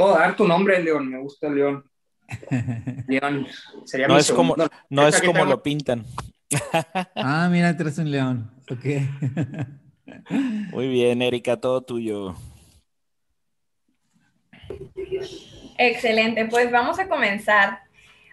puedo 0.00 0.14
dar 0.14 0.34
tu 0.34 0.48
nombre, 0.48 0.82
León, 0.82 1.10
me 1.10 1.18
gusta 1.18 1.50
León. 1.50 1.84
León, 3.06 3.46
sería 3.84 4.08
no 4.08 4.16
es 4.16 4.32
como, 4.32 4.56
no, 4.88 5.06
es 5.06 5.20
como 5.20 5.44
lo 5.44 5.62
pintan. 5.62 6.06
ah, 7.16 7.48
mira, 7.50 7.76
traes 7.76 7.98
un 7.98 8.10
león. 8.10 8.50
Ok. 8.70 8.84
Muy 10.72 10.88
bien, 10.88 11.20
Erika, 11.20 11.58
todo 11.58 11.82
tuyo. 11.82 12.34
Excelente, 15.76 16.46
pues 16.46 16.70
vamos 16.70 16.98
a 16.98 17.06
comenzar. 17.06 17.80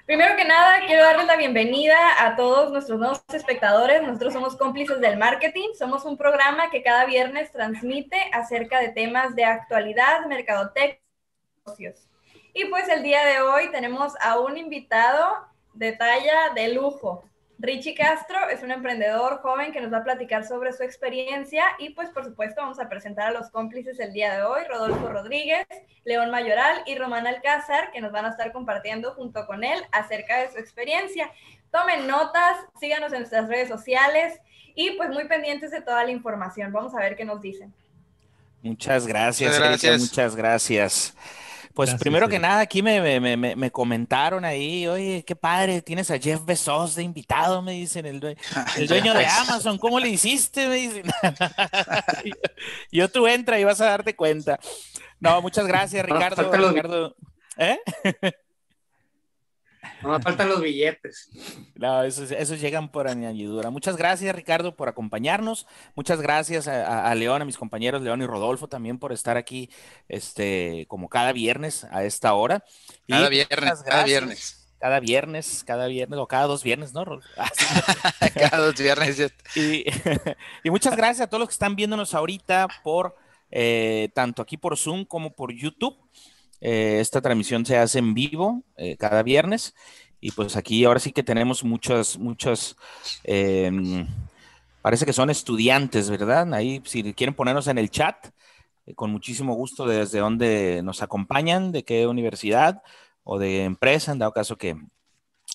Primero 0.05 0.37
que 0.37 0.45
nada, 0.45 0.85
quiero 0.87 1.03
darles 1.03 1.27
la 1.27 1.35
bienvenida 1.35 1.97
a 2.25 2.37
todos 2.37 2.71
nuestros 2.71 2.97
nuevos 2.97 3.21
espectadores. 3.33 4.01
Nosotros 4.03 4.31
somos 4.31 4.55
cómplices 4.55 5.01
del 5.01 5.17
marketing. 5.17 5.69
Somos 5.77 6.05
un 6.05 6.17
programa 6.17 6.69
que 6.69 6.81
cada 6.81 7.05
viernes 7.05 7.51
transmite 7.51 8.17
acerca 8.31 8.79
de 8.79 8.89
temas 8.89 9.35
de 9.35 9.43
actualidad, 9.43 10.25
mercadotecnia, 10.27 11.01
negocios. 11.67 12.07
Y 12.53 12.65
pues 12.65 12.87
el 12.89 13.03
día 13.03 13.25
de 13.25 13.41
hoy 13.41 13.69
tenemos 13.71 14.13
a 14.21 14.39
un 14.39 14.57
invitado 14.57 15.47
de 15.73 15.91
talla 15.91 16.53
de 16.55 16.73
lujo. 16.73 17.23
Richie 17.59 17.95
Castro 17.95 18.37
es 18.49 18.61
un 18.61 18.71
emprendedor 18.71 19.41
joven 19.41 19.71
que 19.71 19.81
nos 19.81 19.91
va 19.91 19.97
a 19.97 20.03
platicar 20.03 20.45
sobre 20.45 20.73
su 20.73 20.83
experiencia 20.83 21.65
y 21.79 21.89
pues 21.89 22.09
por 22.09 22.23
supuesto 22.23 22.61
vamos 22.61 22.79
a 22.79 22.87
presentar 22.87 23.29
a 23.29 23.31
los 23.31 23.49
cómplices 23.49 23.99
el 23.99 24.13
día 24.13 24.35
de 24.35 24.43
hoy, 24.43 24.61
Rodolfo 24.69 25.07
Rodríguez, 25.09 25.65
León 26.05 26.29
Mayoral 26.29 26.83
y 26.85 26.95
Román 26.95 27.25
Alcázar, 27.25 27.91
que 27.91 27.99
nos 27.99 28.11
van 28.11 28.25
a 28.25 28.29
estar 28.29 28.51
compartiendo 28.51 29.13
junto 29.13 29.47
con 29.47 29.63
él 29.63 29.79
acerca 29.91 30.37
de 30.39 30.51
su 30.51 30.59
experiencia. 30.59 31.31
Tomen 31.71 32.05
notas, 32.05 32.57
síganos 32.79 33.11
en 33.11 33.19
nuestras 33.19 33.47
redes 33.49 33.69
sociales 33.69 34.39
y 34.75 34.91
pues 34.91 35.09
muy 35.09 35.27
pendientes 35.27 35.71
de 35.71 35.81
toda 35.81 36.03
la 36.03 36.11
información. 36.11 36.71
Vamos 36.71 36.93
a 36.93 36.99
ver 36.99 37.15
qué 37.15 37.25
nos 37.25 37.41
dicen. 37.41 37.73
Muchas 38.61 39.07
gracias, 39.07 39.53
muchas 39.53 39.67
gracias. 39.67 40.01
muchas 40.01 40.35
gracias. 40.35 41.15
Pues 41.77 41.93
primero 41.93 42.27
que 42.27 42.39
nada, 42.39 42.61
aquí 42.61 42.81
me, 42.81 42.99
me, 43.19 43.37
me, 43.37 43.55
me, 43.55 43.71
comentaron 43.71 44.43
ahí, 44.43 44.87
oye, 44.87 45.23
qué 45.23 45.35
padre, 45.35 45.83
tienes 45.83 46.09
a 46.09 46.17
Jeff 46.17 46.43
Bezos 46.43 46.95
de 46.95 47.03
invitado, 47.03 47.61
me 47.61 47.73
dicen, 47.73 48.07
el, 48.07 48.35
el 48.77 48.87
dueño 48.87 49.13
de 49.13 49.27
Amazon, 49.27 49.77
¿cómo 49.77 49.99
le 49.99 50.09
hiciste? 50.09 50.67
Me 50.67 50.75
dicen. 50.77 51.03
Yo 52.91 53.11
tú 53.11 53.27
entra 53.27 53.59
y 53.59 53.63
vas 53.63 53.79
a 53.79 53.91
darte 53.91 54.15
cuenta. 54.15 54.59
No, 55.19 55.39
muchas 55.43 55.67
gracias, 55.67 56.03
Ricardo. 56.03 56.51
Ricardo. 56.51 57.15
¿Eh? 57.57 57.77
No 60.01 60.09
me 60.09 60.21
faltan 60.21 60.49
los 60.49 60.61
billetes. 60.61 61.29
No, 61.75 62.03
esos, 62.03 62.59
llegan 62.59 62.89
por 62.89 63.07
añadidura. 63.07 63.69
Muchas 63.69 63.97
gracias, 63.97 64.35
Ricardo, 64.35 64.75
por 64.75 64.89
acompañarnos. 64.89 65.67
Muchas 65.95 66.21
gracias 66.21 66.67
a, 66.67 67.13
León, 67.15 67.41
a 67.41 67.45
mis 67.45 67.57
compañeros 67.57 68.01
León 68.01 68.21
y 68.21 68.25
Rodolfo 68.25 68.67
también 68.67 68.99
por 68.99 69.11
estar 69.11 69.37
aquí, 69.37 69.69
este, 70.07 70.85
como 70.87 71.09
cada 71.09 71.31
viernes 71.31 71.85
a 71.85 72.03
esta 72.03 72.33
hora. 72.33 72.63
Cada 73.07 73.29
viernes, 73.29 73.83
cada 73.83 74.03
viernes. 74.03 74.63
Cada 74.79 74.99
viernes, 74.99 75.63
cada 75.63 75.87
viernes, 75.87 76.19
o 76.19 76.27
cada 76.27 76.45
dos 76.45 76.63
viernes, 76.63 76.93
¿no? 76.93 77.03
cada 78.35 78.57
dos 78.57 78.75
viernes. 78.75 79.33
Y, 79.55 80.69
muchas 80.69 80.95
gracias 80.95 81.21
a 81.21 81.27
todos 81.27 81.39
los 81.39 81.49
que 81.49 81.53
están 81.53 81.75
viéndonos 81.75 82.13
ahorita 82.13 82.67
por, 82.83 83.15
eh, 83.49 84.09
tanto 84.13 84.43
aquí 84.43 84.57
por 84.57 84.77
Zoom 84.77 85.05
como 85.05 85.33
por 85.33 85.51
YouTube. 85.51 85.97
Eh, 86.61 86.99
esta 86.99 87.21
transmisión 87.21 87.65
se 87.65 87.77
hace 87.77 87.99
en 87.99 88.13
vivo 88.13 88.63
eh, 88.77 88.97
cada 88.97 89.23
viernes 89.23 89.75
y 90.19 90.31
pues 90.31 90.55
aquí 90.55 90.83
ahora 90.85 90.99
sí 90.99 91.11
que 91.11 91.23
tenemos 91.23 91.63
muchos, 91.63 92.17
muchos, 92.17 92.75
em, 93.23 94.07
parece 94.81 95.05
que 95.05 95.13
son 95.13 95.29
estudiantes, 95.29 96.09
¿verdad? 96.09 96.51
Ahí 96.53 96.81
si 96.85 97.13
quieren 97.13 97.35
ponernos 97.35 97.67
en 97.67 97.77
el 97.77 97.91
chat, 97.91 98.27
eh, 98.85 98.95
con 98.95 99.11
muchísimo 99.11 99.53
gusto 99.53 99.85
desde 99.85 100.19
donde 100.19 100.81
nos 100.83 101.01
acompañan, 101.03 101.71
de 101.71 101.83
qué 101.83 102.07
universidad 102.07 102.81
o 103.23 103.37
de 103.39 103.63
empresa, 103.65 104.11
en 104.11 104.19
dado 104.19 104.31
caso 104.33 104.57
que 104.57 104.75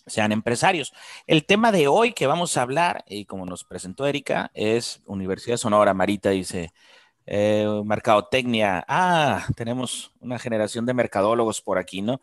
sean 0.07 0.33
empresarios. 0.33 0.93
El 1.27 1.45
tema 1.47 1.73
de 1.73 1.89
hoy 1.89 2.13
que 2.13 2.27
vamos 2.27 2.57
a 2.57 2.63
hablar, 2.63 3.05
y 3.09 3.25
como 3.25 3.47
nos 3.47 3.65
presentó 3.65 4.07
Erika, 4.07 4.51
es 4.55 5.01
Universidad 5.07 5.57
Sonora. 5.57 5.95
Marita 5.95 6.31
dice, 6.31 6.73
eh, 7.27 7.67
mercadotecnia. 7.85 8.85
Ah, 8.89 9.47
tenemos 9.57 10.13
una 10.21 10.39
generación 10.39 10.87
de 10.87 10.95
mercadólogos 10.95 11.61
por 11.61 11.79
aquí, 11.79 12.03
¿no? 12.03 12.21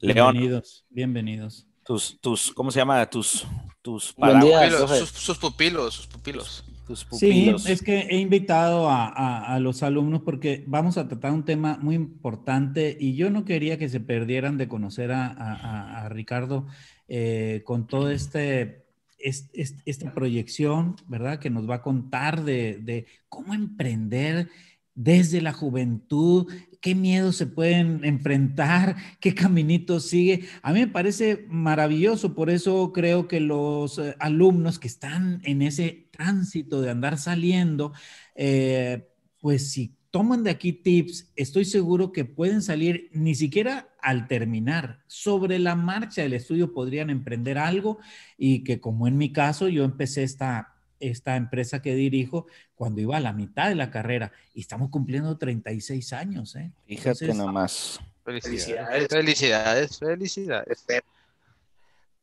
León. 0.00 0.32
Bienvenidos, 0.32 0.84
bienvenidos. 0.90 1.66
Tus, 1.84 2.20
tus, 2.20 2.52
¿cómo 2.52 2.70
se 2.70 2.78
llama? 2.78 3.04
Tus, 3.06 3.46
tus 3.82 4.04
sus, 4.04 5.38
pupilos, 5.38 5.94
sus 5.94 6.06
pupilos. 6.06 6.64
Sí, 7.12 7.54
es 7.66 7.82
que 7.82 8.00
he 8.00 8.18
invitado 8.18 8.88
a, 8.90 9.58
los 9.60 9.82
alumnos 9.82 10.22
porque 10.22 10.64
vamos 10.66 10.98
a 10.98 11.08
tratar 11.08 11.32
un 11.32 11.44
tema 11.44 11.78
muy 11.80 11.94
importante 11.94 12.96
y 12.98 13.14
yo 13.14 13.30
no 13.30 13.44
quería 13.44 13.78
que 13.78 13.88
se 13.88 14.00
perdieran 14.00 14.58
de 14.58 14.68
conocer 14.68 15.12
a, 15.12 16.08
Ricardo 16.10 16.66
eh, 17.08 17.62
con 17.64 17.86
todo 17.86 18.10
este 18.10 18.81
esta 19.22 20.14
proyección, 20.14 20.96
¿verdad? 21.06 21.38
Que 21.38 21.50
nos 21.50 21.68
va 21.68 21.76
a 21.76 21.82
contar 21.82 22.44
de, 22.44 23.06
cómo 23.28 23.54
emprender 23.54 24.48
desde 24.94 25.40
la 25.40 25.52
juventud, 25.52 26.52
qué 26.80 26.94
miedos 26.94 27.36
se 27.36 27.46
pueden 27.46 28.04
enfrentar, 28.04 28.96
qué 29.20 29.34
caminito 29.34 30.00
sigue. 30.00 30.46
A 30.62 30.72
mí 30.72 30.80
me 30.80 30.88
parece 30.88 31.46
maravilloso, 31.48 32.34
por 32.34 32.50
eso 32.50 32.92
creo 32.92 33.28
que 33.28 33.40
los 33.40 33.98
eh, 33.98 34.14
alumnos 34.18 34.78
que 34.78 34.88
están 34.88 35.40
en 35.44 35.62
ese 35.62 36.08
tránsito 36.10 36.82
de 36.82 36.90
andar 36.90 37.16
saliendo, 37.18 37.92
eh, 38.34 39.08
pues 39.40 39.70
si 39.70 39.96
toman 40.10 40.42
de 40.44 40.50
aquí 40.50 40.72
tips, 40.72 41.32
estoy 41.36 41.64
seguro 41.64 42.12
que 42.12 42.24
pueden 42.24 42.60
salir 42.60 43.08
ni 43.12 43.34
siquiera 43.34 43.91
al 44.02 44.26
terminar. 44.26 44.98
Sobre 45.06 45.58
la 45.58 45.76
marcha 45.76 46.22
del 46.22 46.34
estudio 46.34 46.72
podrían 46.72 47.08
emprender 47.08 47.56
algo 47.56 47.98
y 48.36 48.64
que 48.64 48.80
como 48.80 49.06
en 49.06 49.16
mi 49.16 49.32
caso 49.32 49.68
yo 49.68 49.84
empecé 49.84 50.24
esta, 50.24 50.74
esta 51.00 51.36
empresa 51.36 51.80
que 51.80 51.94
dirijo 51.94 52.46
cuando 52.74 53.00
iba 53.00 53.16
a 53.16 53.20
la 53.20 53.32
mitad 53.32 53.68
de 53.68 53.76
la 53.76 53.90
carrera 53.90 54.32
y 54.54 54.60
estamos 54.60 54.90
cumpliendo 54.90 55.38
36 55.38 56.12
años. 56.12 56.56
¿eh? 56.56 56.72
Fíjate 56.86 57.32
nomás. 57.32 58.00
Felicidades. 58.24 59.08
Felicidades, 59.08 59.98
felicidades. 59.98 60.86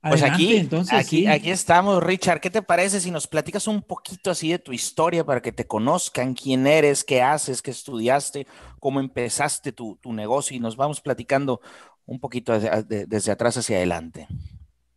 Pues 0.02 0.24
aquí, 0.24 0.56
entonces, 0.56 0.94
aquí, 0.94 1.28
aquí 1.28 1.52
estamos, 1.52 2.02
Richard. 2.02 2.40
¿Qué 2.40 2.50
te 2.50 2.62
parece 2.62 3.02
si 3.02 3.12
nos 3.12 3.28
platicas 3.28 3.68
un 3.68 3.82
poquito 3.82 4.32
así 4.32 4.50
de 4.50 4.60
tu 4.60 4.72
historia 4.72 5.26
para 5.26 5.42
que 5.42 5.52
te 5.52 5.68
conozcan, 5.68 6.34
quién 6.34 6.68
eres, 6.68 7.04
qué 7.04 7.22
haces, 7.22 7.62
qué 7.62 7.72
estudiaste, 7.72 8.48
cómo 8.80 9.02
empezaste 9.02 9.74
tu, 9.74 9.98
tu 10.02 10.14
negocio 10.14 10.56
y 10.56 10.62
nos 10.62 10.78
vamos 10.78 11.02
platicando 11.02 11.60
un 12.06 12.20
poquito 12.20 12.58
desde, 12.58 13.32
atrás 13.32 13.58
hacia 13.58 13.76
adelante? 13.76 14.28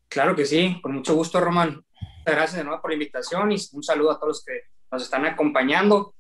Claro 0.09 0.37
que 0.37 0.47
sí, 0.47 0.79
con 0.81 0.95
mucho 0.95 1.15
gusto, 1.17 1.41
Román. 1.41 1.85
Muchas 2.19 2.35
gracias 2.35 2.55
de 2.59 2.65
nuevo 2.65 2.81
por 2.81 2.91
la 2.91 2.95
invitación 2.95 3.51
y 3.51 3.57
un 3.73 3.83
saludo 3.83 4.13
a 4.13 4.21
todos 4.21 4.29
los 4.29 4.45
que 4.45 4.61
nos 4.91 5.03
están 5.03 5.27
acompañando. 5.27 6.15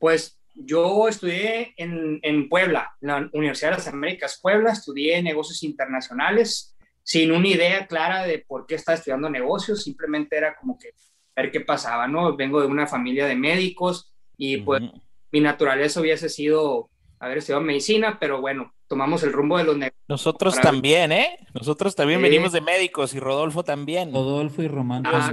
Pues 0.00 0.40
yo 0.54 1.06
estudié 1.06 1.72
en, 1.76 2.18
en 2.22 2.48
Puebla, 2.48 2.96
en 3.00 3.08
la 3.08 3.30
Universidad 3.32 3.70
de 3.70 3.76
las 3.76 3.88
Américas 3.88 4.40
Puebla, 4.42 4.72
estudié 4.72 5.22
negocios 5.22 5.62
internacionales 5.62 6.73
sin 7.04 7.30
una 7.30 7.46
idea 7.46 7.86
clara 7.86 8.24
de 8.24 8.38
por 8.40 8.66
qué 8.66 8.74
estaba 8.74 8.96
estudiando 8.96 9.30
negocios, 9.30 9.84
simplemente 9.84 10.36
era 10.36 10.56
como 10.56 10.78
que 10.78 10.90
ver 11.36 11.52
qué 11.52 11.60
pasaba, 11.60 12.08
¿no? 12.08 12.34
Vengo 12.34 12.60
de 12.60 12.66
una 12.66 12.86
familia 12.86 13.26
de 13.26 13.36
médicos 13.36 14.12
y 14.36 14.56
pues 14.58 14.82
mi 15.30 15.40
naturaleza 15.40 16.00
hubiese 16.00 16.28
sido 16.28 16.90
haber 17.20 17.38
estudiado 17.38 17.62
medicina, 17.62 18.18
pero 18.18 18.40
bueno, 18.40 18.74
tomamos 18.88 19.22
el 19.22 19.32
rumbo 19.32 19.58
de 19.58 19.64
los 19.64 19.76
negocios. 19.76 20.02
Nosotros 20.08 20.58
también, 20.60 21.12
¿eh? 21.12 21.38
Nosotros 21.52 21.94
también 21.94 22.22
venimos 22.22 22.52
de 22.52 22.62
médicos 22.62 23.14
y 23.14 23.20
Rodolfo 23.20 23.64
también. 23.64 24.12
Rodolfo 24.12 24.62
y 24.62 24.68
Román. 24.68 25.02
Ah, 25.06 25.32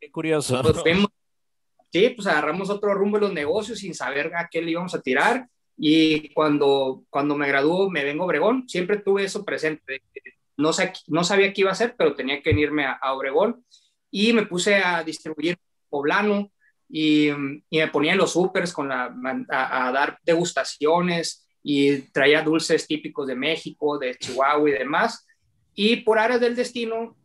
qué 0.00 0.10
curioso. 0.10 0.62
Pues 0.62 0.76
sí, 1.92 2.10
pues 2.10 2.26
agarramos 2.28 2.70
otro 2.70 2.94
rumbo 2.94 3.18
de 3.18 3.22
los 3.22 3.32
negocios 3.32 3.80
sin 3.80 3.94
saber 3.94 4.32
a 4.36 4.48
qué 4.48 4.62
le 4.62 4.70
íbamos 4.70 4.94
a 4.94 5.00
tirar. 5.00 5.48
Y 5.78 6.32
cuando, 6.32 7.02
cuando 7.10 7.36
me 7.36 7.48
graduó, 7.48 7.90
me 7.90 8.04
vengo 8.04 8.24
Obregón, 8.24 8.68
siempre 8.68 8.98
tuve 8.98 9.24
eso 9.24 9.44
presente 9.44 10.02
no, 10.56 10.72
sabía 10.72 11.52
qué 11.52 11.60
iba 11.60 11.70
a 11.70 11.74
hacer, 11.74 11.94
pero 11.96 12.14
tenía 12.14 12.42
que 12.42 12.50
irme 12.50 12.86
a, 12.86 13.12
Obregón 13.12 13.64
y 14.10 14.32
me 14.32 14.46
puse 14.46 14.76
a 14.76 15.02
distribuir 15.04 15.58
poblano 15.88 16.50
y, 16.88 17.30
me 17.70 17.88
ponía 17.88 18.12
en 18.12 18.18
los 18.18 18.32
supers 18.32 18.72
con 18.72 18.88
la, 18.88 19.14
a, 19.50 19.92
dar 19.92 20.18
degustaciones 20.22 21.46
y 21.62 21.98
traía 22.12 22.42
dulces 22.42 22.86
típicos 22.86 23.26
de 23.26 23.34
México, 23.34 23.98
de 23.98 24.14
Chihuahua 24.14 24.70
y 24.70 24.72
demás. 24.72 25.26
Y 25.74 25.96
por 25.96 26.18
áreas 26.18 26.40
del 26.40 26.54
destino, 26.54 27.16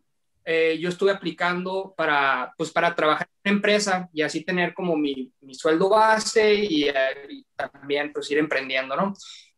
eh, 0.44 0.78
yo 0.80 0.90
estuve 0.90 1.12
aplicando 1.12 1.94
para, 1.96 2.52
pues, 2.58 2.72
para 2.72 2.96
trabajar 2.96 3.30
en 3.44 3.54
empresa 3.54 4.10
y 4.12 4.24
así 4.24 4.44
tener 4.44 4.74
como 4.74 4.98
mi, 4.98 5.32
sueldo 5.52 5.90
base 5.90 6.56
y, 6.56 6.90
eh, 6.90 6.94
y, 7.30 7.46
también 7.56 8.12
pues 8.12 8.30
ir 8.32 8.40
emprendiendo, 8.40 8.96
¿no? 8.96 9.14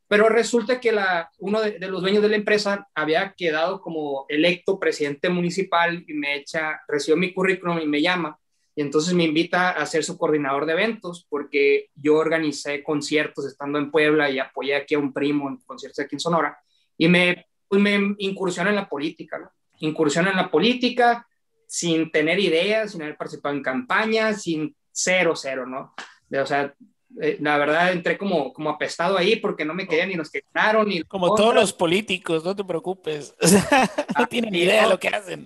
Pero 0.08 0.30
resulta 0.30 0.80
que 0.80 0.92
la, 0.92 1.30
uno 1.40 1.62
de, 1.62 1.80
los 1.80 2.02
dueños 2.02 2.22
de 2.22 2.30
la 2.30 2.36
empresa 2.36 2.88
había 2.94 3.34
quedado 3.36 3.82
como 3.82 4.26
electo 4.30 4.80
presidente 4.80 5.30
municipal 5.30 6.04
y 6.08 6.14
me 6.14 6.36
echa, 6.36 6.82
recibió 6.88 7.18
mi 7.18 7.34
currículum 7.34 7.80
y 7.80 7.88
me 7.88 8.02
llama 8.02 8.38
y 8.76 8.82
entonces 8.82 9.14
me 9.14 9.24
invita 9.24 9.72
a 9.72 9.86
ser 9.86 10.04
su 10.04 10.18
coordinador 10.18 10.66
de 10.66 10.74
eventos 10.74 11.26
porque 11.30 11.90
yo 11.96 12.16
organicé 12.16 12.84
conciertos 12.84 13.46
estando 13.46 13.78
en 13.78 13.92
Puebla 13.92 14.30
y 14.30 14.40
apoyé 14.40 14.76
aquí 14.76 14.96
a 14.96 15.00
un 15.00 15.14
primo 15.14 15.48
en 15.48 15.58
conciertos 15.58 16.04
aquí 16.04 16.16
en 16.16 16.20
Sonora 16.20 16.58
y 16.98 17.08
me, 17.08 17.48
pues 17.68 17.82
me 17.82 18.16
incursioné 18.18 18.72
en 18.72 18.78
la 18.78 18.90
política, 18.90 19.38
¿no? 19.38 19.52
Incursión 19.80 20.28
en 20.28 20.36
la 20.36 20.50
política 20.50 21.28
sin 21.68 22.12
tener 22.12 22.40
ideas, 22.40 22.92
sin 22.92 23.02
haber 23.02 23.18
participado 23.18 23.56
en 23.56 23.64
campañas, 23.64 24.44
sin 24.44 24.76
cero, 24.92 25.34
cero, 25.36 25.66
¿no? 25.66 25.94
o 26.40 26.46
sea, 26.46 26.74
eh, 27.22 27.38
la 27.40 27.58
verdad 27.58 27.92
entré 27.92 28.18
como, 28.18 28.52
como 28.54 28.70
apestado 28.70 29.18
ahí 29.18 29.36
porque 29.36 29.66
no 29.66 29.74
me 29.74 29.88
querían 29.88 30.10
ni 30.10 30.16
los 30.16 30.32
que 30.32 30.44
ganaron. 30.54 30.88
Ni 30.88 31.04
como 31.04 31.36
todos 31.36 31.54
los 31.54 31.74
políticos, 31.74 32.44
no 32.44 32.56
te 32.56 32.64
preocupes. 32.64 33.36
no 34.18 34.28
tienen 34.28 34.56
idea 34.56 34.84
de 34.84 34.90
lo 34.90 35.00
que 35.00 35.10
hacen. 35.10 35.46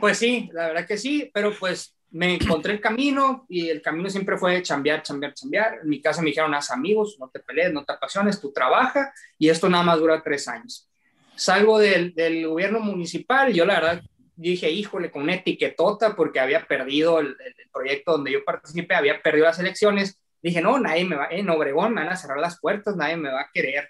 pues 0.00 0.18
sí, 0.18 0.48
la 0.52 0.68
verdad 0.68 0.86
que 0.86 0.96
sí, 0.96 1.30
pero 1.32 1.52
pues 1.58 1.94
me 2.10 2.34
encontré 2.34 2.74
el 2.74 2.80
camino 2.80 3.46
y 3.48 3.68
el 3.68 3.80
camino 3.80 4.08
siempre 4.10 4.36
fue 4.36 4.62
chambear, 4.62 5.02
chambear, 5.02 5.34
chambear. 5.34 5.78
En 5.82 5.88
mi 5.88 6.00
casa 6.00 6.20
me 6.20 6.28
dijeron, 6.28 6.54
haz 6.54 6.70
amigos, 6.70 7.16
no 7.18 7.28
te 7.28 7.40
pelees, 7.40 7.72
no 7.72 7.84
te 7.84 7.92
apasiones, 7.92 8.40
tú 8.40 8.52
trabaja 8.52 9.12
y 9.38 9.48
esto 9.48 9.68
nada 9.68 9.82
más 9.82 9.98
dura 9.98 10.22
tres 10.22 10.46
años. 10.48 10.88
Salgo 11.34 11.78
del, 11.78 12.14
del 12.14 12.46
gobierno 12.46 12.80
municipal 12.80 13.52
yo 13.52 13.64
la 13.64 13.74
verdad 13.74 14.02
dije, 14.36 14.70
híjole, 14.70 15.10
con 15.10 15.22
una 15.22 15.34
etiquetota 15.34 16.14
porque 16.16 16.40
había 16.40 16.66
perdido 16.66 17.20
el, 17.20 17.28
el, 17.28 17.54
proyecto 17.72 18.12
donde 18.12 18.32
yo 18.32 18.44
participé, 18.44 18.94
había 18.94 19.22
perdido 19.22 19.46
las 19.46 19.58
elecciones 19.58 20.21
dije, 20.42 20.60
no, 20.60 20.78
nadie 20.78 21.04
me 21.04 21.16
va, 21.16 21.28
en 21.30 21.48
Obregón 21.50 21.94
me 21.94 22.02
van 22.02 22.12
a 22.12 22.16
cerrar 22.16 22.38
las 22.38 22.58
puertas, 22.60 22.96
nadie 22.96 23.16
me 23.16 23.30
va 23.30 23.42
a 23.42 23.50
querer. 23.52 23.88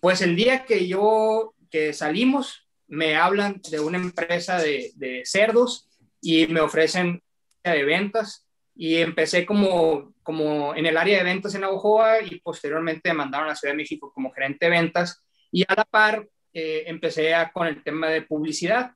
Pues 0.00 0.20
el 0.20 0.34
día 0.34 0.64
que 0.64 0.86
yo, 0.86 1.54
que 1.70 1.92
salimos, 1.92 2.68
me 2.88 3.16
hablan 3.16 3.60
de 3.70 3.80
una 3.80 3.98
empresa 3.98 4.58
de, 4.58 4.92
de 4.96 5.22
cerdos 5.24 5.88
y 6.20 6.46
me 6.48 6.60
ofrecen 6.60 7.22
de 7.64 7.84
ventas. 7.84 8.46
Y 8.74 8.96
empecé 8.96 9.44
como, 9.44 10.14
como 10.22 10.74
en 10.74 10.86
el 10.86 10.96
área 10.96 11.18
de 11.18 11.24
ventas 11.24 11.54
en 11.54 11.64
Ojoa 11.64 12.22
y 12.22 12.40
posteriormente 12.40 13.10
me 13.10 13.18
mandaron 13.18 13.46
a 13.46 13.50
la 13.50 13.56
Ciudad 13.56 13.74
de 13.74 13.78
México 13.78 14.10
como 14.14 14.32
gerente 14.32 14.66
de 14.66 14.70
ventas. 14.70 15.22
Y 15.50 15.62
a 15.68 15.74
la 15.74 15.84
par 15.84 16.26
eh, 16.52 16.84
empecé 16.86 17.34
a, 17.34 17.52
con 17.52 17.66
el 17.66 17.82
tema 17.82 18.08
de 18.08 18.22
publicidad, 18.22 18.92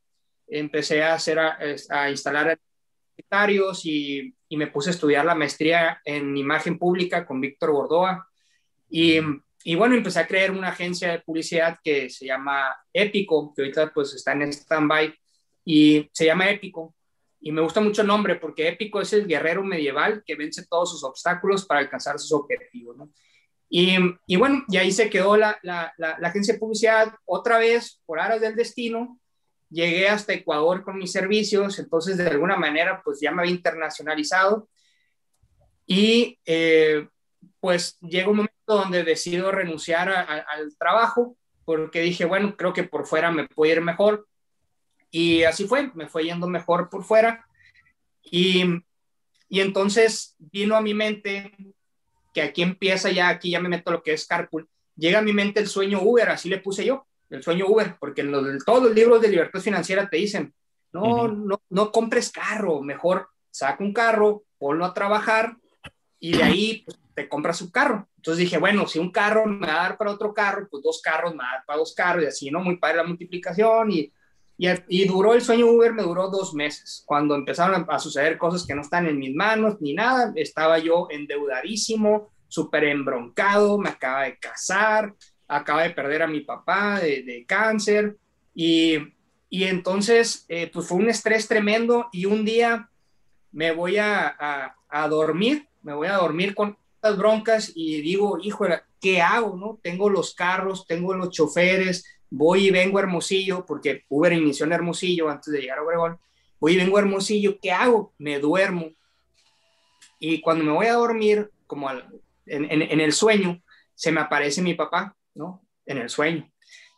empecé 0.47 1.03
a 1.03 1.13
hacer, 1.13 1.39
a 1.39 2.09
instalar 2.09 2.59
y, 3.83 4.35
y, 4.49 4.57
me 4.57 4.67
puse 4.67 4.89
a 4.89 4.93
estudiar 4.93 5.25
la 5.25 5.35
maestría 5.35 6.01
en 6.05 6.35
imagen 6.37 6.77
pública 6.77 7.25
con 7.25 7.41
Víctor 7.41 7.71
Bordoa. 7.71 8.27
Y, 8.89 9.19
y, 9.63 9.75
bueno, 9.75 9.95
empecé 9.95 10.19
a 10.19 10.27
crear 10.27 10.51
una 10.51 10.69
agencia 10.69 11.11
de 11.11 11.19
publicidad 11.19 11.79
que 11.83 12.09
se 12.09 12.25
llama 12.25 12.75
Épico, 12.93 13.53
que 13.53 13.63
ahorita 13.63 13.91
pues 13.93 14.13
está 14.13 14.31
en 14.33 14.53
stand-by, 14.53 15.13
y 15.65 16.09
se 16.13 16.25
llama 16.25 16.49
Épico. 16.49 16.95
Y 17.39 17.51
me 17.51 17.61
gusta 17.61 17.81
mucho 17.81 18.01
el 18.01 18.07
nombre 18.07 18.35
porque 18.35 18.67
Épico 18.67 18.99
es 18.99 19.13
el 19.13 19.27
guerrero 19.27 19.63
medieval 19.63 20.23
que 20.25 20.35
vence 20.35 20.65
todos 20.67 20.91
sus 20.91 21.03
obstáculos 21.03 21.65
para 21.65 21.81
alcanzar 21.81 22.17
sus 22.17 22.31
objetivos. 22.31 22.97
¿no? 22.97 23.11
Y, 23.69 23.97
y, 24.25 24.35
bueno, 24.37 24.63
y 24.69 24.77
ahí 24.77 24.91
se 24.91 25.09
quedó 25.09 25.37
la, 25.37 25.57
la, 25.61 25.93
la, 25.97 26.17
la, 26.19 26.27
agencia 26.29 26.53
de 26.53 26.59
publicidad 26.59 27.13
otra 27.25 27.59
vez 27.59 28.01
por 28.05 28.19
aras 28.19 28.41
del 28.41 28.55
destino 28.55 29.19
llegué 29.69 30.09
hasta 30.09 30.33
Ecuador 30.33 30.83
con 30.83 30.97
mis 30.97 31.11
servicios, 31.11 31.79
entonces 31.79 32.17
de 32.17 32.27
alguna 32.27 32.57
manera 32.57 33.01
pues 33.03 33.19
ya 33.19 33.31
me 33.31 33.41
había 33.41 33.53
internacionalizado. 33.53 34.69
Y 35.85 36.39
eh, 36.45 37.07
pues 37.59 37.97
llega 37.99 38.29
un 38.29 38.37
momento 38.37 38.55
donde 38.65 39.03
decido 39.03 39.51
renunciar 39.51 40.09
al 40.09 40.75
trabajo 40.77 41.37
porque 41.65 42.01
dije, 42.01 42.25
bueno, 42.25 42.55
creo 42.57 42.73
que 42.73 42.83
por 42.83 43.05
fuera 43.05 43.31
me 43.31 43.47
puede 43.47 43.73
ir 43.73 43.81
mejor 43.81 44.27
y 45.11 45.43
así 45.43 45.65
fue, 45.67 45.91
me 45.95 46.07
fue 46.07 46.25
yendo 46.25 46.47
mejor 46.47 46.89
por 46.89 47.03
fuera. 47.03 47.45
Y, 48.21 48.63
y 49.49 49.61
entonces 49.61 50.35
vino 50.37 50.75
a 50.75 50.81
mi 50.81 50.93
mente 50.93 51.53
que 52.33 52.41
aquí 52.41 52.61
empieza 52.61 53.09
ya, 53.09 53.29
aquí 53.29 53.51
ya 53.51 53.59
me 53.59 53.69
meto 53.69 53.91
lo 53.91 54.03
que 54.03 54.13
es 54.13 54.27
carpool, 54.27 54.69
llega 54.95 55.19
a 55.19 55.23
mi 55.23 55.33
mente 55.33 55.59
el 55.59 55.67
sueño 55.67 56.01
Uber, 56.01 56.29
así 56.29 56.49
le 56.49 56.59
puse 56.59 56.85
yo 56.85 57.06
el 57.29 57.43
sueño 57.43 57.67
Uber, 57.67 57.95
porque 57.99 58.21
en, 58.21 58.31
todos 58.65 58.83
los 58.83 58.93
libros 58.93 59.21
de 59.21 59.29
libertad 59.29 59.59
financiera 59.59 60.09
te 60.09 60.17
dicen, 60.17 60.53
no, 60.93 61.27
no, 61.27 61.61
no 61.69 61.91
compres 61.91 62.31
carro, 62.31 62.81
mejor 62.81 63.27
saca 63.51 63.83
un 63.83 63.93
carro, 63.93 64.43
ponlo 64.57 64.85
a 64.85 64.93
trabajar 64.93 65.57
y 66.19 66.37
de 66.37 66.43
ahí 66.43 66.83
pues, 66.85 66.97
te 67.13 67.27
compras 67.27 67.61
un 67.61 67.71
carro. 67.71 68.07
Entonces 68.17 68.39
dije, 68.39 68.57
bueno, 68.57 68.87
si 68.87 68.99
un 68.99 69.11
carro 69.11 69.45
me 69.45 69.67
va 69.67 69.73
a 69.73 69.83
dar 69.89 69.97
para 69.97 70.11
otro 70.11 70.33
carro, 70.33 70.67
pues 70.69 70.83
dos 70.83 71.01
carros 71.01 71.33
me 71.33 71.39
va 71.39 71.49
a 71.49 71.53
dar 71.53 71.65
para 71.65 71.79
dos 71.79 71.93
carros 71.93 72.23
y 72.23 72.27
así, 72.27 72.51
¿no? 72.51 72.59
Muy 72.59 72.77
padre 72.77 72.97
la 72.97 73.03
multiplicación 73.03 73.91
y, 73.91 74.11
y, 74.57 74.67
y 74.89 75.07
duró 75.07 75.33
el 75.33 75.41
sueño 75.41 75.67
Uber, 75.67 75.93
me 75.93 76.03
duró 76.03 76.29
dos 76.29 76.53
meses. 76.53 77.03
Cuando 77.05 77.35
empezaron 77.35 77.85
a 77.89 77.99
suceder 77.99 78.37
cosas 78.37 78.65
que 78.65 78.75
no 78.75 78.81
están 78.81 79.07
en 79.07 79.17
mis 79.17 79.33
manos 79.33 79.77
ni 79.79 79.93
nada, 79.93 80.31
estaba 80.35 80.77
yo 80.79 81.07
endeudadísimo, 81.09 82.29
súper 82.47 82.85
embroncado, 82.85 83.77
me 83.77 83.89
acaba 83.89 84.23
de 84.23 84.37
casar, 84.37 85.13
acaba 85.47 85.83
de 85.83 85.91
perder 85.91 86.21
a 86.21 86.27
mi 86.27 86.41
papá 86.41 86.99
de, 86.99 87.45
cáncer 87.47 88.17
y, 88.53 88.97
y 89.49 89.63
entonces 89.63 90.45
eh, 90.49 90.69
pues 90.71 90.87
fue 90.87 90.97
un 90.97 91.09
estrés 91.09 91.47
tremendo 91.47 92.09
y 92.11 92.25
un 92.25 92.43
día 92.43 92.89
me 93.51 93.71
voy 93.71 93.97
a, 93.97 94.35
a, 94.89 95.07
dormir, 95.07 95.67
me 95.81 95.93
voy 95.93 96.07
a 96.07 96.17
dormir 96.17 96.53
con 96.53 96.77
estas 96.95 97.17
broncas 97.17 97.71
y 97.73 98.01
digo, 98.01 98.37
híjole, 98.41 98.81
¿qué 98.99 99.21
hago? 99.21 99.55
No? 99.55 99.79
Tengo 99.81 100.09
los 100.09 100.35
carros, 100.35 100.85
tengo 100.85 101.13
los 101.13 101.31
choferes, 101.31 102.05
voy 102.29 102.67
y 102.67 102.71
vengo 102.71 102.97
a 102.97 103.01
Hermosillo, 103.01 103.65
porque 103.65 104.03
Uber 104.09 104.33
inició 104.33 104.65
en 104.65 104.73
Hermosillo 104.73 105.29
antes 105.29 105.53
de 105.53 105.61
llegar 105.61 105.79
a 105.79 105.83
Obregón, 105.83 106.19
voy 106.59 106.73
y 106.73 106.77
vengo 106.77 106.97
a 106.97 107.01
Hermosillo, 107.01 107.57
¿qué 107.61 107.71
hago? 107.71 108.13
Me 108.17 108.39
duermo. 108.39 108.91
Y 110.19 110.41
cuando 110.41 110.65
me 110.65 110.71
voy 110.71 110.87
a 110.87 110.93
dormir, 110.93 111.51
como 111.67 111.89
en, 111.89 112.01
en 112.45 113.01
el 113.01 113.13
sueño, 113.13 113.61
se 113.95 114.11
me 114.11 114.21
aparece 114.21 114.61
mi 114.61 114.73
papá 114.73 115.15
¿no? 115.37 115.65
En 115.85 115.99
el 115.99 116.09
sueño. 116.09 116.51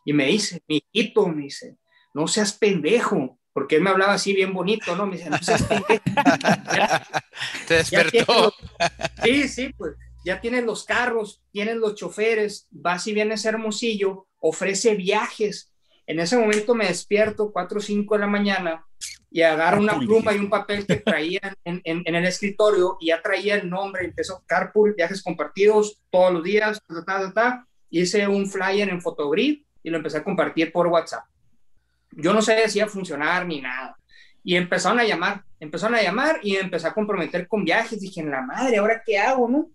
Y 0.05 0.13
me 0.13 0.25
dice, 0.25 0.63
mi 0.67 0.81
hijito, 0.93 1.27
me 1.27 1.43
dice, 1.43 1.77
no 2.13 2.27
seas 2.27 2.53
pendejo, 2.53 3.39
porque 3.53 3.75
él 3.75 3.81
me 3.81 3.89
hablaba 3.89 4.13
así 4.13 4.33
bien 4.33 4.53
bonito, 4.53 4.95
¿no? 4.95 5.05
Me 5.05 5.17
dice, 5.17 5.29
no 5.29 5.37
seas 5.39 5.63
pendejo. 5.63 6.01
Te 7.67 7.75
despertó. 7.75 8.53
sí, 9.23 9.47
sí, 9.47 9.73
pues 9.77 9.95
ya 10.25 10.41
tienes 10.41 10.63
los 10.65 10.83
carros, 10.83 11.41
tienes 11.51 11.75
los 11.75 11.95
choferes, 11.95 12.67
vas 12.71 13.05
y 13.07 13.13
vienes 13.13 13.45
a 13.45 13.49
Hermosillo, 13.49 14.27
ofrece 14.39 14.95
viajes. 14.95 15.71
En 16.07 16.19
ese 16.19 16.37
momento 16.37 16.73
me 16.73 16.87
despierto, 16.87 17.51
4 17.51 17.77
o 17.77 17.81
5 17.81 18.15
de 18.15 18.19
la 18.19 18.27
mañana, 18.27 18.85
y 19.31 19.43
agarro 19.43 19.79
una 19.79 19.97
pluma 19.99 20.33
y 20.33 20.39
un 20.39 20.49
papel 20.49 20.85
que 20.85 20.95
traía 20.97 21.55
en, 21.63 21.81
en, 21.83 22.01
en, 22.03 22.15
el 22.15 22.25
escritorio 22.25 22.97
y 22.99 23.07
ya 23.07 23.21
traía 23.21 23.55
el 23.55 23.69
nombre, 23.69 24.05
empezó 24.05 24.43
Carpool, 24.47 24.95
viajes 24.95 25.21
compartidos 25.21 26.01
todos 26.09 26.33
los 26.33 26.43
días, 26.43 26.81
ta, 26.87 27.05
ta, 27.05 27.33
ta, 27.33 27.67
hice 27.89 28.27
un 28.27 28.47
flyer 28.47 28.89
en 28.89 29.01
Photogrid 29.01 29.61
y 29.83 29.89
lo 29.89 29.97
empecé 29.97 30.17
a 30.17 30.23
compartir 30.23 30.71
por 30.71 30.87
WhatsApp. 30.87 31.25
Yo 32.11 32.33
no 32.33 32.41
sé 32.41 32.67
si 32.69 32.79
iba 32.79 32.87
a 32.87 32.89
funcionar 32.89 33.45
ni 33.45 33.61
nada. 33.61 33.97
Y 34.43 34.55
empezaron 34.55 34.99
a 34.99 35.03
llamar, 35.03 35.43
empezaron 35.59 35.95
a 35.95 36.01
llamar 36.01 36.39
y 36.41 36.55
empecé 36.55 36.87
a 36.87 36.93
comprometer 36.93 37.47
con 37.47 37.63
viajes. 37.63 37.99
Dije, 37.99 38.21
en 38.21 38.31
la 38.31 38.41
madre, 38.41 38.77
¿ahora 38.77 39.03
qué 39.05 39.17
hago, 39.17 39.47
no? 39.47 39.69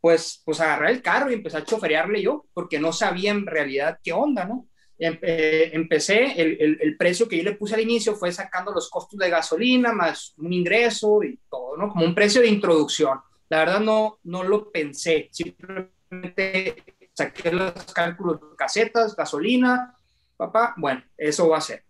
Pues, 0.00 0.42
pues 0.44 0.60
agarré 0.60 0.90
el 0.90 1.02
carro 1.02 1.30
y 1.30 1.34
empecé 1.34 1.58
a 1.58 1.64
choferearle 1.64 2.22
yo, 2.22 2.46
porque 2.52 2.78
no 2.78 2.92
sabía 2.92 3.30
en 3.30 3.46
realidad 3.46 3.98
qué 4.02 4.12
onda, 4.12 4.44
¿no? 4.44 4.68
Eh, 4.98 5.70
empecé, 5.72 6.40
el, 6.40 6.56
el, 6.60 6.78
el, 6.80 6.96
precio 6.96 7.26
que 7.26 7.36
yo 7.36 7.42
le 7.42 7.56
puse 7.56 7.74
al 7.74 7.80
inicio 7.80 8.14
fue 8.14 8.30
sacando 8.30 8.72
los 8.72 8.88
costos 8.88 9.18
de 9.18 9.28
gasolina 9.28 9.92
más 9.92 10.34
un 10.38 10.52
ingreso 10.52 11.22
y 11.24 11.40
todo, 11.50 11.76
¿no? 11.76 11.88
Como 11.88 12.04
un 12.04 12.14
precio 12.14 12.40
de 12.40 12.46
introducción. 12.46 13.18
La 13.48 13.58
verdad 13.58 13.80
no, 13.80 14.20
no 14.22 14.44
lo 14.44 14.70
pensé, 14.70 15.28
simplemente 15.32 16.93
saqué 17.14 17.50
los 17.52 17.72
cálculos 17.94 18.40
de 18.40 18.56
casetas, 18.56 19.16
gasolina, 19.16 19.94
papá, 20.36 20.74
bueno, 20.76 21.02
eso 21.16 21.48
va 21.48 21.58
a 21.58 21.62
ser. 21.62 21.84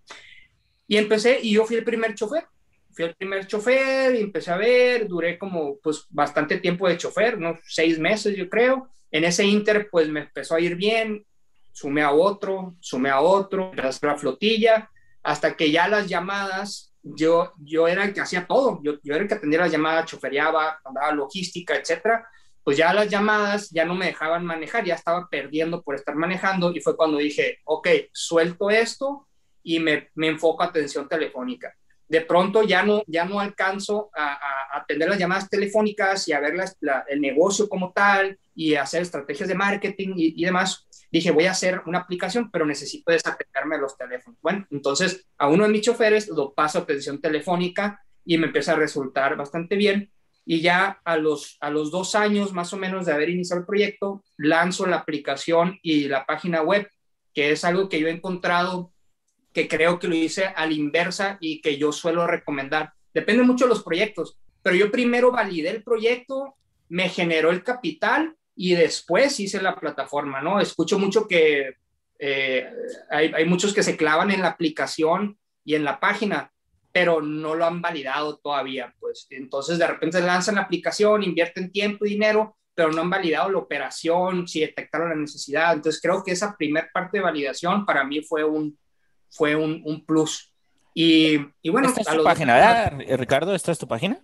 Y 0.87 0.99
empecé, 0.99 1.41
y 1.43 1.55
yo 1.55 1.65
fui 1.65 1.77
el 1.77 1.85
primer 1.85 2.15
chofer, 2.15 2.47
fui 2.93 3.07
el 3.07 3.15
primer 3.15 3.47
chofer 3.47 4.15
y 4.15 4.21
empecé 4.21 4.51
a 4.51 4.57
ver, 4.57 5.09
duré 5.09 5.39
como 5.39 5.79
pues 5.79 6.07
bastante 6.11 6.59
tiempo 6.59 6.87
de 6.87 6.99
chofer, 6.99 7.37
unos 7.37 7.59
seis 7.67 7.99
meses 7.99 8.37
yo 8.37 8.49
creo. 8.49 8.91
En 9.11 9.25
ese 9.25 9.45
inter 9.45 9.89
pues 9.91 10.09
me 10.09 10.21
empezó 10.21 10.55
a 10.55 10.61
ir 10.61 10.77
bien, 10.77 11.25
sumé 11.73 12.03
a 12.03 12.13
otro, 12.13 12.77
sumé 12.81 13.11
a 13.11 13.21
otro, 13.21 13.71
empecé 13.71 14.07
a 14.07 14.11
la 14.11 14.19
flotilla, 14.19 14.91
hasta 15.23 15.57
que 15.57 15.71
ya 15.71 15.89
las 15.89 16.07
llamadas, 16.07 16.93
yo, 17.03 17.53
yo 17.59 17.89
era 17.89 18.05
el 18.05 18.13
que 18.13 18.21
hacía 18.21 18.47
todo, 18.47 18.81
yo, 18.83 18.99
yo 19.03 19.15
era 19.15 19.23
el 19.23 19.29
que 19.29 19.35
atendía 19.35 19.61
las 19.61 19.73
llamadas, 19.73 20.07
choferiaba, 20.07 20.81
mandaba 20.85 21.13
logística, 21.13 21.75
etcétera 21.75 22.29
pues 22.65 22.79
ya 22.79 22.93
las 22.95 23.09
llamadas 23.09 23.71
ya 23.71 23.85
no 23.85 23.95
me 23.95 24.07
dejaban 24.07 24.45
manejar, 24.45 24.85
ya 24.85 24.95
estaba 24.95 25.29
perdiendo 25.29 25.83
por 25.83 25.95
estar 25.95 26.17
manejando 26.17 26.73
y 26.75 26.81
fue 26.81 26.97
cuando 26.97 27.19
dije, 27.19 27.59
ok, 27.65 27.89
suelto 28.11 28.71
esto 28.71 29.29
y 29.63 29.79
me, 29.81 30.09
me 30.15 30.29
enfoco 30.29 30.63
a 30.63 30.67
atención 30.67 31.07
telefónica. 31.07 31.75
De 32.09 32.23
pronto 32.23 32.63
ya 32.63 32.83
no, 32.83 33.03
ya 33.07 33.25
no 33.25 33.39
alcanzo 33.39 34.11
a, 34.15 34.33
a 34.33 34.79
atender 34.79 35.09
las 35.09 35.19
llamadas 35.19 35.49
telefónicas 35.49 36.27
y 36.29 36.33
a 36.33 36.41
ver 36.41 36.55
el 37.09 37.21
negocio 37.21 37.69
como 37.69 37.93
tal 37.93 38.39
y 38.55 38.75
hacer 38.75 39.03
estrategias 39.03 39.49
de 39.49 39.55
marketing 39.55 40.15
y, 40.17 40.41
y, 40.41 40.45
demás. 40.45 40.87
Dije, 41.11 41.31
voy 41.31 41.47
a 41.47 41.53
hacer 41.53 41.83
una 41.87 42.01
aplicación, 42.01 42.51
pero 42.51 42.67
necesito 42.67 43.13
desapegarme 43.13 43.77
de 43.77 43.83
los 43.83 43.97
teléfonos. 43.97 44.39
Bueno, 44.43 44.67
entonces 44.71 45.27
a 45.39 45.49
uno 45.49 45.65
de 45.65 45.71
mis 45.71 45.83
choferes 45.83 46.29
lo 46.29 46.55
paso 46.55 46.79
a 46.79 46.83
atención 46.83 47.21
telefónica 47.21 48.03
y 48.25 48.39
me 48.39 48.47
empieza 48.47 48.73
a 48.73 48.77
resultar 48.77 49.37
bastante 49.37 49.77
bien. 49.77 50.11
Y 50.47 50.61
ya 50.61 51.01
a 51.05 51.17
los, 51.17 51.57
a 51.61 51.71
los 51.71 51.91
dos 51.91 52.15
años 52.15 52.53
más 52.53 52.73
o 52.73 52.77
menos 52.77 53.07
de 53.07 53.13
haber 53.13 53.31
iniciado 53.31 53.61
el 53.61 53.67
proyecto, 53.67 54.23
lanzo 54.37 54.87
la 54.87 54.97
aplicación 54.97 55.79
y 55.83 56.09
la 56.09 56.27
página 56.27 56.63
web, 56.63 56.89
que 57.33 57.51
es 57.53 57.65
algo 57.65 57.89
que 57.89 58.01
yo 58.01 58.09
he 58.09 58.13
encontrado 58.13 58.93
que 59.55 59.69
creo 59.69 59.99
que 59.99 60.09
lo 60.09 60.17
hice 60.17 60.47
a 60.47 60.67
la 60.67 60.73
inversa 60.73 61.39
y 61.41 61.63
que 61.63 61.79
yo 61.79 61.93
suelo 61.93 62.27
recomendar. 62.27 62.93
Depende 63.15 63.45
mucho 63.45 63.67
de 63.67 63.71
los 63.71 63.85
proyectos, 63.85 64.37
pero 64.63 64.75
yo 64.75 64.91
primero 64.91 65.31
validé 65.31 65.71
el 65.71 65.83
proyecto, 65.85 66.57
me 66.89 67.09
generó 67.09 67.51
el 67.51 67.63
capital 67.63 68.35
y 68.57 68.75
después 68.75 69.39
hice 69.39 69.63
la 69.63 69.77
plataforma, 69.77 70.43
¿no? 70.43 70.61
Escucho 70.61 70.99
mucho 70.99 71.29
que 71.29 71.77
eh, 72.19 72.69
hay, 73.11 73.33
hay, 73.33 73.45
muchos 73.45 73.73
que 73.73 73.83
se 73.83 73.97
clavan 73.97 74.33
en 74.33 74.43
la 74.43 74.49
aplicación 74.49 75.39
y 75.65 75.77
en 75.77 75.85
la 75.85 76.01
página, 76.01 76.53
pero 76.95 77.21
no 77.21 77.57
lo 77.57 77.67
han 77.67 77.83
validado 77.83 78.37
todavía, 78.37 78.95
pues. 79.01 79.27
Entonces 79.31 79.79
de 79.79 79.87
repente 79.89 80.21
lanzan 80.21 80.55
la 80.55 80.61
aplicación, 80.61 81.25
invierten 81.25 81.73
tiempo 81.73 82.07
y 82.07 82.11
dinero, 82.11 82.57
pero 82.73 82.93
no 82.93 83.01
han 83.01 83.11
validado 83.11 83.51
la 83.51 83.59
operación, 83.59 84.47
si 84.47 84.61
detectaron 84.61 85.09
la 85.09 85.17
necesidad. 85.17 85.73
Entonces 85.73 86.01
creo 86.01 86.23
que 86.23 86.31
esa 86.31 86.57
primera 86.57 86.89
parte 86.95 87.19
de 87.19 87.25
validación 87.25 87.85
para 87.85 88.05
mí 88.05 88.23
fue 88.23 88.45
un, 88.45 88.79
fue 89.29 89.57
un, 89.57 89.83
un 89.85 90.07
plus. 90.07 90.55
Y, 90.95 91.41
y, 91.63 91.71
bueno, 91.71 91.89
¿Esta 91.89 92.03
es 92.03 92.17
tu 92.17 92.23
página, 92.23 92.55
¿verdad, 92.55 93.19
Ricardo? 93.19 93.57
¿Esta 93.57 93.73
es 93.73 93.79
tu 93.81 93.89
página? 93.89 94.21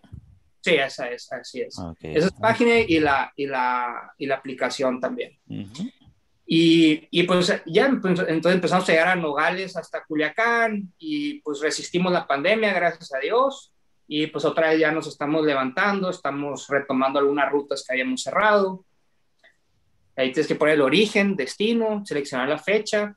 Sí, 0.61 0.75
esa 0.75 1.11
es, 1.11 1.33
así 1.33 1.63
es. 1.63 1.77
Okay. 1.77 2.15
Esa 2.15 2.29
es 2.29 2.35
la 2.35 2.39
página 2.39 2.79
y 2.79 3.01
la, 3.01 3.33
y 3.35 3.47
la, 3.47 4.15
y 4.17 4.27
la 4.27 4.37
aplicación 4.37 5.01
también. 5.01 5.37
Uh 5.49 5.55
-huh. 5.65 5.93
Y, 6.53 7.07
y, 7.13 7.23
pues 7.23 7.63
ya 7.65 7.97
pues, 8.03 8.19
entonces 8.27 8.55
empezamos 8.57 8.89
a 8.89 8.93
llegar 8.93 9.09
a 9.09 9.15
Nogales 9.15 9.77
hasta 9.77 10.03
Culiacán 10.03 10.93
y 10.99 11.41
pues 11.43 11.61
resistimos 11.61 12.13
la 12.13 12.27
pandemia, 12.27 12.73
gracias 12.73 13.15
a 13.15 13.21
Dios. 13.21 13.73
Y 14.09 14.27
pues 14.27 14.45
otra 14.45 14.71
vez 14.71 14.81
ya 14.81 14.91
nos 14.91 15.07
estamos 15.07 15.47
levantando, 15.47 16.11
estamos 16.11 16.67
retomando 16.67 17.21
algunas 17.21 17.53
rutas 17.53 17.85
que 17.87 17.93
habíamos 17.93 18.25
cerrado. 18.25 18.85
Ahí 20.17 20.33
tienes 20.33 20.49
que 20.49 20.57
poner 20.57 20.75
el 20.75 20.83
origen, 20.83 21.37
destino, 21.37 22.05
seleccionar 22.05 22.49
la 22.49 22.59
fecha 22.59 23.15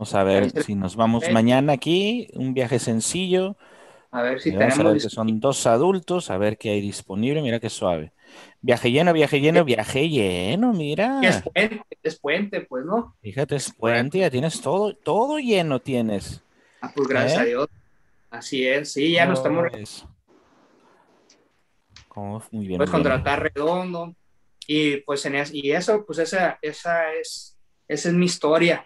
Vamos 0.00 0.14
a 0.14 0.22
ver 0.24 0.62
si 0.62 0.76
nos 0.76 0.96
vamos 0.96 1.24
mañana 1.30 1.74
aquí, 1.74 2.28
un 2.32 2.54
viaje 2.54 2.78
sencillo. 2.78 3.58
A 4.10 4.22
ver 4.22 4.40
si 4.40 4.50
tenemos. 4.50 5.02
son 5.02 5.40
dos 5.40 5.66
adultos, 5.66 6.30
a 6.30 6.38
ver 6.38 6.56
qué 6.56 6.70
hay 6.70 6.80
disponible. 6.80 7.42
Mira 7.42 7.60
qué 7.60 7.68
suave. 7.68 8.14
Viaje 8.62 8.90
lleno, 8.90 9.12
viaje 9.12 9.40
lleno, 9.40 9.64
viaje 9.64 10.08
lleno, 10.08 10.72
mira. 10.72 11.20
Es 11.22 11.42
puente, 11.42 11.86
es 12.02 12.18
puente, 12.18 12.60
pues, 12.60 12.84
¿no? 12.84 13.16
Fíjate, 13.22 13.56
es 13.56 13.72
puente, 13.72 14.18
ya 14.18 14.30
tienes 14.30 14.60
todo, 14.60 14.94
todo 14.94 15.38
lleno 15.38 15.80
tienes. 15.80 16.42
Ah, 16.80 16.92
pues 16.94 17.08
gracias 17.08 17.38
¿Eh? 17.38 17.42
a 17.42 17.44
Dios. 17.44 17.68
Así 18.30 18.66
es, 18.66 18.92
sí, 18.92 19.12
ya 19.12 19.26
no 19.26 19.34
estamos. 19.34 19.66
Es? 19.72 20.04
Oh, 22.14 22.42
muy 22.50 22.66
bien. 22.66 22.78
Puedes 22.78 22.92
muy 22.92 23.02
contratar 23.02 23.40
bien. 23.40 23.52
redondo. 23.54 24.14
Y 24.66 24.98
pues 24.98 25.24
en 25.26 25.34
es, 25.36 25.52
y 25.52 25.72
eso, 25.72 26.04
pues 26.06 26.18
esa, 26.18 26.58
esa 26.62 27.12
es, 27.14 27.56
esa 27.88 28.08
es 28.08 28.14
mi 28.14 28.26
historia 28.26 28.84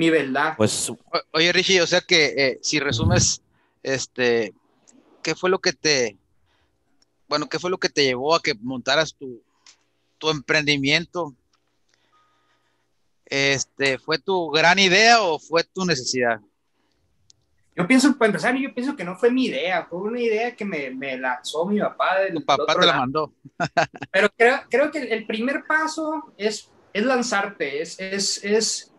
mi 0.00 0.08
verdad. 0.08 0.54
Pues, 0.56 0.90
oye, 1.32 1.52
Richie, 1.52 1.82
o 1.82 1.86
sea 1.86 2.00
que 2.00 2.34
eh, 2.36 2.58
si 2.62 2.80
resumes, 2.80 3.42
este, 3.82 4.54
¿qué 5.22 5.34
fue 5.34 5.50
lo 5.50 5.58
que 5.58 5.74
te, 5.74 6.16
bueno, 7.30 7.48
qué 7.48 7.60
fue 7.60 7.70
lo 7.70 7.78
que 7.78 7.88
te 7.88 8.02
llevó 8.02 8.34
a 8.34 8.42
que 8.42 8.54
montaras 8.60 9.14
tu, 9.14 9.40
tu 10.18 10.30
emprendimiento? 10.30 11.32
Este, 13.24 13.98
¿fue 13.98 14.18
tu 14.18 14.50
gran 14.50 14.80
idea 14.80 15.22
o 15.22 15.38
fue 15.38 15.62
tu 15.62 15.84
necesidad? 15.84 16.40
Yo 17.76 17.86
pienso, 17.86 18.18
para 18.18 18.30
empezar, 18.30 18.56
yo 18.56 18.74
pienso 18.74 18.96
que 18.96 19.04
no 19.04 19.14
fue 19.14 19.30
mi 19.30 19.44
idea, 19.44 19.86
fue 19.88 20.00
una 20.00 20.20
idea 20.20 20.56
que 20.56 20.64
me, 20.64 20.90
me 20.90 21.16
lanzó 21.16 21.64
mi 21.66 21.78
papá. 21.78 22.16
Tu 22.34 22.44
papá 22.44 22.74
te 22.74 22.86
la 22.86 22.96
mandó. 22.96 23.32
Pero 24.10 24.28
creo, 24.36 24.60
creo 24.68 24.90
que 24.90 24.98
el 24.98 25.24
primer 25.24 25.64
paso 25.68 26.34
es, 26.36 26.68
es 26.92 27.04
lanzarte, 27.04 27.80
es, 27.80 28.00
es, 28.00 28.44
es 28.44 28.92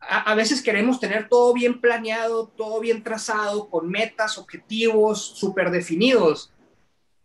a, 0.00 0.32
a, 0.32 0.34
veces 0.34 0.62
queremos 0.62 0.98
tener 0.98 1.28
todo 1.28 1.52
bien 1.52 1.78
planeado, 1.78 2.48
todo 2.56 2.80
bien 2.80 3.02
trazado, 3.02 3.68
con 3.68 3.90
metas, 3.90 4.38
objetivos 4.38 5.22
súper 5.22 5.70
definidos. 5.70 6.54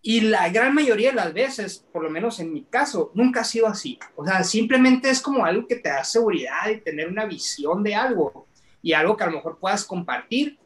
Y 0.05 0.19
la 0.19 0.49
gran 0.49 0.75
mayoría 0.75 1.11
de 1.11 1.15
las 1.15 1.33
veces, 1.33 1.85
por 1.93 2.03
lo 2.03 2.09
menos 2.09 2.41
en 2.41 2.51
mi 2.51 2.65
caso, 2.65 3.11
nunca 3.13 3.39
ha 3.39 3.45
sido 3.45 3.67
así. 3.67 3.97
O 4.17 4.25
sea, 4.25 4.43
simplemente 4.43 5.09
es 5.09 5.21
como 5.21 5.45
algo 5.45 5.65
que 5.65 5.77
te 5.77 5.87
da 5.87 6.03
seguridad 6.03 6.69
y 6.69 6.81
tener 6.81 7.07
una 7.07 7.25
visión 7.25 7.83
de 7.83 7.95
algo 7.95 8.45
y 8.81 8.91
algo 8.91 9.15
que 9.15 9.23
a 9.23 9.27
lo 9.27 9.37
mejor 9.37 9.59
puedas 9.59 9.85
compartir. 9.85 10.59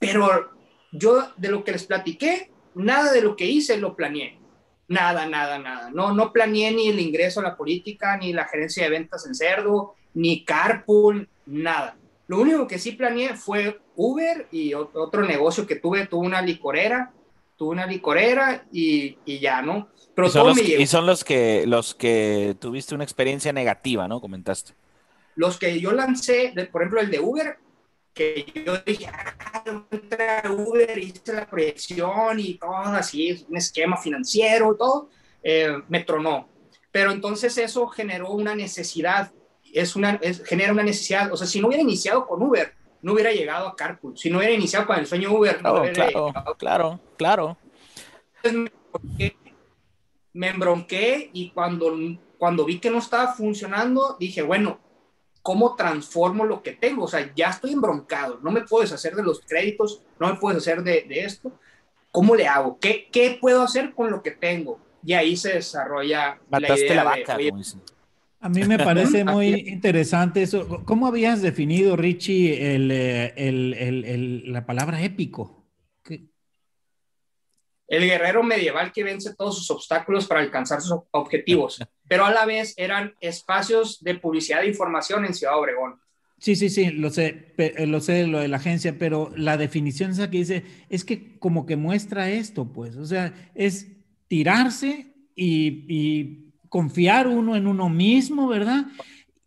Pero 0.00 0.50
yo 0.90 1.28
de 1.36 1.48
lo 1.48 1.62
que 1.62 1.70
les 1.70 1.84
platiqué, 1.84 2.50
nada 2.74 3.12
de 3.12 3.22
lo 3.22 3.36
que 3.36 3.46
hice 3.46 3.76
lo 3.76 3.94
planeé. 3.94 4.40
Nada, 4.88 5.26
nada, 5.26 5.60
nada. 5.60 5.90
No, 5.90 6.12
no 6.12 6.32
planeé 6.32 6.72
ni 6.72 6.88
el 6.88 6.98
ingreso 6.98 7.38
a 7.38 7.44
la 7.44 7.56
política, 7.56 8.16
ni 8.16 8.32
la 8.32 8.46
gerencia 8.46 8.82
de 8.82 8.90
ventas 8.90 9.24
en 9.28 9.36
cerdo, 9.36 9.94
ni 10.12 10.44
carpool, 10.44 11.28
nada. 11.46 11.96
Lo 12.26 12.40
único 12.40 12.66
que 12.66 12.80
sí 12.80 12.92
planeé 12.92 13.36
fue 13.36 13.80
Uber 13.94 14.48
y 14.50 14.74
otro 14.74 15.22
negocio 15.22 15.68
que 15.68 15.76
tuve, 15.76 16.08
tuve 16.08 16.26
una 16.26 16.42
licorera, 16.42 17.12
tuve 17.62 17.70
una 17.70 17.86
licorera 17.86 18.64
y, 18.72 19.18
y 19.24 19.38
ya, 19.38 19.62
¿no? 19.62 19.88
Pero 20.16 20.26
y, 20.26 20.30
son 20.32 20.46
los, 20.48 20.58
y 20.58 20.86
son 20.88 21.06
los 21.06 21.22
que, 21.22 21.64
los 21.64 21.94
que 21.94 22.56
tuviste 22.58 22.92
una 22.92 23.04
experiencia 23.04 23.52
negativa, 23.52 24.08
¿no? 24.08 24.20
Comentaste. 24.20 24.72
Los 25.36 25.60
que 25.60 25.78
yo 25.78 25.92
lancé, 25.92 26.52
por 26.72 26.82
ejemplo, 26.82 27.00
el 27.00 27.08
de 27.08 27.20
Uber, 27.20 27.56
que 28.12 28.44
yo 28.66 28.78
dije, 28.78 29.06
ah, 29.06 29.62
a 30.42 30.50
Uber, 30.50 30.98
hice 30.98 31.32
la 31.32 31.48
proyección 31.48 32.40
y 32.40 32.54
todo 32.54 32.72
así, 32.72 33.46
un 33.48 33.56
esquema 33.56 33.96
financiero, 33.96 34.74
todo, 34.74 35.08
eh, 35.40 35.78
me 35.88 36.00
tronó. 36.00 36.48
Pero 36.90 37.12
entonces 37.12 37.56
eso 37.58 37.86
generó 37.86 38.32
una 38.32 38.56
necesidad 38.56 39.30
es 39.72 39.96
una, 39.96 40.18
es, 40.20 40.44
genera 40.44 40.72
una 40.72 40.82
necesidad. 40.82 41.32
O 41.32 41.36
sea, 41.36 41.46
si 41.46 41.60
no 41.60 41.68
hubiera 41.68 41.82
iniciado 41.82 42.26
con 42.26 42.42
Uber, 42.42 42.74
no 43.02 43.12
hubiera 43.12 43.32
llegado 43.32 43.68
a 43.68 43.76
Carpool. 43.76 44.16
Si 44.16 44.30
no 44.30 44.38
hubiera 44.38 44.54
iniciado 44.54 44.86
con 44.86 44.98
el 44.98 45.06
sueño 45.06 45.32
Uber, 45.32 45.60
no 45.62 45.72
oh, 45.72 45.80
hubiera 45.80 45.94
claro, 45.94 46.26
llegado. 46.28 46.54
Claro, 46.56 47.00
claro. 47.16 47.58
Entonces, 48.42 49.32
me, 50.32 50.48
embronqué 50.48 51.30
y 51.32 51.50
cuando, 51.50 51.94
cuando 52.38 52.64
vi 52.64 52.78
que 52.78 52.90
no 52.90 52.98
estaba 52.98 53.34
funcionando, 53.34 54.16
dije, 54.18 54.42
bueno, 54.42 54.78
¿cómo 55.42 55.74
transformo 55.74 56.44
lo 56.44 56.62
que 56.62 56.72
tengo? 56.72 57.04
O 57.04 57.08
sea, 57.08 57.32
ya 57.34 57.50
estoy 57.50 57.72
embroncado, 57.72 58.38
no 58.42 58.50
me 58.50 58.62
puedo 58.62 58.82
deshacer 58.82 59.14
de 59.14 59.22
los 59.22 59.40
créditos, 59.40 60.00
no 60.18 60.28
me 60.28 60.34
puedo 60.34 60.54
deshacer 60.54 60.82
de, 60.82 61.02
de 61.02 61.24
esto. 61.24 61.52
¿Cómo 62.10 62.34
le 62.34 62.46
hago? 62.46 62.78
¿Qué, 62.78 63.08
¿Qué 63.10 63.38
puedo 63.40 63.62
hacer 63.62 63.94
con 63.94 64.10
lo 64.10 64.22
que 64.22 64.32
tengo? 64.32 64.78
Y 65.04 65.14
ahí 65.14 65.36
se 65.36 65.54
desarrolla 65.54 66.38
Mataste 66.48 66.80
la 66.80 66.86
idea 66.86 66.94
la 66.94 67.04
vaca, 67.04 67.36
de, 67.36 67.50
oye, 67.50 67.64
a 68.42 68.48
mí 68.48 68.64
me 68.64 68.76
parece 68.76 69.24
muy 69.24 69.54
interesante 69.68 70.42
eso. 70.42 70.82
¿Cómo 70.84 71.06
habías 71.06 71.40
definido, 71.42 71.96
Richie, 71.96 72.74
el, 72.74 72.90
el, 72.90 73.74
el, 73.74 74.52
la 74.52 74.66
palabra 74.66 75.00
épico? 75.00 75.64
¿Qué? 76.02 76.24
El 77.86 78.04
guerrero 78.04 78.42
medieval 78.42 78.90
que 78.92 79.04
vence 79.04 79.36
todos 79.36 79.56
sus 79.58 79.70
obstáculos 79.70 80.26
para 80.26 80.40
alcanzar 80.40 80.80
sus 80.80 81.02
objetivos, 81.12 81.78
pero 82.08 82.24
a 82.24 82.32
la 82.32 82.44
vez 82.44 82.74
eran 82.76 83.14
espacios 83.20 84.02
de 84.02 84.16
publicidad 84.16 84.64
e 84.64 84.68
información 84.68 85.24
en 85.24 85.34
Ciudad 85.34 85.56
Obregón. 85.56 86.00
Sí, 86.38 86.56
sí, 86.56 86.68
sí, 86.68 86.90
lo 86.90 87.10
sé, 87.10 87.54
lo 87.86 88.00
sé 88.00 88.26
lo 88.26 88.40
de 88.40 88.48
la 88.48 88.56
agencia, 88.56 88.98
pero 88.98 89.32
la 89.36 89.56
definición 89.56 90.10
esa 90.10 90.28
que 90.28 90.38
dice 90.38 90.64
es 90.88 91.04
que 91.04 91.38
como 91.38 91.64
que 91.64 91.76
muestra 91.76 92.28
esto, 92.30 92.72
pues, 92.72 92.96
o 92.96 93.06
sea, 93.06 93.52
es 93.54 93.86
tirarse 94.26 95.14
y, 95.36 95.84
y 95.88 96.51
confiar 96.72 97.28
uno 97.28 97.54
en 97.54 97.66
uno 97.66 97.90
mismo, 97.90 98.48
¿verdad? 98.48 98.86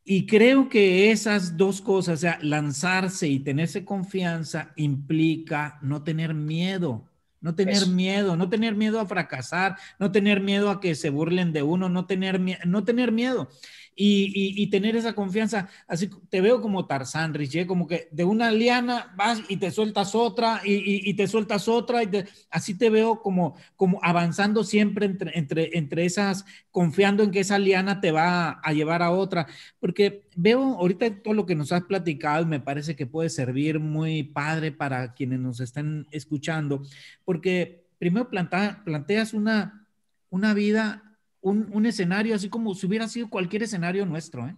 Y 0.03 0.27
creo 0.27 0.69
que 0.69 1.09
esas 1.09 1.57
dos 1.57 1.81
cosas, 1.81 2.19
o 2.19 2.21
sea, 2.21 2.37
lanzarse 2.43 3.27
y 3.27 3.39
tenerse 3.39 3.83
confianza 3.83 4.73
implica 4.75 5.79
no 5.81 6.03
tener 6.03 6.35
miedo, 6.35 7.09
no 7.45 7.53
tener 7.53 7.75
Eso. 7.75 7.91
miedo, 7.91 8.35
no 8.35 8.49
tener 8.49 8.73
miedo 8.73 8.99
a 8.99 9.05
fracasar, 9.05 9.77
no 9.99 10.11
tener 10.11 10.41
miedo 10.41 10.71
a 10.71 10.81
que 10.81 10.95
se 10.95 11.11
burlen 11.11 11.53
de 11.53 11.61
uno, 11.61 11.89
no 11.89 12.07
tener, 12.07 12.41
no 12.65 12.83
tener 12.83 13.11
miedo. 13.11 13.49
Y, 13.97 14.25
y, 14.35 14.61
y, 14.61 14.67
tener 14.67 14.97
esa 14.97 15.13
confianza. 15.13 15.69
Así 15.87 16.09
te 16.29 16.41
veo 16.41 16.61
como 16.61 16.85
Tarzán, 16.85 17.33
Richie, 17.33 17.65
como 17.65 17.87
que 17.87 18.09
de 18.11 18.25
una 18.25 18.51
liana 18.51 19.13
vas 19.15 19.41
y 19.47 19.55
te 19.55 19.71
sueltas 19.71 20.15
otra 20.15 20.59
y, 20.65 21.09
y 21.09 21.13
te 21.13 21.27
sueltas 21.27 21.69
otra. 21.69 22.03
Y 22.03 22.07
te, 22.07 22.25
así 22.49 22.77
te 22.77 22.89
veo 22.89 23.21
como, 23.21 23.55
como 23.77 23.99
avanzando 24.03 24.65
siempre 24.65 25.05
entre, 25.05 25.39
entre, 25.39 25.77
entre 25.77 26.03
esas, 26.03 26.43
confiando 26.71 27.23
en 27.23 27.31
que 27.31 27.39
esa 27.39 27.57
liana 27.57 28.01
te 28.01 28.11
va 28.11 28.59
a 28.61 28.73
llevar 28.73 29.01
a 29.01 29.11
otra. 29.11 29.47
Porque 29.79 30.27
veo 30.35 30.61
ahorita 30.77 31.21
todo 31.23 31.33
lo 31.33 31.45
que 31.45 31.55
nos 31.55 31.71
has 31.71 31.83
platicado 31.83 32.43
y 32.43 32.47
me 32.47 32.59
parece 32.59 32.97
que 32.97 33.07
puede 33.07 33.29
servir 33.29 33.79
muy 33.79 34.23
padre 34.23 34.73
para 34.73 35.13
quienes 35.13 35.39
nos 35.39 35.61
están 35.61 36.05
escuchando. 36.11 36.81
Porque 37.23 37.34
primero 37.41 38.29
planta, 38.29 38.81
planteas 38.85 39.33
una, 39.33 39.87
una 40.29 40.53
vida 40.53 41.01
un, 41.41 41.69
un, 41.71 41.85
escenario 41.85 42.33
así 42.33 42.49
como 42.49 42.73
si 42.73 42.87
hubiera 42.87 43.07
sido 43.07 43.29
cualquier 43.29 43.63
escenario 43.63 44.05
nuestro, 44.05 44.47
¿eh? 44.47 44.55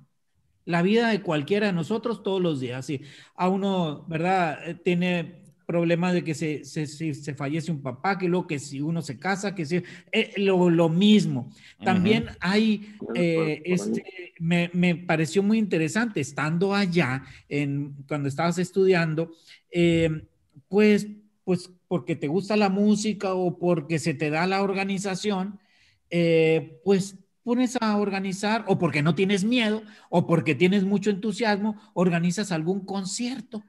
La 0.63 0.81
vida 0.81 1.09
de 1.09 1.21
cualquiera 1.21 1.67
de 1.67 1.73
nosotros 1.73 2.23
todos 2.23 2.41
los 2.41 2.59
días. 2.59 2.85
Sí. 2.85 3.01
A 3.35 3.47
uno, 3.47 4.05
¿verdad? 4.09 4.59
Tiene 4.83 5.47
problema 5.67 6.13
de 6.13 6.23
que 6.23 6.33
se, 6.33 6.63
se, 6.63 6.87
se, 6.87 7.35
fallece 7.35 7.71
un 7.71 7.81
papá, 7.81 8.17
que 8.17 8.29
luego 8.29 8.47
que 8.47 8.57
si 8.57 8.79
uno 8.79 9.01
se 9.01 9.19
casa, 9.19 9.53
que 9.53 9.65
si 9.65 9.83
eh, 10.13 10.33
lo, 10.37 10.69
lo, 10.69 10.87
mismo. 10.87 11.51
También 11.83 12.27
hay, 12.39 12.95
eh, 13.13 13.61
este, 13.65 14.33
me, 14.39 14.71
me, 14.73 14.95
pareció 14.95 15.43
muy 15.43 15.57
interesante, 15.57 16.21
estando 16.21 16.73
allá, 16.73 17.23
en, 17.49 17.93
cuando 18.07 18.29
estabas 18.29 18.57
estudiando, 18.59 19.33
eh, 19.69 20.25
pues, 20.69 21.05
pues 21.47 21.71
porque 21.87 22.17
te 22.17 22.27
gusta 22.27 22.57
la 22.57 22.67
música 22.69 23.33
o 23.33 23.57
porque 23.57 23.99
se 23.99 24.13
te 24.13 24.29
da 24.29 24.45
la 24.47 24.61
organización, 24.61 25.61
pues 26.83 27.15
pones 27.43 27.77
a 27.79 27.95
organizar, 27.97 28.65
o 28.67 28.77
porque 28.77 29.01
no 29.01 29.15
tienes 29.15 29.45
miedo, 29.45 29.81
o 30.09 30.27
porque 30.27 30.55
tienes 30.55 30.83
mucho 30.83 31.09
entusiasmo, 31.09 31.79
organizas 31.93 32.51
algún 32.51 32.85
concierto. 32.85 33.63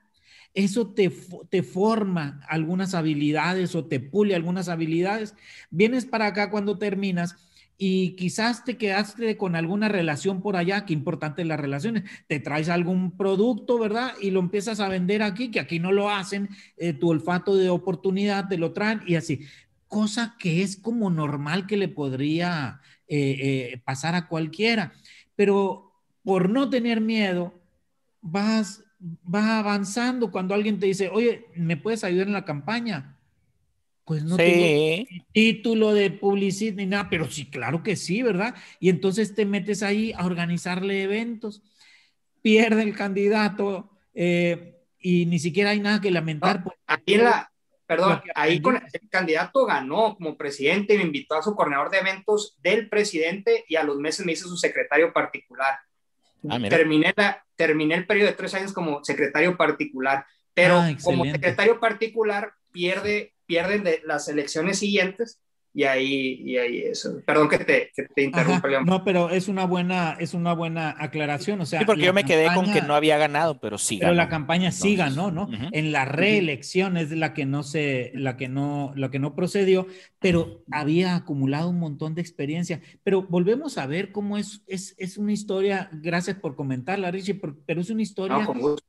Eso 0.55 0.89
te, 0.93 1.13
te 1.51 1.63
forma 1.63 2.41
algunas 2.49 2.95
habilidades 2.95 3.77
o 3.77 3.85
te 3.87 4.01
pule 4.01 4.35
algunas 4.35 4.69
habilidades. 4.69 5.35
Vienes 5.71 6.07
para 6.07 6.27
acá 6.27 6.51
cuando 6.51 6.79
terminas 6.79 7.37
y 7.81 8.17
quizás 8.17 8.65
te 8.65 8.77
quedaste 8.77 9.37
con 9.37 9.55
alguna 9.55 9.89
relación 9.89 10.43
por 10.43 10.57
allá, 10.57 10.85
qué 10.85 10.93
importante 10.93 11.45
las 11.45 11.61
relaciones, 11.61 12.03
te 12.27 12.41
traes 12.41 12.69
algún 12.69 13.17
producto, 13.17 13.79
¿verdad? 13.79 14.15
Y 14.21 14.33
lo 14.33 14.41
empiezas 14.41 14.81
a 14.81 14.89
vender 14.89 15.23
aquí, 15.23 15.53
que 15.53 15.61
aquí 15.61 15.79
no 15.79 15.93
lo 15.93 16.11
hacen, 16.11 16.49
eh, 16.77 16.93
tu 16.93 17.09
olfato 17.09 17.55
de 17.55 17.71
oportunidad 17.71 18.49
te 18.49 18.59
lo 18.59 18.73
traen 18.73 19.01
y 19.07 19.15
así, 19.15 19.43
cosa 19.87 20.35
que 20.41 20.63
es 20.63 20.77
como 20.77 21.09
normal 21.09 21.69
que 21.69 21.77
le 21.77 21.87
podría 21.87 22.81
eh, 23.07 23.37
eh, 23.41 23.83
pasar 23.85 24.17
a 24.17 24.27
cualquiera. 24.27 24.93
Pero 25.37 25.93
por 26.25 26.51
no 26.51 26.69
tener 26.69 27.01
miedo, 27.01 27.55
vas, 28.21 28.83
vas 28.99 29.45
avanzando 29.45 30.33
cuando 30.33 30.53
alguien 30.53 30.81
te 30.81 30.87
dice, 30.87 31.11
oye, 31.11 31.47
¿me 31.55 31.77
puedes 31.77 32.03
ayudar 32.03 32.27
en 32.27 32.33
la 32.33 32.45
campaña? 32.45 33.18
Pues 34.09 34.25
no 34.25 34.37
tengo 34.37 35.07
título 35.33 35.93
de 35.93 36.11
publicidad 36.11 36.77
ni 36.77 36.87
nada, 36.87 37.09
pero 37.11 37.31
sí, 37.31 37.51
claro 37.51 37.83
que 37.83 37.95
sí, 37.95 38.23
¿verdad? 38.23 38.55
Y 38.81 38.89
entonces 38.89 39.35
te 39.35 39.45
metes 39.45 39.83
ahí 39.83 40.13
a 40.17 40.25
organizarle 40.25 41.03
eventos, 41.03 41.63
pierde 42.43 42.83
el 42.83 42.97
candidato 42.97 43.91
eh, 44.15 44.81
y 44.99 45.27
ni 45.27 45.39
siquiera 45.39 45.71
hay 45.71 45.81
nada 45.81 46.01
que 46.01 46.11
lamentar. 46.11 46.65
aquí 46.87 47.19
la, 47.19 47.53
Perdón, 47.89 48.21
ahí 48.35 48.61
con 48.61 48.77
el 48.77 49.09
candidato 49.09 49.65
ganó 49.65 50.15
como 50.17 50.37
presidente 50.37 50.93
y 50.93 50.99
me 50.99 51.05
invitó 51.05 51.37
a 51.37 51.43
su 51.43 51.55
coordinador 51.55 51.91
de 51.91 51.99
eventos 51.99 52.59
del 52.63 52.91
presidente 52.91 53.65
y 53.67 53.77
a 53.77 53.83
los 53.83 53.97
meses 53.97 54.27
me 54.27 54.33
hizo 54.33 54.47
su 54.47 54.59
secretario 54.59 55.11
particular. 55.15 55.79
Ah, 56.51 56.59
terminé, 56.69 57.15
la, 57.17 57.43
terminé 57.57 57.95
el 57.95 58.07
periodo 58.07 58.29
de 58.29 58.37
tres 58.37 58.53
años 58.53 58.75
como 58.75 59.03
secretario 59.05 59.57
particular, 59.57 60.27
pero 60.53 60.77
ah, 60.77 60.91
como 61.03 61.25
secretario 61.25 61.81
particular 61.81 62.53
pierde, 62.73 63.33
pierden 63.49 63.83
de 63.83 64.03
las 64.05 64.29
elecciones 64.29 64.79
siguientes 64.79 65.41
y 65.75 65.85
ahí, 65.85 66.43
y 66.45 66.57
ahí 66.57 66.79
eso. 66.81 67.23
Perdón 67.25 67.49
que 67.49 67.59
te, 67.59 67.91
que 67.95 68.03
te 68.05 68.23
interrumpa, 68.25 68.69
No, 68.85 69.05
pero 69.05 69.31
es 69.31 69.49
una 69.49 69.65
buena, 69.65 70.17
es 70.19 70.35
una 70.35 70.53
buena 70.53 70.97
aclaración. 70.99 71.61
O 71.61 71.67
sea, 71.67 71.79
sí, 71.79 71.85
porque 71.85 72.03
yo 72.03 72.13
me 72.13 72.25
quedé 72.25 72.53
con 72.53 72.73
que 72.73 72.83
no 72.83 72.95
había 72.95 73.17
ganado, 73.17 73.61
pero 73.61 73.79
sí. 73.79 73.99
Pero 74.01 74.13
la 74.13 74.29
campaña 74.29 74.73
sí 74.73 74.97
ganó, 74.97 75.31
¿no? 75.31 75.49
En 75.73 75.93
la 75.93 76.05
reelección 76.05 76.97
es 76.97 77.11
la 77.13 77.33
que 77.33 77.47
no 77.47 77.63
se, 77.63 78.11
la 78.15 78.37
que 78.37 78.49
no, 78.49 78.93
la 78.97 79.11
que 79.11 79.19
no 79.19 79.35
procedió, 79.35 79.87
pero 80.19 80.65
había 80.71 81.15
acumulado 81.15 81.71
un 81.71 81.79
montón 81.79 82.15
de 82.15 82.23
experiencia. 82.23 82.81
Pero 83.05 83.23
volvemos 83.23 83.79
a 83.79 83.87
ver 83.87 84.11
cómo 84.11 84.37
es, 84.37 84.63
es, 84.67 84.95
es 84.99 85.17
una 85.17 85.33
historia, 85.33 85.91
gracias 85.93 86.37
por 86.39 86.57
comentarla, 86.57 87.11
Richie, 87.11 87.41
pero 87.67 87.81
es 87.81 87.91
una 87.91 88.03
historia 88.03 88.45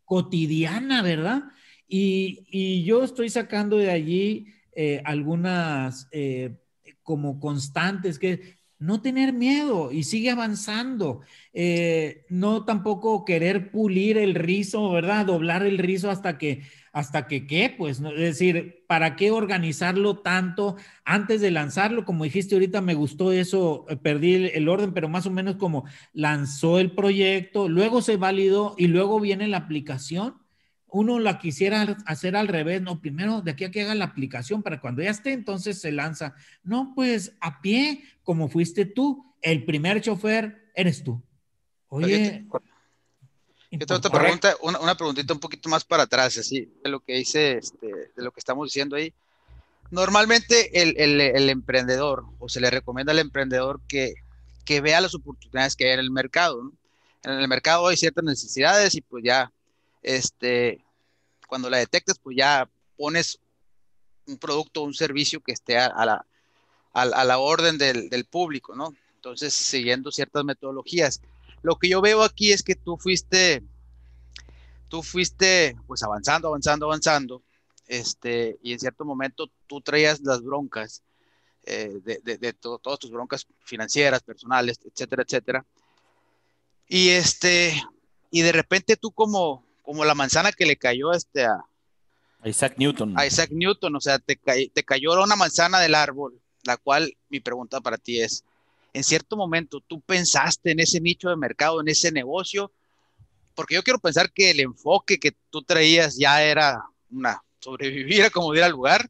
cotidiana, 0.06 1.04
¿verdad? 1.04 1.44
Y, 1.89 2.84
yo 2.84 3.03
estoy 3.03 3.29
sacando 3.29 3.77
de 3.77 3.91
allí 3.91 4.48
eh, 4.74 5.01
algunas 5.03 6.08
eh, 6.12 6.55
como 7.03 7.39
constantes, 7.39 8.19
que 8.19 8.60
no 8.79 9.01
tener 9.01 9.34
miedo 9.34 9.91
y 9.91 10.03
sigue 10.03 10.29
avanzando. 10.29 11.22
Eh, 11.53 12.25
no 12.29 12.63
tampoco 12.63 13.25
querer 13.25 13.72
pulir 13.72 14.17
el 14.17 14.36
rizo, 14.36 14.89
¿verdad? 14.91 15.25
Doblar 15.25 15.65
el 15.65 15.77
rizo 15.77 16.10
hasta 16.10 16.38
que, 16.38 16.62
hasta 16.93 17.27
que 17.27 17.46
qué, 17.46 17.74
pues, 17.77 17.99
es 17.99 18.17
decir, 18.17 18.86
¿para 18.88 19.17
qué 19.17 19.32
organizarlo 19.32 20.19
tanto 20.19 20.78
antes 21.04 21.41
de 21.41 21.52
lanzarlo? 21.52 22.06
Como 22.06 22.23
dijiste 22.23 22.56
ahorita, 22.56 22.80
me 22.82 22.93
gustó 22.93 23.34
eso, 23.34 23.86
eh, 23.89 23.97
perdí 23.97 24.49
el 24.54 24.69
orden, 24.69 24.93
pero 24.93 25.10
más 25.10 25.25
o 25.25 25.32
menos 25.32 25.58
como 25.58 25.84
lanzó 26.13 26.80
el 26.80 26.91
proyecto, 26.91 27.67
luego 27.67 28.02
se 28.02 28.15
validó 28.15 28.75
y 28.78 28.88
luego 28.88 29.19
viene 29.19 29.47
la 29.47 29.58
aplicación 29.58 30.38
uno 30.91 31.19
la 31.19 31.39
quisiera 31.39 31.97
hacer 32.06 32.36
al 32.36 32.47
revés, 32.47 32.82
no, 32.82 33.02
primero 33.02 33.41
de 33.41 33.52
aquí 33.52 33.63
a 33.63 33.71
que 33.71 33.84
haga 33.84 33.95
la 33.95 34.06
aplicación 34.06 34.63
para 34.63 34.82
cuando 34.82 35.02
ya 35.02 35.12
esté, 35.12 35.34
entonces 35.34 35.80
se 35.80 35.91
lanza. 35.91 36.36
No, 36.63 36.93
pues 36.95 37.34
a 37.41 37.62
pie, 37.62 38.04
como 38.23 38.49
fuiste 38.49 38.86
tú, 38.86 39.25
el 39.41 39.65
primer 39.65 40.02
chofer 40.02 40.71
eres 40.75 41.04
tú. 41.04 41.21
Oye. 41.89 42.45
otra 43.89 44.12
pregunta, 44.12 44.56
una, 44.62 44.95
preguntita 44.95 45.34
un 45.34 45.39
poquito 45.39 45.69
más 45.69 45.86
para 45.86 46.04
atrás, 46.04 46.38
así, 46.38 46.71
de 46.84 46.89
lo 46.89 46.99
que 46.99 47.13
dice, 47.15 47.58
este, 47.58 47.88
de 48.15 48.23
lo 48.23 48.32
que 48.32 48.39
estamos 48.39 48.67
diciendo 48.67 48.95
ahí. 48.95 49.13
Normalmente 49.91 50.82
el, 50.82 50.95
el, 50.97 51.19
el, 51.19 51.49
emprendedor, 51.49 52.25
o 52.38 52.47
se 52.47 52.62
le 52.62 52.69
recomienda 52.69 53.12
al 53.12 53.19
emprendedor 53.19 53.82
que, 53.88 54.13
que 54.65 54.82
vea 54.82 55.02
las 55.02 55.15
oportunidades 55.15 55.75
que 55.75 55.86
hay 55.86 55.93
en 55.93 55.99
el 55.99 56.12
mercado. 56.12 56.71
En 57.23 57.32
el 57.32 57.47
mercado 57.47 57.88
hay 57.88 57.97
ciertas 57.97 58.23
necesidades 58.23 58.93
y 58.95 59.02
pues 59.02 59.23
ya 59.23 59.52
este, 60.01 60.83
cuando 61.47 61.69
la 61.69 61.77
detectes, 61.77 62.19
pues 62.19 62.38
ya 62.38 62.69
pones 62.97 63.39
un 64.27 64.38
producto 64.38 64.83
un 64.83 64.93
servicio 64.93 65.41
que 65.41 65.51
esté 65.51 65.77
a, 65.77 66.05
la, 66.05 66.25
a, 66.93 67.25
la, 67.25 67.39
orden 67.39 67.77
del, 67.77 68.09
del, 68.09 68.25
público, 68.25 68.75
¿no? 68.75 68.93
Entonces, 69.15 69.53
siguiendo 69.53 70.12
ciertas 70.12 70.43
metodologías. 70.45 71.21
Lo 71.62 71.75
que 71.75 71.89
yo 71.89 72.01
veo 72.01 72.23
aquí 72.23 72.51
es 72.51 72.63
que 72.63 72.75
tú 72.75 72.97
fuiste, 72.97 73.63
tú 74.88 75.01
fuiste, 75.03 75.75
pues 75.88 76.03
avanzando, 76.03 76.47
avanzando, 76.47 76.85
avanzando, 76.85 77.43
este, 77.88 78.59
y 78.62 78.73
en 78.73 78.79
cierto 78.79 79.03
momento 79.03 79.49
tú 79.67 79.81
traías 79.81 80.21
las 80.21 80.41
broncas 80.43 81.03
eh, 81.63 81.99
de, 82.03 82.19
de, 82.23 82.38
de 82.38 82.53
todas 82.53 82.99
tus 82.99 83.12
broncas 83.12 83.47
financieras, 83.65 84.21
personales, 84.21 84.79
etcétera, 84.85 85.23
etcétera. 85.23 85.65
Y 86.88 87.09
este, 87.09 87.73
y 88.31 88.41
de 88.41 88.51
repente 88.51 88.95
tú 88.95 89.12
como, 89.12 89.65
como 89.89 90.06
la 90.06 90.13
manzana 90.13 90.52
que 90.52 90.67
le 90.67 90.78
cayó 90.78 91.13
este 91.13 91.45
a 91.45 91.65
Isaac 92.43 92.75
Newton. 92.78 93.17
A 93.17 93.25
Isaac 93.25 93.49
Newton, 93.49 93.95
o 93.95 93.99
sea, 93.99 94.19
te, 94.19 94.36
te 94.36 94.84
cayó 94.84 95.19
una 95.19 95.36
manzana 95.36 95.80
del 95.80 95.95
árbol, 95.95 96.39
la 96.63 96.78
cual 96.78 97.17
mi 97.28 97.39
pregunta 97.39 97.82
para 97.82 97.97
ti 97.97 98.21
es, 98.21 98.45
en 98.93 99.04
cierto 99.04 99.36
momento 99.36 99.82
tú 99.82 99.99
pensaste 99.99 100.69
en 100.69 100.80
ese 100.80 101.02
nicho 101.02 101.30
de 101.30 101.38
mercado, 101.38 101.82
en 101.82 101.88
ese 101.88 102.12
negocio, 102.12 102.71
porque 103.56 103.73
yo 103.73 103.82
quiero 103.82 103.97
pensar 103.97 104.32
que 104.32 104.52
el 104.52 104.60
enfoque 104.60 105.17
que 105.17 105.32
tú 105.49 105.63
traías 105.63 106.17
ya 106.17 106.43
era 106.43 106.84
una 107.10 107.41
sobrevivir 107.60 108.25
a 108.25 108.30
como 108.30 108.54
diera 108.54 108.67
el 108.67 108.73
lugar 108.73 109.10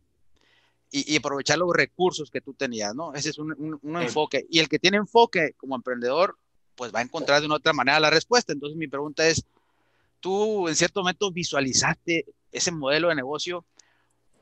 y, 0.91 1.17
aprovechar 1.17 1.57
los 1.57 1.73
recursos 1.73 2.31
que 2.31 2.39
tú 2.39 2.53
tenías, 2.53 2.95
¿no? 2.95 3.13
Ese 3.13 3.31
es 3.31 3.37
un, 3.37 3.77
un 3.81 4.01
enfoque. 4.01 4.45
Y 4.49 4.59
el 4.59 4.69
que 4.69 4.79
tiene 4.79 4.95
enfoque 4.95 5.55
como 5.57 5.75
emprendedor, 5.75 6.37
pues 6.75 6.95
va 6.95 6.99
a 6.99 7.03
encontrar 7.03 7.41
de 7.41 7.47
una 7.47 7.57
otra 7.57 7.73
manera 7.73 7.99
la 7.99 8.09
respuesta. 8.09 8.53
Entonces 8.53 8.77
mi 8.77 8.87
pregunta 8.87 9.27
es, 9.27 9.43
tú 10.19 10.67
en 10.67 10.75
cierto 10.75 11.01
momento 11.01 11.31
visualizaste 11.31 12.25
ese 12.51 12.71
modelo 12.71 13.09
de 13.09 13.15
negocio 13.15 13.65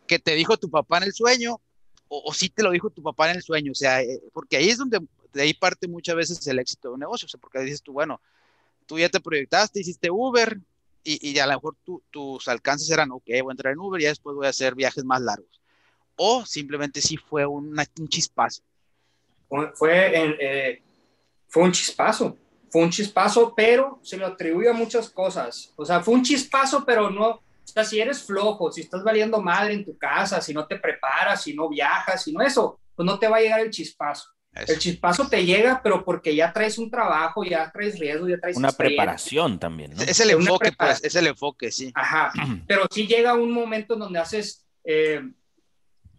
que 0.07 0.19
te 0.19 0.35
dijo 0.35 0.57
tu 0.57 0.69
papá 0.69 0.97
en 0.97 1.03
el 1.03 1.13
sueño 1.13 1.61
o, 2.09 2.33
si 2.33 2.49
te 2.49 2.63
lo 2.63 2.71
dijo 2.71 2.89
tu 2.89 3.03
papá 3.03 3.29
en 3.29 3.35
el 3.35 3.43
sueño, 3.43 3.73
o 3.73 3.75
sea, 3.75 4.01
eh, 4.01 4.21
porque 4.31 4.55
ahí 4.55 4.69
es 4.69 4.77
donde 4.77 4.99
de 5.33 5.41
ahí 5.41 5.53
parte 5.53 5.89
muchas 5.89 6.15
veces 6.15 6.47
el 6.47 6.59
éxito 6.59 6.87
de 6.87 6.93
un 6.93 7.01
negocio, 7.01 7.25
o 7.25 7.29
sea, 7.29 7.39
porque 7.39 7.59
dices 7.59 7.81
tú, 7.81 7.91
bueno, 7.91 8.21
tú 8.85 8.97
ya 8.97 9.09
te 9.09 9.19
proyectaste, 9.19 9.81
hiciste 9.81 10.09
Uber 10.09 10.57
y, 11.03 11.31
y 11.31 11.39
a 11.39 11.45
lo 11.45 11.53
mejor 11.53 11.75
tus 12.09 12.47
alcances 12.47 12.89
eran, 12.89 13.11
ok, 13.11 13.25
voy 13.41 13.49
a 13.49 13.51
entrar 13.51 13.73
en 13.73 13.79
Uber 13.79 14.01
y 14.01 14.05
después 14.05 14.37
voy 14.37 14.45
a 14.45 14.51
hacer 14.51 14.73
viajes 14.73 15.03
más 15.03 15.21
largos. 15.21 15.61
O 16.15 16.45
simplemente 16.45 17.01
sí 17.01 17.17
fue 17.17 17.45
un 17.45 17.75
chispazo. 18.07 18.63
Fue, 19.75 20.35
eh, 20.39 20.81
fue 21.47 21.63
un 21.63 21.71
chispazo 21.71 22.37
fue 22.77 22.85
un 22.85 22.91
chispazo, 22.91 23.55
pero 23.55 23.99
se 24.03 24.17
lo 24.17 24.27
atribuye 24.27 24.69
a 24.69 24.73
muchas 24.73 25.09
cosas. 25.09 25.73
O 25.75 25.83
sea, 25.83 25.99
fue 25.99 26.13
un 26.13 26.21
chispazo, 26.21 26.85
pero 26.85 27.09
no, 27.09 27.29
o 27.29 27.41
sea, 27.63 27.83
si 27.83 27.99
eres 27.99 28.21
flojo, 28.21 28.71
si 28.71 28.81
estás 28.81 29.03
valiendo 29.03 29.41
madre 29.41 29.73
en 29.73 29.83
tu 29.83 29.97
casa, 29.97 30.39
si 30.41 30.53
no 30.53 30.67
te 30.67 30.77
preparas, 30.77 31.41
si 31.41 31.55
no 31.55 31.69
viajas, 31.69 32.23
si 32.23 32.31
no 32.31 32.39
eso, 32.39 32.79
pues 32.95 33.03
no 33.03 33.17
te 33.17 33.27
va 33.27 33.37
a 33.37 33.41
llegar 33.41 33.61
el 33.61 33.71
chispazo. 33.71 34.29
El 34.53 34.77
chispazo 34.77 35.27
te 35.27 35.43
llega, 35.43 35.81
pero 35.81 36.05
porque 36.05 36.35
ya 36.35 36.53
traes 36.53 36.77
un 36.77 36.91
trabajo, 36.91 37.43
ya 37.43 37.71
traes 37.71 37.97
riesgo, 37.97 38.27
ya 38.27 38.37
traes 38.37 38.55
una 38.55 38.71
preparación 38.71 39.57
también. 39.57 39.95
¿no? 39.95 40.03
Es 40.03 40.19
el 40.19 40.29
enfoque, 40.29 40.71
pues, 40.77 41.03
es 41.03 41.15
el 41.15 41.25
enfoque, 41.25 41.71
sí. 41.71 41.91
Ajá, 41.95 42.31
pero 42.67 42.85
sí 42.91 43.07
llega 43.07 43.33
un 43.33 43.51
momento 43.51 43.95
en 43.95 44.01
donde 44.01 44.19
haces, 44.19 44.67
eh, 44.83 45.23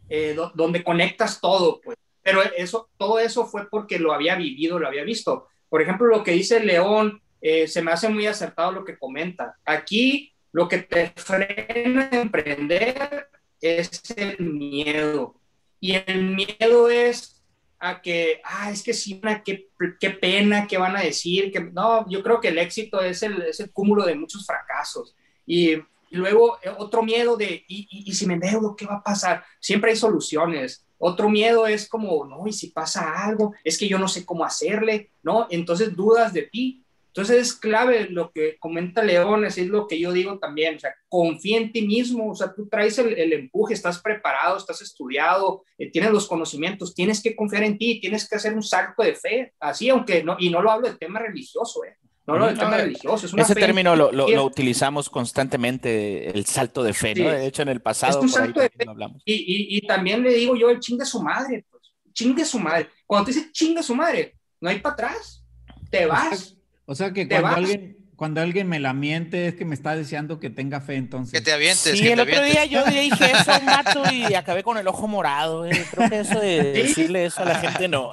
eh, 0.08 0.36
donde 0.54 0.82
conectas 0.82 1.40
todo, 1.40 1.80
pues. 1.80 1.96
Pero 2.20 2.42
eso, 2.42 2.90
todo 2.96 3.20
eso 3.20 3.46
fue 3.46 3.70
porque 3.70 4.00
lo 4.00 4.12
había 4.12 4.34
vivido, 4.34 4.80
lo 4.80 4.88
había 4.88 5.04
visto. 5.04 5.46
Por 5.68 5.82
ejemplo, 5.82 6.06
lo 6.06 6.24
que 6.24 6.32
dice 6.32 6.60
León, 6.60 7.20
eh, 7.40 7.68
se 7.68 7.82
me 7.82 7.92
hace 7.92 8.08
muy 8.08 8.26
acertado 8.26 8.72
lo 8.72 8.84
que 8.84 8.98
comenta. 8.98 9.56
Aquí 9.64 10.32
lo 10.52 10.68
que 10.68 10.78
te 10.78 11.12
frena 11.16 12.08
a 12.10 12.20
emprender 12.20 13.28
es 13.60 14.02
el 14.16 14.38
miedo. 14.40 15.34
Y 15.80 15.94
el 15.94 16.34
miedo 16.34 16.88
es 16.88 17.38
a 17.78 18.00
que, 18.02 18.40
ah, 18.44 18.70
es 18.70 18.82
que 18.82 18.92
sí, 18.92 19.20
qué, 19.44 19.68
qué 20.00 20.10
pena, 20.10 20.66
qué 20.66 20.78
van 20.78 20.96
a 20.96 21.02
decir, 21.02 21.52
que 21.52 21.60
no, 21.60 22.08
yo 22.10 22.22
creo 22.22 22.40
que 22.40 22.48
el 22.48 22.58
éxito 22.58 23.00
es 23.00 23.22
el, 23.22 23.42
es 23.42 23.60
el 23.60 23.70
cúmulo 23.70 24.04
de 24.04 24.16
muchos 24.16 24.44
fracasos. 24.44 25.14
Y, 25.46 25.76
luego 26.10 26.58
eh, 26.62 26.70
otro 26.76 27.02
miedo 27.02 27.36
de, 27.36 27.64
y, 27.68 27.86
y, 27.90 28.14
si 28.14 28.26
me 28.26 28.34
endeudo, 28.34 28.74
¿qué 28.74 28.86
va 28.86 28.96
a 28.96 29.02
pasar? 29.02 29.44
Siempre 29.60 29.90
hay 29.90 29.96
soluciones. 29.96 30.84
Otro 30.98 31.30
miedo 31.30 31.66
es 31.66 31.88
como, 31.88 32.24
no, 32.24 32.46
y 32.46 32.52
si 32.52 32.68
pasa 32.68 33.24
algo, 33.24 33.54
es 33.64 33.78
que 33.78 33.88
yo 33.88 33.98
no 33.98 34.08
sé 34.08 34.26
cómo 34.26 34.44
hacerle, 34.44 35.12
¿no? 35.22 35.46
Entonces 35.50 35.94
dudas 35.96 36.32
de 36.32 36.42
ti. 36.42 36.84
Entonces 37.08 37.38
es 37.38 37.52
clave 37.54 38.08
lo 38.10 38.30
que 38.30 38.58
comenta 38.58 39.02
Leones, 39.02 39.58
es 39.58 39.66
lo 39.66 39.88
que 39.88 39.98
yo 39.98 40.12
digo 40.12 40.38
también, 40.38 40.76
o 40.76 40.78
sea, 40.78 40.94
confía 41.08 41.56
en 41.56 41.72
ti 41.72 41.82
mismo, 41.82 42.30
o 42.30 42.34
sea, 42.34 42.54
tú 42.54 42.68
traes 42.68 42.96
el, 42.98 43.32
empuje, 43.32 43.74
estás 43.74 44.00
preparado, 44.00 44.56
estás 44.56 44.82
estudiado, 44.82 45.64
eh, 45.78 45.90
tienes 45.90 46.12
los 46.12 46.28
conocimientos, 46.28 46.94
tienes 46.94 47.20
que 47.20 47.34
confiar 47.34 47.64
en 47.64 47.76
ti, 47.76 48.00
tienes 48.00 48.28
que 48.28 48.36
hacer 48.36 48.54
un 48.54 48.62
salto 48.62 49.02
de 49.02 49.16
fe, 49.16 49.52
así, 49.58 49.88
aunque 49.88 50.22
no, 50.22 50.36
y 50.38 50.50
no 50.50 50.62
lo 50.62 50.70
hablo 50.70 50.86
del 50.86 50.98
tema 50.98 51.18
religioso, 51.18 51.82
¿eh? 51.84 51.96
No 52.28 52.38
lo 52.38 52.46
del 52.46 52.58
tema 52.58 52.76
religioso. 52.76 53.26
Es 53.26 53.32
Ese 53.34 53.54
término 53.54 53.96
lo, 53.96 54.12
lo, 54.12 54.44
utilizamos 54.44 55.08
constantemente, 55.08 56.28
el 56.28 56.44
salto 56.44 56.82
de 56.82 56.92
fe, 56.92 57.14
¿no? 57.14 57.30
De 57.30 57.46
hecho, 57.46 57.62
en 57.62 57.68
el 57.68 57.80
pasado. 57.80 58.18
Es 58.18 58.22
un 58.22 58.28
salto 58.28 58.60
de 58.60 58.68
fe. 58.68 58.84
Y, 59.24 59.32
y, 59.34 59.78
y, 59.78 59.86
también 59.86 60.22
le 60.22 60.34
digo 60.34 60.54
yo 60.54 60.68
el 60.68 60.78
chingue 60.78 61.06
su 61.06 61.22
madre, 61.22 61.64
pues, 61.70 61.82
chingue 62.12 62.44
su 62.44 62.58
madre. 62.58 62.90
Cuando 63.06 63.26
te 63.26 63.32
dice 63.32 63.50
chingue 63.50 63.82
su 63.82 63.94
madre, 63.94 64.36
no 64.60 64.68
hay 64.68 64.78
para 64.80 64.92
atrás, 64.92 65.42
te 65.90 66.04
vas. 66.04 66.54
O 66.84 66.94
sea 66.94 67.12
que 67.12 67.26
cuando 67.26 67.48
alguien, 67.48 67.97
cuando 68.18 68.40
alguien 68.40 68.68
me 68.68 68.80
la 68.80 68.94
miente 68.94 69.46
es 69.46 69.54
que 69.54 69.64
me 69.64 69.76
está 69.76 69.94
deseando 69.94 70.40
que 70.40 70.50
tenga 70.50 70.80
fe 70.80 70.96
entonces. 70.96 71.32
Que 71.32 71.40
te 71.40 71.52
avientes. 71.52 71.96
Sí, 71.96 72.08
el 72.08 72.18
otro 72.18 72.42
día 72.42 72.64
yo 72.64 72.84
dije 72.84 73.30
eso 73.30 73.52
a 73.52 73.58
un 73.58 73.64
mato 73.66 74.02
y 74.12 74.34
acabé 74.34 74.64
con 74.64 74.76
el 74.76 74.88
ojo 74.88 75.06
morado. 75.06 75.64
Eh. 75.64 75.86
Creo 75.88 76.10
que 76.10 76.18
eso 76.18 76.40
de 76.40 76.72
decirle 76.72 77.26
eso 77.26 77.42
a 77.42 77.44
la 77.44 77.54
gente 77.60 77.86
no. 77.86 78.10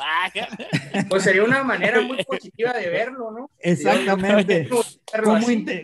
Pues 1.10 1.24
sería 1.24 1.44
una 1.44 1.64
manera 1.64 2.02
muy 2.02 2.24
positiva 2.28 2.74
de 2.74 2.88
verlo, 2.88 3.32
¿no? 3.32 3.50
Exactamente. 3.58 4.70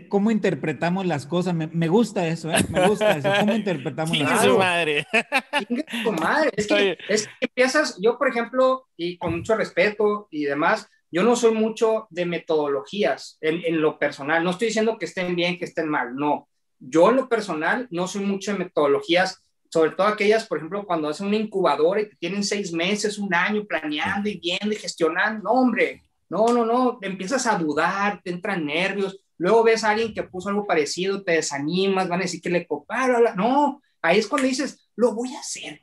¿Cómo, 0.07 0.29
interpretamos 0.29 1.07
las 1.07 1.25
cosas? 1.25 1.55
Me, 1.55 1.87
gusta 1.87 2.27
eso, 2.27 2.51
¿eh? 2.51 2.63
Me 2.69 2.87
gusta 2.87 3.17
eso. 3.17 3.27
¿Cómo 3.39 3.55
interpretamos 3.55 4.15
las 4.15 4.29
cosas? 4.29 4.45
su 4.45 4.57
madre. 4.59 5.07
su 6.03 6.11
madre. 6.11 6.51
Es 6.55 6.67
que, 6.67 6.97
es 7.09 7.25
que 7.25 7.33
empiezas, 7.47 7.97
yo 7.99 8.19
por 8.19 8.29
ejemplo, 8.29 8.87
y 8.95 9.17
con 9.17 9.37
mucho 9.37 9.55
respeto 9.55 10.27
y 10.29 10.43
demás, 10.43 10.87
yo 11.11 11.23
no 11.23 11.35
soy 11.35 11.53
mucho 11.53 12.07
de 12.09 12.25
metodologías 12.25 13.37
en, 13.41 13.81
lo 13.81 13.99
personal. 13.99 14.43
No 14.43 14.51
estoy 14.51 14.67
diciendo 14.67 14.97
que 14.97 15.05
estén 15.05 15.35
bien, 15.35 15.59
que 15.59 15.65
estén 15.65 15.89
mal, 15.89 16.15
no. 16.15 16.47
Yo 16.79 17.09
en 17.09 17.17
lo 17.17 17.29
personal 17.29 17.87
no 17.91 18.07
soy 18.07 18.23
mucho 18.23 18.53
de 18.53 18.59
metodologías, 18.59 19.43
sobre 19.69 19.91
todo 19.91 20.07
aquellas, 20.07 20.47
por 20.47 20.57
ejemplo, 20.57 20.85
cuando 20.85 21.09
hacen 21.09 21.27
una 21.27 21.35
incubadora 21.35 22.01
y 22.01 22.09
tienen 22.17 22.43
seis 22.43 22.71
meses, 22.71 23.17
un 23.17 23.33
año 23.33 23.65
planeando 23.65 24.29
y 24.29 24.39
viendo 24.39 24.73
y 24.73 24.77
gestionando. 24.77 25.43
No, 25.43 25.51
hombre, 25.51 26.03
no, 26.29 26.47
no, 26.47 26.65
no. 26.65 26.97
Empiezas 27.01 27.45
a 27.45 27.57
dudar, 27.57 28.21
te 28.23 28.31
entran 28.31 28.65
nervios. 28.65 29.19
Luego 29.37 29.63
ves 29.63 29.83
a 29.83 29.91
alguien 29.91 30.13
que 30.13 30.23
puso 30.23 30.47
algo 30.47 30.65
parecido, 30.65 31.23
te 31.23 31.33
desanimas, 31.33 32.07
van 32.07 32.21
a 32.21 32.23
decir 32.23 32.41
que 32.41 32.49
le 32.49 32.65
coparon. 32.65 33.23
No, 33.35 33.81
ahí 34.01 34.19
es 34.19 34.27
cuando 34.27 34.47
dices, 34.47 34.89
lo 34.95 35.13
voy 35.13 35.35
a 35.35 35.39
hacer, 35.39 35.81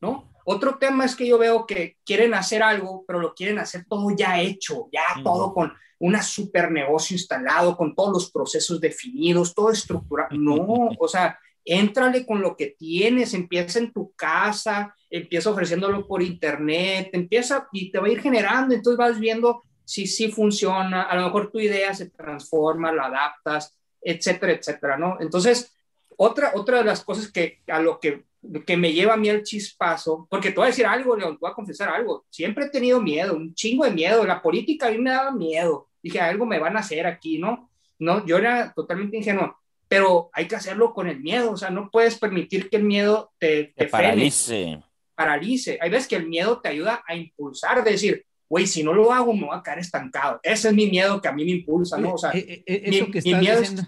¿no? 0.00 0.33
Otro 0.44 0.76
tema 0.78 1.04
es 1.04 1.16
que 1.16 1.26
yo 1.26 1.38
veo 1.38 1.66
que 1.66 1.96
quieren 2.04 2.34
hacer 2.34 2.62
algo, 2.62 3.04
pero 3.06 3.18
lo 3.18 3.34
quieren 3.34 3.58
hacer 3.58 3.86
todo 3.88 4.08
ya 4.16 4.40
hecho, 4.40 4.88
ya 4.92 5.22
todo 5.22 5.54
con 5.54 5.72
una 5.98 6.22
super 6.22 6.70
negocio 6.70 7.14
instalado, 7.14 7.76
con 7.76 7.94
todos 7.94 8.12
los 8.12 8.30
procesos 8.30 8.80
definidos, 8.80 9.54
todo 9.54 9.70
estructurado. 9.70 10.30
No, 10.36 10.90
o 10.98 11.08
sea, 11.08 11.38
éntrale 11.64 12.26
con 12.26 12.42
lo 12.42 12.56
que 12.56 12.74
tienes, 12.78 13.32
empieza 13.32 13.78
en 13.78 13.92
tu 13.92 14.12
casa, 14.12 14.94
empieza 15.08 15.50
ofreciéndolo 15.50 16.06
por 16.06 16.22
internet, 16.22 17.08
empieza 17.12 17.68
y 17.72 17.90
te 17.90 17.98
va 17.98 18.06
a 18.06 18.10
ir 18.10 18.20
generando, 18.20 18.74
entonces 18.74 18.98
vas 18.98 19.18
viendo 19.18 19.62
si 19.84 20.06
sí 20.06 20.30
funciona, 20.30 21.02
a 21.02 21.16
lo 21.16 21.24
mejor 21.24 21.50
tu 21.50 21.58
idea 21.58 21.94
se 21.94 22.10
transforma, 22.10 22.92
la 22.92 23.06
adaptas, 23.06 23.76
etcétera, 24.00 24.52
etcétera, 24.52 24.96
¿no? 24.98 25.16
Entonces, 25.20 25.74
otra, 26.16 26.52
otra 26.54 26.78
de 26.78 26.84
las 26.84 27.04
cosas 27.04 27.30
que 27.30 27.62
a 27.66 27.80
lo 27.80 27.98
que 27.98 28.24
que 28.66 28.76
me 28.76 28.92
lleva 28.92 29.14
a 29.14 29.16
mí 29.16 29.28
el 29.28 29.42
chispazo, 29.42 30.26
porque 30.30 30.50
te 30.50 30.56
voy 30.56 30.64
a 30.64 30.68
decir 30.68 30.86
algo, 30.86 31.16
León, 31.16 31.34
te 31.34 31.40
voy 31.40 31.50
a 31.50 31.54
confesar 31.54 31.88
algo, 31.88 32.24
siempre 32.30 32.66
he 32.66 32.70
tenido 32.70 33.00
miedo, 33.00 33.36
un 33.36 33.54
chingo 33.54 33.84
de 33.84 33.90
miedo, 33.90 34.24
la 34.24 34.42
política 34.42 34.86
a 34.86 34.90
mí 34.90 34.98
me 34.98 35.10
daba 35.10 35.30
miedo, 35.30 35.88
dije, 36.02 36.20
algo 36.20 36.46
me 36.46 36.58
van 36.58 36.76
a 36.76 36.80
hacer 36.80 37.06
aquí, 37.06 37.38
¿no? 37.38 37.70
No, 37.98 38.24
yo 38.26 38.38
era 38.38 38.72
totalmente 38.74 39.16
ingenuo, 39.16 39.56
pero 39.88 40.30
hay 40.32 40.46
que 40.46 40.56
hacerlo 40.56 40.92
con 40.92 41.08
el 41.08 41.20
miedo, 41.20 41.52
o 41.52 41.56
sea, 41.56 41.70
no 41.70 41.90
puedes 41.90 42.18
permitir 42.18 42.68
que 42.68 42.76
el 42.76 42.84
miedo 42.84 43.32
te, 43.38 43.72
te, 43.76 43.86
paralice. 43.86 44.82
Paralice. 45.14 45.78
Hay 45.80 45.90
veces 45.90 46.08
que 46.08 46.16
el 46.16 46.28
miedo 46.28 46.60
te 46.60 46.68
ayuda 46.68 47.02
a 47.06 47.14
impulsar, 47.14 47.84
decir, 47.84 48.26
güey, 48.48 48.66
si 48.66 48.82
no 48.82 48.92
lo 48.92 49.12
hago, 49.12 49.32
me 49.32 49.46
voy 49.46 49.56
a 49.56 49.62
caer 49.62 49.78
estancado. 49.78 50.40
Ese 50.42 50.68
es 50.68 50.74
mi 50.74 50.86
miedo 50.86 51.20
que 51.20 51.28
a 51.28 51.32
mí 51.32 51.44
me 51.44 51.52
impulsa, 51.52 51.98
¿no? 51.98 52.14
O 52.14 52.18
sea, 52.18 52.30
eh, 52.32 52.64
eh, 52.66 52.82
eso 52.84 53.06
que 53.10 53.22
mi 53.22 53.34
miedo 53.34 53.60
diciendo... 53.60 53.82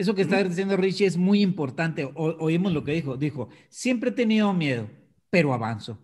Eso 0.00 0.14
que 0.14 0.22
está 0.22 0.42
diciendo 0.42 0.78
Richie 0.78 1.04
es 1.04 1.18
muy 1.18 1.42
importante. 1.42 2.10
oímos 2.14 2.72
lo 2.72 2.82
que 2.82 2.92
dijo. 2.92 3.18
Dijo, 3.18 3.50
siempre 3.68 4.08
he 4.08 4.12
tenido 4.14 4.50
miedo, 4.54 4.88
pero 5.28 5.52
avanzo. 5.52 5.98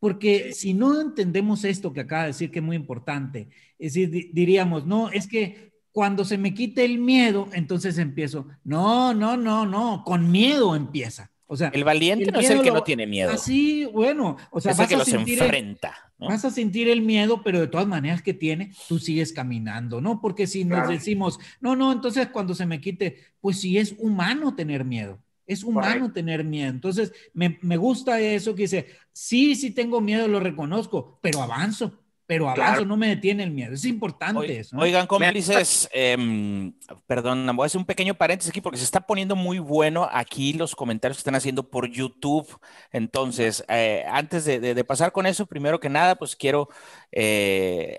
Porque 0.00 0.52
si 0.52 0.74
no 0.74 1.00
entendemos 1.00 1.62
esto 1.62 1.92
que 1.92 2.00
acaba 2.00 2.22
de 2.22 2.28
decir 2.30 2.50
que 2.50 2.58
es 2.58 2.64
muy 2.64 2.74
importante, 2.74 3.48
es 3.78 3.94
decir, 3.94 4.30
diríamos, 4.32 4.84
no, 4.84 5.10
es 5.10 5.28
que 5.28 5.70
cuando 5.92 6.24
se 6.24 6.38
me 6.38 6.54
quite 6.54 6.84
el 6.84 6.98
miedo, 6.98 7.48
entonces 7.52 7.98
empiezo. 7.98 8.48
No, 8.64 9.14
no, 9.14 9.36
no, 9.36 9.64
no, 9.64 10.02
con 10.04 10.28
miedo 10.28 10.74
empieza. 10.74 11.30
O 11.48 11.56
sea, 11.56 11.68
el 11.68 11.84
valiente 11.84 12.30
no 12.32 12.40
es 12.40 12.50
el 12.50 12.62
que 12.62 12.72
no 12.72 12.82
tiene 12.82 13.06
miedo. 13.06 13.30
Así, 13.30 13.84
bueno, 13.84 14.36
o 14.50 14.60
sea, 14.60 14.72
es 14.72 14.78
el 14.80 14.88
que 14.88 14.96
los 14.96 15.08
enfrenta. 15.08 15.94
Vas 16.18 16.44
a 16.44 16.50
sentir 16.50 16.88
el 16.88 17.02
miedo, 17.02 17.42
pero 17.42 17.60
de 17.60 17.68
todas 17.68 17.86
maneras 17.86 18.22
que 18.22 18.34
tiene, 18.34 18.72
tú 18.88 18.98
sigues 18.98 19.32
caminando, 19.32 20.00
¿no? 20.00 20.20
Porque 20.20 20.46
si 20.46 20.64
nos 20.64 20.88
decimos, 20.88 21.38
no, 21.60 21.76
no, 21.76 21.92
entonces 21.92 22.28
cuando 22.28 22.54
se 22.54 22.66
me 22.66 22.80
quite, 22.80 23.18
pues 23.40 23.60
sí 23.60 23.78
es 23.78 23.94
humano 23.98 24.54
tener 24.54 24.84
miedo. 24.84 25.18
Es 25.46 25.62
humano 25.62 26.12
tener 26.12 26.42
miedo. 26.42 26.70
Entonces, 26.70 27.12
me, 27.32 27.58
me, 27.62 27.76
gusta 27.76 28.20
eso 28.20 28.56
que 28.56 28.62
dice, 28.62 28.86
sí, 29.12 29.54
sí 29.54 29.70
tengo 29.70 30.00
miedo, 30.00 30.26
lo 30.26 30.40
reconozco, 30.40 31.20
pero 31.22 31.40
avanzo 31.40 32.00
pero 32.26 32.48
abajo 32.48 32.84
no 32.84 32.96
me 32.96 33.08
detiene 33.08 33.44
el 33.44 33.52
miedo. 33.52 33.74
Es 33.74 33.84
importante 33.84 34.58
eso. 34.58 34.76
Oigan, 34.76 35.06
cómplices, 35.06 35.88
eh, 35.92 36.72
perdón, 37.06 37.46
voy 37.54 37.64
a 37.64 37.66
hacer 37.66 37.78
un 37.78 37.84
pequeño 37.84 38.14
paréntesis 38.14 38.50
aquí 38.50 38.60
porque 38.60 38.78
se 38.78 38.84
está 38.84 39.00
poniendo 39.00 39.36
muy 39.36 39.60
bueno 39.60 40.08
aquí 40.10 40.52
los 40.52 40.74
comentarios 40.74 41.18
que 41.18 41.20
están 41.20 41.36
haciendo 41.36 41.70
por 41.70 41.88
YouTube. 41.88 42.58
Entonces, 42.90 43.64
eh, 43.68 44.04
antes 44.08 44.44
de, 44.44 44.84
pasar 44.84 45.12
con 45.12 45.26
eso, 45.26 45.46
primero 45.46 45.78
que 45.78 45.88
nada, 45.88 46.16
pues 46.16 46.34
quiero 46.34 46.68
eh, 47.12 47.96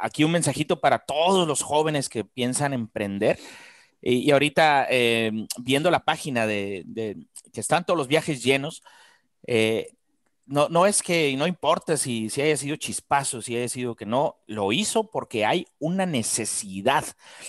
aquí 0.00 0.24
un 0.24 0.32
mensajito 0.32 0.80
para 0.80 0.98
todos 0.98 1.48
los 1.48 1.62
jóvenes 1.62 2.08
que 2.08 2.24
piensan 2.24 2.74
emprender. 2.74 3.38
Y, 4.02 4.30
ahorita, 4.30 4.86
em, 4.88 5.46
viendo 5.58 5.90
la 5.90 6.04
página 6.04 6.46
de, 6.46 6.82
de, 6.86 7.16
que 7.52 7.60
están 7.60 7.84
todos 7.84 7.98
los 7.98 8.08
viajes 8.08 8.42
llenos, 8.42 8.82
eh, 9.46 9.92
no, 10.50 10.68
no 10.68 10.84
es 10.84 11.00
que 11.00 11.32
no 11.36 11.46
importa 11.46 11.96
si, 11.96 12.28
si 12.28 12.42
haya 12.42 12.56
sido 12.56 12.74
chispazo, 12.74 13.40
si 13.40 13.56
haya 13.56 13.68
sido 13.68 13.94
que 13.94 14.04
no, 14.04 14.40
lo 14.48 14.72
hizo 14.72 15.08
porque 15.08 15.46
hay 15.46 15.68
una 15.78 16.06
necesidad 16.06 17.04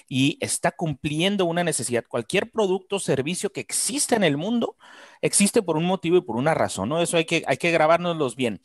y 0.07 0.37
está 0.39 0.71
cumpliendo 0.71 1.45
una 1.45 1.63
necesidad. 1.63 2.05
Cualquier 2.07 2.51
producto 2.51 2.97
o 2.97 2.99
servicio 2.99 3.51
que 3.51 3.61
existe 3.61 4.13
en 4.13 4.23
el 4.23 4.37
mundo 4.37 4.77
existe 5.19 5.63
por 5.63 5.77
un 5.77 5.85
motivo 5.85 6.17
y 6.17 6.21
por 6.21 6.35
una 6.35 6.53
razón, 6.53 6.89
¿no? 6.89 7.01
Eso 7.01 7.17
hay 7.17 7.25
que, 7.25 7.43
hay 7.47 7.57
que 7.57 7.71
grabárnoslos 7.71 8.35
bien. 8.35 8.61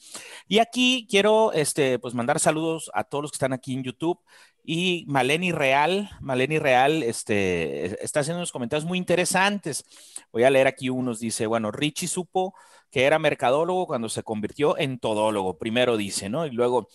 Y 0.47 0.59
aquí 0.59 1.07
quiero, 1.09 1.55
este, 1.55 1.99
pues 1.99 2.13
mandar 2.13 2.39
saludos 2.39 2.91
a 2.93 3.05
todos 3.05 3.23
los 3.23 3.31
que 3.31 3.37
están 3.37 3.55
aquí 3.55 3.73
en 3.73 3.85
YouTube 3.85 4.21
y 4.69 5.05
Maleni 5.07 5.53
Real, 5.53 6.11
Maleni 6.21 6.59
Real, 6.59 7.05
este, 7.05 8.03
está 8.05 8.21
haciendo 8.21 8.41
unos 8.41 8.51
comentarios 8.51 8.85
muy 8.85 8.99
interesantes. 8.99 9.85
Voy 10.33 10.43
a 10.43 10.51
leer 10.51 10.67
aquí 10.67 10.91
unos, 10.91 11.21
dice, 11.21 11.47
bueno, 11.47 11.71
Richie 11.71 12.09
supo 12.09 12.53
que 12.91 13.05
era 13.05 13.21
mercadólogo 13.21 13.87
cuando 13.87 14.09
se 14.09 14.25
convirtió 14.25 14.77
en 14.77 14.99
todólogo, 14.99 15.57
primero 15.57 15.97
dice, 15.97 16.29
¿no? 16.29 16.47
Y 16.47 16.51
luego 16.51 16.89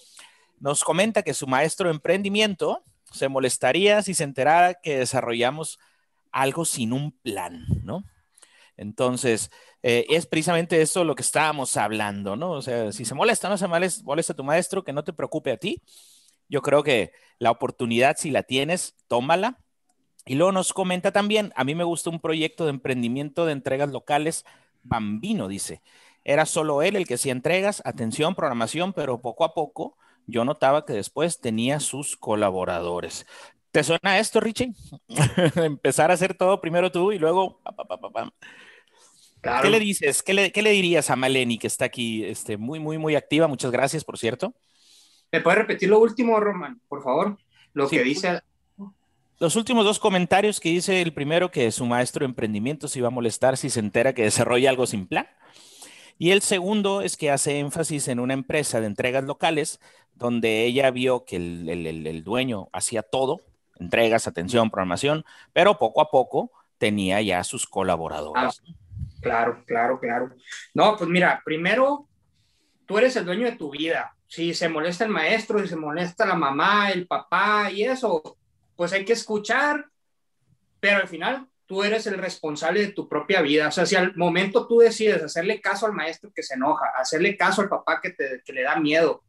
nos 0.59 0.83
comenta 0.83 1.23
que 1.23 1.33
su 1.33 1.47
maestro 1.47 1.87
de 1.87 1.95
emprendimiento 1.95 2.83
se 3.09 3.29
molestaría 3.29 4.01
si 4.01 4.15
se 4.15 4.25
enterara 4.25 4.73
que 4.73 4.99
desarrollamos 4.99 5.79
algo 6.33 6.65
sin 6.65 6.91
un 6.91 7.13
plan, 7.13 7.65
¿no? 7.85 8.03
Entonces, 8.75 9.49
eh, 9.81 10.05
es 10.09 10.25
precisamente 10.25 10.81
eso 10.81 11.05
lo 11.05 11.15
que 11.15 11.21
estábamos 11.21 11.77
hablando, 11.77 12.35
¿no? 12.35 12.51
O 12.51 12.61
sea, 12.61 12.91
si 12.91 13.05
se 13.05 13.15
molesta, 13.15 13.47
no 13.47 13.57
se 13.57 13.67
molesta 14.03 14.33
tu 14.33 14.43
maestro, 14.43 14.83
que 14.83 14.91
no 14.91 15.05
te 15.05 15.13
preocupe 15.13 15.51
a 15.51 15.57
ti. 15.57 15.81
Yo 16.51 16.61
creo 16.61 16.83
que 16.83 17.13
la 17.39 17.49
oportunidad, 17.49 18.17
si 18.17 18.29
la 18.29 18.43
tienes, 18.43 18.95
tómala. 19.07 19.57
Y 20.25 20.35
luego 20.35 20.51
nos 20.51 20.73
comenta 20.73 21.11
también, 21.11 21.51
a 21.55 21.63
mí 21.63 21.73
me 21.73 21.85
gusta 21.85 22.11
un 22.11 22.19
proyecto 22.19 22.65
de 22.65 22.71
emprendimiento 22.71 23.47
de 23.47 23.53
entregas 23.53 23.89
locales 23.89 24.45
Bambino, 24.83 25.47
dice. 25.47 25.81
Era 26.23 26.45
solo 26.45 26.83
él 26.83 26.95
el 26.95 27.07
que 27.07 27.15
hacía 27.15 27.31
entregas, 27.31 27.81
atención, 27.85 28.35
programación, 28.35 28.93
pero 28.93 29.21
poco 29.21 29.45
a 29.45 29.53
poco 29.53 29.97
yo 30.27 30.45
notaba 30.45 30.85
que 30.85 30.93
después 30.93 31.39
tenía 31.39 31.79
sus 31.79 32.15
colaboradores. 32.17 33.25
¿Te 33.71 33.83
suena 33.83 34.19
esto, 34.19 34.39
Richie? 34.39 34.73
Empezar 35.55 36.11
a 36.11 36.15
hacer 36.15 36.35
todo 36.35 36.59
primero 36.61 36.91
tú 36.91 37.11
y 37.11 37.17
luego... 37.17 37.61
¿Qué 39.41 39.69
le 39.69 39.79
dices? 39.79 40.21
¿Qué 40.21 40.33
le, 40.33 40.71
dirías 40.71 41.09
a 41.09 41.15
Maleni, 41.15 41.57
que 41.57 41.65
está 41.65 41.85
aquí 41.85 42.23
este, 42.23 42.57
muy, 42.57 42.79
muy, 42.79 42.99
muy 42.99 43.15
activa? 43.15 43.47
Muchas 43.47 43.71
gracias, 43.71 44.03
por 44.03 44.19
cierto. 44.19 44.53
¿Me 45.31 45.41
puedes 45.41 45.59
repetir 45.59 45.89
lo 45.89 45.99
último, 45.99 46.39
Román, 46.39 46.81
por 46.87 47.03
favor? 47.03 47.37
Lo 47.73 47.87
que 47.87 48.03
dice... 48.03 48.41
Los 49.39 49.55
últimos 49.55 49.85
dos 49.85 49.97
comentarios 49.97 50.59
que 50.59 50.69
dice 50.69 51.01
el 51.01 51.13
primero, 51.13 51.49
que 51.49 51.71
su 51.71 51.85
maestro 51.85 52.19
de 52.19 52.29
emprendimiento 52.29 52.87
se 52.87 52.99
iba 52.99 53.07
a 53.07 53.11
molestar 53.11 53.57
si 53.57 53.71
se 53.71 53.79
entera 53.79 54.13
que 54.13 54.23
desarrolla 54.23 54.69
algo 54.69 54.85
sin 54.85 55.07
plan. 55.07 55.27
Y 56.19 56.29
el 56.29 56.41
segundo 56.41 57.01
es 57.01 57.17
que 57.17 57.31
hace 57.31 57.57
énfasis 57.57 58.07
en 58.07 58.19
una 58.19 58.35
empresa 58.35 58.79
de 58.79 58.85
entregas 58.85 59.23
locales 59.23 59.79
donde 60.13 60.65
ella 60.65 60.91
vio 60.91 61.25
que 61.25 61.37
el, 61.37 61.67
el 61.67 62.23
dueño 62.23 62.69
hacía 62.71 63.01
todo, 63.01 63.41
entregas, 63.79 64.27
atención, 64.27 64.69
programación, 64.69 65.25
pero 65.53 65.79
poco 65.79 66.01
a 66.01 66.11
poco 66.11 66.51
tenía 66.77 67.21
ya 67.21 67.43
sus 67.43 67.65
colaboradores. 67.65 68.61
Ah, 68.63 68.73
claro, 69.21 69.63
claro, 69.65 69.99
claro. 69.99 70.35
No, 70.73 70.95
pues 70.97 71.09
mira, 71.09 71.41
primero, 71.43 72.07
tú 72.85 72.99
eres 72.99 73.15
el 73.15 73.25
dueño 73.25 73.45
de 73.45 73.55
tu 73.55 73.71
vida. 73.71 74.15
Si 74.31 74.53
se 74.53 74.69
molesta 74.69 75.03
el 75.03 75.09
maestro, 75.09 75.59
si 75.59 75.67
se 75.67 75.75
molesta 75.75 76.25
la 76.25 76.35
mamá, 76.35 76.89
el 76.89 77.05
papá 77.05 77.69
y 77.69 77.83
eso, 77.83 78.37
pues 78.77 78.93
hay 78.93 79.03
que 79.03 79.11
escuchar, 79.11 79.87
pero 80.79 81.01
al 81.01 81.09
final 81.09 81.49
tú 81.65 81.83
eres 81.83 82.07
el 82.07 82.17
responsable 82.17 82.79
de 82.79 82.93
tu 82.93 83.09
propia 83.09 83.41
vida. 83.41 83.67
O 83.67 83.71
sea, 83.71 83.85
si 83.85 83.97
al 83.97 84.15
momento 84.15 84.67
tú 84.67 84.79
decides 84.79 85.21
hacerle 85.21 85.59
caso 85.59 85.85
al 85.85 85.91
maestro 85.91 86.31
que 86.33 86.43
se 86.43 86.53
enoja, 86.53 86.93
hacerle 86.95 87.35
caso 87.35 87.61
al 87.61 87.67
papá 87.67 87.99
que, 87.99 88.11
te, 88.11 88.41
que 88.45 88.53
le 88.53 88.61
da 88.61 88.77
miedo, 88.77 89.21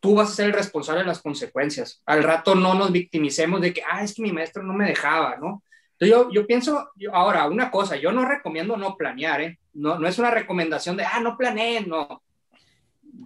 tú 0.00 0.14
vas 0.14 0.30
a 0.30 0.34
ser 0.34 0.46
el 0.46 0.54
responsable 0.54 1.02
de 1.02 1.08
las 1.08 1.20
consecuencias. 1.20 2.00
Al 2.06 2.22
rato 2.22 2.54
no 2.54 2.72
nos 2.72 2.90
victimicemos 2.90 3.60
de 3.60 3.74
que, 3.74 3.82
ah, 3.86 4.02
es 4.02 4.14
que 4.14 4.22
mi 4.22 4.32
maestro 4.32 4.62
no 4.62 4.72
me 4.72 4.86
dejaba, 4.86 5.36
¿no? 5.36 5.62
Entonces 5.98 6.08
yo, 6.08 6.30
yo 6.32 6.46
pienso, 6.46 6.88
ahora, 7.12 7.46
una 7.48 7.70
cosa, 7.70 7.96
yo 7.96 8.12
no 8.12 8.24
recomiendo 8.24 8.78
no 8.78 8.96
planear, 8.96 9.42
¿eh? 9.42 9.58
No, 9.74 9.98
no 9.98 10.08
es 10.08 10.18
una 10.18 10.30
recomendación 10.30 10.96
de, 10.96 11.04
ah, 11.04 11.20
no 11.20 11.36
planeé, 11.36 11.82
no. 11.82 12.22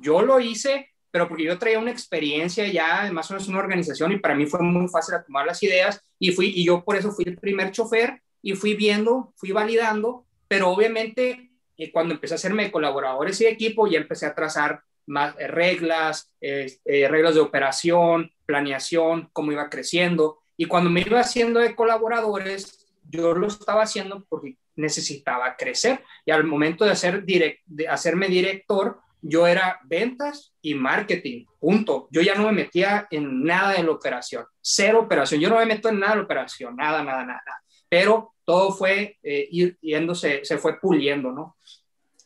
Yo 0.00 0.22
lo 0.22 0.40
hice 0.40 0.95
pero 1.16 1.28
porque 1.28 1.44
yo 1.44 1.58
traía 1.58 1.78
una 1.78 1.92
experiencia 1.92 2.68
ya, 2.68 3.10
más 3.10 3.30
o 3.30 3.32
menos 3.32 3.48
una 3.48 3.60
organización, 3.60 4.12
y 4.12 4.18
para 4.18 4.34
mí 4.34 4.44
fue 4.44 4.60
muy 4.60 4.86
fácil 4.86 5.14
tomar 5.26 5.46
las 5.46 5.62
ideas, 5.62 6.04
y, 6.18 6.30
fui, 6.32 6.52
y 6.54 6.66
yo 6.66 6.84
por 6.84 6.94
eso 6.94 7.10
fui 7.10 7.24
el 7.26 7.38
primer 7.38 7.70
chofer, 7.70 8.20
y 8.42 8.52
fui 8.52 8.74
viendo, 8.74 9.32
fui 9.36 9.50
validando, 9.50 10.26
pero 10.46 10.68
obviamente 10.68 11.52
eh, 11.78 11.90
cuando 11.90 12.12
empecé 12.12 12.34
a 12.34 12.36
hacerme 12.36 12.64
de 12.64 12.70
colaboradores 12.70 13.40
y 13.40 13.46
equipo, 13.46 13.86
ya 13.86 13.96
empecé 13.96 14.26
a 14.26 14.34
trazar 14.34 14.82
más 15.06 15.34
eh, 15.38 15.46
reglas, 15.46 16.30
eh, 16.42 16.76
reglas 16.84 17.34
de 17.34 17.40
operación, 17.40 18.30
planeación, 18.44 19.30
cómo 19.32 19.52
iba 19.52 19.70
creciendo, 19.70 20.40
y 20.54 20.66
cuando 20.66 20.90
me 20.90 21.00
iba 21.00 21.18
haciendo 21.18 21.60
de 21.60 21.74
colaboradores, 21.74 22.92
yo 23.08 23.32
lo 23.32 23.46
estaba 23.46 23.84
haciendo 23.84 24.26
porque 24.28 24.58
necesitaba 24.74 25.56
crecer, 25.56 26.04
y 26.26 26.30
al 26.30 26.44
momento 26.44 26.84
de, 26.84 26.90
hacer 26.90 27.24
direct, 27.24 27.62
de 27.64 27.88
hacerme 27.88 28.28
director, 28.28 29.00
yo 29.22 29.46
era 29.46 29.80
ventas 29.84 30.52
y 30.66 30.74
marketing, 30.74 31.44
punto. 31.60 32.08
Yo 32.10 32.22
ya 32.22 32.34
no 32.34 32.46
me 32.46 32.52
metía 32.52 33.06
en 33.08 33.44
nada 33.44 33.74
de 33.74 33.84
la 33.84 33.92
operación, 33.92 34.44
cero 34.60 34.98
operación. 35.02 35.40
Yo 35.40 35.48
no 35.48 35.58
me 35.58 35.66
meto 35.66 35.88
en 35.88 36.00
nada 36.00 36.14
de 36.14 36.18
la 36.18 36.24
operación, 36.24 36.74
nada, 36.74 37.04
nada, 37.04 37.24
nada. 37.24 37.62
Pero 37.88 38.34
todo 38.44 38.72
fue 38.72 39.16
eh, 39.22 39.48
yéndose, 39.80 40.44
se 40.44 40.58
fue 40.58 40.80
puliendo, 40.80 41.30
¿no? 41.30 41.56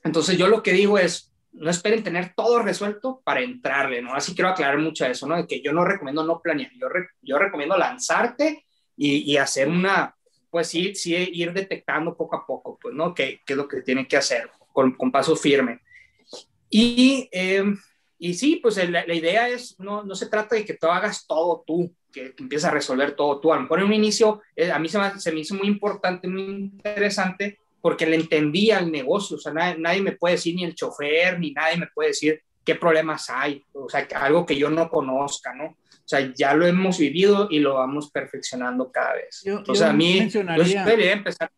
Entonces 0.02 0.38
yo 0.38 0.48
lo 0.48 0.62
que 0.62 0.72
digo 0.72 0.98
es, 0.98 1.34
no 1.52 1.68
esperen 1.68 2.02
tener 2.02 2.32
todo 2.34 2.62
resuelto 2.62 3.20
para 3.22 3.42
entrarle, 3.42 4.00
¿no? 4.00 4.14
Así 4.14 4.34
quiero 4.34 4.48
aclarar 4.48 4.78
mucho 4.78 5.04
eso, 5.04 5.26
¿no? 5.26 5.36
De 5.36 5.46
que 5.46 5.60
yo 5.60 5.74
no 5.74 5.84
recomiendo 5.84 6.24
no 6.24 6.40
planear, 6.40 6.70
yo, 6.80 6.88
yo 7.20 7.38
recomiendo 7.38 7.76
lanzarte 7.76 8.64
y, 8.96 9.30
y, 9.30 9.36
hacer 9.36 9.68
una, 9.68 10.16
pues 10.48 10.66
sí, 10.68 10.94
sí, 10.94 11.14
ir 11.14 11.52
detectando 11.52 12.16
poco 12.16 12.36
a 12.36 12.46
poco, 12.46 12.78
pues, 12.80 12.94
¿no? 12.94 13.12
¿Qué, 13.12 13.42
qué 13.44 13.52
es 13.52 13.56
lo 13.58 13.68
que 13.68 13.82
tienen 13.82 14.06
que 14.06 14.16
hacer 14.16 14.50
con, 14.72 14.92
con 14.92 15.12
paso 15.12 15.36
firme. 15.36 15.80
Y, 16.70 17.28
eh, 17.32 17.64
y 18.22 18.34
sí, 18.34 18.56
pues 18.56 18.76
la, 18.90 19.14
idea 19.14 19.48
es, 19.48 19.80
no, 19.80 20.04
no, 20.04 20.14
se 20.14 20.26
trata 20.26 20.54
de 20.54 20.64
que 20.66 20.74
tú 20.74 20.88
hagas 20.88 21.26
todo 21.26 21.64
tú, 21.66 21.90
que, 22.12 22.34
empieces 22.38 22.66
a 22.66 22.70
resolver 22.70 23.16
todo 23.16 23.40
tú. 23.40 23.50
A 23.50 23.56
lo 23.56 23.62
mejor 23.62 23.80
en 23.80 23.86
un 23.86 23.94
inicio, 23.94 24.42
eh, 24.54 24.70
a 24.70 24.78
mí 24.78 24.90
se 24.90 24.98
me, 24.98 25.18
se 25.18 25.32
me, 25.32 25.40
hizo 25.40 25.54
muy 25.54 25.66
importante, 25.66 26.28
muy 26.28 26.42
interesante, 26.42 27.58
porque 27.80 28.04
le 28.04 28.16
entendía 28.16 28.78
el 28.78 28.92
negocio. 28.92 29.38
O 29.38 29.40
sea, 29.40 29.54
nadie, 29.54 29.78
nadie, 29.78 30.02
me 30.02 30.12
puede 30.12 30.34
decir, 30.34 30.54
ni 30.54 30.64
el 30.64 30.74
chofer, 30.74 31.40
ni 31.40 31.52
nadie 31.52 31.78
me 31.78 31.86
puede 31.86 32.10
decir 32.10 32.42
qué 32.62 32.74
problemas 32.74 33.30
hay. 33.30 33.64
O 33.72 33.88
sea, 33.88 34.06
algo 34.16 34.44
que 34.44 34.56
yo 34.56 34.68
no 34.68 34.90
conozca, 34.90 35.54
¿no? 35.54 35.64
O 35.64 36.08
sea, 36.10 36.30
ya 36.34 36.52
lo 36.52 36.66
hemos 36.66 36.98
vivido 36.98 37.48
y 37.50 37.60
lo 37.60 37.76
vamos 37.76 38.10
perfeccionando 38.10 38.92
cada 38.92 39.14
vez. 39.14 39.42
o 39.66 39.74
sea, 39.74 39.90
a 39.90 39.92
mí, 39.94 40.28
yo 40.28 40.42
empezar 40.42 41.50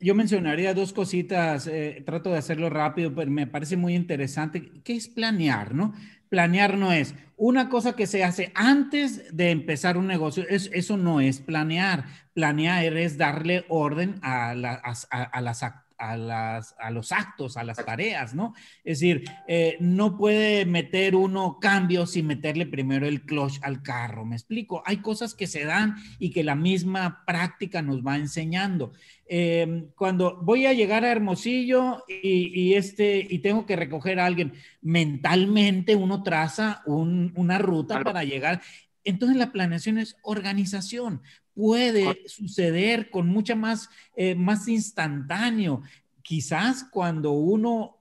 yo 0.00 0.14
mencionaría 0.14 0.74
dos 0.74 0.92
cositas, 0.92 1.66
eh, 1.66 2.02
trato 2.06 2.30
de 2.30 2.38
hacerlo 2.38 2.70
rápido, 2.70 3.14
pero 3.14 3.30
me 3.30 3.46
parece 3.46 3.76
muy 3.76 3.94
interesante. 3.94 4.70
¿Qué 4.84 4.94
es 4.94 5.08
planear, 5.08 5.74
no? 5.74 5.94
Planear 6.28 6.76
no 6.76 6.92
es 6.92 7.14
una 7.36 7.68
cosa 7.68 7.94
que 7.96 8.06
se 8.06 8.22
hace 8.22 8.52
antes 8.54 9.34
de 9.34 9.50
empezar 9.50 9.96
un 9.96 10.06
negocio. 10.06 10.44
eso 10.48 10.96
no 10.96 11.20
es 11.20 11.40
planear. 11.40 12.04
Planear 12.34 12.96
es 12.96 13.16
darle 13.16 13.64
orden 13.68 14.18
a, 14.22 14.50
a 14.50 15.40
las 15.40 15.62
actividades 15.62 15.87
a, 15.98 16.16
las, 16.16 16.74
a 16.78 16.90
los 16.90 17.12
actos, 17.12 17.56
a 17.56 17.64
las 17.64 17.84
tareas, 17.84 18.34
¿no? 18.34 18.54
Es 18.84 19.00
decir, 19.00 19.24
eh, 19.46 19.76
no 19.80 20.16
puede 20.16 20.64
meter 20.64 21.16
uno 21.16 21.58
cambios 21.60 22.12
sin 22.12 22.26
meterle 22.26 22.66
primero 22.66 23.06
el 23.06 23.22
clutch 23.22 23.58
al 23.62 23.82
carro, 23.82 24.24
¿me 24.24 24.36
explico? 24.36 24.82
Hay 24.86 24.98
cosas 24.98 25.34
que 25.34 25.46
se 25.46 25.64
dan 25.64 25.96
y 26.18 26.30
que 26.30 26.44
la 26.44 26.54
misma 26.54 27.24
práctica 27.26 27.82
nos 27.82 28.06
va 28.06 28.16
enseñando. 28.16 28.92
Em, 29.26 29.88
cuando 29.96 30.38
voy 30.42 30.66
a 30.66 30.72
llegar 30.72 31.04
a 31.04 31.10
Hermosillo 31.10 32.04
y, 32.08 32.74
este, 32.74 33.26
y 33.28 33.40
tengo 33.40 33.66
que 33.66 33.76
recoger 33.76 34.20
a 34.20 34.26
alguien, 34.26 34.54
mentalmente 34.80 35.96
uno 35.96 36.22
traza 36.22 36.82
una 36.86 37.58
ruta 37.58 38.02
para 38.02 38.24
llegar. 38.24 38.62
Entonces 39.04 39.36
la 39.36 39.52
planeación 39.52 39.98
es 39.98 40.16
organización 40.22 41.22
puede 41.58 42.22
suceder 42.28 43.10
con 43.10 43.26
mucha 43.26 43.56
más, 43.56 43.90
eh, 44.14 44.36
más 44.36 44.68
instantáneo. 44.68 45.82
Quizás 46.22 46.84
cuando 46.84 47.32
uno 47.32 47.97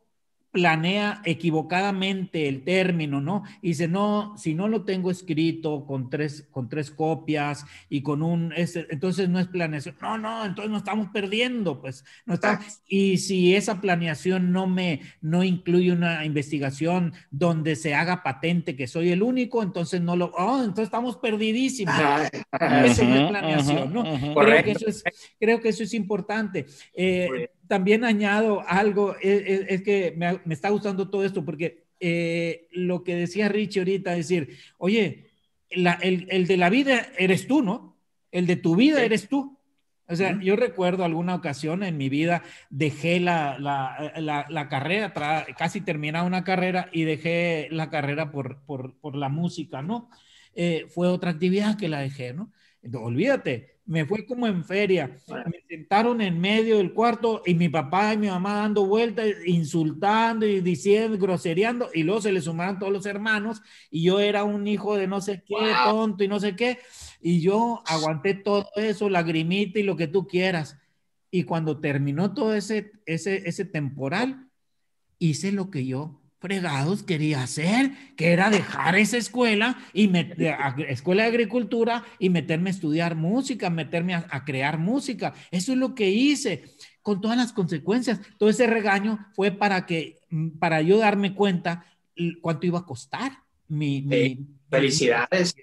planea 0.58 1.22
equivocadamente 1.24 2.48
el 2.48 2.63
término, 2.63 3.22
¿no? 3.22 3.43
Y 3.62 3.67
dice, 3.67 3.88
no, 3.88 4.36
si 4.39 4.56
no 4.56 4.67
lo 4.67 4.86
tengo 4.86 5.12
escrito 5.12 5.86
con 5.86 6.10
tres, 6.10 6.48
con 6.50 6.67
tres 6.67 6.89
copias 6.89 7.63
y 7.89 8.02
con 8.02 8.24
un, 8.24 8.52
entonces 8.56 9.30
no 9.30 9.39
es 9.39 9.46
planeación. 9.46 9.93
No, 10.02 10.17
no, 10.17 10.43
entonces 10.43 10.72
nos 10.72 10.80
estamos 10.80 11.10
perdiendo, 11.13 11.80
pues. 11.80 12.04
No 12.26 12.34
está, 12.34 12.60
y 12.88 13.20
si 13.20 13.54
esa 13.54 13.80
planeación 13.82 14.52
no 14.52 14.65
me, 14.65 15.02
no 15.22 15.43
incluye 15.43 15.91
una 15.91 16.26
investigación 16.26 17.13
donde 17.30 17.76
se 17.76 17.93
haga 17.93 18.24
patente 18.24 18.76
que 18.76 18.88
soy 18.88 19.12
el 19.12 19.22
único, 19.22 19.62
entonces 19.62 20.02
no 20.02 20.15
lo, 20.15 20.32
oh, 20.36 20.62
entonces 20.62 20.86
estamos 20.86 21.17
perdidísimos. 21.17 21.93
Eso 22.84 23.04
no 23.06 23.15
es 23.15 23.30
planeación, 23.30 23.93
¿no? 23.93 24.04
Creo 24.34 24.63
que, 24.63 24.72
eso 24.72 24.88
es, 24.88 25.04
creo 25.39 25.62
que 25.62 25.70
eso 25.70 25.84
es 25.84 25.93
importante. 25.93 26.65
Eh, 26.96 27.52
también 27.67 28.03
añado 28.03 28.63
algo, 28.67 29.15
es, 29.21 29.82
que 29.82 30.13
me, 30.17 30.53
está 30.53 30.69
gustando 30.69 31.10
todo 31.10 31.23
esto, 31.23 31.45
porque 31.45 31.86
eh, 31.99 32.67
lo 32.71 33.03
que 33.03 33.15
decía 33.15 33.49
Richie 33.49 33.82
ahorita, 33.82 34.12
decir, 34.12 34.58
oye, 34.77 35.32
el, 35.69 36.47
de 36.47 36.58
la 36.58 36.69
vida 36.69 37.08
eres 37.17 37.47
tú, 37.47 37.62
¿no? 37.62 37.97
El 38.32 38.47
de 38.47 38.56
tu 38.56 38.75
vida 38.75 39.03
eres 39.03 39.27
tú. 39.27 39.58
O 40.10 40.15
sea, 40.15 40.39
yo 40.41 40.56
recuerdo 40.56 41.03
alguna 41.03 41.36
ocasión 41.36 41.84
en 41.84 41.97
mi 41.97 42.08
vida, 42.08 42.41
dejé 42.69 43.19
la, 43.19 43.58
la, 43.60 44.69
carrera, 44.69 45.13
casi 45.58 45.82
terminaba 45.82 46.25
una 46.25 46.45
carrera 46.45 46.89
y 46.93 47.03
dejé 47.03 47.67
la 47.71 47.89
carrera 47.89 48.32
por, 48.32 48.62
por, 48.65 49.15
la 49.17 49.27
música, 49.27 49.82
¿no? 49.82 50.10
Eh, 50.56 50.86
fue 50.88 51.10
otra 51.10 51.32
actividad 51.32 51.77
que 51.77 51.89
la 51.89 51.99
dejé, 51.99 52.34
¿no? 52.34 52.53
Olvídate, 52.93 53.78
me 53.88 54.06
fue 54.06 54.26
como 54.26 54.45
en 54.47 54.63
feria. 54.63 55.17
Me 55.28 55.62
sentaron 55.67 56.21
en 56.21 56.39
medio 56.39 56.78
del 56.78 56.93
cuarto 56.93 57.41
y 57.45 57.56
mi 57.56 57.69
papá 57.69 58.13
y 58.13 58.17
mi 58.17 58.28
mamá 58.28 58.56
dando 58.56 58.86
vueltas, 58.86 59.28
insultando 59.45 60.45
y 60.45 60.60
diciendo, 60.60 61.17
grosereando, 61.17 61.89
y 61.93 62.04
luego 62.04 62.21
se 62.21 62.32
le 62.32 62.41
sumaron 62.41 62.80
todos 62.80 62.91
los 62.91 63.06
hermanos 63.06 63.62
y 63.89 64.04
yo 64.04 64.19
era 64.19 64.43
un 64.43 64.67
hijo 64.67 64.97
de 64.97 65.08
no 65.08 65.21
sé 65.21 65.43
qué, 65.45 65.56
tonto 65.86 66.23
y 66.23 66.28
no 66.28 66.39
sé 66.39 66.56
qué, 66.56 66.80
y 67.21 67.39
yo 67.41 67.82
aguanté 67.86 68.34
todo 68.34 68.67
eso, 68.76 69.10
lagrimita 69.10 69.80
y 69.80 69.84
lo 69.84 69.95
que 69.95 70.08
tú 70.08 70.28
quieras. 70.28 70.78
Y 71.32 71.43
cuando 71.43 71.80
terminó 71.80 72.34
todo 72.34 72.54
ese, 72.56 72.91
ese, 73.06 73.47
ese 73.47 73.65
temporal, 73.65 74.50
hice 75.17 75.52
lo 75.52 75.71
que 75.71 75.86
yo 75.86 76.21
fregados 76.39 77.04
quería 77.04 77.43
hacer, 77.43 77.91
que 78.15 78.32
era 78.32 78.50
dejar 78.50 78.95
esa 78.95 79.17
escuela 79.17 79.78
y 79.93 80.12
escuela 80.88 81.23
de 81.23 81.30
agricultura 81.30 82.04
y 82.19 82.30
meterme 82.30 82.69
a 82.69 82.73
estudiar 82.73 83.15
música, 83.15 83.69
meterme 83.69 84.15
a, 84.15 84.45
crear 84.45 84.78
música. 84.78 85.34
Eso 85.52 85.71
es 85.71 85.78
lo 85.78 85.95
que 85.95 86.10
hice 86.10 86.63
con 87.02 87.21
todas 87.21 87.38
las 87.38 87.54
consecuencias. 87.54 88.19
Todo 88.38 88.50
ese 88.50 88.67
regaño 88.67 89.28
fue 89.34 89.52
para 89.52 89.86
que, 89.86 90.19
mm, 90.30 90.50
para 90.60 90.82
yo 90.82 90.97
darme 90.97 91.34
cuenta 91.34 91.86
cuánto 92.41 92.67
iba 92.67 92.80
a 92.80 92.86
costar 92.86 93.32
mi, 93.67 94.02
Felicidades. 94.69 95.56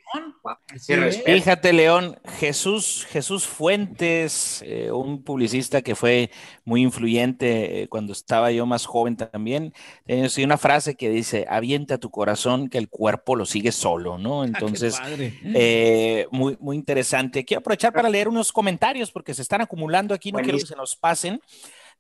Fíjate, 1.24 1.72
León, 1.72 2.18
Jesús, 2.38 3.06
Jesús 3.10 3.46
Fuentes, 3.46 4.62
eh, 4.66 4.90
un 4.90 5.22
publicista 5.22 5.82
que 5.82 5.94
fue 5.94 6.30
muy 6.64 6.82
influyente 6.82 7.82
eh, 7.82 7.88
cuando 7.88 8.12
estaba 8.12 8.50
yo 8.50 8.64
más 8.64 8.86
joven 8.86 9.16
también, 9.16 9.74
tiene 10.06 10.44
una 10.44 10.56
frase 10.56 10.94
que 10.94 11.10
dice, 11.10 11.46
avienta 11.48 11.98
tu 11.98 12.10
corazón 12.10 12.68
que 12.68 12.78
el 12.78 12.88
cuerpo 12.88 13.36
lo 13.36 13.44
sigue 13.44 13.72
solo, 13.72 14.16
¿no? 14.16 14.42
Ah, 14.42 14.46
Entonces, 14.46 14.98
eh, 15.18 16.26
muy, 16.30 16.56
muy 16.60 16.76
interesante. 16.76 17.44
Quiero 17.44 17.60
aprovechar 17.60 17.92
para 17.92 18.08
leer 18.08 18.28
unos 18.28 18.52
comentarios 18.52 19.10
porque 19.10 19.34
se 19.34 19.42
están 19.42 19.60
acumulando 19.60 20.14
aquí, 20.14 20.32
no 20.32 20.40
quiero 20.40 20.58
que 20.58 20.66
se 20.66 20.76
nos 20.76 20.96
pasen. 20.96 21.40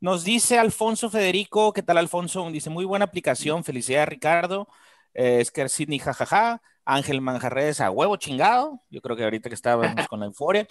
Nos 0.00 0.24
dice 0.24 0.58
Alfonso 0.58 1.10
Federico, 1.10 1.72
¿qué 1.72 1.82
tal 1.82 1.98
Alfonso? 1.98 2.50
Dice, 2.50 2.70
muy 2.70 2.84
buena 2.84 3.04
aplicación, 3.04 3.62
felicidades 3.62 4.08
Ricardo. 4.08 4.68
Es 5.14 5.50
que 5.50 5.68
Sidney, 5.68 5.98
jajaja. 5.98 6.60
Ángel 6.84 7.20
Manjarres 7.20 7.80
a 7.80 7.90
huevo 7.90 8.16
chingado. 8.16 8.80
Yo 8.90 9.00
creo 9.00 9.16
que 9.16 9.24
ahorita 9.24 9.48
que 9.48 9.54
estábamos 9.54 10.06
con 10.08 10.20
la 10.20 10.26
euforia. 10.26 10.66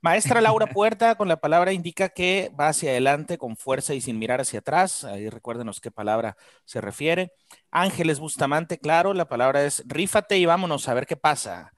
Maestra 0.00 0.40
Laura 0.40 0.66
Puerta, 0.66 1.14
con 1.14 1.28
la 1.28 1.36
palabra 1.36 1.72
indica 1.72 2.08
que 2.08 2.50
va 2.58 2.68
hacia 2.68 2.90
adelante 2.90 3.38
con 3.38 3.56
fuerza 3.56 3.94
y 3.94 4.00
sin 4.00 4.18
mirar 4.18 4.40
hacia 4.40 4.58
atrás. 4.58 5.04
Ahí 5.04 5.28
recuérdenos 5.28 5.80
qué 5.80 5.90
palabra 5.90 6.36
se 6.64 6.80
refiere. 6.80 7.32
Ángeles 7.70 8.18
Bustamante, 8.18 8.78
claro, 8.78 9.14
la 9.14 9.28
palabra 9.28 9.64
es 9.64 9.84
rífate 9.86 10.36
y 10.38 10.46
vámonos 10.46 10.88
a 10.88 10.94
ver 10.94 11.06
qué 11.06 11.16
pasa. 11.16 11.72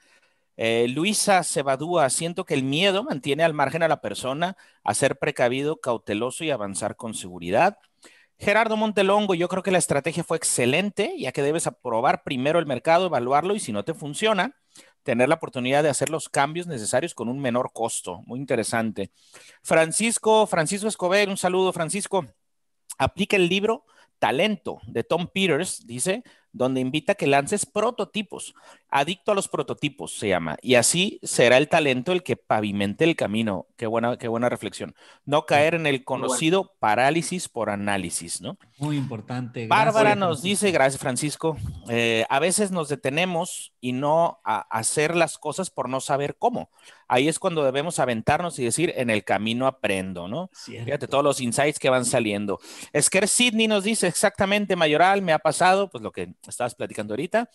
Eh, 0.57 0.87
Luisa 0.89 1.43
Cebadúa, 1.43 2.09
siento 2.11 2.45
que 2.45 2.55
el 2.55 2.63
miedo 2.63 3.03
mantiene 3.03 3.43
al 3.43 3.55
margen 3.55 3.83
a 3.83 3.89
la 3.89 4.01
persona 4.01 4.57
a 4.85 4.95
ser 4.95 5.19
precavido, 5.19 5.81
cauteloso 5.81 6.45
y 6.45 6.51
avanzar 6.51 6.97
con 6.97 7.15
seguridad. 7.15 7.79
Gerardo 8.39 8.77
Montelongo, 8.77 9.35
yo 9.35 9.49
creo 9.49 9.63
que 9.63 9.71
la 9.71 9.79
estrategia 9.79 10.25
fue 10.25 10.37
excelente, 10.37 11.15
ya 11.19 11.33
que 11.33 11.43
debes 11.43 11.67
aprobar 11.67 12.23
primero 12.25 12.59
el 12.59 12.67
mercado, 12.67 13.07
evaluarlo 13.07 13.55
y 13.55 13.61
si 13.61 13.73
no 13.73 13.85
te 13.85 13.95
funciona, 13.95 14.57
tener 15.03 15.29
la 15.29 15.37
oportunidad 15.37 15.83
de 15.83 15.91
hacer 15.91 16.11
los 16.11 16.29
cambios 16.29 16.67
necesarios 16.67 17.15
con 17.15 17.29
un 17.29 17.39
menor 17.39 17.71
costo. 17.73 18.23
Muy 18.27 18.41
interesante. 18.41 19.13
Francisco, 19.63 20.47
Francisco 20.47 20.89
Escobar, 20.89 21.29
un 21.29 21.37
saludo, 21.37 21.73
Francisco. 21.73 22.27
Aplica 22.99 23.37
el 23.37 23.49
libro 23.49 23.85
Talento 24.19 24.81
de 24.87 25.05
Tom 25.05 25.29
Peters, 25.33 25.87
dice, 25.87 26.25
donde 26.55 26.81
invita 26.81 27.13
a 27.13 27.15
que 27.17 27.27
lances 27.27 27.67
prototipos. 27.67 28.55
Adicto 28.89 29.33
a 29.33 29.35
los 29.35 29.49
prototipos 29.49 30.17
se 30.17 30.29
llama. 30.29 30.57
Y 30.63 30.77
así 30.77 31.19
será 31.23 31.59
el 31.59 31.69
talento 31.69 32.13
el 32.13 32.23
que 32.23 32.37
pavimente 32.37 33.05
el 33.05 33.17
camino. 33.17 33.67
Qué 33.77 33.87
buena, 33.87 34.17
qué 34.17 34.29
buena 34.29 34.49
reflexión. 34.49 34.95
No 35.27 35.47
caer 35.47 35.75
en 35.75 35.87
el 35.87 36.05
conocido 36.05 36.73
parálisis 36.79 37.49
por 37.49 37.71
análisis, 37.71 38.41
¿no? 38.41 38.57
Muy 38.79 38.97
importante. 38.97 39.67
Bárbara 39.67 40.15
nos 40.15 40.43
dice, 40.43 40.71
gracias 40.71 41.01
Francisco, 41.01 41.57
eh, 41.89 42.25
a 42.31 42.39
veces 42.39 42.71
nos 42.71 42.89
detenemos 42.89 43.73
y 43.81 43.93
no 43.93 44.39
a 44.45 44.61
hacer 44.71 45.17
las 45.17 45.39
cosas 45.39 45.71
por 45.71 45.89
no 45.89 46.01
saber 46.01 46.37
cómo. 46.39 46.71
Ahí 47.09 47.29
es 47.29 47.39
cuando 47.39 47.65
debemos 47.65 47.99
aventarnos 47.99 48.59
y 48.59 48.65
decir, 48.65 48.93
en 48.97 49.11
el 49.11 49.25
camino 49.25 49.67
aprendo, 49.67 50.29
¿no? 50.29 50.51
Fíjate 50.53 51.07
todos 51.07 51.25
los 51.25 51.41
insights 51.41 51.79
que 51.79 51.91
van 51.91 52.05
saliendo. 52.05 52.61
Esquer 52.93 53.29
Sidney 53.29 53.69
nos 53.69 53.85
dice 53.85 54.07
exactamente, 54.07 54.77
Mayoral, 54.77 55.23
me 55.23 55.33
ha 55.33 55.39
pasado, 55.39 55.91
pues 55.91 56.03
lo 56.03 56.13
que 56.13 56.35
estabas 56.47 56.75
platicando 56.75 57.15
ahorita. 57.15 57.51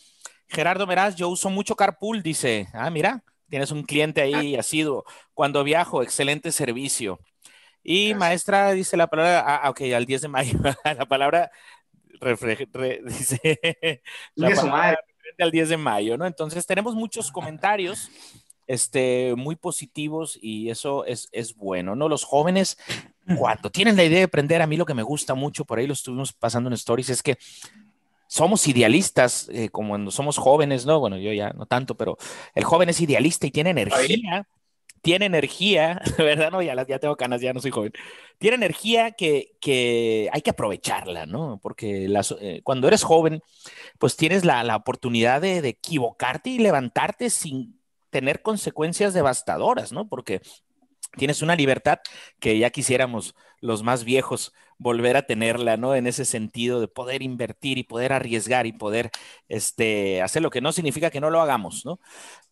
Gerardo 0.47 0.87
Meraz, 0.87 1.15
yo 1.15 1.29
uso 1.29 1.49
mucho 1.49 1.75
Carpool, 1.75 2.23
dice, 2.23 2.67
ah, 2.73 2.89
mira, 2.89 3.23
tienes 3.49 3.71
un 3.71 3.83
cliente 3.83 4.21
ahí 4.21 4.55
ha 4.55 4.63
sido 4.63 5.05
Cuando 5.33 5.63
viajo, 5.63 6.03
excelente 6.03 6.51
servicio. 6.51 7.19
Y 7.83 8.13
maestra 8.13 8.71
dice 8.71 8.97
la 8.97 9.07
palabra, 9.07 9.39
ah, 9.45 9.61
ah 9.63 9.69
ok, 9.69 9.81
al 9.95 10.05
10 10.05 10.21
de 10.21 10.27
mayo, 10.27 10.59
la 10.83 11.05
palabra 11.05 11.51
dice 13.05 13.59
la 14.35 14.49
palabra 14.49 14.99
al 15.39 15.51
10 15.51 15.69
de 15.69 15.77
mayo, 15.77 16.17
¿no? 16.17 16.25
Entonces 16.25 16.65
tenemos 16.65 16.95
muchos 16.95 17.31
comentarios 17.31 18.09
este, 18.69 19.33
muy 19.35 19.55
positivos 19.55 20.37
y 20.39 20.69
eso 20.69 21.03
es, 21.03 21.27
es 21.31 21.55
bueno, 21.55 21.95
¿no? 21.95 22.07
Los 22.07 22.23
jóvenes, 22.23 22.77
cuando 23.35 23.71
tienen 23.71 23.95
la 23.95 24.03
idea 24.03 24.19
de 24.19 24.25
aprender, 24.25 24.61
a 24.61 24.67
mí 24.67 24.77
lo 24.77 24.85
que 24.85 24.93
me 24.93 25.01
gusta 25.01 25.33
mucho, 25.33 25.65
por 25.65 25.79
ahí 25.79 25.87
lo 25.87 25.93
estuvimos 25.93 26.33
pasando 26.33 26.69
en 26.69 26.75
stories, 26.75 27.09
es 27.09 27.23
que 27.23 27.39
somos 28.27 28.67
idealistas, 28.67 29.49
eh, 29.51 29.69
como 29.69 29.89
cuando 29.89 30.11
somos 30.11 30.37
jóvenes, 30.37 30.85
¿no? 30.85 30.99
Bueno, 30.99 31.17
yo 31.17 31.33
ya 31.33 31.49
no 31.49 31.65
tanto, 31.65 31.95
pero 31.95 32.19
el 32.53 32.63
joven 32.63 32.89
es 32.89 33.01
idealista 33.01 33.47
y 33.47 33.51
tiene 33.51 33.71
energía, 33.71 34.47
tiene 35.01 35.25
energía, 35.25 35.99
¿verdad? 36.19 36.51
No, 36.51 36.61
ya, 36.61 36.75
ya 36.85 36.99
tengo 36.99 37.17
canas, 37.17 37.41
ya 37.41 37.53
no 37.53 37.61
soy 37.61 37.71
joven. 37.71 37.91
Tiene 38.37 38.55
energía 38.55 39.13
que, 39.13 39.53
que 39.59 40.29
hay 40.31 40.41
que 40.43 40.51
aprovecharla, 40.51 41.25
¿no? 41.25 41.59
Porque 41.63 42.07
las, 42.07 42.35
eh, 42.39 42.61
cuando 42.63 42.87
eres 42.87 43.01
joven, 43.01 43.41
pues 43.97 44.15
tienes 44.15 44.45
la, 44.45 44.63
la 44.63 44.75
oportunidad 44.75 45.41
de, 45.41 45.63
de 45.63 45.69
equivocarte 45.69 46.51
y 46.51 46.59
levantarte 46.59 47.31
sin 47.31 47.78
tener 48.09 48.41
consecuencias 48.41 49.13
devastadoras, 49.13 49.91
¿no? 49.91 50.07
Porque 50.07 50.41
tienes 51.17 51.41
una 51.41 51.55
libertad 51.55 51.99
que 52.39 52.57
ya 52.57 52.69
quisiéramos 52.69 53.35
los 53.61 53.83
más 53.83 54.03
viejos 54.03 54.53
volver 54.79 55.17
a 55.17 55.23
tenerla, 55.23 55.77
¿no? 55.77 55.93
En 55.93 56.07
ese 56.07 56.25
sentido 56.25 56.79
de 56.79 56.87
poder 56.87 57.21
invertir 57.21 57.77
y 57.77 57.83
poder 57.83 58.13
arriesgar 58.13 58.65
y 58.65 58.71
poder 58.71 59.11
este, 59.49 60.21
hacer 60.21 60.41
lo 60.41 60.49
que 60.49 60.61
no 60.61 60.71
significa 60.71 61.11
que 61.11 61.19
no 61.19 61.29
lo 61.29 61.41
hagamos, 61.41 61.85
¿no? 61.85 61.99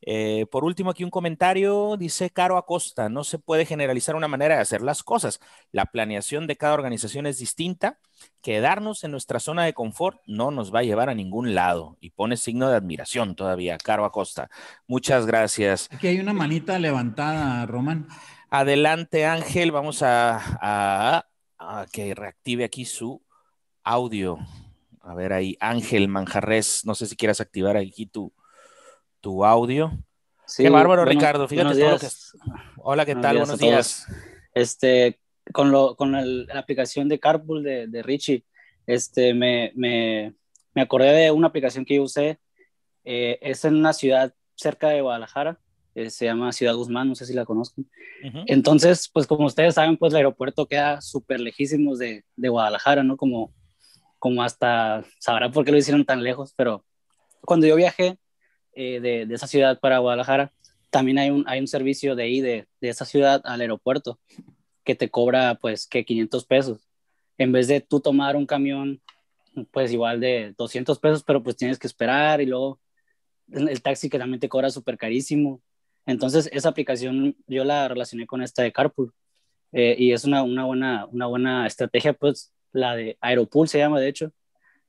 Eh, 0.01 0.45
por 0.51 0.63
último, 0.65 0.91
aquí 0.91 1.03
un 1.03 1.09
comentario, 1.09 1.95
dice 1.97 2.29
Caro 2.29 2.57
Acosta, 2.57 3.09
no 3.09 3.23
se 3.23 3.39
puede 3.39 3.65
generalizar 3.65 4.15
una 4.15 4.27
manera 4.27 4.55
de 4.55 4.61
hacer 4.61 4.81
las 4.81 5.03
cosas. 5.03 5.39
La 5.71 5.85
planeación 5.85 6.47
de 6.47 6.57
cada 6.57 6.73
organización 6.73 7.25
es 7.25 7.39
distinta. 7.39 7.97
Quedarnos 8.41 9.03
en 9.05 9.11
nuestra 9.11 9.39
zona 9.39 9.63
de 9.63 9.73
confort 9.73 10.21
no 10.27 10.51
nos 10.51 10.73
va 10.73 10.79
a 10.79 10.83
llevar 10.83 11.09
a 11.09 11.15
ningún 11.15 11.55
lado. 11.55 11.97
Y 12.01 12.09
pone 12.11 12.35
signo 12.35 12.69
de 12.69 12.75
admiración 12.75 13.35
todavía, 13.35 13.77
Caro 13.77 14.03
Acosta. 14.03 14.49
Muchas 14.85 15.25
gracias. 15.25 15.87
Aquí 15.91 16.07
hay 16.07 16.19
una 16.19 16.33
manita 16.33 16.77
levantada, 16.77 17.65
Román. 17.65 18.07
Adelante, 18.49 19.25
Ángel. 19.25 19.71
Vamos 19.71 20.03
a 20.03 20.41
a 20.61 21.25
que 21.91 22.15
reactive 22.15 22.63
aquí 22.63 22.85
su 22.85 23.21
audio. 23.83 24.37
A 25.01 25.15
ver 25.15 25.33
ahí, 25.33 25.57
Ángel 25.59 26.07
Manjarres, 26.07 26.85
no 26.85 26.95
sé 26.95 27.05
si 27.05 27.15
quieras 27.15 27.39
activar 27.39 27.77
aquí 27.77 28.05
tu, 28.05 28.33
tu 29.21 29.45
audio. 29.45 29.91
Sí, 30.45 30.63
Qué 30.63 30.69
bárbaro, 30.69 31.05
Ricardo. 31.05 31.47
Fíjate 31.47 31.79
todo 31.79 31.91
lo 31.91 31.99
que... 31.99 32.07
Hola, 32.77 33.05
¿qué 33.05 33.15
tal? 33.15 33.37
buenos 33.37 33.59
días. 33.59 34.07
Este, 34.53 35.19
con, 35.53 35.71
lo, 35.71 35.95
con 35.95 36.11
la 36.11 36.59
aplicación 36.59 37.07
de 37.09 37.19
Carpool 37.19 37.63
de, 37.63 37.87
de 37.87 38.01
Richie, 38.01 38.45
este, 38.85 39.33
me, 39.33 39.71
me, 39.75 40.33
me, 40.73 40.81
acordé 40.81 41.11
de 41.11 41.31
una 41.31 41.47
aplicación 41.47 41.85
que 41.85 41.95
yo 41.95 42.03
usé. 42.03 42.39
Eh, 43.03 43.39
es 43.41 43.63
en 43.65 43.75
una 43.75 43.93
ciudad 43.93 44.33
cerca 44.55 44.89
de 44.89 45.01
Guadalajara 45.01 45.59
eh, 45.97 46.11
se 46.11 46.25
llama 46.25 46.51
Ciudad 46.51 46.75
Guzmán, 46.75 47.07
no 47.09 47.15
sé 47.15 47.25
si 47.25 47.33
la 47.33 47.43
conozcan. 47.43 47.89
Entonces, 48.45 49.09
pues 49.11 49.25
como 49.25 49.47
ustedes 49.47 49.73
saben, 49.73 49.97
pues 49.97 50.13
el 50.13 50.17
aeropuerto 50.17 50.67
queda 50.67 51.01
súper 51.01 51.39
lejísimos 51.39 51.97
de, 51.97 52.23
de, 52.35 52.49
Guadalajara, 52.49 53.01
¿no? 53.01 53.17
Como, 53.17 53.51
como 54.19 54.43
hasta, 54.43 55.03
sabrá 55.17 55.49
por 55.49 55.65
qué 55.65 55.71
lo 55.71 55.79
hicieron 55.79 56.05
tan 56.05 56.21
lejos, 56.21 56.53
pero 56.55 56.85
cuando 57.41 57.65
yo 57.65 57.75
viajé 57.75 58.19
eh, 58.73 58.99
de, 58.99 59.25
de, 59.25 59.33
esa 59.33 59.47
ciudad 59.47 59.79
para 59.79 59.97
Guadalajara, 59.97 60.53
también 60.91 61.17
hay 61.17 61.31
un, 61.31 61.43
hay 61.47 61.59
un 61.59 61.67
servicio 61.67 62.15
de 62.15 62.23
ahí, 62.23 62.41
de, 62.41 62.67
de 62.79 62.89
esa 62.89 63.05
ciudad 63.05 63.41
al 63.43 63.61
aeropuerto, 63.61 64.19
que 64.83 64.93
te 64.93 65.09
cobra 65.09 65.55
pues 65.55 65.87
que 65.87 66.05
500 66.05 66.45
pesos. 66.45 66.87
En 67.39 67.51
vez 67.51 67.67
de 67.67 67.81
tú 67.81 68.01
tomar 68.01 68.35
un 68.35 68.45
camión, 68.45 69.01
pues 69.71 69.91
igual 69.91 70.19
de 70.19 70.53
200 70.59 70.99
pesos, 70.99 71.23
pero 71.23 71.41
pues 71.41 71.57
tienes 71.57 71.79
que 71.79 71.87
esperar 71.87 72.39
y 72.39 72.45
luego 72.45 72.79
el 73.51 73.81
taxi 73.81 74.11
que 74.11 74.19
también 74.19 74.39
te 74.39 74.49
cobra 74.49 74.69
súper 74.69 74.95
carísimo. 74.95 75.59
Entonces, 76.07 76.49
esa 76.53 76.69
aplicación 76.69 77.35
yo 77.47 77.65
la 77.65 77.87
relacioné 77.89 78.25
con 78.25 78.41
esta 78.41 78.63
de 78.63 78.71
Carpool 78.71 79.13
eh, 79.73 79.93
y 79.99 80.13
es 80.13 80.23
una, 80.23 80.41
una, 80.41 80.63
buena, 80.63 81.05
una 81.11 81.25
buena 81.27 81.67
estrategia, 81.67 82.13
pues 82.13 82.53
la 82.71 82.95
de 82.95 83.17
Aeropool 83.19 83.67
se 83.67 83.77
llama, 83.77 83.99
de 83.99 84.07
hecho, 84.07 84.31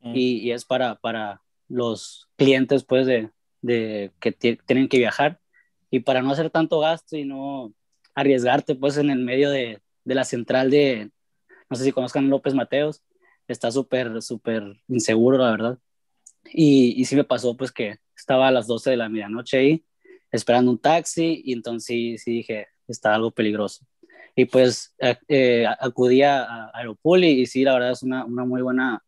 mm. 0.00 0.14
y, 0.14 0.38
y, 0.38 0.52
es 0.52 0.64
para, 0.64 0.94
para 0.94 1.42
los 1.68 2.28
clientes, 2.36 2.84
pues, 2.84 3.04
de, 3.06 3.30
de 3.62 4.12
que 4.20 4.30
tienen 4.30 4.88
que 4.88 4.98
viajar 4.98 5.40
y 5.90 6.00
para 6.00 6.22
no 6.22 6.30
hacer 6.30 6.50
tanto 6.50 6.78
gasto 6.78 7.16
y 7.16 7.24
no 7.24 7.74
arriesgarte, 8.14 8.76
pues, 8.76 8.96
en 8.96 9.10
el 9.10 9.18
medio 9.18 9.50
de, 9.50 9.80
de 10.04 10.14
la 10.14 10.22
central 10.22 10.70
de, 10.70 11.10
no 11.68 11.76
sé 11.76 11.82
si 11.82 11.90
conozcan 11.90 12.30
López 12.30 12.54
Mateos, 12.54 13.02
está 13.48 13.72
súper, 13.72 14.22
súper 14.22 14.62
inseguro, 14.86 15.36
la 15.36 15.50
verdad. 15.50 15.78
Y, 16.44 16.94
y 16.96 17.06
sí 17.06 17.16
me 17.16 17.24
pasó, 17.24 17.56
pues, 17.56 17.72
que 17.72 17.98
estaba 18.16 18.46
a 18.46 18.52
las 18.52 18.68
12 18.68 18.90
de 18.90 18.96
la 18.96 19.08
medianoche 19.08 19.58
ahí 19.58 19.84
esperando 20.30 20.70
un 20.70 20.78
taxi 20.78 21.42
y 21.44 21.52
entonces 21.52 22.22
sí, 22.22 22.32
dije, 22.32 22.68
está 22.86 23.14
algo 23.14 23.30
peligroso. 23.30 23.84
Y 24.34 24.44
pues 24.44 24.94
eh, 25.28 25.66
acudí 25.80 26.22
a, 26.22 26.70
Aeropol 26.72 27.24
y, 27.24 27.46
sí, 27.46 27.64
la 27.64 27.74
verdad 27.74 27.92
es 27.92 28.02
una, 28.02 28.24
una 28.24 28.44
muy 28.44 28.62
buena 28.62 29.02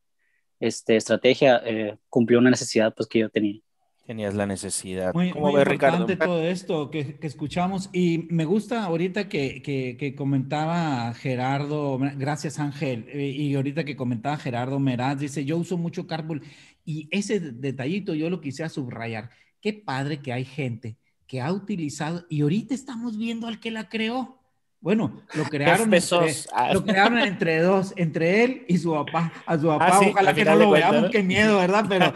este, 0.58 0.96
estrategia, 0.96 1.62
eh, 1.64 1.96
cumplió 2.08 2.38
una 2.38 2.50
necesidad 2.50 2.94
pues 2.94 3.08
que 3.08 3.20
yo 3.20 3.30
tenía. 3.30 3.60
Tenías 4.06 4.34
la 4.34 4.44
necesidad. 4.44 5.14
Muy, 5.14 5.30
¿Cómo 5.30 5.52
muy 5.52 5.60
importante 5.60 6.16
todo 6.16 6.42
esto 6.42 6.90
que, 6.90 7.16
que, 7.20 7.28
escuchamos 7.28 7.90
y 7.92 8.26
me 8.28 8.44
gusta 8.44 8.82
ahorita 8.82 9.28
que, 9.28 9.62
que, 9.62 9.96
que, 9.96 10.16
comentaba 10.16 11.14
Gerardo, 11.14 11.96
gracias 12.16 12.58
Ángel, 12.58 13.06
eh, 13.08 13.28
y 13.28 13.54
ahorita 13.54 13.84
que 13.84 13.94
comentaba 13.94 14.36
Gerardo 14.36 14.80
Meraz, 14.80 15.20
dice, 15.20 15.44
yo 15.44 15.56
uso 15.58 15.78
mucho 15.78 16.08
Carpool 16.08 16.42
Y 16.84 17.08
ese 17.12 17.38
detallito 17.38 18.14
yo 18.14 18.28
lo 18.30 18.40
quise 18.40 18.68
subrayar. 18.68 19.30
Qué 19.60 19.74
padre 19.74 20.20
que 20.20 20.32
hay 20.32 20.44
gente 20.44 20.96
que 21.30 21.40
ha 21.40 21.52
utilizado 21.52 22.26
y 22.28 22.40
ahorita 22.40 22.74
estamos 22.74 23.16
viendo 23.16 23.46
al 23.46 23.60
que 23.60 23.70
la 23.70 23.88
creó. 23.88 24.36
Bueno, 24.80 25.22
lo 25.34 25.44
crearon, 25.48 25.94
entre, 25.94 26.34
ah. 26.52 26.74
lo 26.74 26.84
crearon 26.84 27.18
entre 27.20 27.60
dos, 27.60 27.92
entre 27.94 28.42
él 28.42 28.64
y 28.66 28.78
su 28.78 28.92
papá. 28.92 29.32
A 29.46 29.56
su 29.56 29.68
papá, 29.68 29.90
ah, 29.92 30.00
ojalá 30.10 30.34
que 30.34 30.44
no 30.44 30.56
lo 30.56 30.70
veamos, 30.72 31.08
qué 31.12 31.22
miedo, 31.22 31.58
¿verdad? 31.58 31.86
Pero 31.88 32.12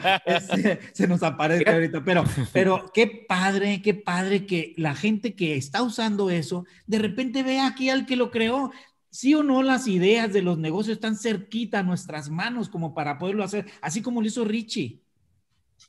se 0.92 1.06
nos 1.06 1.22
aparece 1.22 1.70
ahorita. 1.70 2.02
Pero, 2.02 2.24
pero 2.52 2.90
qué 2.92 3.06
padre, 3.06 3.82
qué 3.82 3.94
padre 3.94 4.46
que 4.46 4.74
la 4.76 4.96
gente 4.96 5.36
que 5.36 5.54
está 5.54 5.84
usando 5.84 6.28
eso, 6.28 6.64
de 6.88 6.98
repente 6.98 7.44
ve 7.44 7.60
aquí 7.60 7.90
al 7.90 8.06
que 8.06 8.16
lo 8.16 8.32
creó. 8.32 8.72
Sí 9.10 9.32
o 9.36 9.44
no, 9.44 9.62
las 9.62 9.86
ideas 9.86 10.32
de 10.32 10.42
los 10.42 10.58
negocios 10.58 10.96
están 10.96 11.16
cerquita 11.16 11.78
a 11.78 11.82
nuestras 11.84 12.30
manos 12.30 12.68
como 12.68 12.94
para 12.94 13.16
poderlo 13.16 13.44
hacer, 13.44 13.66
así 13.80 14.02
como 14.02 14.20
lo 14.20 14.26
hizo 14.26 14.44
Richie. 14.44 15.00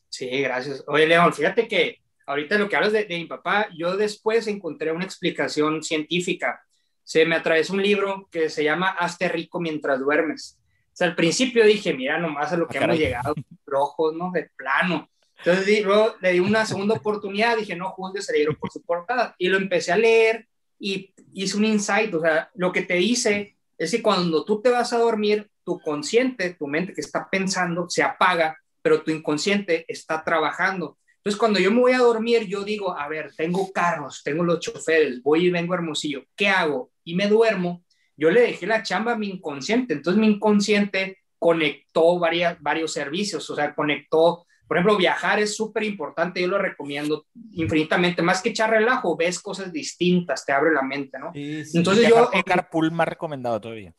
Sí, 0.10 0.28
gracias. 0.42 0.84
Oye, 0.86 1.08
León, 1.08 1.34
fíjate 1.34 1.68
que 1.68 2.05
ahorita 2.26 2.58
lo 2.58 2.70
que 2.70 2.76
hablas 2.76 2.94
de, 2.94 3.06
de, 3.06 3.18
mi 3.18 3.26
papá, 3.26 3.68
yo 3.76 3.98
después 3.98 4.48
encontré 4.48 4.92
una 4.92 5.06
explicación 5.06 5.84
científica. 5.84 6.62
Se 7.04 7.26
me 7.26 7.36
atravesó 7.36 7.74
un 7.74 7.84
libro 7.84 8.28
que 8.32 8.50
se 8.50 8.64
llama 8.64 8.90
Hazte 8.90 9.30
rico 9.30 9.60
mientras 9.60 10.00
duermes. 10.00 10.58
O 10.96 10.98
sea, 10.98 11.08
al 11.08 11.16
principio 11.16 11.66
dije, 11.66 11.94
mira 11.94 12.18
nomás 12.18 12.54
a 12.54 12.58
lo 12.58 12.68
que 12.68 12.78
ah, 12.78 12.84
hemos 12.86 12.98
llegado, 12.98 13.36
rojos, 13.66 14.16
¿no? 14.16 14.32
De 14.32 14.50
plano. 14.56 15.10
Entonces 15.40 15.84
luego 15.84 16.16
le 16.22 16.32
di 16.32 16.40
una 16.40 16.66
segunda 16.66 16.96
oportunidad, 16.96 17.58
dije, 17.58 17.76
no 17.76 17.92
juzgues 17.92 18.30
el 18.30 18.38
libro 18.38 18.58
por 18.58 18.72
su 18.72 18.82
portada. 18.82 19.36
Y 19.38 19.50
lo 19.50 19.58
empecé 19.58 19.92
a 19.92 19.98
leer 19.98 20.48
y 20.80 21.14
hice 21.34 21.58
un 21.58 21.66
insight. 21.66 22.14
O 22.14 22.22
sea, 22.22 22.50
lo 22.56 22.72
que 22.72 22.82
te 22.82 22.96
dice 22.96 23.58
es 23.78 23.92
que 23.92 24.02
cuando 24.02 24.46
tú 24.46 24.62
te 24.62 24.70
vas 24.70 24.94
a 24.94 24.98
dormir, 24.98 25.50
tu 25.66 25.80
consciente, 25.82 26.54
tu 26.54 26.68
mente 26.68 26.94
que 26.94 27.02
está 27.02 27.28
pensando, 27.30 27.90
se 27.90 28.02
apaga, 28.02 28.58
pero 28.82 29.02
tu 29.02 29.12
inconsciente 29.12 29.84
está 29.88 30.24
trabajando. 30.24 30.98
Entonces, 31.26 31.40
cuando 31.40 31.60
yo 31.60 31.72
me 31.72 31.82
voy 31.82 31.94
a 31.94 31.98
dormir, 31.98 32.46
yo 32.46 32.64
digo, 32.64 32.96
a 32.96 33.08
ver, 33.08 33.34
tengo 33.36 33.72
carros, 33.72 34.22
tengo 34.24 34.44
los 34.44 34.60
choferes, 34.60 35.24
voy 35.24 35.48
y 35.48 35.50
vengo 35.50 35.74
a 35.74 35.78
Hermosillo, 35.78 36.24
¿qué 36.36 36.50
hago? 36.50 36.92
Y 37.04 37.16
me 37.16 37.28
duermo. 37.28 37.84
Yo 38.16 38.30
le 38.30 38.42
dejé 38.42 38.68
la 38.68 38.84
chamba 38.84 39.14
a 39.14 39.18
mi 39.18 39.30
inconsciente. 39.30 39.96
Entonces, 39.96 40.22
mi 40.22 40.28
inconsciente 40.28 41.18
conectó 41.40 42.20
varias, 42.20 42.62
varios 42.62 42.94
servicios, 42.94 43.50
o 43.50 43.56
sea, 43.56 43.74
conectó, 43.74 44.46
por 44.68 44.78
ejemplo, 44.78 44.98
viajar 44.98 45.40
es 45.40 45.56
súper 45.56 45.82
importante, 45.82 46.42
yo 46.42 46.48
lo 46.48 46.60
recomiendo 46.60 47.26
infinitamente, 47.54 48.22
más 48.22 48.44
que 48.44 48.50
echar 48.50 48.70
relajo, 48.70 49.18
ves 49.18 49.40
cosas 49.40 49.74
distintas, 49.74 50.46
te 50.46 50.54
abre 50.54 50.76
la 50.76 50.84
mente, 50.84 51.18
¿no? 51.18 51.32
Entonces 51.34 52.08
yo... 52.08 52.30
En 52.34 52.44
carpool 52.44 52.92
más 52.92 53.08
recomendado 53.08 53.60
todavía. 53.60 53.96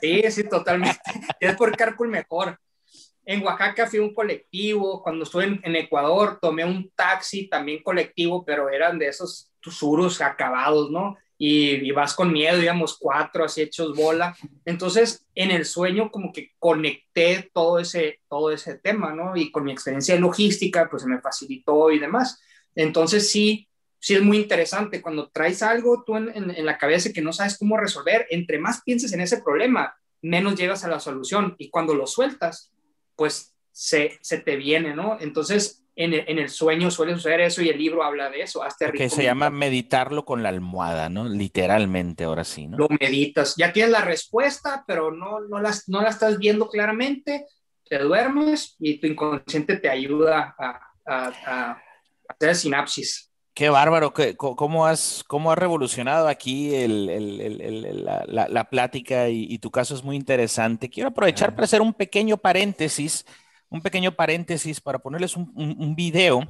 Sí, 0.00 0.22
sí, 0.30 0.44
totalmente. 0.48 1.00
es 1.40 1.56
por 1.56 1.76
carpool 1.76 2.10
mejor. 2.10 2.56
En 3.24 3.44
Oaxaca 3.44 3.86
fui 3.86 4.00
un 4.00 4.12
colectivo, 4.12 5.02
cuando 5.02 5.24
estuve 5.24 5.60
en, 5.62 5.76
Ecuador 5.76 6.38
tomé 6.40 6.64
un 6.64 6.90
taxi 6.94 7.48
también 7.48 7.82
colectivo, 7.82 8.44
pero 8.44 8.68
eran 8.68 8.98
de 8.98 9.08
esos 9.08 9.50
tusuros 9.60 10.20
acabados, 10.20 10.90
¿no? 10.90 11.16
Y, 11.38 11.90
vas 11.92 12.14
con 12.14 12.32
miedo, 12.32 12.62
íbamos 12.62 12.96
cuatro 12.98 13.44
así 13.44 13.62
hechos 13.62 13.96
bola. 13.96 14.36
Entonces, 14.64 15.26
en 15.34 15.50
el 15.50 15.64
sueño 15.64 16.10
como 16.10 16.32
que 16.32 16.52
conecté 16.58 17.50
todo 17.52 17.78
ese, 17.78 18.20
todo 18.28 18.50
ese 18.50 18.78
tema, 18.78 19.12
¿no? 19.12 19.36
Y 19.36 19.50
con 19.50 19.64
mi 19.64 19.72
experiencia 19.72 20.14
de 20.14 20.20
logística, 20.20 20.88
pues 20.88 21.02
se 21.02 21.08
me 21.08 21.20
facilitó 21.20 21.90
y 21.90 21.98
demás. 21.98 22.40
Entonces, 22.74 23.30
sí, 23.30 23.68
sí 23.98 24.14
es 24.14 24.22
muy 24.22 24.36
interesante. 24.36 25.02
Cuando 25.02 25.30
traes 25.30 25.62
algo 25.62 26.04
tú 26.04 26.16
en, 26.16 26.32
en 26.32 26.66
la 26.66 26.78
cabeza 26.78 27.12
que 27.12 27.22
no 27.22 27.32
sabes 27.32 27.58
cómo 27.58 27.76
resolver, 27.76 28.26
entre 28.30 28.58
más 28.58 28.82
pienses 28.82 29.12
en 29.12 29.20
ese 29.20 29.42
problema, 29.42 29.96
menos 30.22 30.54
llegas 30.54 30.84
a 30.84 30.88
la 30.88 31.00
solución. 31.00 31.56
Y 31.58 31.70
cuando 31.70 31.94
lo 31.94 32.06
sueltas, 32.06 32.72
pues 33.16 33.54
se, 33.70 34.18
se 34.20 34.38
te 34.38 34.56
viene, 34.56 34.94
¿no? 34.94 35.18
Entonces, 35.20 35.84
en 35.94 36.14
el, 36.14 36.24
en 36.26 36.38
el, 36.38 36.48
sueño 36.48 36.90
suele 36.90 37.14
suceder 37.14 37.40
eso 37.40 37.62
y 37.62 37.68
el 37.68 37.78
libro 37.78 38.02
habla 38.02 38.30
de 38.30 38.42
eso. 38.42 38.62
que 38.94 39.10
se 39.10 39.24
llama 39.24 39.50
meditarlo 39.50 40.24
con 40.24 40.42
la 40.42 40.48
almohada, 40.48 41.08
¿no? 41.08 41.28
Literalmente, 41.28 42.24
ahora 42.24 42.44
sí, 42.44 42.66
¿no? 42.66 42.78
Lo 42.78 42.88
meditas. 43.00 43.56
Ya 43.56 43.72
tienes 43.72 43.92
la 43.92 44.00
respuesta, 44.00 44.84
pero 44.86 45.10
no, 45.10 45.40
no, 45.40 45.60
las, 45.60 45.88
no 45.88 46.00
la 46.00 46.08
estás 46.08 46.38
viendo 46.38 46.68
claramente, 46.68 47.46
te 47.88 47.98
duermes 47.98 48.76
y 48.78 48.98
tu 48.98 49.06
inconsciente 49.06 49.76
te 49.76 49.90
ayuda 49.90 50.54
a, 50.58 50.80
a, 51.04 51.32
a 51.46 51.82
hacer 52.28 52.54
sinapsis. 52.54 53.31
Qué 53.54 53.68
bárbaro, 53.68 54.14
¿cómo 54.38 54.86
has, 54.86 55.24
cómo 55.28 55.52
has 55.52 55.58
revolucionado 55.58 56.26
aquí 56.26 56.74
el, 56.74 57.10
el, 57.10 57.40
el, 57.60 58.04
la, 58.04 58.48
la, 58.48 58.70
plática 58.70 59.28
y, 59.28 59.58
tu 59.58 59.70
caso 59.70 59.94
es 59.94 60.02
muy 60.02 60.16
interesante. 60.16 60.88
Quiero 60.88 61.10
aprovechar 61.10 61.54
para 61.54 61.66
hacer 61.66 61.82
un 61.82 61.92
pequeño 61.92 62.38
paréntesis, 62.38 63.26
un 63.68 63.82
pequeño 63.82 64.12
paréntesis 64.12 64.80
para 64.80 65.00
ponerles 65.00 65.36
un, 65.36 65.52
un, 65.54 65.94
video, 65.94 66.48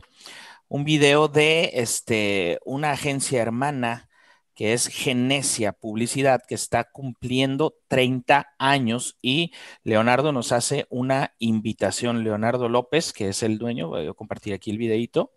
un 0.69 0.85
video 0.85 1.27
de 1.27 1.73
este, 1.75 2.61
una 2.65 2.93
agencia 2.93 3.43
hermana 3.43 4.09
que 4.55 4.73
es 4.73 4.87
Genesia 4.87 5.73
Publicidad, 5.73 6.43
que 6.47 6.55
está 6.55 6.85
cumpliendo 6.85 7.75
30 7.89 8.55
años 8.59 9.19
y 9.21 9.53
Leonardo 9.83 10.31
nos 10.31 10.53
hace 10.53 10.87
una 10.89 11.35
invitación. 11.41 12.23
Leonardo 12.23 12.69
López, 12.69 13.13
que 13.13 13.29
es 13.29 13.43
el 13.43 13.59
dueño, 13.59 13.89
voy 13.89 14.07
a 14.07 14.13
compartir 14.13 14.55
aquí 14.55 14.71
el 14.71 14.79
videito. 14.79 15.33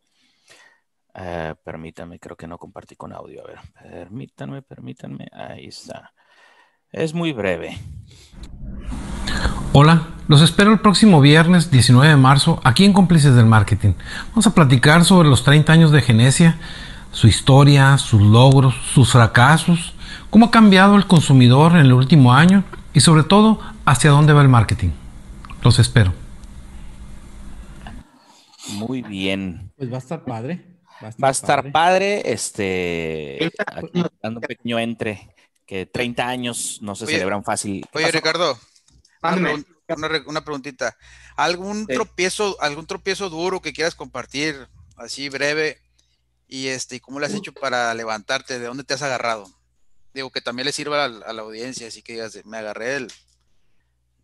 Eh, 1.18 1.56
permítanme, 1.64 2.20
creo 2.20 2.36
que 2.36 2.48
no 2.48 2.58
compartí 2.58 2.96
con 2.96 3.14
audio. 3.14 3.44
A 3.44 3.48
ver, 3.48 3.60
permítanme, 3.82 4.62
permítanme. 4.62 5.28
Ahí 5.32 5.68
está. 5.68 6.14
Es 6.92 7.14
muy 7.14 7.32
breve. 7.32 7.78
Hola, 9.72 10.08
los 10.28 10.42
espero 10.42 10.72
el 10.72 10.80
próximo 10.80 11.22
viernes 11.22 11.72
19 11.72 12.08
de 12.08 12.16
marzo 12.16 12.60
aquí 12.64 12.86
en 12.86 12.94
Cómplices 12.94 13.36
del 13.36 13.46
Marketing. 13.46 13.94
Vamos 14.30 14.48
a 14.48 14.54
platicar 14.54 15.06
sobre 15.06 15.30
los 15.30 15.44
30 15.44 15.72
años 15.72 15.92
de 15.92 16.02
Genesia, 16.02 16.58
su 17.12 17.28
historia, 17.28 17.98
sus 17.98 18.22
logros, 18.22 18.76
sus 18.94 19.12
fracasos, 19.12 19.94
cómo 20.30 20.48
ha 20.48 20.52
cambiado 20.52 20.96
el 20.96 21.08
consumidor 21.08 21.74
en 21.74 21.80
el 21.80 21.94
último 21.94 22.34
año 22.34 22.64
y 22.94 23.00
sobre 23.00 23.24
todo 23.24 23.60
hacia 23.86 24.12
dónde 24.12 24.34
va 24.34 24.42
el 24.42 24.50
marketing. 24.50 24.90
Los 25.64 25.80
espero. 25.80 26.14
Muy 28.74 29.02
bien. 29.02 29.72
Pues 29.78 29.92
va 29.92 29.96
a 29.96 30.00
estar 30.00 30.24
padre. 30.26 30.75
Va 31.02 31.28
a 31.28 31.32
estar, 31.32 31.72
padre. 31.72 32.32
este, 32.32 33.52
dando 34.22 34.40
un 34.40 34.48
pequeño 34.48 34.80
entre, 34.80 35.34
que 35.66 35.86
30 35.86 36.28
años 36.28 36.80
no 36.82 36.96
se 36.96 37.06
celebran 37.06 37.44
fácil. 37.44 37.86
Oye, 37.94 38.12
Ricardo, 38.12 38.58
una, 39.22 40.44
preguntita. 40.44 40.96
¿Algún 41.36 41.86
tropiezo, 41.88 42.58
algún 42.62 42.88
tropiezo 42.88 43.30
duro 43.30 43.62
que 43.62 43.74
quieras 43.74 43.96
compartir, 43.96 44.68
así 44.96 45.30
breve? 45.30 45.82
Y 46.48 46.68
este, 46.68 47.00
¿cómo 47.02 47.20
lo 47.20 47.26
has 47.26 47.34
hecho 47.34 47.54
para 47.54 47.94
levantarte? 47.94 48.60
¿De 48.60 48.66
dónde 48.66 48.84
te 48.84 48.94
has 48.94 49.02
agarrado? 49.02 49.52
Digo, 50.14 50.32
que 50.32 50.42
también 50.42 50.66
le 50.66 50.72
sirva 50.72 51.04
a, 51.04 51.06
a 51.06 51.34
la 51.34 51.42
audiencia, 51.42 51.88
así 51.88 52.02
que 52.02 52.14
digas, 52.14 52.40
me 52.46 52.58
agarré 52.58 52.96
el, 52.96 53.12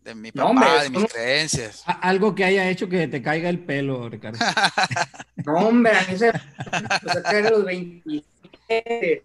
de 0.04 0.14
mi 0.14 0.32
papá, 0.32 0.82
de 0.82 0.90
mis 0.90 1.12
creencias. 1.12 1.82
Algo 1.86 2.34
que 2.34 2.44
haya 2.44 2.68
hecho 2.68 2.88
que 2.88 3.06
te 3.08 3.22
caiga 3.22 3.48
el 3.48 3.60
pelo, 3.60 4.08
Ricardo. 4.08 4.38
no, 5.46 5.54
hombre, 5.68 5.92
a 5.96 6.06
mí 6.10 6.18
se 6.18 6.32
pues, 6.32 7.50
los 7.50 7.64
27. 7.64 9.24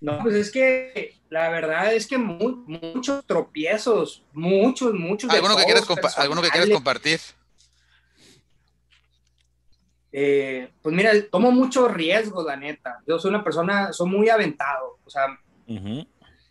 No, 0.00 0.18
pues 0.22 0.34
es 0.34 0.50
que 0.50 1.16
la 1.28 1.48
verdad 1.50 1.92
es 1.94 2.06
que 2.06 2.18
muchos 2.18 3.24
tropiezos, 3.26 4.22
muchos, 4.32 4.94
muchos. 4.94 5.30
¿Alguno, 5.30 5.56
que, 5.56 5.64
quieras 5.64 5.86
¿alguno 6.18 6.42
que 6.42 6.50
quieras 6.50 6.70
compartir? 6.70 7.20
Eh, 10.12 10.72
pues 10.82 10.94
mira, 10.94 11.12
tomo 11.30 11.52
mucho 11.52 11.86
riesgo, 11.88 12.42
la 12.42 12.56
neta. 12.56 13.00
Yo 13.06 13.18
soy 13.18 13.28
una 13.28 13.44
persona, 13.44 13.92
soy 13.92 14.08
muy 14.08 14.28
aventado. 14.28 14.98
O 15.04 15.10
sea, 15.10 15.26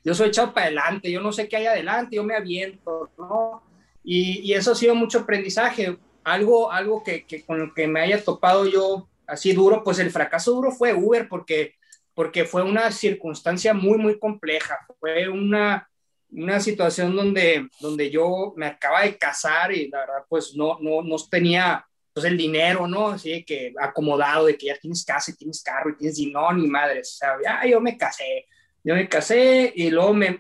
yo 0.04 0.14
soy 0.14 0.30
echado 0.30 0.54
para 0.54 0.68
adelante, 0.68 1.12
yo 1.12 1.22
no 1.22 1.32
sé 1.32 1.48
qué 1.48 1.58
hay 1.58 1.66
adelante, 1.66 2.16
yo 2.16 2.24
me 2.24 2.36
aviento, 2.36 3.10
¿no? 3.18 3.64
Y, 4.04 4.40
y 4.42 4.54
eso 4.54 4.72
ha 4.72 4.76
sido 4.76 4.96
mucho 4.96 5.20
aprendizaje. 5.20 5.98
Algo, 6.24 6.72
algo 6.72 7.04
que, 7.04 7.26
que, 7.26 7.44
con 7.44 7.60
lo 7.60 7.74
que 7.74 7.88
me 7.88 8.02
haya 8.02 8.24
topado 8.24 8.68
yo 8.68 9.08
así 9.28 9.54
duro, 9.54 9.84
pues 9.84 10.00
el 10.00 10.12
fracaso 10.12 10.52
duro 10.52 10.72
fue 10.72 10.94
Uber 10.94 11.28
porque, 11.28 11.76
porque 12.14 12.46
fue 12.46 12.64
una 12.64 12.92
circunstancia 12.92 13.74
muy, 13.74 13.98
muy 13.98 14.20
compleja. 14.20 14.80
Fue 15.00 15.28
una, 15.30 15.90
una 16.32 16.60
situación 16.60 17.16
donde, 17.16 17.70
donde 17.80 18.10
yo 18.10 18.54
me 18.56 18.68
acaba 18.68 19.04
de 19.04 19.18
casar 19.18 19.72
y 19.72 19.90
la 19.90 20.00
verdad, 20.00 20.26
pues 20.28 20.56
no, 20.56 20.78
no, 20.80 21.02
no 21.02 21.16
tenía 21.30 21.86
pues 22.14 22.26
el 22.26 22.38
dinero, 22.38 22.88
¿no? 22.88 23.10
Así 23.10 23.44
que 23.44 23.74
acomodado, 23.80 24.48
de 24.48 24.58
que 24.58 24.68
ya 24.68 24.78
tienes 24.78 25.06
casa 25.06 25.32
y 25.32 25.36
tienes 25.36 25.64
carro 25.64 25.92
y 25.92 25.96
tienes, 25.96 26.20
no, 26.32 26.52
ni 26.54 26.68
madres, 26.68 27.14
o 27.14 27.18
sea, 27.18 27.38
ya 27.44 27.70
yo 27.70 27.80
me 27.80 27.98
casé, 27.98 28.48
yo 28.84 28.96
me 28.96 29.10
casé 29.10 29.74
y 29.76 29.90
luego 29.90 30.14
me, 30.14 30.40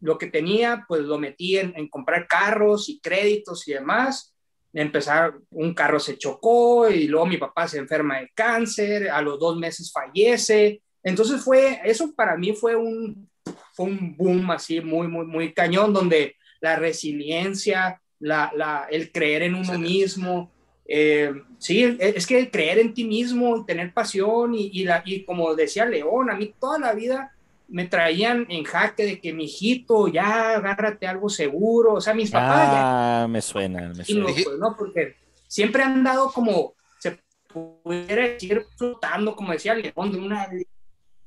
lo 0.00 0.16
que 0.18 0.28
tenía, 0.28 0.84
pues 0.88 1.02
lo 1.02 1.18
metí 1.18 1.58
en, 1.58 1.74
en, 1.76 1.88
comprar 1.88 2.26
carros 2.26 2.88
y 2.88 2.98
créditos 3.00 3.68
y 3.68 3.74
demás. 3.74 4.34
Empezar, 4.72 5.34
un 5.50 5.74
carro 5.74 6.00
se 6.00 6.18
chocó 6.18 6.88
y 6.88 7.06
luego 7.06 7.26
mi 7.26 7.36
papá 7.36 7.68
se 7.68 7.78
enferma 7.78 8.20
de 8.20 8.30
cáncer, 8.34 9.10
a 9.10 9.20
los 9.20 9.38
dos 9.38 9.56
meses 9.56 9.92
fallece. 9.92 10.80
Entonces 11.02 11.42
fue, 11.42 11.80
eso 11.84 12.12
para 12.14 12.36
mí 12.36 12.54
fue 12.54 12.74
un, 12.74 13.28
fue 13.74 13.86
un 13.86 14.16
boom 14.16 14.50
así 14.50 14.80
muy, 14.80 15.06
muy, 15.06 15.26
muy 15.26 15.52
cañón, 15.52 15.92
donde 15.92 16.36
la 16.60 16.76
resiliencia, 16.76 18.00
la, 18.18 18.50
la, 18.56 18.86
el 18.90 19.12
creer 19.12 19.42
en 19.42 19.54
uno 19.54 19.78
mismo. 19.78 20.50
Eh, 20.86 21.32
sí, 21.58 21.96
es 21.98 22.26
que 22.26 22.50
creer 22.50 22.78
en 22.78 22.94
ti 22.94 23.04
mismo 23.04 23.64
tener 23.64 23.92
pasión 23.92 24.54
y, 24.54 24.70
y, 24.72 24.84
la, 24.84 25.02
y 25.04 25.24
como 25.24 25.54
decía 25.54 25.86
León, 25.86 26.30
a 26.30 26.34
mí 26.34 26.54
toda 26.58 26.78
la 26.78 26.94
vida 26.94 27.33
me 27.68 27.86
traían 27.86 28.46
en 28.48 28.64
jaque 28.64 29.04
de 29.04 29.20
que 29.20 29.32
mi 29.32 29.44
hijito, 29.44 30.08
ya 30.08 30.56
agárrate 30.56 31.06
algo 31.06 31.28
seguro, 31.28 31.94
o 31.94 32.00
sea, 32.00 32.14
mis 32.14 32.30
papás 32.30 32.68
ah, 32.70 33.26
me 33.28 33.40
suena, 33.40 33.92
me 33.94 34.04
suena. 34.04 34.24
Pues, 34.24 34.46
¿no? 34.58 34.76
Porque 34.76 35.16
siempre 35.48 35.82
han 35.82 36.04
dado 36.04 36.30
como, 36.32 36.74
se 36.98 37.18
pudiera 37.48 38.28
decir, 38.28 38.64
flotando, 38.76 39.34
como 39.34 39.52
decía 39.52 39.74
León, 39.74 40.12
de 40.12 40.18
una, 40.18 40.48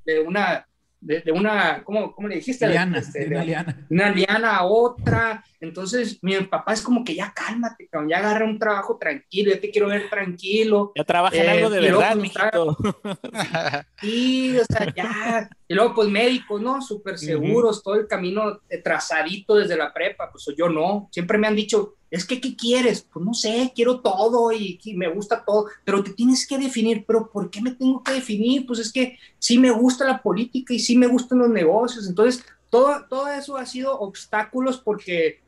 de 0.06 0.20
una 0.20 0.68
de, 1.00 1.32
una, 1.32 1.84
¿cómo, 1.84 2.14
¿cómo, 2.14 2.28
le 2.28 2.36
dijiste? 2.36 2.68
Liana, 2.68 3.00
este, 3.00 3.20
de 3.20 3.28
una 3.28 3.44
liana. 3.44 3.88
Una 3.90 4.10
liana 4.10 4.58
a 4.58 4.66
otra. 4.66 5.44
Entonces, 5.60 6.20
mi 6.22 6.36
papá 6.42 6.74
es 6.74 6.82
como 6.82 7.04
que 7.04 7.16
ya 7.16 7.34
cálmate, 7.34 7.90
ya 8.08 8.18
agarra 8.18 8.46
un 8.46 8.60
trabajo 8.60 8.98
tranquilo, 9.00 9.52
ya 9.52 9.60
te 9.60 9.72
quiero 9.72 9.88
ver 9.88 10.10
tranquilo. 10.10 10.92
Ya 10.96 11.04
trabaja 11.04 11.36
en 11.36 11.50
algo 11.50 11.70
de 11.70 11.80
eh, 11.80 11.92
verdad, 11.92 12.14
pues, 12.14 12.22
mijito. 12.22 12.78
Sí, 14.02 14.58
o 14.60 14.66
sea, 14.66 14.94
ya. 14.96 15.50
Y 15.68 15.74
luego, 15.74 15.96
pues 15.96 16.10
médicos, 16.10 16.62
¿no? 16.62 16.82
Súper 16.82 17.18
seguros, 17.18 17.82
todo 17.82 17.96
el 17.96 18.08
camino 18.08 18.62
trazadito 18.84 19.56
desde 19.56 19.76
la 19.76 19.94
prepa. 19.94 20.32
Pues 20.32 20.46
yo 20.58 20.70
no. 20.70 21.10
Siempre 21.12 21.38
me 21.38 21.48
han 21.48 21.56
dicho, 21.56 21.98
es 22.10 22.26
que, 22.26 22.40
¿qué 22.40 22.56
quieres? 22.56 23.06
Pues 23.12 23.26
no 23.26 23.34
sé, 23.34 23.72
quiero 23.76 24.00
todo 24.00 24.52
y, 24.52 24.80
me 24.96 25.10
gusta 25.10 25.44
todo, 25.46 25.66
pero 25.84 26.04
te 26.04 26.14
tienes 26.14 26.48
que 26.48 26.58
definir, 26.58 27.04
pero 27.06 27.30
¿por 27.30 27.50
qué 27.50 27.62
me 27.62 27.72
tengo 27.72 28.02
que 28.04 28.14
definir? 28.14 28.66
Pues 28.66 28.80
es 28.80 28.92
que 28.92 29.18
sí 29.40 29.58
me 29.58 29.72
gusta 29.72 30.06
la 30.06 30.22
política 30.22 30.74
y 30.74 30.80
sí 30.80 30.96
me 30.96 31.08
gustan 31.08 31.40
los 31.40 31.50
negocios, 31.50 32.08
entonces 32.08 32.46
todo, 32.70 33.06
todo 33.10 33.28
eso 33.28 33.58
ha 33.58 33.66
sido 33.66 34.00
obstáculos 34.00 34.78
porque, 34.78 35.42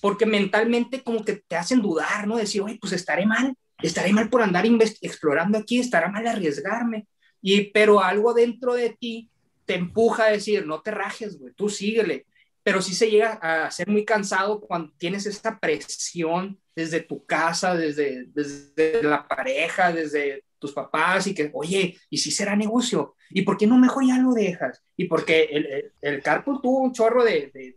porque 0.00 0.26
mentalmente 0.26 1.02
como 1.02 1.24
que 1.24 1.42
te 1.46 1.56
hacen 1.56 1.82
dudar, 1.82 2.26
¿no? 2.26 2.36
Decir, 2.36 2.62
oye, 2.62 2.78
pues 2.80 2.92
estaré 2.92 3.26
mal, 3.26 3.54
estaré 3.82 4.12
mal 4.12 4.28
por 4.28 4.42
andar 4.42 4.64
explorando 5.00 5.58
aquí, 5.58 5.78
estará 5.78 6.08
mal 6.08 6.26
arriesgarme, 6.26 7.06
y, 7.42 7.70
pero 7.70 8.02
algo 8.02 8.34
dentro 8.34 8.74
de 8.74 8.90
ti 8.90 9.30
te 9.64 9.74
empuja 9.74 10.24
a 10.24 10.30
decir, 10.32 10.66
no 10.66 10.82
te 10.82 10.90
rajes, 10.90 11.38
güey, 11.38 11.54
tú 11.54 11.68
síguele, 11.68 12.26
pero 12.62 12.82
sí 12.82 12.94
se 12.94 13.10
llega 13.10 13.32
a 13.34 13.70
ser 13.70 13.88
muy 13.88 14.04
cansado 14.04 14.60
cuando 14.60 14.92
tienes 14.98 15.26
esa 15.26 15.58
presión 15.58 16.58
desde 16.74 17.00
tu 17.00 17.24
casa, 17.24 17.74
desde, 17.74 18.26
desde 18.26 19.02
la 19.02 19.26
pareja, 19.26 19.92
desde 19.92 20.44
tus 20.58 20.72
papás 20.72 21.26
y 21.26 21.34
que, 21.34 21.50
oye, 21.54 21.96
¿y 22.10 22.18
si 22.18 22.30
será 22.30 22.54
negocio? 22.54 23.16
¿Y 23.30 23.42
por 23.42 23.56
qué 23.56 23.66
no 23.66 23.78
mejor 23.78 24.06
ya 24.06 24.18
lo 24.18 24.32
dejas? 24.32 24.82
Y 24.96 25.06
porque 25.06 25.48
el, 25.50 25.92
el, 26.00 26.22
carpool 26.22 26.60
tuvo 26.60 26.80
un 26.80 26.92
chorro 26.92 27.24
de, 27.24 27.50
de, 27.52 27.74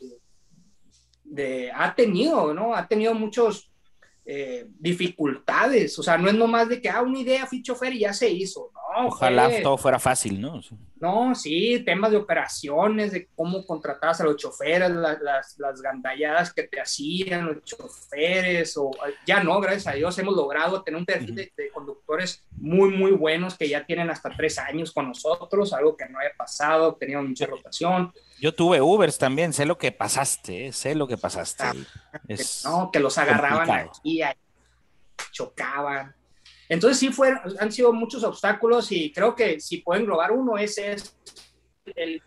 ha 1.76 1.96
tenido, 1.96 2.54
¿no? 2.54 2.76
Ha 2.76 2.88
tenido 2.88 3.14
muchos 3.14 3.73
eh, 4.26 4.68
dificultades, 4.80 5.98
o 6.00 6.04
sea, 6.04 6.18
no 6.18 6.30
es 6.30 6.36
nomás 6.36 6.70
de 6.70 6.82
que, 6.82 6.90
ah, 6.90 7.02
una 7.02 7.20
idea, 7.20 7.46
fui 7.46 7.62
chofer 7.62 7.94
y 7.94 8.00
ya 8.00 8.14
se 8.14 8.30
hizo, 8.30 8.72
no. 8.74 9.08
Ojalá 9.08 9.50
todo 9.62 9.78
fuera 9.78 10.00
fácil, 10.00 10.40
¿no? 10.40 10.62
No, 11.04 11.36
sí, 11.36 11.84
temas 11.86 12.12
de 12.12 12.18
operaciones, 12.18 13.12
de 13.12 13.28
cómo 13.36 13.66
contratabas 13.66 14.22
a 14.22 14.24
los 14.24 14.38
choferes, 14.38 14.90
las, 14.90 15.58
las 15.58 15.82
gandalladas 15.82 16.54
que 16.54 16.64
te 16.64 16.80
hacían 16.80 17.48
los 17.48 17.64
choferes, 17.66 18.78
o 18.78 18.90
ya 19.28 19.44
no, 19.44 19.60
gracias 19.60 19.88
a 19.88 19.98
Dios 19.98 20.18
hemos 20.20 20.34
logrado 20.34 20.82
tener 20.82 20.98
un 20.98 21.06
perfil 21.06 21.36
de, 21.36 21.52
conductores 21.74 22.46
muy, 22.52 22.92
muy 22.92 23.12
buenos 23.12 23.58
que 23.58 23.68
ya 23.68 23.86
tienen 23.86 24.10
hasta 24.10 24.30
tres 24.30 24.58
años 24.58 24.94
con 24.94 25.10
nosotros, 25.10 25.74
algo 25.74 25.98
que 25.98 26.08
no 26.08 26.20
había 26.20 26.32
pasado, 26.38 26.96
tenían 26.96 27.28
mucha 27.28 27.48
rotación. 27.48 28.14
Yo 28.40 28.54
tuve 28.54 28.82
Ubers 28.82 29.18
también, 29.18 29.52
sé 29.52 29.66
lo 29.66 29.78
que 29.78 29.92
pasaste, 29.92 30.68
eh, 30.68 30.72
sé 30.72 30.96
lo 30.96 31.08
que 31.08 31.18
pasaste. 31.18 31.64
Ah, 31.64 31.74
no, 32.66 32.92
que 32.92 33.00
los 33.00 33.18
agarraban 33.18 33.70
aquí, 33.70 34.13
chocaban. 35.32 36.16
Entonces 36.70 37.00
sí 37.00 37.10
fueron, 37.10 37.40
han 37.60 37.72
sido 37.72 37.94
muchos 37.94 38.24
obstáculos 38.24 38.92
y 38.92 39.12
creo 39.12 39.36
que 39.36 39.60
si 39.60 39.78
pueden 39.78 40.04
englobar 40.04 40.32
uno, 40.32 40.58
ese 40.58 40.94
es 40.94 41.18
el, 41.96 42.22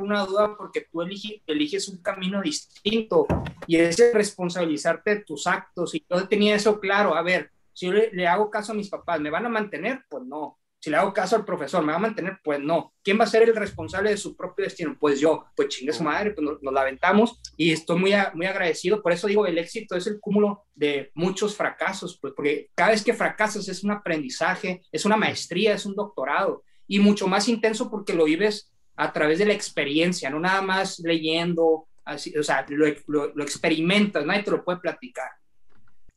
una 0.00 0.24
duda 0.24 0.56
porque 0.56 0.86
tú 0.90 1.02
eliges, 1.02 1.88
un 1.88 1.98
camino 1.98 2.40
distinto 2.40 3.26
y 3.66 3.76
es 3.76 3.98
responsabilizarte 4.12 5.16
de 5.16 5.24
tus 5.24 5.46
actos 5.46 5.94
y 5.94 6.04
yo 6.08 6.28
tenía 6.28 6.54
eso 6.54 6.78
claro, 6.78 7.14
a 7.14 7.22
ver, 7.22 7.50
si 7.72 7.86
yo 7.86 7.92
le, 7.92 8.26
hago 8.28 8.50
caso 8.50 8.72
a 8.72 8.76
mis 8.76 8.88
papás, 8.88 9.20
¿me 9.20 9.30
van 9.30 9.46
a 9.46 9.48
mantener? 9.48 10.04
Pues 10.08 10.24
no, 10.24 10.58
si 10.80 10.88
le 10.88 10.96
hago 10.96 11.12
caso 11.12 11.36
al 11.36 11.44
profesor, 11.44 11.84
¿me 11.84 11.92
va 11.92 11.98
a 11.98 12.00
mantener? 12.00 12.38
Pues 12.42 12.58
no. 12.58 12.94
¿Quién 13.04 13.20
va 13.20 13.24
a 13.24 13.28
ser 13.28 13.42
el 13.42 13.54
responsable 13.54 14.10
de 14.10 14.16
su 14.16 14.34
propio 14.34 14.64
destino? 14.64 14.96
Pues 14.98 15.20
yo. 15.20 15.44
Pues 15.54 15.68
chingue 15.68 15.92
su 15.92 16.02
madre, 16.02 16.30
pues 16.30 16.42
nos, 16.62 16.72
la 16.72 16.80
aventamos 16.80 17.38
y 17.54 17.70
estoy 17.70 17.98
muy, 17.98 18.12
muy 18.32 18.46
agradecido. 18.46 19.02
Por 19.02 19.12
eso 19.12 19.26
digo, 19.26 19.46
el 19.46 19.58
éxito 19.58 19.94
es 19.94 20.06
el 20.06 20.18
cúmulo 20.18 20.64
de 20.74 21.10
muchos 21.14 21.54
fracasos, 21.54 22.18
pues 22.18 22.32
porque 22.34 22.70
cada 22.74 22.92
vez 22.92 23.04
que 23.04 23.12
fracasas 23.12 23.68
es 23.68 23.84
un 23.84 23.90
aprendizaje, 23.90 24.80
es 24.90 25.04
una 25.04 25.18
maestría, 25.18 25.74
es 25.74 25.84
un 25.84 25.94
doctorado 25.94 26.64
y 26.88 26.98
mucho 26.98 27.28
más 27.28 27.46
intenso 27.48 27.90
porque 27.90 28.14
lo 28.14 28.24
vives 28.24 28.72
a 28.96 29.12
través 29.12 29.38
de 29.38 29.44
la 29.44 29.52
experiencia, 29.52 30.30
no 30.30 30.40
nada 30.40 30.62
más 30.62 30.98
leyendo, 31.00 31.88
así, 32.06 32.36
o 32.36 32.42
sea, 32.42 32.64
lo, 32.68 32.86
lo, 33.06 33.42
experimentas, 33.42 34.24
nadie 34.24 34.44
te 34.44 34.50
lo 34.50 34.64
puede 34.64 34.78
platicar. 34.78 35.28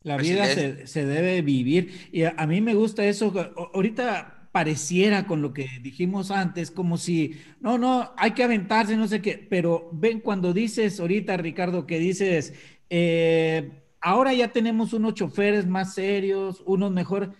La 0.03 0.17
vida 0.17 0.45
se, 0.47 0.87
se, 0.87 1.05
debe 1.05 1.41
vivir 1.41 2.09
y 2.11 2.23
a, 2.23 2.33
a, 2.37 2.47
mí 2.47 2.59
me 2.59 2.73
gusta 2.73 3.05
eso. 3.05 3.33
Ahorita 3.73 4.32
pareciera 4.53 5.25
con 5.25 5.41
lo 5.41 5.51
que 5.51 5.67
dijimos 5.81 6.29
antes, 6.29 6.69
como 6.69 6.97
si, 6.97 7.41
no, 7.59 7.79
no, 7.79 8.11
hay 8.15 8.31
que 8.31 8.43
aventarse, 8.43 8.95
no 8.95 9.07
sé 9.07 9.19
qué, 9.19 9.47
pero 9.49 9.89
ven 9.91 10.19
cuando 10.19 10.53
dices 10.53 10.99
ahorita, 10.99 11.37
Ricardo, 11.37 11.87
que 11.87 11.97
dices, 11.97 12.53
eh, 12.91 13.71
ahora 13.99 14.31
ya 14.31 14.49
tenemos 14.49 14.93
unos 14.93 15.15
choferes 15.15 15.65
más 15.65 15.95
serios, 15.95 16.61
unos 16.67 16.91
mejor, 16.91 17.33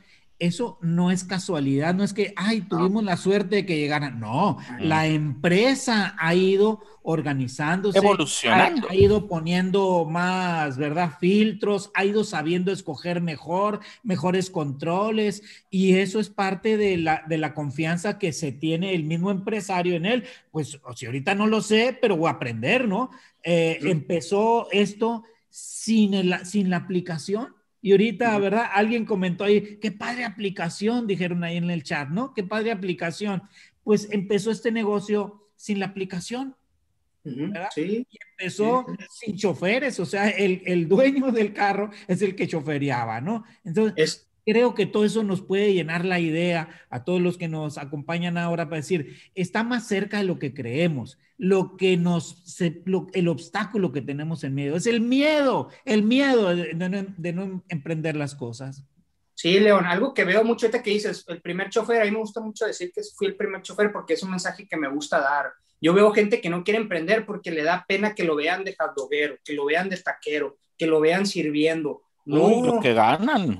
eso 0.45 0.77
no 0.81 1.09
es 1.09 1.23
casualidad, 1.23 1.93
no 1.93 2.03
es 2.03 2.13
que, 2.13 2.33
ay, 2.35 2.61
tuvimos 2.61 3.03
la 3.03 3.15
suerte 3.15 3.57
de 3.57 3.65
que 3.65 3.77
llegaran. 3.77 4.19
No, 4.19 4.57
la 4.79 5.07
empresa 5.07 6.15
ha 6.19 6.35
ido 6.35 6.81
organizándose, 7.01 7.97
evolucionando, 7.97 8.89
ha, 8.89 8.95
ido 8.95 9.27
poniendo 9.27 10.05
más, 10.05 10.77
¿verdad? 10.77 11.13
Filtros, 11.17 11.91
ha 11.93 12.03
ido 12.03 12.25
sabiendo 12.25 12.73
escoger 12.73 13.21
mejor, 13.21 13.79
mejores 14.03 14.49
controles, 14.49 15.43
y 15.69 15.95
eso 15.95 16.19
es 16.19 16.29
parte 16.29 16.75
de 16.75 16.97
la, 16.97 17.23
de 17.27 17.37
la 17.37 17.53
confianza 17.53 18.19
que 18.19 18.33
se 18.33 18.51
tiene 18.51 18.95
el 18.95 19.05
mismo 19.05 19.31
empresario 19.31 19.95
en 19.95 20.05
él. 20.05 20.23
Pues, 20.51 20.77
si 20.95 21.05
ahorita 21.05 21.35
no 21.35 21.47
lo 21.47 21.61
sé, 21.61 21.97
pero 22.01 22.17
voy 22.17 22.27
a 22.27 22.31
aprender, 22.31 22.85
¿no? 22.85 23.11
Eh, 23.43 23.79
empezó 23.81 24.67
esto 24.71 25.23
sin, 25.49 26.13
el, 26.13 26.45
sin 26.45 26.69
la 26.69 26.77
aplicación 26.77 27.55
y 27.83 27.91
ahorita, 27.91 28.39
¿verdad? 28.39 28.67
Alguien 28.73 29.03
comentó 29.03 29.43
ahí, 29.43 29.77
qué 29.81 29.91
padre 29.91 30.23
aplicación, 30.23 31.05
dijeron 31.05 31.43
ahí 31.43 31.57
en 31.57 31.69
el 31.69 31.83
chat, 31.83 32.07
¿no? 32.07 32.33
Qué 32.33 32.41
padre 32.41 32.71
aplicación. 32.71 33.43
Pues 33.83 34.07
empezó 34.09 34.51
este 34.51 34.71
negocio 34.71 35.49
sin 35.57 35.79
la 35.79 35.87
aplicación. 35.87 36.55
¿verdad? 37.25 37.67
Sí. 37.75 38.07
Y 38.09 38.17
empezó 38.31 38.85
sin 39.09 39.35
choferes, 39.35 39.99
o 39.99 40.05
sea, 40.05 40.29
el, 40.29 40.61
el, 40.65 40.87
dueño 40.87 41.31
del 41.33 41.53
carro 41.53 41.89
es 42.07 42.21
el 42.21 42.35
que 42.35 42.47
chofereaba, 42.47 43.19
¿no? 43.19 43.43
Entonces, 43.65 44.29
creo 44.45 44.73
que 44.73 44.85
todo 44.85 45.05
eso 45.05 45.23
nos 45.23 45.41
puede 45.41 45.73
llenar 45.73 46.05
la 46.05 46.19
idea 46.19 46.69
a 46.89 47.03
todos 47.03 47.21
los 47.21 47.37
que 47.37 47.47
nos 47.47 47.77
acompañan 47.77 48.37
ahora 48.37 48.65
para 48.65 48.77
decir, 48.77 49.17
está 49.35 49.63
más 49.63 49.87
cerca 49.87 50.17
de 50.17 50.25
lo 50.25 50.39
que 50.39 50.53
creemos. 50.53 51.17
Lo 51.37 51.75
que 51.77 51.97
nos, 51.97 52.61
el 52.61 53.27
obstáculo 53.27 53.91
que 53.91 54.01
tenemos 54.01 54.43
en 54.43 54.55
medio 54.55 54.75
es 54.75 54.85
el 54.85 55.01
miedo, 55.01 55.69
el 55.83 56.03
miedo 56.03 56.55
de, 56.55 56.73
no, 57.33 57.63
emprender 57.69 58.15
las 58.15 58.35
cosas. 58.35 58.83
Sí, 59.33 59.59
León, 59.59 59.85
algo 59.85 60.13
que 60.13 60.25
veo 60.25 60.43
mucho 60.43 60.67
ahorita 60.67 60.83
que 60.83 60.91
dices, 60.91 61.25
el 61.27 61.41
primer 61.41 61.69
chofer, 61.69 62.01
a 62.01 62.05
mí 62.05 62.11
me 62.11 62.19
gusta 62.19 62.39
mucho 62.39 62.65
decir 62.65 62.91
que 62.93 63.01
fui 63.15 63.27
el 63.27 63.35
primer 63.35 63.61
chofer 63.61 63.91
porque 63.91 64.13
es 64.13 64.23
un 64.23 64.29
mensaje 64.29 64.67
que 64.67 64.77
me 64.77 64.87
gusta 64.87 65.19
dar. 65.19 65.51
Yo 65.81 65.93
veo 65.93 66.13
gente 66.13 66.39
que 66.39 66.49
no 66.49 66.63
quiere 66.63 66.79
emprender 66.79 67.25
porque 67.25 67.51
le 67.51 67.63
da 67.63 67.83
pena 67.85 68.15
que 68.15 68.23
lo 68.23 68.35
vean 68.35 68.63
de 68.63 68.75
jadoguero, 68.75 69.37
que 69.43 69.53
lo 69.53 69.65
vean 69.65 69.89
de 69.89 69.97
taquero, 69.97 70.57
que 70.77 70.87
lo 70.87 71.01
vean 71.01 71.25
sirviendo 71.25 72.03
no, 72.25 72.65
lo 72.65 72.79
que 72.79 72.93
ganan. 72.93 73.59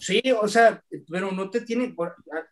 Sí, 0.00 0.22
o 0.40 0.48
sea, 0.48 0.82
pero 1.08 1.30
no 1.30 1.50
te 1.50 1.60
tiene, 1.60 1.94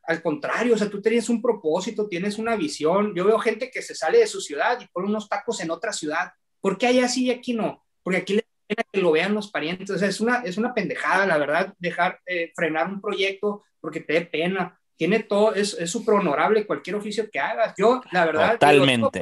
al 0.05 0.23
contrario, 0.23 0.75
o 0.75 0.79
sea, 0.79 0.89
tú 0.89 1.01
tienes 1.01 1.29
un 1.29 1.43
propósito, 1.43 2.07
tienes 2.07 2.39
una 2.39 2.55
visión. 2.55 3.15
Yo 3.15 3.25
veo 3.25 3.39
gente 3.39 3.71
que 3.71 3.83
se 3.83 3.95
sale 3.95 4.19
de 4.19 4.27
su 4.27 4.41
ciudad 4.41 4.79
y 4.81 4.87
pone 4.89 5.09
unos 5.09 5.29
tacos 5.29 5.61
en 5.61 5.71
otra 5.71 5.93
ciudad. 5.93 6.33
¿Por 6.61 6.79
qué 6.79 6.87
allá 6.87 7.09
sí 7.09 7.27
y 7.27 7.31
aquí 7.31 7.55
no? 7.55 7.85
Porque 8.03 8.19
aquí 8.19 8.35
le 8.35 8.47
pena 8.67 8.83
que 8.93 9.01
lo 9.01 9.13
vean 9.13 9.35
los 9.35 9.51
parientes. 9.51 9.91
O 9.91 9.99
sea, 9.99 10.09
es 10.09 10.21
una, 10.21 10.43
es 10.43 10.59
una 10.59 10.75
pendejada, 10.75 11.27
la 11.27 11.39
verdad, 11.39 11.75
dejar 11.79 12.21
eh, 12.27 12.53
frenar 12.55 12.89
un 12.89 13.01
proyecto 13.01 13.65
porque 13.81 14.01
te 14.01 14.13
dé 14.13 14.21
pena. 14.23 14.79
Tiene 14.97 15.21
todo, 15.21 15.55
es 15.55 15.77
súper 15.91 16.17
honorable 16.17 16.67
cualquier 16.67 16.97
oficio 16.97 17.31
que 17.31 17.39
hagas. 17.39 17.75
Yo, 17.77 18.03
la 18.13 18.27
verdad. 18.27 18.53
Totalmente. 18.53 19.21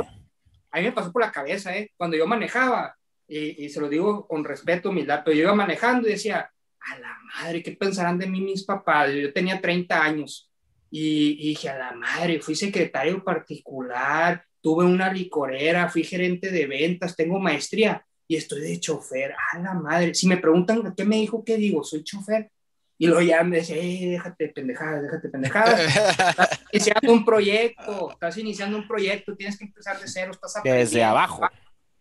a 0.71 0.79
mí 0.79 0.85
me 0.85 0.93
pasó 0.93 1.13
por 1.13 1.23
la 1.23 1.33
cabeza, 1.33 1.77
¿eh? 1.77 1.93
Cuando 1.97 2.17
yo 2.17 2.27
manejaba, 2.27 2.97
y, 3.29 3.69
se 3.69 3.81
lo 3.81 3.89
digo 3.89 4.27
con 4.27 4.45
respeto, 4.45 4.91
humildad, 4.91 5.23
pero 5.25 5.37
yo 5.37 5.43
iba 5.45 5.55
manejando 5.55 6.07
y 6.07 6.13
decía, 6.13 6.51
a 6.81 6.99
la 6.99 7.19
madre, 7.35 7.63
¿qué 7.63 7.73
pensarán 7.73 8.19
de 8.19 8.27
mí 8.27 8.41
mis 8.41 8.65
papás? 8.65 9.11
Yo 9.13 9.33
tenía 9.33 9.61
30 9.61 10.01
años 10.01 10.51
y, 10.91 11.49
dije, 11.49 11.69
a 11.69 11.77
la 11.77 11.93
madre, 11.93 12.41
fui 12.41 12.55
secretario 12.55 13.23
particular, 13.25 14.45
tuve 14.61 14.85
una 14.85 15.13
licorera, 15.13 15.89
fui 15.89 16.05
gerente 16.05 16.51
de 16.51 16.67
ventas, 16.67 17.17
tengo 17.17 17.39
maestría. 17.39 18.03
y 18.29 18.35
estoy 18.35 18.61
de 18.61 18.81
chofer, 18.81 19.35
a 19.53 19.59
la 19.61 19.75
madre. 19.75 20.13
Si 20.13 20.27
me 20.27 20.37
preguntan 20.37 20.93
qué 20.97 21.05
me 21.05 21.17
dijo, 21.17 21.45
¿qué 21.45 21.57
digo? 21.57 21.85
Soy 21.85 22.03
chofer. 22.03 22.51
Y 22.99 23.07
luego 23.07 23.23
ya 23.23 23.45
me 23.45 23.59
dice, 23.59 23.79
eh, 23.79 24.11
déjate 24.11 24.49
pendejadas, 24.49 25.03
déjate 25.03 25.29
pendejadas. 25.29 25.81
estás 25.81 26.61
iniciando 26.73 27.13
un 27.13 27.25
proyecto, 27.25 28.11
estás 28.11 28.39
iniciando 28.39 28.79
un 28.79 28.89
proyecto, 28.89 29.37
tienes 29.37 29.59
que 29.59 29.65
empezar 29.65 30.01
de 30.01 30.09
cero, 30.09 30.33
estás 30.33 30.61
Desde 30.65 31.05
abajo. 31.05 31.47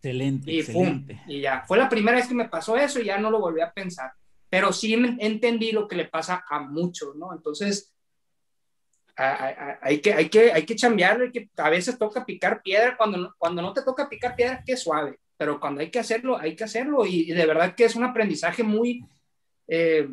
Excelente, 0.06 0.52
y, 0.52 0.60
excelente. 0.60 1.20
y 1.26 1.40
ya, 1.40 1.64
fue 1.66 1.78
la 1.78 1.88
primera 1.88 2.16
vez 2.16 2.28
que 2.28 2.34
me 2.34 2.48
pasó 2.48 2.76
eso 2.76 3.00
y 3.00 3.06
ya 3.06 3.18
no 3.18 3.30
lo 3.30 3.40
volví 3.40 3.60
a 3.60 3.72
pensar. 3.72 4.12
Pero 4.48 4.72
sí 4.72 4.94
entendí 4.94 5.72
lo 5.72 5.88
que 5.88 5.96
le 5.96 6.04
pasa 6.04 6.44
a 6.48 6.60
muchos, 6.60 7.16
¿no? 7.16 7.32
Entonces, 7.32 7.92
hay 9.16 10.00
que, 10.00 10.12
hay 10.12 10.28
que, 10.28 10.52
hay 10.52 10.64
que 10.64 10.76
chambear, 10.76 11.32
que 11.32 11.48
a 11.56 11.70
veces 11.70 11.98
toca 11.98 12.24
picar 12.24 12.62
piedra, 12.62 12.96
cuando, 12.96 13.34
cuando 13.38 13.62
no 13.62 13.72
te 13.72 13.82
toca 13.82 14.08
picar 14.08 14.36
piedra, 14.36 14.62
qué 14.64 14.76
suave, 14.76 15.18
pero 15.36 15.58
cuando 15.58 15.80
hay 15.80 15.90
que 15.90 15.98
hacerlo, 15.98 16.38
hay 16.38 16.54
que 16.54 16.64
hacerlo 16.64 17.04
y, 17.06 17.32
de 17.32 17.46
verdad 17.46 17.74
que 17.74 17.84
es 17.84 17.96
un 17.96 18.04
aprendizaje 18.04 18.62
muy, 18.62 19.04
eh, 19.68 20.08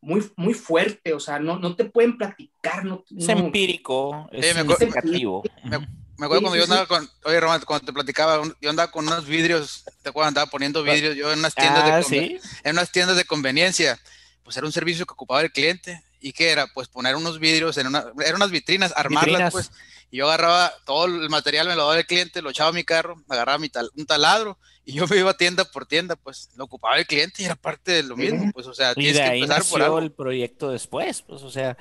muy, 0.00 0.22
muy 0.36 0.54
fuerte, 0.54 1.12
o 1.12 1.20
sea, 1.20 1.38
no, 1.38 1.58
no 1.58 1.74
te 1.74 1.84
pueden 1.84 2.16
platicar. 2.16 2.84
No, 2.84 3.04
es 3.16 3.28
empírico, 3.28 4.28
es 4.30 4.54
me, 4.54 4.60
acuerdo, 4.60 5.42
me, 5.64 5.76
acuerdo 6.24 6.42
cuando 6.42 6.56
yo 6.56 6.64
andaba 6.64 6.86
con, 6.86 7.10
oye 7.24 7.40
Román, 7.40 7.60
cuando 7.66 7.86
te 7.86 7.92
platicaba, 7.92 8.42
yo 8.60 8.70
andaba 8.70 8.90
con 8.90 9.06
unos 9.06 9.26
vidrios, 9.26 9.84
te 10.02 10.08
acuerdas, 10.08 10.28
andaba 10.28 10.50
poniendo 10.50 10.82
vidrios, 10.82 11.14
yo 11.14 11.30
en 11.32 11.40
unas 11.40 11.54
tiendas, 11.54 12.08
de, 12.08 12.40
ah, 12.42 12.48
en 12.64 12.72
unas 12.72 12.90
tiendas 12.90 13.16
de 13.16 13.24
conveniencia, 13.24 14.00
pues 14.42 14.56
era 14.56 14.66
un 14.66 14.72
servicio 14.72 15.04
que 15.04 15.12
ocupaba 15.12 15.42
el 15.42 15.52
cliente, 15.52 16.02
¿y 16.20 16.32
qué 16.32 16.50
era? 16.50 16.66
Pues 16.68 16.88
poner 16.88 17.16
unos 17.16 17.38
vidrios 17.38 17.76
en 17.76 17.88
una, 17.88 18.06
eran 18.20 18.36
unas 18.36 18.50
vitrinas, 18.50 18.92
armarlas 18.96 19.52
pues, 19.52 19.70
y 20.10 20.18
yo 20.18 20.26
agarraba 20.26 20.72
todo 20.84 21.06
el 21.06 21.28
material, 21.28 21.68
me 21.68 21.74
lo 21.74 21.82
daba 21.82 21.98
el 21.98 22.06
cliente, 22.06 22.40
lo 22.40 22.50
echaba 22.50 22.70
a 22.70 22.72
mi 22.72 22.84
carro, 22.84 23.22
agarraba 23.28 23.58
mi 23.58 23.68
tal, 23.68 23.90
un 23.96 24.06
taladro 24.06 24.58
y 24.84 24.92
yo 24.92 25.06
me 25.10 25.18
iba 25.18 25.36
tienda 25.36 25.64
por 25.64 25.86
tienda, 25.86 26.16
pues 26.16 26.50
lo 26.56 26.64
ocupaba 26.64 26.96
el 26.96 27.06
cliente 27.06 27.42
y 27.42 27.44
era 27.44 27.56
parte 27.56 27.92
de 27.92 28.02
lo 28.04 28.16
mismo, 28.16 28.50
pues 28.52 28.66
o 28.66 28.74
sea, 28.74 28.94
tienes 28.94 29.18
que 29.18 29.36
empezar 29.36 29.62
por 29.64 29.82
algo. 29.82 29.98
el 29.98 30.12
proyecto 30.12 30.70
después, 30.70 31.22
pues 31.22 31.42
o 31.42 31.50
sea, 31.50 31.76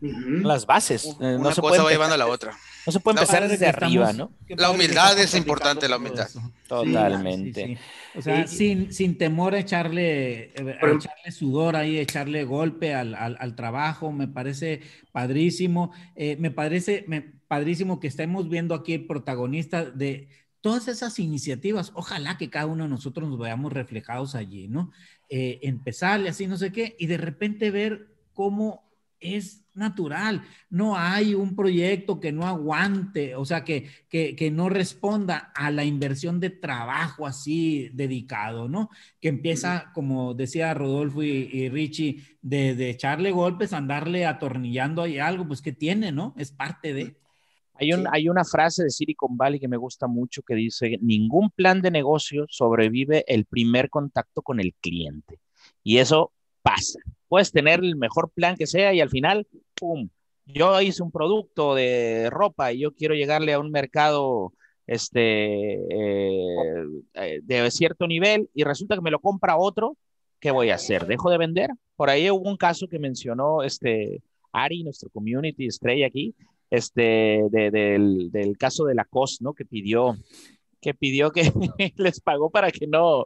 las 0.00 0.66
bases. 0.66 1.04
Eh, 1.20 1.38
no 1.40 1.52
se 1.52 1.60
cosa 1.60 1.82
va 1.82 1.90
llevando 1.90 2.14
a 2.14 2.18
la 2.18 2.26
otra. 2.26 2.56
No 2.84 2.92
se 2.92 2.98
puede 2.98 3.20
empezar 3.20 3.46
desde 3.48 3.66
arriba, 3.66 4.12
¿no? 4.12 4.32
La 4.48 4.70
humildad 4.70 5.18
es 5.18 5.34
importante, 5.34 5.88
la 5.88 5.98
humildad. 5.98 6.28
Totalmente. 6.66 7.78
O 8.14 8.22
sea, 8.22 8.46
sin, 8.46 8.92
sin 8.92 9.16
temor 9.16 9.54
a 9.54 9.60
echarle, 9.60 10.52
eh, 10.54 10.78
a 10.80 10.86
echarle 10.86 11.30
sudor 11.30 11.76
ahí, 11.76 11.98
echarle 11.98 12.44
golpe 12.44 12.94
al, 12.94 13.14
al, 13.14 13.36
al 13.38 13.54
trabajo, 13.54 14.10
me 14.10 14.26
parece 14.26 14.80
padrísimo. 15.12 15.92
Eh, 16.16 16.36
me 16.40 16.50
parece 16.50 17.04
me, 17.06 17.20
padrísimo 17.20 18.00
que 18.00 18.08
estemos 18.08 18.48
viendo 18.48 18.74
aquí 18.74 18.94
el 18.94 19.06
protagonista 19.06 19.84
de 19.84 20.28
todas 20.60 20.88
esas 20.88 21.18
iniciativas. 21.18 21.92
Ojalá 21.94 22.38
que 22.38 22.50
cada 22.50 22.66
uno 22.66 22.84
de 22.84 22.90
nosotros 22.90 23.28
nos 23.28 23.38
veamos 23.38 23.72
reflejados 23.72 24.34
allí, 24.34 24.68
¿no? 24.68 24.90
Eh, 25.28 25.60
empezarle 25.62 26.30
así, 26.30 26.46
no 26.46 26.56
sé 26.56 26.72
qué, 26.72 26.96
y 26.98 27.06
de 27.06 27.18
repente 27.18 27.70
ver 27.70 28.08
cómo 28.32 28.82
es 29.22 29.62
natural. 29.74 30.42
No 30.68 30.96
hay 30.96 31.34
un 31.34 31.56
proyecto 31.56 32.20
que 32.20 32.32
no 32.32 32.46
aguante, 32.46 33.34
o 33.36 33.44
sea, 33.44 33.64
que, 33.64 33.88
que, 34.08 34.50
no 34.50 34.68
responda 34.68 35.52
a 35.54 35.70
la 35.70 35.84
inversión 35.84 36.40
de 36.40 36.50
trabajo 36.50 37.26
así 37.26 37.90
dedicado, 37.94 38.68
¿no? 38.68 38.90
Que 39.20 39.28
empieza, 39.28 39.90
como 39.94 40.34
decía 40.34 40.74
Rodolfo 40.74 41.22
y, 41.22 41.68
Richie, 41.68 42.22
de, 42.42 42.74
de, 42.74 42.90
echarle 42.90 43.30
golpes, 43.30 43.72
andarle 43.72 44.26
atornillando 44.26 45.02
ahí 45.02 45.18
algo, 45.18 45.46
pues 45.46 45.62
que 45.62 45.72
tiene, 45.72 46.12
¿no? 46.12 46.34
Es 46.36 46.52
parte 46.52 46.92
de... 46.92 47.16
Hay, 47.74 47.92
un, 47.94 48.06
hay 48.12 48.28
una 48.28 48.44
frase 48.44 48.84
de 48.84 48.90
Silicon 48.90 49.36
Valley 49.36 49.58
que 49.58 49.66
me 49.66 49.78
gusta 49.78 50.06
mucho 50.06 50.42
que 50.42 50.54
dice, 50.54 50.98
ningún 51.00 51.50
plan 51.50 51.80
de 51.80 51.90
negocio 51.90 52.44
sobrevive 52.48 53.24
el 53.26 53.46
primer 53.46 53.88
contacto 53.88 54.42
con 54.42 54.60
el 54.60 54.74
cliente. 54.74 55.40
Y 55.82 55.96
eso 55.98 56.32
pasa. 56.62 57.00
Puedes 57.28 57.52
tener 57.52 57.80
el 57.80 57.96
mejor 57.96 58.30
plan 58.30 58.56
que 58.56 58.66
sea 58.66 58.92
y 58.94 59.00
al 59.00 59.10
final, 59.10 59.46
¡pum! 59.74 60.08
Yo 60.46 60.80
hice 60.80 61.02
un 61.02 61.12
producto 61.12 61.74
de 61.74 62.28
ropa 62.30 62.72
y 62.72 62.80
yo 62.80 62.94
quiero 62.94 63.14
llegarle 63.14 63.52
a 63.52 63.58
un 63.60 63.70
mercado 63.70 64.52
este, 64.86 65.74
eh, 65.74 66.84
eh, 67.14 67.40
de 67.42 67.70
cierto 67.70 68.06
nivel 68.06 68.50
y 68.54 68.64
resulta 68.64 68.96
que 68.96 69.02
me 69.02 69.10
lo 69.10 69.20
compra 69.20 69.56
otro, 69.56 69.96
¿qué 70.40 70.50
voy 70.50 70.70
a 70.70 70.74
hacer? 70.74 71.06
¿Dejo 71.06 71.30
de 71.30 71.38
vender? 71.38 71.70
Por 71.96 72.10
ahí 72.10 72.30
hubo 72.30 72.48
un 72.48 72.56
caso 72.56 72.88
que 72.88 72.98
mencionó 72.98 73.62
este 73.62 74.20
Ari, 74.52 74.82
nuestro 74.82 75.08
community 75.10 75.66
estrella 75.66 76.06
aquí, 76.06 76.34
este, 76.70 77.44
del, 77.50 78.30
del, 78.30 78.58
caso 78.58 78.84
de 78.84 78.94
la 78.94 79.04
COS, 79.04 79.40
¿no? 79.40 79.54
Que 79.54 79.64
pidió, 79.64 80.16
que 80.82 80.92
pidió 80.92 81.30
que 81.30 81.42
les 81.96 82.20
pagó 82.20 82.50
para 82.50 82.70
que 82.70 82.86
no, 82.86 83.24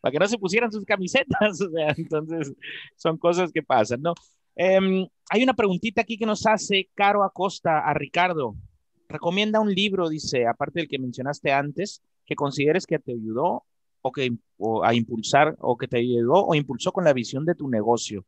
para 0.00 0.12
que 0.12 0.18
no 0.18 0.28
se 0.28 0.38
pusieran 0.38 0.70
sus 0.70 0.84
camisetas, 0.84 1.60
o 1.60 1.70
sea, 1.70 1.94
entonces 1.96 2.52
son 2.96 3.16
cosas 3.16 3.50
que 3.50 3.62
pasan, 3.62 4.02
¿no? 4.02 4.14
Em, 4.54 5.08
hay 5.30 5.42
una 5.42 5.54
preguntita 5.54 6.02
aquí 6.02 6.18
que 6.18 6.26
nos 6.26 6.46
hace 6.46 6.90
Caro 6.94 7.24
Acosta 7.24 7.78
a 7.78 7.94
Ricardo. 7.94 8.54
Recomienda 9.08 9.60
un 9.60 9.72
libro, 9.72 10.08
dice, 10.08 10.46
aparte 10.46 10.80
del 10.80 10.88
que 10.88 10.98
mencionaste 10.98 11.50
antes, 11.50 12.02
que 12.26 12.34
consideres 12.34 12.86
que 12.86 12.98
te 12.98 13.12
ayudó 13.12 13.64
o 14.02 14.12
que 14.12 14.30
a 14.82 14.94
impulsar 14.94 15.56
o 15.60 15.78
que 15.78 15.88
te 15.88 15.98
ayudó 15.98 16.44
o 16.44 16.54
impulsó 16.54 16.92
con 16.92 17.04
la 17.04 17.14
visión 17.14 17.46
de 17.46 17.54
tu 17.54 17.68
negocio. 17.68 18.26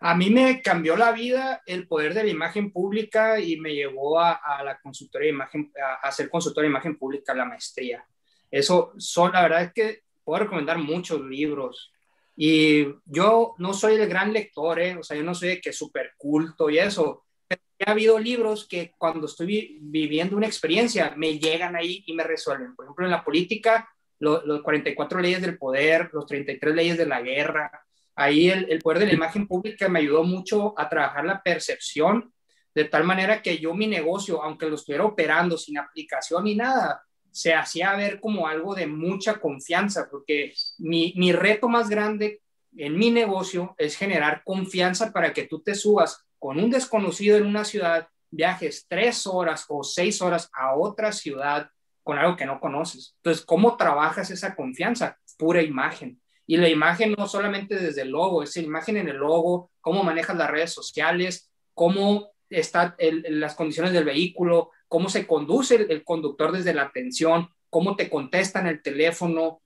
A 0.00 0.14
mí 0.14 0.30
me 0.30 0.62
cambió 0.62 0.96
la 0.96 1.12
vida 1.12 1.62
el 1.66 1.86
poder 1.86 2.14
de 2.14 2.24
la 2.24 2.30
imagen 2.30 2.72
pública 2.72 3.38
y 3.38 3.56
me 3.58 3.74
llevó 3.74 4.18
a, 4.18 4.62
la 4.64 4.78
consultoría 4.80 5.26
de 5.26 5.34
imagen, 5.34 5.72
a, 5.82 6.06
a 6.06 6.12
ser 6.12 6.30
consultor 6.30 6.62
de 6.62 6.70
imagen 6.70 6.96
pública, 6.96 7.34
la 7.34 7.44
maestría. 7.44 8.04
Eso 8.50 8.92
son, 8.96 9.32
la 9.32 9.42
verdad 9.42 9.62
es 9.62 9.72
que 9.72 10.02
puedo 10.24 10.44
recomendar 10.44 10.78
muchos 10.78 11.20
libros. 11.22 11.92
Y 12.36 12.86
yo 13.04 13.54
no 13.58 13.74
soy 13.74 13.96
el 13.96 14.08
gran 14.08 14.32
lector, 14.32 14.80
¿eh? 14.80 14.96
o 14.96 15.02
sea, 15.02 15.16
yo 15.16 15.22
no 15.22 15.34
soy 15.34 15.50
de 15.50 15.60
que 15.60 15.72
súper 15.72 16.12
culto 16.16 16.70
y 16.70 16.78
eso. 16.78 17.24
Pero 17.46 17.60
ha 17.86 17.90
habido 17.90 18.18
libros 18.18 18.66
que 18.66 18.94
cuando 18.96 19.26
estoy 19.26 19.78
viviendo 19.82 20.36
una 20.36 20.46
experiencia 20.46 21.12
me 21.16 21.38
llegan 21.38 21.76
ahí 21.76 22.02
y 22.06 22.14
me 22.14 22.24
resuelven. 22.24 22.74
Por 22.74 22.86
ejemplo, 22.86 23.04
en 23.04 23.10
la 23.10 23.24
política, 23.24 23.88
los 24.18 24.62
44 24.62 25.20
leyes 25.20 25.42
del 25.42 25.58
poder, 25.58 26.10
los 26.12 26.26
33 26.26 26.74
leyes 26.74 26.96
de 26.98 27.06
la 27.06 27.20
guerra. 27.20 27.86
Ahí 28.14 28.50
el, 28.50 28.78
poder 28.80 29.00
de 29.00 29.06
la 29.06 29.14
imagen 29.14 29.46
pública 29.46 29.88
me 29.88 30.00
ayudó 30.00 30.24
mucho 30.24 30.78
a 30.78 30.88
trabajar 30.88 31.24
la 31.24 31.42
percepción, 31.42 32.32
de 32.74 32.84
tal 32.84 33.04
manera 33.04 33.42
que 33.42 33.58
yo 33.58 33.74
mi 33.74 33.86
negocio, 33.86 34.42
aunque 34.42 34.68
lo 34.68 34.76
estuviera 34.76 35.04
operando 35.04 35.56
sin 35.56 35.78
aplicación 35.78 36.44
ni 36.44 36.54
nada, 36.54 37.02
se 37.30 37.54
hacía 37.54 37.94
ver 37.94 38.20
como 38.20 38.46
algo 38.46 38.74
de 38.74 38.86
mucha 38.86 39.40
confianza, 39.40 40.08
porque 40.10 40.52
mi, 40.78 41.14
mi 41.16 41.32
reto 41.32 41.68
más 41.68 41.88
grande 41.88 42.40
en 42.76 42.96
mi 42.96 43.10
negocio 43.10 43.74
es 43.78 43.96
generar 43.96 44.42
confianza 44.44 45.12
para 45.12 45.32
que 45.32 45.46
tú 45.46 45.60
te 45.60 45.74
subas 45.74 46.24
con 46.38 46.58
un 46.58 46.70
desconocido 46.70 47.36
en 47.36 47.46
una 47.46 47.64
ciudad, 47.64 48.08
viajes 48.30 48.86
tres 48.88 49.26
horas 49.26 49.66
o 49.68 49.82
seis 49.82 50.22
horas 50.22 50.50
a 50.52 50.74
otra 50.74 51.12
ciudad 51.12 51.70
con 52.02 52.18
algo 52.18 52.36
que 52.36 52.46
no 52.46 52.60
conoces. 52.60 53.14
Entonces, 53.16 53.44
¿cómo 53.44 53.76
trabajas 53.76 54.30
esa 54.30 54.54
confianza? 54.54 55.18
Pura 55.36 55.62
imagen. 55.62 56.20
Y 56.50 56.56
la 56.56 56.68
imagen 56.68 57.14
no 57.16 57.28
solamente 57.28 57.76
desde 57.76 58.02
el 58.02 58.10
logo, 58.10 58.42
es 58.42 58.56
la 58.56 58.64
imagen 58.64 58.96
en 58.96 59.08
el 59.08 59.18
logo, 59.18 59.70
cómo 59.80 60.02
manejas 60.02 60.36
las 60.36 60.50
redes 60.50 60.72
sociales, 60.72 61.48
cómo 61.74 62.32
están 62.48 62.96
las 62.98 63.54
condiciones 63.54 63.92
del 63.92 64.02
vehículo, 64.02 64.72
cómo 64.88 65.08
se 65.08 65.28
conduce 65.28 65.76
el, 65.76 66.02
conductor 66.02 66.50
desde 66.50 66.74
la 66.74 66.82
atención, 66.82 67.50
cómo 67.68 67.94
te 67.94 68.10
contestan 68.10 68.66
el 68.66 68.82
teléfono, 68.82 69.60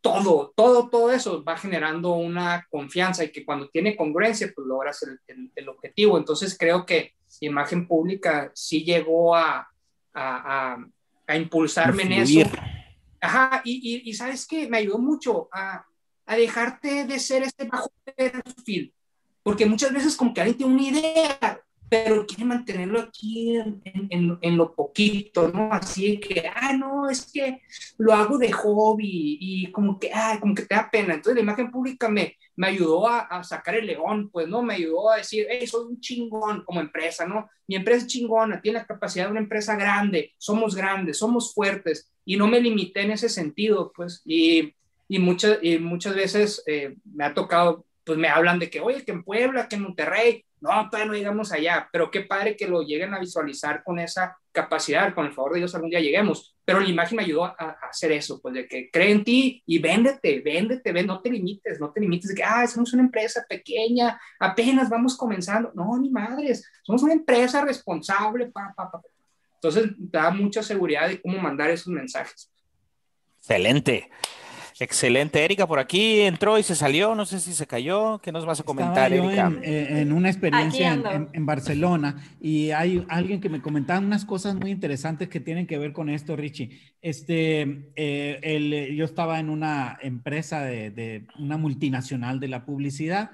todo, 0.00 0.54
todo, 0.56 0.88
todo 0.88 1.12
eso 1.12 1.44
va 1.44 1.58
generando 1.58 2.14
una 2.14 2.66
confianza 2.70 3.22
y 3.22 3.32
que 3.32 3.44
cuando 3.44 3.68
tiene 3.68 3.94
congruencia, 3.94 4.50
pues 4.56 4.66
logras 4.66 5.02
el, 5.02 5.50
el, 5.54 5.68
objetivo. 5.68 6.16
Entonces 6.16 6.56
creo 6.58 6.86
que 6.86 7.12
imagen 7.40 7.86
pública 7.86 8.50
sí 8.54 8.82
llegó 8.82 9.36
a, 9.36 9.68
a, 10.14 10.78
a, 11.26 11.36
impulsarme 11.36 12.04
en 12.04 12.12
eso. 12.12 12.50
Ajá, 13.20 13.60
y, 13.62 14.08
y, 14.08 14.14
sabes 14.14 14.46
que 14.46 14.66
me 14.70 14.78
ayudó 14.78 14.96
mucho 14.96 15.50
a, 15.52 15.84
a 16.30 16.36
dejarte 16.36 17.06
de 17.06 17.18
ser 17.18 17.42
este 17.42 17.64
bajo 17.64 17.90
perfil, 18.04 18.94
porque 19.42 19.66
muchas 19.66 19.92
veces 19.92 20.16
como 20.16 20.32
que 20.32 20.40
alguien 20.40 20.58
tiene 20.58 20.72
una 20.72 20.82
idea, 20.82 21.60
pero 21.88 22.24
quiere 22.24 22.44
mantenerlo 22.44 23.00
aquí 23.00 23.56
en, 23.56 23.82
en, 23.84 24.38
en, 24.40 24.56
lo 24.56 24.72
poquito, 24.72 25.48
¿no? 25.48 25.72
Así 25.72 26.20
que, 26.20 26.48
ah, 26.54 26.72
no, 26.72 27.10
es 27.10 27.32
que 27.32 27.62
lo 27.98 28.12
hago 28.14 28.38
de 28.38 28.52
hobby 28.52 29.38
y 29.40 29.72
como 29.72 29.98
que, 29.98 30.12
ah, 30.14 30.38
como 30.40 30.54
que 30.54 30.66
te 30.66 30.76
da 30.76 30.88
pena. 30.88 31.14
Entonces 31.14 31.34
la 31.34 31.40
imagen 31.40 31.72
pública 31.72 32.08
me, 32.08 32.36
me 32.54 32.68
ayudó 32.68 33.08
a, 33.08 33.22
a, 33.22 33.42
sacar 33.42 33.74
el 33.74 33.86
león, 33.86 34.30
pues, 34.30 34.46
¿no? 34.46 34.62
Me 34.62 34.74
ayudó 34.74 35.10
a 35.10 35.16
decir, 35.16 35.48
hey, 35.50 35.66
soy 35.66 35.86
un 35.86 36.00
chingón 36.00 36.62
como 36.64 36.80
empresa, 36.80 37.26
¿no? 37.26 37.50
Mi 37.66 37.74
empresa 37.74 38.02
es 38.02 38.06
chingona, 38.06 38.60
tiene 38.60 38.78
la 38.78 38.86
capacidad 38.86 39.24
de 39.24 39.32
una 39.32 39.40
empresa 39.40 39.74
grande, 39.74 40.32
somos 40.38 40.76
grandes, 40.76 41.18
somos 41.18 41.52
fuertes 41.52 42.08
y 42.24 42.36
no 42.36 42.46
me 42.46 42.60
limité 42.60 43.00
en 43.00 43.10
ese 43.10 43.28
sentido, 43.28 43.90
pues, 43.92 44.22
y, 44.24 44.72
y, 45.10 45.18
muchas, 45.18 45.58
y 45.60 45.78
muchas 45.78 46.14
veces 46.14 46.62
eh, 46.66 46.94
me 47.04 47.24
ha 47.24 47.34
tocado 47.34 47.84
pues 48.04 48.18
me 48.18 48.28
hablan 48.28 48.58
de 48.58 48.70
que, 48.70 48.80
oye, 48.80 49.04
que 49.04 49.12
en 49.12 49.22
Puebla, 49.22 49.68
que 49.68 49.76
en 49.76 49.82
Monterrey, 49.82 50.44
no, 50.60 50.70
todavía 50.88 51.06
no 51.06 51.12
llegamos 51.16 51.52
allá, 51.52 51.88
pero 51.92 52.10
qué 52.10 52.22
padre 52.22 52.56
que 52.56 52.66
lo 52.66 52.82
lleguen 52.82 53.14
a 53.14 53.18
visualizar 53.18 53.84
con 53.84 53.98
esa 53.98 54.36
capacidad, 54.52 55.14
con 55.14 55.26
el 55.26 55.32
favor 55.32 55.52
de 55.52 55.58
Dios 55.58 55.74
algún 55.74 55.90
día 55.90 56.00
lleguemos, 56.00 56.56
pero 56.64 56.80
la 56.80 56.88
imagen 56.88 57.16
me 57.16 57.22
ayudó 57.22 57.44
a, 57.44 57.78
hacer 57.88 58.12
eso, 58.12 58.40
pues 58.40 58.54
de 58.54 58.66
que 58.66 58.90
cree 58.90 59.10
en 59.10 59.22
ti 59.22 59.62
y 59.66 59.78
véndete, 59.78 60.40
véndete, 60.40 60.92
ven, 60.92 61.06
no 61.06 61.20
te 61.20 61.30
limites, 61.30 61.78
no 61.78 61.92
te 61.92 62.00
limites 62.00 62.30
de 62.30 62.34
que, 62.34 62.44
ah, 62.44 62.66
somos 62.66 62.92
una 62.92 63.02
empresa 63.02 63.44
pequeña, 63.48 64.20
apenas 64.38 64.88
vamos 64.88 65.16
comenzando, 65.16 65.72
no, 65.74 65.98
ni 65.98 66.10
madres, 66.10 66.68
somos 66.82 67.02
una 67.02 67.12
empresa 67.12 67.64
responsable, 67.64 68.46
pa, 68.46 68.72
pa, 68.76 68.90
pa. 68.90 69.00
entonces 69.54 69.92
da 69.98 70.30
mucha 70.30 70.62
seguridad 70.62 71.08
de 71.08 71.20
cómo 71.20 71.38
mandar 71.38 71.70
esos 71.70 71.88
mensajes. 71.88 72.50
Excelente. 73.38 74.10
Excelente. 74.80 75.44
Erika 75.44 75.66
por 75.66 75.78
aquí 75.78 76.20
entró 76.20 76.58
y 76.58 76.62
se 76.62 76.74
salió. 76.74 77.14
No 77.14 77.26
sé 77.26 77.38
si 77.38 77.52
se 77.52 77.66
cayó. 77.66 78.18
¿Qué 78.18 78.32
nos 78.32 78.46
vas 78.46 78.60
a 78.60 78.62
comentar, 78.62 79.12
Erika? 79.12 79.52
Eh, 79.62 80.00
en, 80.00 80.12
una 80.12 80.30
experiencia 80.30 80.94
en, 81.32 81.46
Barcelona 81.46 82.16
y 82.40 82.70
hay 82.70 83.04
alguien 83.10 83.42
que 83.42 83.50
me 83.50 83.60
comentaba 83.60 84.00
unas 84.00 84.24
cosas 84.24 84.54
muy 84.54 84.70
interesantes 84.70 85.28
que 85.28 85.38
tienen 85.38 85.66
que 85.66 85.76
ver 85.76 85.92
con 85.92 86.08
esto, 86.08 86.34
Richie. 86.34 86.80
Este, 87.02 87.90
eh, 87.94 88.94
yo 88.96 89.04
estaba 89.04 89.38
en 89.38 89.50
una 89.50 89.98
empresa 90.00 90.62
de, 90.62 90.90
de 90.90 91.26
una 91.38 91.58
multinacional 91.58 92.40
de 92.40 92.48
la 92.48 92.64
publicidad 92.64 93.32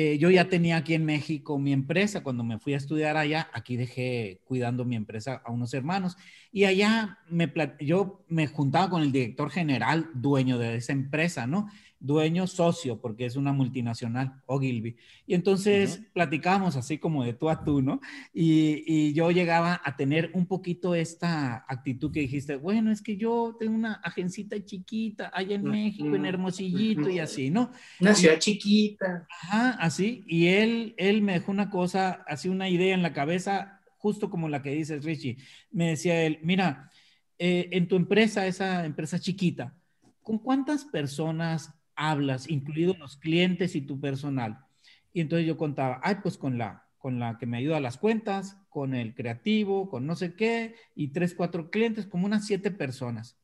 eh, 0.00 0.16
yo 0.16 0.30
ya 0.30 0.48
tenía 0.48 0.76
aquí 0.76 0.94
en 0.94 1.04
México 1.04 1.58
mi 1.58 1.72
empresa. 1.72 2.22
Cuando 2.22 2.44
me 2.44 2.60
fui 2.60 2.72
a 2.72 2.76
estudiar 2.76 3.16
allá, 3.16 3.50
aquí 3.52 3.76
dejé 3.76 4.40
cuidando 4.44 4.84
mi 4.84 4.94
empresa 4.94 5.42
a 5.44 5.50
unos 5.50 5.74
hermanos. 5.74 6.16
Y 6.52 6.66
allá 6.66 7.18
me, 7.28 7.52
yo 7.80 8.24
me 8.28 8.46
juntaba 8.46 8.90
con 8.90 9.02
el 9.02 9.10
director 9.10 9.50
general, 9.50 10.08
dueño 10.14 10.56
de 10.56 10.76
esa 10.76 10.92
empresa, 10.92 11.48
¿no? 11.48 11.66
Dueño 12.00 12.46
socio, 12.46 13.00
porque 13.00 13.26
es 13.26 13.36
una 13.36 13.52
multinacional, 13.52 14.40
Ogilvy. 14.46 14.96
Y 15.26 15.34
entonces 15.34 16.02
platicábamos 16.12 16.76
así 16.76 16.98
como 16.98 17.24
de 17.24 17.32
tú 17.32 17.50
a 17.50 17.64
tú, 17.64 17.82
¿no? 17.82 18.00
Y, 18.32 18.84
y, 18.86 19.12
yo 19.12 19.30
llegaba 19.30 19.80
a 19.84 19.96
tener 19.96 20.30
un 20.34 20.46
poquito 20.46 20.94
esta 20.94 21.64
actitud 21.68 22.12
que 22.12 22.20
dijiste, 22.20 22.56
bueno, 22.56 22.92
es 22.92 23.02
que 23.02 23.16
yo 23.16 23.56
tengo 23.58 23.74
una 23.74 23.94
agencita 23.94 24.62
chiquita 24.64 25.30
allá 25.34 25.56
en 25.56 25.64
México, 25.64 26.14
en 26.14 26.26
Hermosillito 26.26 27.10
y 27.10 27.18
así, 27.18 27.50
¿no? 27.50 27.72
Una 28.00 28.14
ciudad 28.14 28.38
chiquita. 28.38 29.26
Ajá, 29.42 29.70
así. 29.80 30.24
Y 30.26 30.48
él, 30.48 30.94
él 30.98 31.22
me 31.22 31.32
dejó 31.32 31.50
una 31.50 31.70
cosa, 31.70 32.24
así 32.26 32.48
una 32.48 32.68
idea 32.68 32.94
en 32.94 33.02
la 33.02 33.12
cabeza, 33.12 33.80
justo 33.96 34.30
como 34.30 34.48
la 34.48 34.62
que 34.62 34.70
dices, 34.70 35.04
Richie. 35.04 35.38
Me 35.70 35.90
decía 35.90 36.22
él, 36.22 36.38
mira, 36.42 36.90
eh, 37.38 37.68
en 37.72 37.88
tu 37.88 37.96
empresa, 37.96 38.46
esa 38.46 38.84
empresa 38.84 39.18
chiquita, 39.18 39.76
¿con 40.22 40.38
cuántas 40.38 40.84
personas 40.84 41.77
hablas, 41.98 42.48
incluidos 42.48 42.98
los 42.98 43.16
clientes 43.16 43.74
y 43.74 43.82
tu 43.82 44.00
personal. 44.00 44.64
Y 45.12 45.20
entonces 45.20 45.46
yo 45.46 45.56
contaba, 45.58 46.00
ay, 46.02 46.18
pues 46.22 46.38
con 46.38 46.56
la, 46.56 46.86
con 46.96 47.18
la 47.18 47.36
que 47.38 47.46
me 47.46 47.58
ayuda 47.58 47.78
a 47.78 47.80
las 47.80 47.98
cuentas, 47.98 48.56
con 48.68 48.94
el 48.94 49.14
creativo, 49.14 49.90
con 49.90 50.06
no 50.06 50.14
sé 50.14 50.34
qué, 50.34 50.76
y 50.94 51.08
tres, 51.08 51.34
cuatro 51.34 51.70
clientes, 51.70 52.06
como 52.06 52.24
unas 52.24 52.46
siete 52.46 52.70
personas. 52.70 53.36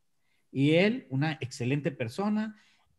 Y 0.52 0.74
él, 0.74 1.06
una 1.10 1.32
excelente 1.40 1.90
persona, 1.90 2.56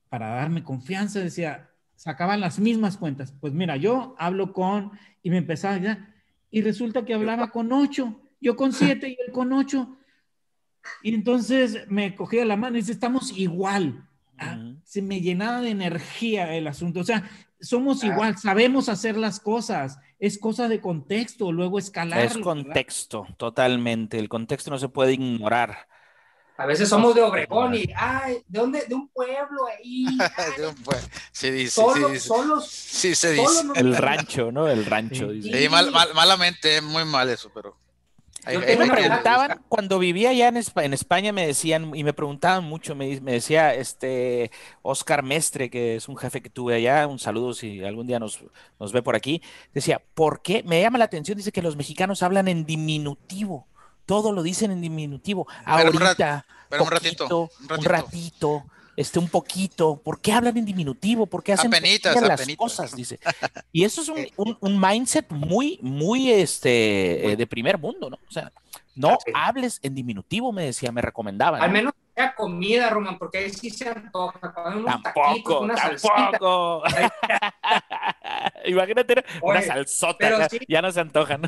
para 0.10 0.28
darme 0.28 0.64
confianza, 0.64 1.22
decía, 1.22 1.70
sacaban 1.96 2.42
las 2.42 2.60
mismas 2.60 2.98
cuentas. 2.98 3.32
Pues 3.40 3.54
mira, 3.54 3.78
yo 3.78 4.14
hablo 4.20 4.52
con, 4.52 4.92
y 5.24 5.30
me 5.30 5.38
empezaba 5.38 5.78
ya, 5.78 6.14
y 6.52 6.62
resulta 6.62 7.06
que 7.06 7.14
hablaba 7.14 7.50
con 7.52 7.72
ocho, 7.72 8.22
yo 8.42 8.58
con 8.58 8.74
siete 8.74 9.08
y 9.08 9.18
él 9.26 9.32
con 9.32 9.54
ocho. 9.54 9.98
Y 11.02 11.14
entonces 11.14 11.90
me 11.90 12.14
cogía 12.14 12.44
la 12.44 12.58
mano 12.58 12.76
y 12.76 12.82
dice, 12.82 12.92
estamos 12.92 13.38
igual. 13.38 14.08
Ah, 14.38 14.58
se 14.84 15.02
me 15.02 15.22
llenaba 15.22 15.62
de 15.62 15.70
energía 15.70 16.54
el 16.56 16.68
asunto. 16.68 17.00
O 17.00 17.04
sea, 17.04 17.30
somos 17.60 18.04
ah. 18.04 18.08
igual, 18.08 18.38
sabemos 18.38 18.90
hacer 18.90 19.18
las 19.18 19.40
cosas, 19.40 20.00
es 20.20 20.38
cosa 20.38 20.68
de 20.68 20.82
contexto, 20.82 21.52
luego 21.52 21.80
escalar. 21.80 22.24
Es 22.24 22.38
contexto, 22.38 23.28
totalmente. 23.38 24.18
El 24.18 24.30
contexto 24.30 24.72
no 24.72 24.78
se 24.78 24.90
puede 24.90 25.14
ignorar. 25.14 25.88
A 26.58 26.66
veces 26.66 26.88
somos 26.88 27.14
de 27.14 27.22
Obregón 27.22 27.76
y, 27.76 27.86
ay, 27.98 28.42
¿de 28.48 28.60
dónde? 28.60 28.86
De 28.88 28.96
un 28.96 29.10
pueblo 29.10 29.68
ahí. 29.68 30.06
de 30.58 30.68
un 30.68 30.76
pueblo. 30.76 31.08
Sí, 31.32 31.52
dice. 31.52 31.72
Solo, 31.72 32.08
sí, 32.08 32.14
dice. 32.14 32.28
Solos, 32.28 32.70
sí, 32.70 33.16
se 33.16 33.32
dice. 33.34 33.62
el 33.76 33.96
rancho, 33.96 34.54
¿no? 34.54 34.70
El 34.70 34.86
rancho. 34.86 35.30
Sí, 35.42 35.68
mal, 35.70 35.92
mal, 35.92 36.10
malamente, 36.14 36.80
muy 36.80 37.04
mal 37.04 37.30
eso, 37.30 37.52
pero 37.54 37.78
me 38.46 38.88
preguntaban, 38.88 39.62
cuando 39.70 40.00
vivía 40.00 40.30
allá 40.30 40.50
en, 40.50 40.94
España, 40.94 41.32
me 41.32 41.48
decían, 41.48 41.96
y 41.96 42.04
me 42.04 42.14
preguntaban 42.14 42.64
mucho, 42.64 42.96
me, 42.96 43.20
decía 43.20 43.74
este 43.74 44.52
Oscar 44.82 45.24
Mestre, 45.24 45.70
que 45.70 45.96
es 45.96 46.08
un 46.08 46.18
jefe 46.18 46.42
que 46.42 46.50
tuve 46.50 46.76
allá, 46.76 47.08
un 47.08 47.20
saludo 47.20 47.54
si 47.54 47.84
algún 47.84 48.08
día 48.08 48.20
nos, 48.20 48.40
nos 48.80 48.92
ve 48.92 49.02
por 49.02 49.16
aquí, 49.16 49.42
decía, 49.74 50.02
¿por 50.14 50.42
qué? 50.42 50.64
Me 50.64 50.82
llama 50.82 50.98
la 50.98 51.06
atención, 51.06 51.38
dice 51.38 51.52
que 51.52 51.62
los 51.62 51.76
mexicanos 51.76 52.24
hablan 52.24 52.48
en 52.48 52.66
diminutivo, 52.66 53.68
todo 54.06 54.32
lo 54.32 54.44
dicen 54.44 54.72
en 54.72 54.82
diminutivo. 54.82 55.48
Ahorita, 55.66 56.46
un, 56.80 56.88
ratito, 56.88 57.50
un 57.70 57.84
ratito 57.84 58.66
este, 58.96 59.20
un 59.20 59.28
poquito, 59.28 60.02
¿por 60.04 60.22
qué 60.22 60.32
hablan 60.32 60.58
en 60.58 60.66
diminutivo? 60.66 61.26
¿Por 61.26 61.44
qué 61.44 61.54
hacen 61.54 61.72
las 61.72 62.56
cosas? 62.56 62.96
Dice. 62.96 63.20
Y 63.72 63.84
eso 63.84 64.02
es 64.02 64.10
un, 64.38 64.58
un, 64.60 64.80
mindset 64.80 65.30
muy, 65.30 65.80
muy 65.82 66.32
este, 66.32 67.32
eh, 67.32 67.36
de 67.36 67.48
primer 67.48 67.78
mundo, 67.78 68.10
¿no? 68.10 68.18
O 68.28 68.32
sea, 68.32 68.52
no 68.96 69.18
hables 69.34 69.80
en 69.84 69.94
diminutivo, 69.94 70.52
me 70.52 70.66
decía, 70.66 70.92
me 70.92 71.02
recomendaban. 71.02 71.62
Al 71.62 71.72
menos 71.72 71.94
sea 72.16 72.34
comida, 72.34 72.90
Roman, 72.90 73.18
porque 73.18 73.40
ahí 73.40 73.50
sí 73.50 73.70
se 73.70 73.90
antoja. 73.90 74.54
Tampoco, 74.84 75.60
una 75.60 75.76
tampoco. 75.76 76.84
Imagínate 78.66 79.26
una 79.42 79.62
salsota, 79.62 80.48
ya 80.68 80.82
no 80.82 80.92
se 80.92 81.02
antojan. 81.02 81.42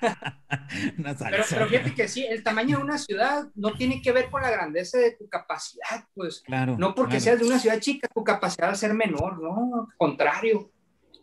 pero, 1.30 1.44
pero, 1.48 1.66
fíjate 1.66 1.94
que 1.94 2.08
sí, 2.08 2.26
el 2.26 2.42
tamaño 2.42 2.78
de 2.78 2.84
una 2.84 2.98
ciudad 2.98 3.44
no 3.54 3.72
tiene 3.72 4.02
que 4.02 4.12
ver 4.12 4.30
con 4.30 4.42
la 4.42 4.50
grandeza 4.50 4.98
de 4.98 5.12
tu 5.12 5.28
capacidad, 5.28 6.04
pues. 6.14 6.42
Claro, 6.42 6.76
no 6.78 6.94
porque 6.94 7.20
seas 7.20 7.38
de 7.38 7.46
una 7.46 7.58
ciudad 7.58 7.78
chica, 7.80 8.08
tu 8.12 8.24
capacidad 8.24 8.68
va 8.68 8.72
a 8.72 8.76
ser 8.76 8.94
menor, 8.94 9.40
no, 9.40 9.88
al 9.88 9.96
contrario. 9.96 10.70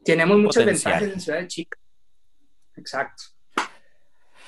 Tenemos 0.03 0.37
muchas 0.37 0.65
ventajas 0.65 1.03
en 1.03 1.19
ciudades 1.19 1.47
chicas. 1.47 1.79
Exacto. 2.75 3.23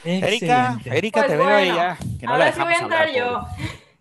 Erika, 0.04 0.80
Erika, 0.86 1.22
te 1.22 1.28
pues 1.28 1.40
veo 1.40 1.56
ahí 1.56 1.68
ya. 1.68 1.98
Que 2.20 2.26
no 2.26 2.34
ahora 2.34 2.52
sí 2.52 2.60
voy 2.60 2.74
a 2.74 2.78
entrar 2.78 3.14
yo. 3.14 3.42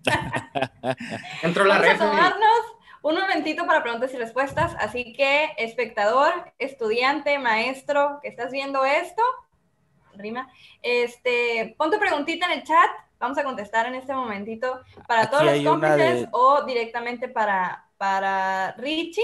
Entro 1.43 1.65
la 1.65 1.79
Vamos 1.79 1.95
a 1.95 1.99
tomarnos 1.99 2.61
un 3.03 3.15
momentito 3.17 3.67
para 3.67 3.83
preguntas 3.83 4.13
y 4.13 4.17
respuestas. 4.17 4.75
Así 4.79 5.13
que, 5.13 5.51
espectador, 5.59 6.53
estudiante, 6.59 7.39
maestro, 7.39 8.19
que 8.23 8.29
estás 8.29 8.51
viendo 8.51 8.85
esto, 8.85 9.23
rima. 10.17 10.51
Este, 10.83 11.75
pon 11.77 11.91
tu 11.91 11.99
preguntita 11.99 12.47
en 12.47 12.59
el 12.59 12.65
chat, 12.65 12.91
vamos 13.19 13.39
a 13.39 13.45
contestar 13.45 13.87
en 13.87 13.95
este 13.95 14.13
momentito 14.13 14.81
para 15.07 15.31
todos 15.31 15.45
los 15.45 15.65
cómplices 15.65 16.29
o 16.33 16.65
directamente 16.65 17.29
para, 17.29 17.87
para 17.97 18.73
Richie. 18.73 19.23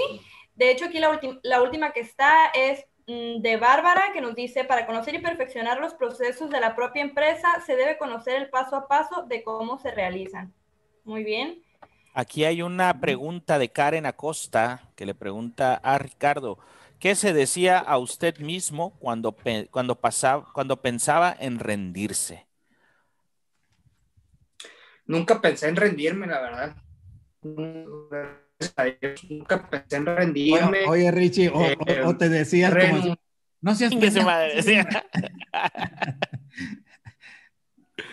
De 0.55 0.71
hecho, 0.71 0.85
aquí 0.85 0.99
la, 0.99 1.19
la 1.43 1.61
última 1.61 1.91
que 1.91 2.01
está 2.01 2.47
es 2.53 2.85
mm, 3.07 3.41
de 3.41 3.57
Bárbara, 3.57 4.11
que 4.13 4.21
nos 4.21 4.35
dice, 4.35 4.63
para 4.63 4.85
conocer 4.85 5.15
y 5.15 5.19
perfeccionar 5.19 5.79
los 5.79 5.93
procesos 5.93 6.49
de 6.49 6.59
la 6.59 6.75
propia 6.75 7.01
empresa, 7.01 7.61
se 7.65 7.75
debe 7.75 7.97
conocer 7.97 8.35
el 8.35 8.49
paso 8.49 8.75
a 8.75 8.87
paso 8.87 9.23
de 9.23 9.43
cómo 9.43 9.79
se 9.79 9.91
realizan. 9.91 10.53
Muy 11.03 11.23
bien. 11.23 11.63
Aquí 12.13 12.43
hay 12.43 12.61
una 12.61 12.99
pregunta 12.99 13.59
de 13.59 13.69
Karen 13.69 14.05
Acosta 14.05 14.81
que 14.95 15.05
le 15.05 15.15
pregunta 15.15 15.75
a 15.75 15.97
Ricardo. 15.97 16.57
¿Qué 16.99 17.15
se 17.15 17.31
decía 17.31 17.79
a 17.79 17.97
usted 17.97 18.39
mismo 18.39 18.99
cuando, 18.99 19.33
cuando, 19.71 19.95
pasaba, 19.95 20.51
cuando 20.53 20.81
pensaba 20.81 21.33
en 21.39 21.59
rendirse? 21.59 22.45
Nunca 25.05 25.39
pensé 25.39 25.69
en 25.69 25.77
rendirme, 25.77 26.27
la 26.27 26.41
verdad. 26.41 26.75
Nunca 27.41 28.43
pensé 29.69 29.95
en 29.95 30.05
rendirme. 30.05 30.85
Oye, 30.87 31.09
Richie, 31.09 31.47
o, 31.49 31.61
eh, 31.61 31.77
te 32.17 32.27
decías 32.27 32.75
como, 32.75 33.17
no 33.61 33.75
seas 33.75 33.95
pendejo. 33.95 34.29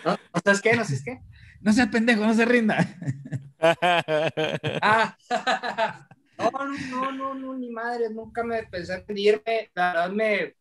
¿No? 0.05 0.15
¿Sabes 0.43 0.61
qué? 0.61 0.75
¿No 0.75 0.83
sabes 0.85 1.03
qué? 1.03 1.19
No 1.59 1.73
seas 1.73 1.89
pendejo, 1.89 2.25
no 2.25 2.33
se 2.33 2.45
rinda. 2.45 2.87
ah, 4.81 5.17
no, 6.37 6.51
no, 6.91 7.11
no, 7.11 7.33
no, 7.35 7.57
ni 7.57 7.69
madre, 7.69 8.09
nunca 8.09 8.43
me 8.43 8.63
pensé 8.63 8.93
en 8.93 9.07
rendirme. 9.07 9.71
La 9.73 9.93
verdad 9.93 10.11
me, 10.11 10.55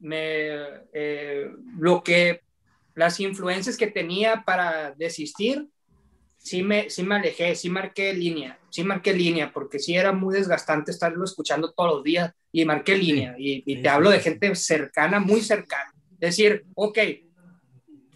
me 0.00 0.48
eh, 0.92 1.50
lo 1.78 2.02
que 2.02 2.40
las 2.94 3.20
influencias 3.20 3.76
que 3.76 3.88
tenía 3.88 4.44
para 4.44 4.92
desistir, 4.92 5.68
sí 6.38 6.62
me, 6.62 6.90
sí 6.90 7.02
me 7.02 7.16
alejé, 7.16 7.54
sí 7.54 7.68
marqué 7.68 8.12
línea, 8.12 8.58
sí 8.70 8.84
marqué 8.84 9.12
línea, 9.14 9.52
porque 9.52 9.78
sí 9.78 9.96
era 9.96 10.12
muy 10.12 10.34
desgastante 10.34 10.90
estarlo 10.90 11.24
escuchando 11.24 11.72
todos 11.72 11.96
los 11.96 12.04
días 12.04 12.32
y 12.52 12.64
marqué 12.64 12.96
línea. 12.96 13.34
Y, 13.38 13.82
te 13.82 13.88
hablo 13.88 14.10
de 14.10 14.20
gente 14.20 14.54
cercana, 14.54 15.18
muy 15.18 15.40
cercana. 15.40 15.92
Decir, 16.18 16.64
ok, 16.74 16.98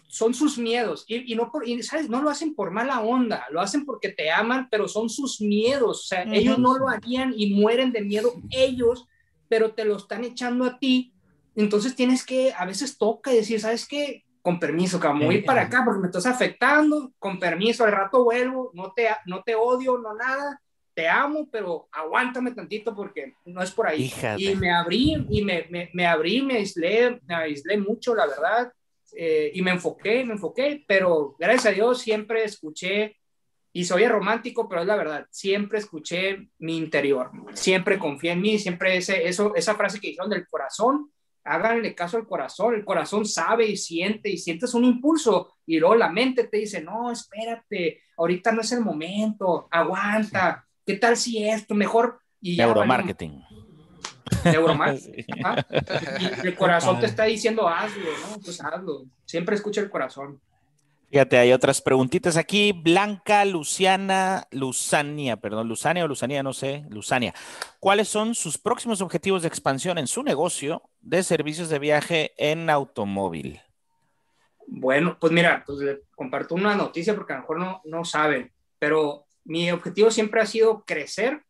son 0.09 0.33
sus 0.33 0.57
miedos. 0.57 1.05
Y, 1.07 1.35
no 1.35 1.51
por, 1.51 1.63
¿sabes? 1.83 2.09
no 2.09 2.21
lo 2.21 2.29
hacen 2.29 2.55
por 2.55 2.71
mala 2.71 2.99
onda, 2.99 3.45
lo 3.51 3.61
hacen 3.61 3.85
porque 3.85 4.09
te 4.09 4.31
aman, 4.31 4.67
pero 4.69 4.87
son 4.87 5.09
sus 5.09 5.39
miedos, 5.39 6.01
o 6.03 6.07
sea, 6.07 6.23
ellos 6.23 6.57
no 6.57 6.77
lo 6.77 6.89
harían 6.89 7.33
y 7.37 7.53
mueren 7.53 7.91
de 7.91 8.01
miedo 8.01 8.33
ellos, 8.49 9.07
pero 9.47 9.71
te 9.71 9.85
lo 9.85 9.97
están 9.97 10.25
echando 10.25 10.65
a 10.65 10.79
ti, 10.79 11.13
entonces 11.55 11.95
tienes 11.95 12.25
que, 12.25 12.53
a 12.57 12.65
veces 12.65 12.97
toca 12.97 13.31
decir, 13.31 13.59
¿sabes 13.59 13.87
qué? 13.87 14.25
Con 14.41 14.59
permiso, 14.59 14.99
como 14.99 15.25
voy 15.25 15.41
para 15.41 15.63
acá 15.63 15.83
porque 15.85 16.01
me 16.01 16.07
estás 16.07 16.25
afectando, 16.25 17.13
con 17.19 17.39
permiso, 17.39 17.85
al 17.85 17.91
rato 17.91 18.23
vuelvo, 18.23 18.71
no 18.73 18.91
te, 18.93 19.09
no 19.25 19.43
te 19.43 19.53
odio, 19.53 19.97
no 19.99 20.15
nada, 20.15 20.59
te 20.95 21.07
amo, 21.07 21.47
pero 21.51 21.87
aguántame 21.91 22.51
tantito 22.51 22.95
porque 22.95 23.35
no 23.45 23.61
es 23.61 23.71
por 23.71 23.87
ahí. 23.87 24.11
Y 24.37 24.55
me 24.55 24.71
abrí, 24.71 25.27
y 25.29 25.43
me, 25.43 25.67
me, 25.69 25.89
me, 25.93 26.07
abrí, 26.07 26.41
me 26.41 26.55
aislé, 26.55 27.21
me 27.27 27.35
aislé 27.35 27.77
mucho, 27.77 28.15
la 28.15 28.25
verdad, 28.25 28.73
eh, 29.17 29.51
y 29.53 29.61
me 29.61 29.71
enfoqué, 29.71 30.23
me 30.23 30.33
enfoqué, 30.33 30.83
pero 30.87 31.35
gracias 31.37 31.67
a 31.67 31.71
Dios 31.75 32.01
siempre 32.01 32.43
escuché, 32.43 33.17
y 33.71 33.85
soy 33.85 34.07
romántico, 34.07 34.67
pero 34.67 34.81
es 34.81 34.87
la 34.87 34.95
verdad, 34.95 35.27
siempre 35.29 35.77
escuché 35.79 36.49
mi 36.57 36.77
interior, 36.77 37.31
siempre 37.53 37.99
confié 37.99 38.31
en 38.31 38.41
mí, 38.41 38.57
siempre 38.57 38.97
ese, 38.97 39.27
eso, 39.27 39.53
esa 39.55 39.75
frase 39.75 39.99
que 39.99 40.07
dijeron 40.07 40.29
del 40.29 40.47
corazón, 40.47 41.11
háganle 41.43 41.95
caso 41.95 42.17
al 42.17 42.27
corazón, 42.27 42.75
el 42.75 42.85
corazón 42.85 43.25
sabe 43.25 43.67
y 43.67 43.77
siente 43.77 44.29
y 44.29 44.37
sientes 44.37 44.73
un 44.73 44.85
impulso 44.85 45.55
y 45.65 45.79
luego 45.79 45.95
la 45.95 46.09
mente 46.09 46.45
te 46.45 46.57
dice, 46.57 46.81
no, 46.81 47.11
espérate, 47.11 48.01
ahorita 48.17 48.51
no 48.51 48.61
es 48.61 48.71
el 48.71 48.81
momento, 48.81 49.67
aguanta, 49.71 50.65
¿qué 50.85 50.95
tal 50.95 51.15
si 51.15 51.47
esto? 51.47 51.75
Mejor... 51.75 52.19
Y 52.41 52.57
Neuromarketing. 52.57 53.43
Y 56.43 56.47
el 56.47 56.55
corazón 56.55 56.99
te 56.99 57.05
está 57.05 57.23
diciendo 57.23 57.67
hazlo, 57.67 58.09
¿no? 58.29 58.39
Pues 58.43 58.63
hazlo. 58.63 59.05
Siempre 59.25 59.55
escucha 59.55 59.81
el 59.81 59.89
corazón. 59.89 60.39
Fíjate, 61.09 61.39
hay 61.39 61.53
otras 61.53 61.81
preguntitas 61.81 62.37
aquí. 62.37 62.71
Blanca, 62.71 63.43
Luciana, 63.43 64.47
Luzania, 64.51 65.37
perdón, 65.37 65.67
Luzania 65.67 66.05
o 66.05 66.07
Luzania, 66.07 66.43
no 66.43 66.53
sé, 66.53 66.85
Luzania. 66.89 67.33
¿Cuáles 67.79 68.07
son 68.07 68.35
sus 68.35 68.59
próximos 68.59 69.01
objetivos 69.01 69.41
de 69.41 69.47
expansión 69.47 69.97
en 69.97 70.05
su 70.05 70.21
negocio 70.21 70.83
de 71.01 71.23
servicios 71.23 71.69
de 71.69 71.79
viaje 71.79 72.33
en 72.37 72.69
automóvil? 72.69 73.59
Bueno, 74.67 75.17
pues 75.19 75.33
mira, 75.33 75.63
pues 75.65 75.79
comparto 76.15 76.53
una 76.53 76.75
noticia 76.75 77.15
porque 77.15 77.33
a 77.33 77.37
lo 77.37 77.41
mejor 77.41 77.59
no, 77.59 77.81
no 77.85 78.05
saben, 78.05 78.51
pero 78.77 79.25
mi 79.45 79.71
objetivo 79.71 80.11
siempre 80.11 80.41
ha 80.41 80.45
sido 80.45 80.83
crecer 80.85 81.43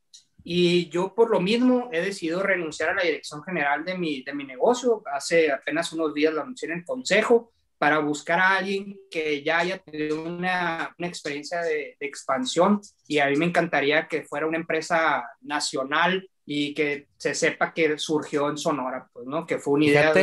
y 0.52 0.90
yo 0.90 1.14
por 1.14 1.30
lo 1.30 1.40
mismo 1.40 1.90
he 1.92 2.02
decidido 2.02 2.42
renunciar 2.42 2.90
a 2.90 2.96
la 2.96 3.04
dirección 3.04 3.44
general 3.44 3.86
de 3.86 3.96
mi, 3.96 4.24
de 4.24 4.34
mi 4.34 4.44
negocio. 4.44 5.04
Hace 5.14 5.52
apenas 5.52 5.94
unos 5.94 6.12
días 6.12 6.34
lo 6.34 6.42
anuncié 6.42 6.72
en 6.72 6.80
el 6.80 6.84
consejo 6.84 7.54
para 7.78 8.00
buscar 8.00 8.40
a 8.40 8.58
alguien 8.58 9.00
que 9.12 9.44
ya 9.44 9.60
haya 9.60 9.78
tenido 9.78 10.24
una, 10.24 10.96
una 10.98 11.08
experiencia 11.08 11.62
de, 11.62 11.96
expansión 12.00 12.82
y 13.08 13.20
a 13.20 13.28
mí 13.28 13.36
me 13.36 13.46
encantaría 13.46 14.08
que 14.08 14.24
fuera 14.24 14.48
una 14.48 14.58
empresa 14.58 15.24
nacional 15.42 16.28
y 16.48 16.74
que 16.74 17.10
se 17.16 17.36
sepa 17.36 17.72
que 17.72 18.00
surgió 18.00 18.50
en 18.50 18.58
Sonora, 18.58 19.08
pues, 19.14 19.28
¿no? 19.28 19.46
Que 19.46 19.60
fue 19.60 19.76
una 19.76 19.86
idea 19.86 20.14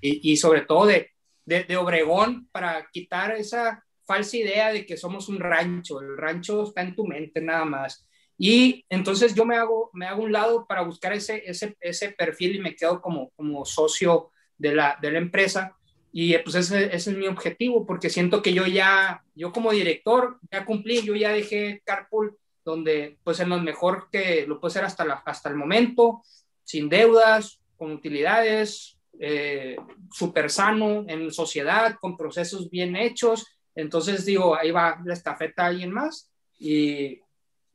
y, 0.00 0.32
y, 0.32 0.36
sobre 0.36 0.62
todo 0.62 0.86
de, 0.86 1.12
de, 1.44 1.62
de 1.62 1.76
Obregón 1.76 2.48
para 2.50 2.88
quitar 2.90 3.36
esa 3.36 3.84
falsa 4.04 4.36
idea 4.36 4.72
de 4.72 4.84
que 4.84 4.96
somos 4.96 5.28
un 5.28 5.38
rancho, 5.38 6.00
el 6.00 6.16
rancho 6.16 6.64
está 6.64 6.82
en 6.82 6.96
tu 6.96 7.06
mente 7.06 7.40
nada 7.40 7.64
más. 7.64 8.07
Y 8.38 8.84
entonces 8.88 9.34
yo 9.34 9.44
me 9.44 9.56
hago, 9.56 9.90
me 9.92 10.06
hago 10.06 10.22
un 10.22 10.32
lado 10.32 10.66
para 10.66 10.82
buscar 10.82 11.12
ese, 11.12 11.42
ese, 11.44 11.76
ese 11.80 12.10
perfil 12.10 12.56
y 12.56 12.60
me 12.60 12.76
quedo 12.76 13.02
como, 13.02 13.30
como 13.30 13.64
socio 13.64 14.30
de 14.56 14.74
la, 14.74 14.96
de 15.02 15.10
la 15.10 15.18
empresa. 15.18 15.76
Y 16.12 16.36
pues 16.38 16.54
ese, 16.54 16.86
ese, 16.86 17.10
es 17.10 17.16
mi 17.16 17.26
objetivo, 17.26 17.84
porque 17.84 18.10
siento 18.10 18.40
que 18.40 18.54
yo 18.54 18.66
ya, 18.66 19.22
yo 19.34 19.52
como 19.52 19.72
director, 19.72 20.38
ya 20.50 20.64
cumplí, 20.64 21.02
yo 21.02 21.14
ya 21.14 21.30
dejé 21.30 21.82
Carpool, 21.84 22.38
donde 22.64 23.18
pues 23.24 23.40
en 23.40 23.48
lo 23.48 23.58
mejor 23.58 24.08
que 24.10 24.46
lo 24.46 24.60
puedo 24.60 24.68
hacer 24.70 24.84
hasta, 24.84 25.04
la, 25.04 25.14
hasta 25.26 25.48
el 25.48 25.56
momento, 25.56 26.22
sin 26.64 26.88
deudas, 26.88 27.60
con 27.76 27.92
utilidades, 27.92 28.98
eh, 29.20 29.76
súper 30.12 30.50
sano 30.50 31.04
en 31.08 31.30
sociedad, 31.32 31.96
con 32.00 32.16
procesos 32.16 32.70
bien 32.70 32.94
hechos 32.94 33.46
entonces 33.78 34.24
digo, 34.24 34.56
ahí 34.56 34.72
va 34.72 35.00
la 35.04 35.14
estafeta 35.14 35.62
a 35.62 35.66
alguien 35.68 35.92
más 35.92 36.32
y, 36.58 37.20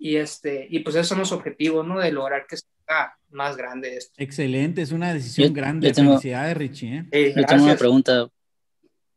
y, 0.03 0.17
este, 0.17 0.67
y 0.69 0.79
pues 0.79 0.97
esos 0.97 1.07
son 1.07 1.19
los 1.19 1.31
objetivos, 1.31 1.87
¿no? 1.87 1.97
De 1.97 2.11
lograr 2.11 2.45
que 2.45 2.57
sea 2.57 3.17
más 3.29 3.55
grande 3.55 3.95
esto. 3.95 4.13
Excelente, 4.17 4.81
es 4.81 4.91
una 4.91 5.13
decisión 5.13 5.53
grande. 5.53 5.93
Felicidades, 5.93 6.57
Richie. 6.57 7.05
¿eh? 7.09 7.33
yo 7.33 7.45
tengo 7.45 7.63
una 7.63 7.77
pregunta. 7.77 8.27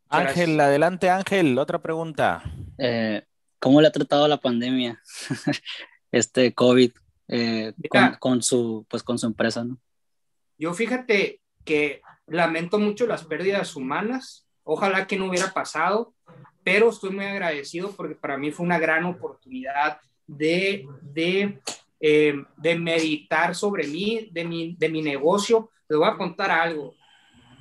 Ángel, 0.07 0.57
adelante 0.57 1.09
Ángel, 1.09 1.59
otra 1.59 1.81
pregunta. 1.81 2.41
Eh, 2.77 3.21
¿Cómo 3.59 3.81
le 3.81 3.89
ha 3.89 3.91
tratado 3.91 4.29
la 4.29 4.37
pandemia, 4.37 5.01
este 6.13 6.53
COVID, 6.53 6.91
eh, 7.27 7.73
con, 7.89 8.15
con, 8.17 8.41
su, 8.41 8.85
pues, 8.87 9.03
con 9.03 9.19
su 9.19 9.25
empresa, 9.25 9.65
¿no? 9.65 9.77
Yo 10.57 10.73
fíjate 10.73 11.41
que 11.65 12.01
lamento 12.27 12.79
mucho 12.79 13.07
las 13.07 13.25
pérdidas 13.25 13.75
humanas, 13.75 14.47
ojalá 14.63 15.05
que 15.05 15.17
no 15.17 15.25
hubiera 15.25 15.51
pasado, 15.51 16.13
pero 16.63 16.91
estoy 16.91 17.09
muy 17.09 17.25
agradecido 17.25 17.91
porque 17.91 18.15
para 18.15 18.37
mí 18.37 18.51
fue 18.51 18.65
una 18.65 18.79
gran 18.79 19.03
oportunidad 19.03 19.99
de, 20.27 20.85
de, 21.01 21.59
eh, 21.99 22.35
de 22.57 22.79
meditar 22.79 23.55
sobre 23.55 23.87
mí, 23.87 24.29
de 24.31 24.45
mi, 24.45 24.75
de 24.77 24.89
mi 24.89 25.01
negocio. 25.01 25.71
Les 25.89 25.97
voy 25.97 26.07
a 26.07 26.17
contar 26.17 26.51
algo. 26.51 26.95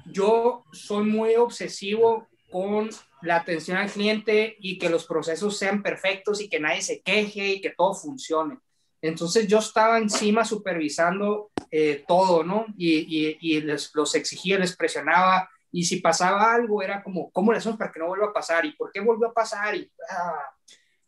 Yo 0.07 0.65
soy 0.73 1.05
muy 1.05 1.35
obsesivo 1.37 2.29
con 2.51 2.91
la 3.23 3.37
atención 3.37 3.77
al 3.77 3.91
cliente 3.91 4.57
y 4.61 4.79
que 4.79 4.91
los 4.91 5.07
procesos 5.07 5.59
sean 5.59 5.83
perfectos 5.83 6.41
y 6.41 6.49
que 6.49 6.61
nadie 6.61 6.83
se 6.83 7.01
queje 7.01 7.55
y 7.55 7.61
que 7.61 7.71
todo 7.71 7.95
funcione. 7.95 8.59
Entonces 9.03 9.47
yo 9.47 9.59
estaba 9.59 9.99
encima 9.99 10.45
supervisando 10.45 11.51
eh, 11.71 12.05
todo, 12.07 12.45
¿no? 12.45 12.67
Y, 12.77 12.95
y, 12.99 13.39
y 13.41 13.61
les, 13.61 13.91
los 13.95 14.15
exigía, 14.15 14.59
les 14.59 14.77
presionaba, 14.77 15.49
y 15.77 15.85
si 15.85 15.97
pasaba 15.97 16.55
algo 16.55 16.83
era 16.83 17.03
como, 17.03 17.31
¿cómo 17.31 17.53
le 17.53 17.59
hacemos 17.59 17.77
para 17.79 17.93
que 17.93 17.99
no 17.99 18.07
vuelva 18.07 18.29
a 18.29 18.33
pasar? 18.33 18.65
¿Y 18.65 18.73
por 18.73 18.91
qué 18.91 19.01
volvió 19.01 19.29
a 19.29 19.35
pasar? 19.35 19.75
Y 19.75 19.91
ah, 20.09 20.49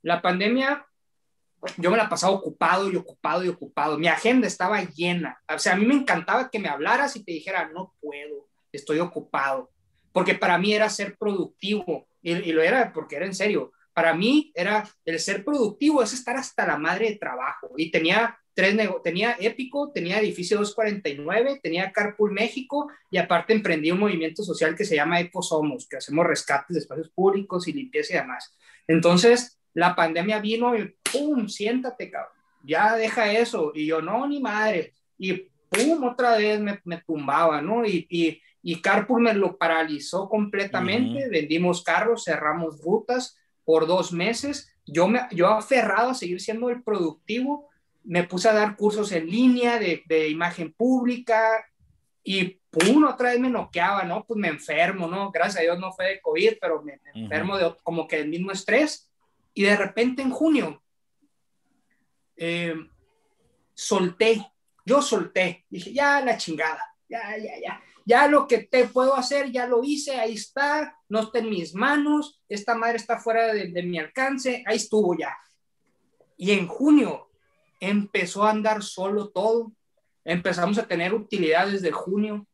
la 0.02 0.20
pandemia, 0.20 0.86
yo 1.76 1.90
me 1.90 1.96
la 1.96 2.08
pasaba 2.08 2.32
ocupado 2.32 2.90
y 2.90 2.96
ocupado 2.96 3.44
y 3.44 3.48
ocupado. 3.48 3.98
Mi 3.98 4.08
agenda 4.08 4.46
estaba 4.46 4.82
llena. 4.82 5.40
O 5.52 5.58
sea, 5.58 5.74
a 5.74 5.76
mí 5.76 5.86
me 5.86 5.94
encantaba 5.94 6.50
que 6.50 6.58
me 6.58 6.68
hablaras 6.68 7.16
y 7.16 7.24
te 7.24 7.32
dijera, 7.32 7.70
no 7.72 7.94
puedo, 8.00 8.48
estoy 8.72 9.00
ocupado. 9.00 9.70
Porque 10.12 10.34
para 10.34 10.58
mí 10.58 10.72
era 10.72 10.88
ser 10.88 11.16
productivo. 11.16 12.08
Y, 12.22 12.52
lo 12.52 12.62
era 12.62 12.92
porque 12.92 13.16
era 13.16 13.26
en 13.26 13.34
serio. 13.34 13.72
Para 13.92 14.14
mí 14.14 14.52
era 14.54 14.88
el 15.04 15.18
ser 15.18 15.44
productivo, 15.44 16.02
es 16.02 16.12
estar 16.12 16.36
hasta 16.36 16.66
la 16.66 16.78
madre 16.78 17.10
de 17.10 17.16
trabajo. 17.16 17.70
Y 17.76 17.90
tenía 17.90 18.38
tres 18.54 18.76
tenía 19.04 19.36
Épico, 19.38 19.92
tenía 19.92 20.18
Edificio 20.18 20.58
249, 20.58 21.60
tenía 21.62 21.92
Carpool 21.92 22.32
México 22.32 22.90
y 23.08 23.18
aparte 23.18 23.52
emprendí 23.52 23.92
un 23.92 24.00
movimiento 24.00 24.42
social 24.42 24.74
que 24.74 24.84
se 24.84 24.96
llama 24.96 25.20
Ecosomos, 25.20 25.86
que 25.88 25.96
hacemos 25.96 26.26
rescates 26.26 26.74
de 26.74 26.80
espacios 26.80 27.08
públicos 27.10 27.68
y 27.68 27.72
limpieza 27.72 28.14
y 28.14 28.16
demás. 28.16 28.56
Entonces, 28.88 29.57
la 29.74 29.94
pandemia 29.94 30.40
vino 30.40 30.76
y 30.76 30.94
¡pum! 31.12 31.48
Siéntate, 31.48 32.10
cabrón. 32.10 32.32
Ya 32.64 32.96
deja 32.96 33.32
eso. 33.32 33.72
Y 33.74 33.86
yo, 33.86 34.02
no, 34.02 34.26
ni 34.26 34.40
madre. 34.40 34.94
Y 35.18 35.48
¡pum! 35.68 36.04
Otra 36.04 36.36
vez 36.36 36.60
me, 36.60 36.80
me 36.84 36.98
tumbaba, 36.98 37.62
¿no? 37.62 37.84
Y, 37.84 38.06
y, 38.10 38.40
y, 38.62 38.80
Carpool 38.80 39.22
me 39.22 39.34
lo 39.34 39.56
paralizó 39.56 40.28
completamente. 40.28 41.28
Vendimos 41.28 41.82
carros, 41.82 42.24
cerramos 42.24 42.80
rutas 42.82 43.36
por 43.64 43.86
dos 43.86 44.12
meses. 44.12 44.74
Yo, 44.86 45.06
me, 45.08 45.20
yo 45.32 45.48
aferrado 45.48 46.10
a 46.10 46.14
seguir 46.14 46.40
siendo 46.40 46.70
el 46.70 46.82
productivo 46.82 47.68
me 48.08 48.24
puse 48.24 48.48
a 48.48 48.54
dar 48.54 48.74
cursos 48.74 49.12
en 49.12 49.28
línea 49.28 49.78
de, 49.78 50.02
de 50.06 50.30
imagen 50.30 50.72
pública 50.72 51.66
y 52.24 52.58
pum, 52.70 53.04
otra 53.04 53.30
vez 53.30 53.40
me 53.40 53.50
noqueaba, 53.50 54.04
¿no? 54.04 54.24
Pues 54.24 54.38
me 54.38 54.48
enfermo, 54.48 55.06
¿no? 55.06 55.30
Gracias 55.30 55.58
a 55.58 55.62
Dios 55.62 55.78
no 55.78 55.92
fue 55.92 56.06
de 56.06 56.20
COVID, 56.20 56.54
pero 56.60 56.82
me, 56.82 57.00
enfermo 57.14 57.56
de 57.56 57.74
como 57.82 58.08
que 58.08 58.20
el 58.20 58.28
mismo 58.28 58.50
estrés. 58.50 59.07
Y 59.58 59.62
de 59.62 59.74
repente 59.74 60.22
en 60.22 60.30
junio 60.30 60.80
eh, 62.36 62.76
solté, 63.74 64.52
yo 64.86 65.02
solté, 65.02 65.66
dije, 65.68 65.92
ya 65.92 66.20
la 66.20 66.36
chingada, 66.36 66.80
ya, 67.08 67.36
ya, 67.36 67.58
ya, 67.60 67.82
ya 68.04 68.28
lo 68.28 68.46
que 68.46 68.58
te 68.58 68.86
puedo 68.86 69.16
hacer, 69.16 69.50
ya 69.50 69.66
lo 69.66 69.82
hice, 69.82 70.14
ahí 70.14 70.34
está, 70.34 70.96
no 71.08 71.22
está 71.22 71.40
en 71.40 71.50
mis 71.50 71.74
manos, 71.74 72.40
esta 72.48 72.76
madre 72.76 72.98
está 72.98 73.18
fuera 73.18 73.52
de, 73.52 73.66
de 73.72 73.82
mi 73.82 73.98
alcance, 73.98 74.62
ahí 74.64 74.76
estuvo 74.76 75.18
ya. 75.18 75.36
Y 76.36 76.52
en 76.52 76.68
junio 76.68 77.28
empezó 77.80 78.44
a 78.44 78.50
andar 78.50 78.84
solo 78.84 79.30
todo. 79.30 79.72
Empezamos 80.24 80.78
a 80.78 80.86
tener 80.86 81.12
utilidad 81.12 81.66
desde 81.66 81.90
junio. 81.90 82.46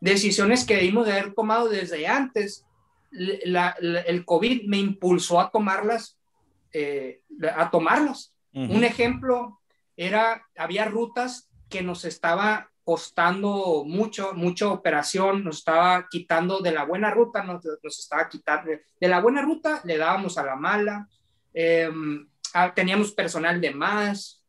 Decisiones 0.00 0.64
que 0.64 0.74
debimos 0.74 1.06
de 1.06 1.12
haber 1.12 1.34
tomado 1.34 1.68
desde 1.68 2.08
antes. 2.08 2.66
el 3.12 4.24
COVID 4.24 4.66
me 4.66 4.78
impulsó 4.78 5.40
a 5.40 5.52
tomarlas, 5.52 6.17
eh, 6.72 7.22
a 7.54 7.70
tomarlas. 7.70 8.34
Un 8.52 8.82
ejemplo 8.82 9.60
era, 9.96 10.44
había 10.56 10.86
rutas 10.86 11.48
que 11.68 11.82
nos 11.82 12.04
estaba 12.04 12.70
costando 12.82 13.84
mucho, 13.86 14.32
mucha 14.32 14.68
operación, 14.68 15.44
nos 15.44 15.58
estaba 15.58 16.08
quitando 16.08 16.60
de 16.60 16.72
la 16.72 16.84
buena 16.84 17.10
ruta, 17.10 17.42
nos, 17.42 17.62
nos 17.82 17.98
estaba 17.98 18.28
quitando 18.28 18.70
de 18.98 19.08
la 19.08 19.20
buena 19.20 19.42
ruta, 19.42 19.82
le 19.84 19.98
dábamos 19.98 20.38
a 20.38 20.44
la 20.44 20.56
mala, 20.56 21.06
em, 21.52 22.26
teníamos 22.74 23.12
personal 23.12 23.60
de 23.60 23.72
más 23.72 24.42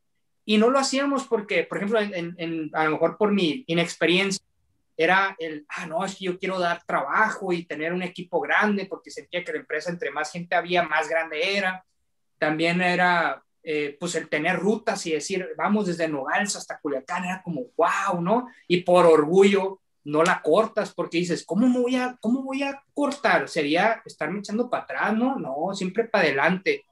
y 0.45 0.57
no 0.57 0.69
lo 0.69 0.79
hacíamos 0.79 1.25
porque, 1.25 1.63
por 1.63 1.77
ejemplo, 1.77 1.99
en, 1.99 2.71
a 2.73 2.85
lo 2.85 2.91
mejor 2.91 3.17
por 3.17 3.31
mi 3.31 3.65
inexperiencia, 3.67 4.43
era 4.95 5.35
el, 5.39 5.65
ah, 5.69 5.85
no, 5.85 6.03
es 6.03 6.15
que 6.15 6.25
yo 6.25 6.37
quiero 6.37 6.59
dar 6.59 6.83
trabajo 6.85 7.53
y 7.53 7.65
tener 7.65 7.93
un 7.93 8.03
equipo 8.03 8.41
grande 8.41 8.85
porque 8.85 9.11
sentía 9.11 9.43
que 9.43 9.53
la 9.53 9.59
empresa 9.59 9.89
entre 9.89 10.11
más 10.11 10.31
gente 10.31 10.55
había, 10.55 10.83
más 10.83 11.07
grande 11.07 11.57
era. 11.57 11.85
También 12.39 12.81
era, 12.81 13.43
eh, 13.61 13.95
pues 13.99 14.15
el 14.15 14.29
tener 14.29 14.57
rutas 14.57 15.05
y 15.05 15.11
decir, 15.11 15.49
vamos 15.57 15.85
desde 15.85 16.07
Nogales 16.07 16.55
hasta 16.55 16.79
Culiacán, 16.79 17.25
era 17.25 17.43
como, 17.43 17.65
wow, 17.77 18.21
¿no? 18.21 18.47
Y 18.67 18.81
por 18.81 19.05
orgullo 19.05 19.81
no 20.05 20.23
la 20.23 20.41
cortas 20.41 20.93
porque 20.93 21.17
dices, 21.17 21.45
¿cómo 21.45 21.81
voy 21.81 21.95
a, 21.95 22.17
cómo 22.19 22.41
voy 22.41 22.63
a 22.63 22.81
cortar? 22.93 23.47
Sería 23.47 24.01
estarme 24.05 24.39
echando 24.39 24.69
para 24.69 24.83
atrás, 24.83 25.15
¿no? 25.15 25.37
No, 25.37 25.75
siempre 25.75 26.05
para 26.05 26.23
adelante. 26.25 26.83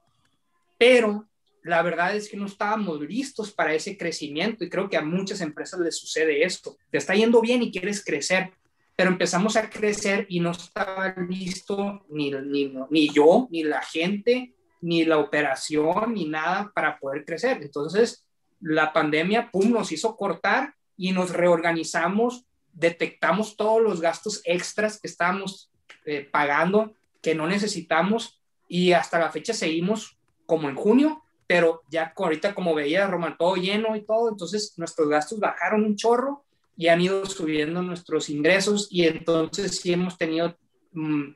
Pero 0.78 1.28
la 1.64 1.82
verdad 1.82 2.16
es 2.16 2.30
que 2.30 2.38
no 2.38 2.46
estábamos 2.46 3.02
listos 3.02 3.52
para 3.52 3.74
ese 3.74 3.98
crecimiento 3.98 4.64
y 4.64 4.70
creo 4.70 4.90
que 4.90 4.98
a 4.98 5.02
muchas 5.02 5.42
empresas 5.42 5.80
les 5.80 5.98
sucede 5.98 6.44
esto. 6.44 6.78
Te 6.92 6.98
está 6.98 7.16
yendo 7.16 7.42
bien 7.42 7.62
y 7.62 7.72
quieres 7.72 8.04
crecer, 8.04 8.52
pero 8.96 9.10
empezamos 9.10 9.56
a 9.56 9.70
crecer 9.70 10.26
y 10.30 10.40
no 10.40 10.52
estaba 10.52 11.14
listo 11.30 12.06
ni, 12.10 12.32
ni, 12.32 12.74
ni 12.90 13.14
yo, 13.14 13.48
ni 13.52 13.64
la 13.64 13.82
gente, 13.82 14.54
ni 14.82 15.06
la 15.06 15.18
operación, 15.18 16.14
ni 16.14 16.26
nada 16.26 16.72
para 16.74 17.00
poder 17.00 17.26
crecer. 17.26 17.60
Entonces, 17.62 18.26
la 18.60 18.94
pandemia, 18.94 19.52
pum, 19.52 19.72
nos 19.72 19.92
hizo 19.92 20.16
cortar 20.16 20.74
y 20.96 21.12
nos 21.12 21.32
reorganizamos, 21.32 22.46
detectamos 22.74 23.56
todos 23.56 23.82
los 23.82 24.02
gastos 24.02 24.42
extras 24.46 25.00
que 25.00 25.08
estábamos 25.08 25.72
eh, 26.06 26.28
pagando, 26.32 26.94
que 27.22 27.36
no 27.36 27.48
necesitamos, 27.48 28.42
y 28.68 28.92
hasta 28.92 29.20
la 29.20 29.32
fecha 29.32 29.54
seguimos 29.54 30.18
como 30.46 30.70
en 30.70 30.76
junio, 30.76 31.24
pero 31.48 31.82
ya 31.90 32.14
ahorita 32.16 32.54
como 32.54 32.76
veía 32.76 33.08
Román, 33.08 33.38
todo 33.38 33.56
lleno 33.56 33.96
y 33.96 34.06
todo, 34.06 34.30
entonces 34.30 34.74
nuestros 34.78 35.08
gastos 35.08 35.40
bajaron 35.40 35.86
un 35.86 35.96
chorro 35.96 36.46
y 36.76 36.88
han 36.88 37.02
ido 37.02 37.26
subiendo 37.26 37.82
nuestros 37.82 38.30
ingresos 38.30 38.88
y 38.92 39.06
entonces 39.06 39.80
sí 39.80 39.94
hemos 39.94 40.18
tenido 40.18 40.58
mm, 40.92 41.32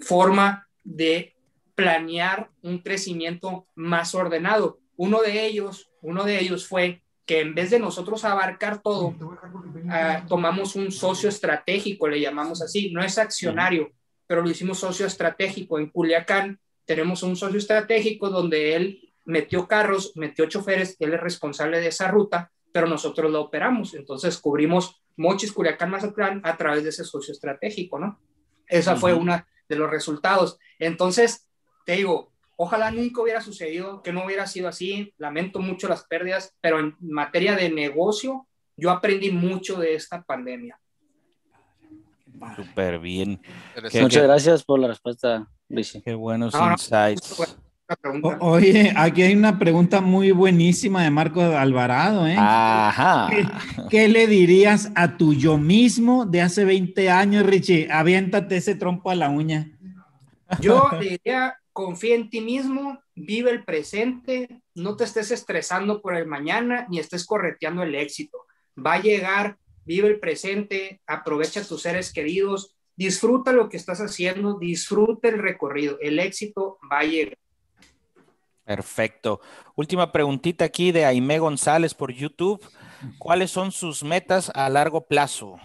forma 0.00 0.66
de 0.82 1.35
planear 1.76 2.50
un 2.62 2.78
crecimiento 2.78 3.68
más 3.76 4.14
ordenado. 4.16 4.80
Uno 4.96 5.20
de 5.20 5.46
ellos, 5.46 5.92
uno 6.00 6.24
de 6.24 6.40
ellos 6.40 6.66
fue 6.66 7.02
que 7.26 7.40
en 7.40 7.54
vez 7.54 7.70
de 7.70 7.78
nosotros 7.78 8.24
abarcar 8.24 8.80
todo, 8.82 9.14
ah, 9.90 10.24
tomamos 10.26 10.74
un 10.74 10.90
socio 10.90 11.28
estratégico, 11.28 12.08
le 12.08 12.20
llamamos 12.20 12.62
así, 12.62 12.90
no 12.92 13.02
es 13.02 13.18
accionario, 13.18 13.92
pero 14.26 14.42
lo 14.42 14.50
hicimos 14.50 14.78
socio 14.78 15.06
estratégico. 15.06 15.78
En 15.78 15.90
Culiacán 15.90 16.58
tenemos 16.84 17.22
un 17.22 17.36
socio 17.36 17.58
estratégico 17.58 18.30
donde 18.30 18.74
él 18.74 19.12
metió 19.24 19.68
carros, 19.68 20.12
metió 20.14 20.46
choferes, 20.46 20.96
él 20.98 21.12
es 21.12 21.20
responsable 21.20 21.80
de 21.80 21.88
esa 21.88 22.08
ruta, 22.08 22.50
pero 22.72 22.86
nosotros 22.86 23.30
la 23.30 23.40
operamos. 23.40 23.94
Entonces 23.94 24.38
cubrimos 24.38 25.02
Mochis, 25.16 25.52
Culiacán, 25.52 25.90
Mazatlán 25.90 26.40
a 26.44 26.56
través 26.56 26.84
de 26.84 26.90
ese 26.90 27.04
socio 27.04 27.32
estratégico, 27.32 27.98
¿no? 27.98 28.20
Esa 28.66 28.96
fue 28.96 29.14
una 29.14 29.46
de 29.68 29.76
los 29.76 29.90
resultados. 29.90 30.58
Entonces, 30.78 31.45
te 31.86 31.92
digo, 31.92 32.32
ojalá 32.56 32.90
nunca 32.90 33.22
hubiera 33.22 33.40
sucedido, 33.40 34.02
que 34.02 34.12
no 34.12 34.24
hubiera 34.24 34.46
sido 34.46 34.68
así, 34.68 35.14
lamento 35.18 35.60
mucho 35.60 35.88
las 35.88 36.04
pérdidas, 36.04 36.52
pero 36.60 36.80
en 36.80 36.96
materia 37.00 37.54
de 37.54 37.70
negocio, 37.70 38.46
yo 38.76 38.90
aprendí 38.90 39.30
mucho 39.30 39.78
de 39.78 39.94
esta 39.94 40.22
pandemia. 40.22 40.78
Súper 42.56 42.98
bien. 42.98 43.40
Muchas 44.00 44.24
gracias 44.24 44.64
por 44.64 44.80
la 44.80 44.88
respuesta, 44.88 45.46
Luis. 45.68 45.98
Qué 46.04 46.14
buenos 46.14 46.54
insights. 46.54 47.40
oye, 48.40 48.92
aquí 48.96 49.22
hay 49.22 49.34
una 49.34 49.58
pregunta 49.58 50.00
muy 50.00 50.32
buenísima 50.32 51.04
de 51.04 51.10
Marco 51.10 51.40
Alvarado, 51.40 52.26
¿eh? 52.26 52.36
Ajá. 52.36 53.30
¿Qué, 53.88 54.08
le 54.08 54.26
dirías 54.26 54.90
a 54.96 55.16
tu 55.16 55.34
yo 55.34 55.56
mismo 55.56 56.26
de 56.26 56.42
hace 56.42 56.64
20 56.64 57.10
años, 57.10 57.46
Richie? 57.46 57.88
Aviéntate 57.90 58.56
ese 58.56 58.74
trompo 58.74 59.10
a 59.10 59.14
la 59.14 59.30
uña. 59.30 59.70
Yo 60.60 60.90
diría 61.00 61.56
confía 61.76 62.14
en 62.14 62.30
ti 62.30 62.40
mismo, 62.40 62.98
vive 63.14 63.50
el 63.50 63.62
presente, 63.62 64.62
no 64.74 64.96
te 64.96 65.04
estés 65.04 65.30
estresando 65.30 66.00
por 66.00 66.16
el 66.16 66.26
mañana 66.26 66.86
ni 66.88 66.98
estés 66.98 67.26
correteando 67.26 67.82
el 67.82 67.94
éxito. 67.94 68.46
Va 68.74 68.94
a 68.94 69.02
llegar, 69.02 69.58
vive 69.84 70.08
el 70.08 70.18
presente, 70.18 71.02
aprovecha 71.06 71.62
tus 71.62 71.82
seres 71.82 72.14
queridos, 72.14 72.74
disfruta 72.96 73.52
lo 73.52 73.68
que 73.68 73.76
estás 73.76 74.00
haciendo, 74.00 74.58
disfruta 74.58 75.28
el 75.28 75.38
recorrido, 75.38 75.98
el 76.00 76.18
éxito 76.18 76.78
va 76.90 77.00
a 77.00 77.04
llegar. 77.04 77.36
Perfecto. 78.64 79.42
Última 79.74 80.10
preguntita 80.10 80.64
aquí 80.64 80.92
de 80.92 81.04
Aime 81.04 81.38
González 81.38 81.92
por 81.92 82.10
YouTube. 82.10 82.66
¿Cuáles 83.18 83.50
son 83.50 83.70
sus 83.70 84.02
metas 84.02 84.50
a 84.54 84.70
largo 84.70 85.06
plazo? 85.06 85.58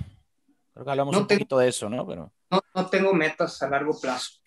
Creo 0.74 0.84
que 0.84 0.92
hablamos 0.92 1.16
un 1.16 1.26
poquito 1.26 1.58
de 1.58 1.70
eso, 1.70 1.90
¿no? 1.90 2.06
Pero... 2.06 2.34
No, 2.50 2.62
no 2.76 2.90
tengo 2.90 3.14
metas 3.14 3.64
a 3.64 3.70
largo 3.70 3.98
plazo 4.00 4.41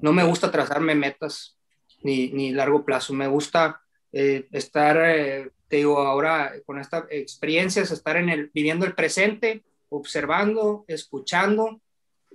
no 0.00 0.12
me 0.12 0.24
gusta 0.24 0.50
trazarme 0.50 0.94
metas 0.94 1.56
ni, 2.02 2.28
ni 2.28 2.52
largo 2.52 2.84
plazo, 2.84 3.12
me 3.14 3.26
gusta 3.26 3.80
eh, 4.12 4.46
estar, 4.52 4.96
eh, 5.04 5.50
te 5.68 5.76
digo, 5.76 5.98
ahora 5.98 6.52
con 6.64 6.78
estas 6.78 7.04
experiencias, 7.10 7.90
estar 7.90 8.16
en 8.16 8.28
el, 8.28 8.50
viviendo 8.54 8.86
el 8.86 8.94
presente, 8.94 9.64
observando, 9.88 10.84
escuchando, 10.88 11.80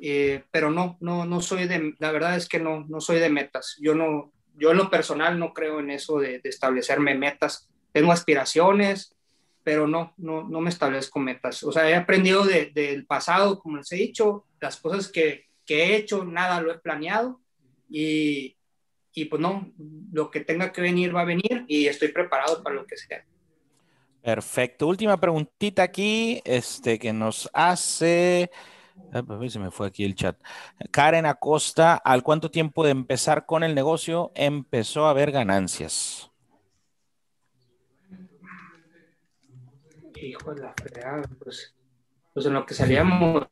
eh, 0.02 0.44
pero 0.52 0.72
no, 0.72 0.98
no, 1.00 1.26
no 1.26 1.42
soy 1.42 1.68
de, 1.68 1.96
la 2.00 2.12
verdad 2.12 2.36
es 2.36 2.48
que 2.48 2.60
no, 2.60 2.86
no 2.88 3.02
soy 3.02 3.20
de 3.20 3.30
metas, 3.30 3.78
yo 3.80 3.96
no, 3.96 4.32
yo 4.56 4.72
en 4.72 4.78
lo 4.78 4.90
personal 4.90 5.40
no 5.40 5.54
creo 5.54 5.80
en 5.80 5.92
eso 5.92 6.20
de, 6.20 6.42
establecerme 6.44 7.16
metas, 7.16 7.70
tengo 7.92 8.12
aspiraciones, 8.12 9.16
pero 9.64 9.88
no, 9.88 10.14
no, 10.18 10.44
no 10.44 10.60
me 10.60 10.70
establezco 10.70 11.20
metas. 11.20 11.62
O 11.64 11.72
sea, 11.72 11.88
he 11.88 11.94
aprendido 11.94 12.44
del 12.46 13.06
pasado, 13.06 13.60
como 13.60 13.78
les 13.78 13.92
he 13.92 13.96
dicho, 13.96 14.46
las 14.60 14.78
cosas 14.78 15.08
que, 15.08 15.46
que, 15.66 15.84
he 15.84 15.96
hecho, 15.96 16.26
nada 16.26 16.62
lo 16.62 16.72
he 16.72 16.80
planeado 16.80 17.42
y, 17.92 18.58
y 19.14 19.26
pues 19.26 19.42
no, 19.42 19.72
lo 20.12 20.32
que 20.32 20.40
tenga 20.40 20.72
que 20.72 20.82
venir 20.82 21.16
va 21.16 21.22
a 21.22 21.26
venir 21.26 21.66
y 21.68 21.88
estoy 21.88 22.08
preparado 22.10 22.64
para 22.64 22.76
lo 22.76 22.86
que 22.86 22.98
sea. 22.98 23.26
Perfecto. 24.22 24.88
Última 24.88 25.20
preguntita 25.20 25.84
aquí, 25.84 26.42
este 26.46 27.00
que 27.00 27.12
nos 27.12 27.50
hace, 27.54 28.52
ver, 29.12 29.52
se 29.52 29.60
me 29.60 29.72
fue 29.72 29.88
aquí 29.88 30.06
el 30.06 30.16
chat. 30.16 30.38
Karen 30.92 31.26
Acosta, 31.26 31.96
¿al 31.96 32.24
cuánto 32.24 32.52
tiempo 32.52 32.84
de 32.84 32.92
empezar 32.92 33.46
con 33.46 33.64
el 33.64 33.76
negocio 33.76 34.32
empezó 34.36 35.08
a 35.08 35.10
haber 35.10 35.32
ganancias? 35.32 36.30
Hijo 40.22 40.54
de 40.54 40.62
la 40.62 40.74
fregada, 40.80 41.24
pues, 41.44 41.74
pues 42.32 42.46
en 42.46 42.54
lo 42.54 42.64
que 42.64 42.76
salíamos, 42.76 43.48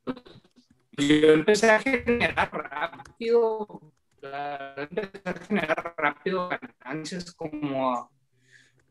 yo 0.96 1.34
empecé 1.34 1.72
a 1.72 1.80
generar 1.80 2.52
rápido 2.52 3.92
empezar 4.22 5.36
a 5.36 5.46
generar 5.46 5.94
rápido 5.98 6.50
ganancias 6.50 7.32
como 7.32 8.10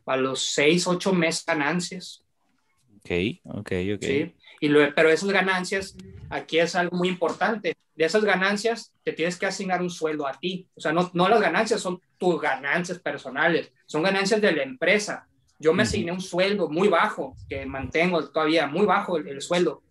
a, 0.07 0.17
los 0.17 0.43
6, 0.53 0.87
8 0.87 1.13
meses 1.13 1.45
ganancias. 1.47 2.25
Ok, 2.97 3.11
ok, 3.45 3.73
ok. 3.95 4.03
Sí, 4.03 4.35
y 4.61 4.69
lo, 4.69 4.95
pero 4.95 5.11
esas 5.11 5.31
ganancias, 5.31 5.97
aquí 6.31 6.59
es 6.59 6.75
algo 6.75 6.97
muy 6.97 7.09
importante. 7.09 7.77
De 7.95 8.05
esas 8.05 8.25
ganancias, 8.25 8.93
te 9.03 9.13
tienes 9.13 9.37
que 9.37 9.47
asignar 9.47 9.83
un 9.83 9.91
sueldo 9.91 10.27
a 10.27 10.33
ti. 10.33 10.69
O 10.75 10.81
sea, 10.81 10.93
no, 10.93 11.11
no 11.15 11.29
las 11.29 11.41
ganancias 11.41 11.81
son 11.81 12.01
tus 12.17 12.41
ganancias 12.41 12.99
personales, 12.99 13.73
son 13.87 14.03
ganancias 14.03 14.41
de 14.41 14.53
la 14.53 14.63
empresa. 14.63 15.27
Yo 15.59 15.73
me 15.73 15.83
asigné 15.83 16.13
un 16.13 16.21
sueldo 16.21 16.69
muy 16.69 16.89
bajo, 16.89 17.37
que 17.49 17.67
mantengo 17.67 18.29
todavía 18.29 18.67
muy 18.67 18.87
bajo 18.87 19.17
el 19.17 19.41
sueldo, 19.43 19.83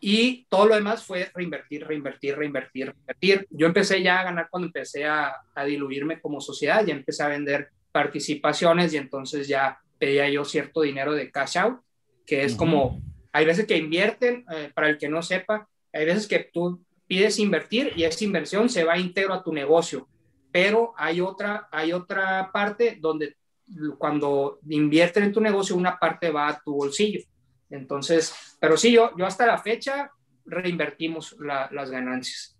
y 0.00 0.46
todo 0.48 0.66
lo 0.66 0.74
demás 0.74 1.04
fue 1.04 1.30
reinvertir, 1.34 1.86
reinvertir, 1.86 2.36
reinvertir, 2.36 2.86
reinvertir. 2.86 3.46
Yo 3.50 3.66
empecé 3.66 4.02
ya 4.02 4.20
a 4.20 4.24
ganar 4.24 4.48
cuando 4.50 4.66
empecé 4.66 5.04
a, 5.04 5.36
a 5.54 5.64
diluirme 5.64 6.20
como 6.20 6.40
sociedad, 6.40 6.84
ya 6.84 6.94
empecé 6.94 7.22
a 7.22 7.28
vender 7.28 7.68
participaciones 7.92 8.94
y 8.94 8.96
entonces 8.96 9.46
ya 9.46 9.78
pedía 9.98 10.28
yo 10.30 10.44
cierto 10.44 10.80
dinero 10.80 11.12
de 11.12 11.30
cash 11.30 11.58
out, 11.58 11.80
que 12.26 12.44
es 12.44 12.54
como, 12.54 13.02
hay 13.32 13.44
veces 13.44 13.66
que 13.66 13.76
invierten, 13.76 14.44
eh, 14.50 14.70
para 14.74 14.88
el 14.88 14.96
que 14.96 15.08
no 15.08 15.20
sepa, 15.20 15.68
hay 15.92 16.06
veces 16.06 16.26
que 16.26 16.50
tú 16.52 16.82
pides 17.06 17.38
invertir 17.38 17.92
y 17.96 18.04
esa 18.04 18.24
inversión 18.24 18.70
se 18.70 18.84
va 18.84 18.98
íntegro 18.98 19.34
a 19.34 19.42
tu 19.42 19.52
negocio, 19.52 20.08
pero 20.50 20.94
hay 20.96 21.20
otra, 21.20 21.68
hay 21.70 21.92
otra 21.92 22.50
parte 22.52 22.96
donde 23.00 23.36
cuando 23.98 24.58
invierten 24.68 25.24
en 25.24 25.32
tu 25.32 25.40
negocio, 25.40 25.76
una 25.76 25.98
parte 25.98 26.30
va 26.30 26.48
a 26.48 26.60
tu 26.60 26.74
bolsillo. 26.74 27.20
Entonces, 27.68 28.49
pero 28.60 28.76
sí, 28.76 28.92
yo, 28.92 29.10
yo 29.16 29.26
hasta 29.26 29.46
la 29.46 29.58
fecha 29.58 30.12
reinvertimos 30.44 31.34
las 31.40 31.90
ganancias. 31.90 32.56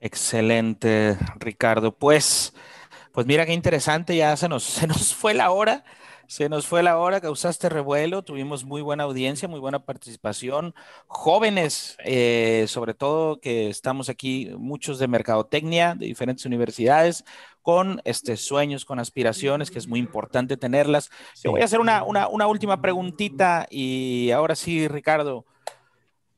Excelente, 0.00 1.16
Ricardo. 1.36 1.96
Pues, 1.96 2.54
pues 3.12 3.26
mira 3.26 3.46
qué 3.46 3.52
interesante, 3.52 4.16
ya 4.16 4.36
se 4.36 4.48
nos, 4.48 4.64
se 4.64 4.86
nos 4.86 5.14
fue 5.14 5.34
la 5.34 5.50
hora. 5.50 5.84
Se 6.26 6.48
nos 6.48 6.66
fue 6.66 6.82
la 6.82 6.98
hora, 6.98 7.20
causaste 7.20 7.68
revuelo, 7.68 8.24
tuvimos 8.24 8.64
muy 8.64 8.80
buena 8.80 9.04
audiencia, 9.04 9.46
muy 9.46 9.60
buena 9.60 9.84
participación. 9.84 10.74
Jóvenes, 11.06 11.98
eh, 12.02 12.64
sobre 12.66 12.94
todo 12.94 13.40
que 13.40 13.68
estamos 13.68 14.08
aquí, 14.08 14.50
muchos 14.56 14.98
de 14.98 15.06
mercadotecnia, 15.06 15.94
de 15.94 16.06
diferentes 16.06 16.46
universidades, 16.46 17.24
con 17.64 18.00
este, 18.04 18.36
sueños, 18.36 18.84
con 18.84 19.00
aspiraciones, 19.00 19.72
que 19.72 19.80
es 19.80 19.88
muy 19.88 19.98
importante 19.98 20.56
tenerlas. 20.56 21.10
Yo 21.42 21.50
voy 21.50 21.62
a 21.62 21.64
hacer 21.64 21.80
una, 21.80 22.04
una 22.04 22.46
última 22.46 22.80
preguntita 22.80 23.66
y 23.68 24.30
ahora 24.30 24.54
sí, 24.54 24.86
Ricardo, 24.86 25.44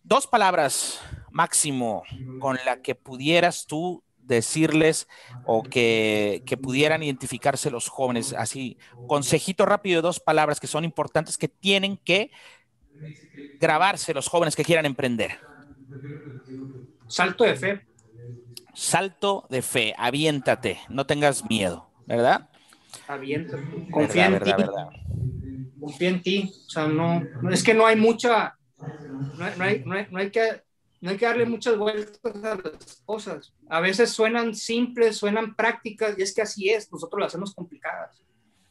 dos 0.02 0.26
palabras 0.26 1.02
máximo 1.30 2.04
con 2.40 2.56
la 2.64 2.80
que 2.80 2.94
pudieras 2.94 3.66
tú 3.66 4.02
decirles 4.26 5.08
o 5.44 5.62
que, 5.62 6.42
pudieran 6.60 7.02
identificarse 7.02 7.70
los 7.70 7.88
jóvenes? 7.88 8.32
Así, 8.32 8.78
consejito 9.06 9.66
rápido 9.66 9.98
de 10.00 10.06
dos 10.06 10.20
palabras 10.20 10.60
que 10.60 10.66
son 10.66 10.84
importantes 10.84 11.38
que 11.38 11.48
tienen 11.48 11.96
que 11.96 12.30
grabarse 13.60 14.14
los 14.14 14.28
jóvenes 14.28 14.56
que 14.56 14.64
quieran 14.64 14.86
emprender. 14.86 15.38
Salto 17.08 17.44
de 17.44 17.56
fe. 17.56 17.86
Salto 18.76 19.46
de 19.48 19.62
fe, 19.62 19.94
aviéntate, 19.96 20.78
no 20.90 21.06
tengas 21.06 21.48
miedo, 21.48 21.88
¿verdad? 22.06 22.50
Aviéntate, 23.08 23.88
confía 23.90 24.26
en 24.26 24.40
ti. 24.40 24.52
Confía 25.80 26.08
en 26.10 26.22
ti, 26.22 26.52
o 26.66 26.70
sea, 26.70 26.86
no, 26.86 27.22
es 27.50 27.64
que 27.64 27.72
no 27.72 27.86
hay 27.86 27.96
mucha, 27.96 28.54
no 29.38 29.64
hay 29.64 30.30
que 30.30 30.62
no 31.00 31.10
hay 31.10 31.16
que 31.16 31.26
darle 31.26 31.46
muchas 31.46 31.76
vueltas 31.76 32.44
a 32.44 32.54
las 32.56 33.02
cosas. 33.04 33.52
A 33.68 33.80
veces 33.80 34.10
suenan 34.10 34.54
simples, 34.54 35.16
suenan 35.16 35.54
prácticas, 35.54 36.18
y 36.18 36.22
es 36.22 36.34
que 36.34 36.42
así 36.42 36.68
es, 36.68 36.90
nosotros 36.92 37.20
las 37.20 37.28
hacemos 37.28 37.54
complicadas. 37.54 38.22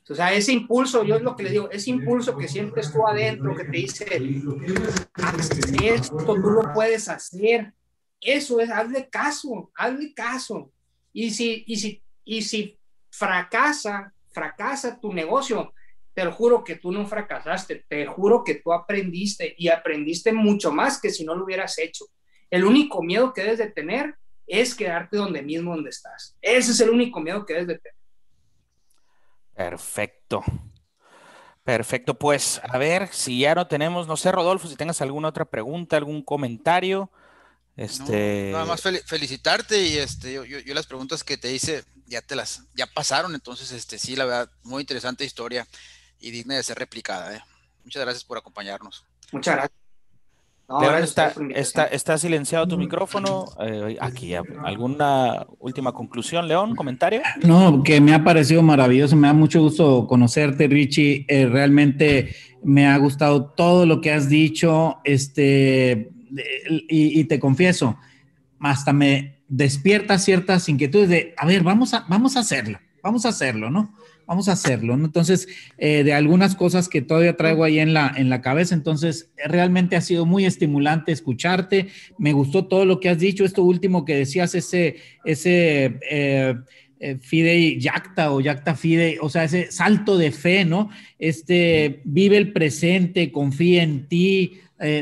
O 0.08 0.14
sea, 0.14 0.34
ese 0.34 0.52
impulso, 0.52 1.04
yo 1.04 1.16
es 1.16 1.24
lo 1.24 1.36
que 1.36 1.44
le 1.44 1.50
digo, 1.50 1.70
ese 1.72 1.90
impulso 1.90 2.38
que 2.38 2.48
sientes 2.48 2.92
tú 2.92 3.08
adentro, 3.08 3.56
que 3.56 3.64
te 3.64 3.72
dice, 3.72 4.06
haz 5.14 5.50
esto, 5.82 6.18
tú 6.18 6.36
lo 6.36 6.74
puedes 6.74 7.10
hacer. 7.10 7.74
Eso 8.22 8.60
es, 8.60 8.70
hazle 8.70 9.10
caso, 9.10 9.72
hazle 9.76 10.14
caso. 10.14 10.72
Y 11.14 11.30
si, 11.32 11.64
y 11.68 11.76
si, 11.78 12.04
y 12.24 12.42
si 12.42 12.80
fracasa, 13.10 14.14
fracasa 14.32 15.00
tu 15.00 15.14
negocio, 15.14 15.74
te 16.14 16.24
lo 16.24 16.32
juro 16.32 16.64
que 16.64 16.78
tú 16.78 16.92
no 16.92 17.06
fracasaste, 17.06 17.86
te 17.88 18.06
juro 18.06 18.44
que 18.44 18.56
tú 18.56 18.74
aprendiste 18.74 19.54
y 19.58 19.68
aprendiste 19.68 20.32
mucho 20.34 20.72
más 20.72 21.00
que 21.00 21.10
si 21.10 21.26
no 21.26 21.36
lo 21.36 21.44
hubieras 21.44 21.78
hecho. 21.78 22.06
El 22.50 22.64
único 22.64 23.04
miedo 23.04 23.34
que 23.34 23.44
debes 23.44 23.60
de 23.60 23.72
tener 23.72 24.16
es 24.48 24.76
quedarte 24.76 25.18
donde 25.18 25.42
mismo 25.42 25.76
donde 25.76 25.90
estás. 25.90 26.38
Ese 26.42 26.72
es 26.72 26.80
el 26.80 26.90
único 26.90 27.20
miedo 27.20 27.46
que 27.46 27.54
debes 27.54 27.68
de 27.68 27.80
tener. 27.80 27.96
Perfecto. 29.54 30.44
Perfecto, 31.64 32.14
pues 32.14 32.62
a 32.64 32.78
ver 32.78 33.08
si 33.08 33.40
ya 33.40 33.56
no 33.56 33.68
tenemos, 33.68 34.08
no 34.08 34.16
sé, 34.18 34.32
Rodolfo, 34.32 34.68
si 34.68 34.76
tengas 34.76 35.02
alguna 35.02 35.30
otra 35.30 35.46
pregunta, 35.46 35.98
algún 35.98 36.22
comentario. 36.22 37.10
Este... 37.76 38.52
nada 38.54 38.66
más 38.66 38.82
felicitarte 38.82 39.82
y 39.86 39.98
este, 39.98 40.34
yo, 40.34 40.46
yo, 40.46 40.74
las 40.74 40.88
preguntas 40.88 41.26
que 41.26 41.38
te 41.38 41.54
hice 41.54 41.84
ya 42.08 42.22
te 42.22 42.36
las, 42.36 42.64
ya 42.76 42.88
pasaron, 42.88 43.36
entonces 43.36 43.72
este, 43.72 43.98
sí, 43.98 44.16
la 44.16 44.26
verdad, 44.26 44.50
muy 44.64 44.82
interesante 44.82 45.26
historia 45.26 45.68
y 46.20 46.32
digna 46.32 46.56
de 46.56 46.64
ser 46.64 46.78
replicada. 46.78 47.36
¿eh? 47.36 47.42
Muchas 47.84 48.04
gracias 48.04 48.24
por 48.24 48.38
acompañarnos. 48.38 49.06
Muchas 49.32 49.56
gracias. 49.56 49.86
León, 50.68 51.04
está, 51.04 51.32
está, 51.54 51.86
está, 51.86 52.18
silenciado 52.18 52.68
tu 52.68 52.76
micrófono. 52.76 53.46
Eh, 53.60 53.98
aquí, 54.02 54.34
¿alguna 54.34 55.46
última 55.60 55.92
conclusión, 55.92 56.48
León? 56.48 56.76
¿Comentario? 56.76 57.22
No, 57.44 57.84
que 57.84 58.02
me 58.02 58.16
ha 58.16 58.24
parecido 58.24 58.64
maravilloso. 58.64 59.16
Me 59.16 59.28
da 59.28 59.34
mucho 59.34 59.62
gusto 59.62 60.08
conocerte, 60.08 60.68
Richie. 60.68 61.26
Eh, 61.28 61.46
realmente 61.46 62.36
me 62.64 62.88
ha 62.88 62.98
gustado 62.98 63.46
todo 63.46 63.86
lo 63.86 64.02
que 64.02 64.12
has 64.12 64.28
dicho. 64.28 64.98
Este, 65.04 66.10
y, 66.90 67.24
te 67.26 67.40
confieso, 67.40 67.98
hasta 68.60 68.94
me 68.94 69.40
despierta 69.48 70.18
ciertas 70.18 70.68
inquietudes 70.70 71.10
de, 71.10 71.34
a 71.38 71.46
ver, 71.46 71.64
vamos 71.64 71.94
a, 71.94 72.06
vamos 72.10 72.36
a 72.36 72.40
hacerlo, 72.40 72.80
vamos 73.02 73.26
a 73.26 73.30
hacerlo, 73.30 73.70
¿no? 73.70 73.94
vamos 74.28 74.50
a 74.50 74.54
hacerlo, 74.54 74.98
¿no? 74.98 75.06
Entonces, 75.06 75.48
eh, 75.78 76.04
de 76.04 76.14
algunas 76.14 76.56
cosas 76.56 76.90
que 76.90 77.02
todavía 77.02 77.38
traigo 77.38 77.64
ahí 77.64 77.80
en 77.80 77.94
la, 77.94 78.14
en 78.16 78.30
la 78.30 78.42
cabeza, 78.42 78.76
entonces, 78.76 79.32
realmente 79.46 79.96
ha 79.96 80.02
sido 80.02 80.26
muy 80.26 80.46
estimulante 80.46 81.12
escucharte, 81.12 81.88
me 82.18 82.34
gustó 82.34 82.66
todo 82.66 82.86
lo 82.86 83.00
que 83.00 83.10
has 83.10 83.20
dicho, 83.20 83.46
esto 83.46 83.64
último 83.64 84.06
que 84.06 84.16
decías, 84.16 84.56
ese, 84.56 84.98
ese 85.24 86.00
eh, 86.10 86.56
eh, 87.00 87.18
Fidei 87.22 87.80
Yacta 87.80 88.32
o 88.32 88.42
Yacta 88.42 88.76
Fidei, 88.76 89.18
o 89.22 89.30
sea, 89.30 89.44
ese 89.44 89.72
salto 89.72 90.18
de 90.18 90.32
fe, 90.32 90.66
¿no? 90.66 90.90
Este, 91.20 92.02
vive 92.04 92.38
el 92.38 92.52
presente, 92.52 93.32
confía 93.32 93.84
en 93.84 94.08
ti, 94.08 94.60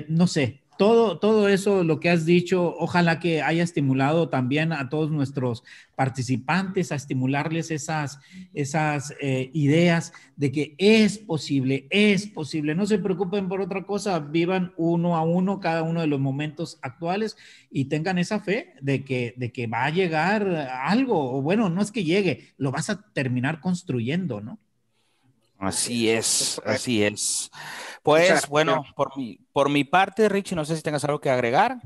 no 0.07 0.27
sé, 0.27 0.61
todo, 0.77 1.19
todo 1.19 1.47
eso, 1.47 1.83
lo 1.83 1.99
que 1.99 2.09
has 2.09 2.25
dicho, 2.25 2.75
ojalá 2.77 3.19
que 3.19 3.41
haya 3.41 3.63
estimulado 3.63 4.29
también 4.29 4.73
a 4.73 4.89
todos 4.89 5.11
nuestros 5.11 5.63
participantes, 5.95 6.91
a 6.91 6.95
estimularles 6.95 7.71
esas, 7.71 8.19
esas 8.53 9.13
eh, 9.21 9.49
ideas 9.53 10.13
de 10.35 10.51
que 10.51 10.75
es 10.77 11.17
posible, 11.17 11.87
es 11.89 12.27
posible. 12.27 12.75
No 12.75 12.85
se 12.85 12.99
preocupen 12.99 13.47
por 13.47 13.61
otra 13.61 13.83
cosa, 13.83 14.19
vivan 14.19 14.73
uno 14.77 15.15
a 15.15 15.23
uno 15.23 15.59
cada 15.59 15.83
uno 15.83 16.01
de 16.01 16.07
los 16.07 16.19
momentos 16.19 16.79
actuales 16.81 17.37
y 17.69 17.85
tengan 17.85 18.17
esa 18.17 18.39
fe 18.39 18.73
de 18.81 19.03
que, 19.03 19.33
de 19.37 19.51
que 19.51 19.67
va 19.67 19.85
a 19.85 19.91
llegar 19.91 20.47
algo, 20.83 21.37
o 21.37 21.41
bueno, 21.41 21.69
no 21.69 21.81
es 21.81 21.91
que 21.91 22.03
llegue, 22.03 22.53
lo 22.57 22.71
vas 22.71 22.89
a 22.89 23.01
terminar 23.13 23.61
construyendo, 23.61 24.41
¿no? 24.41 24.59
Así 25.63 26.09
es, 26.09 26.61
así 26.65 27.03
es. 27.03 27.49
Pues 28.01 28.47
bueno, 28.49 28.83
por 28.95 29.17
mi, 29.17 29.39
por 29.53 29.69
mi 29.69 29.83
parte, 29.85 30.27
Richie, 30.27 30.55
no 30.55 30.65
sé 30.65 30.75
si 30.75 30.81
tengas 30.81 31.05
algo 31.05 31.21
que 31.21 31.29
agregar. 31.29 31.77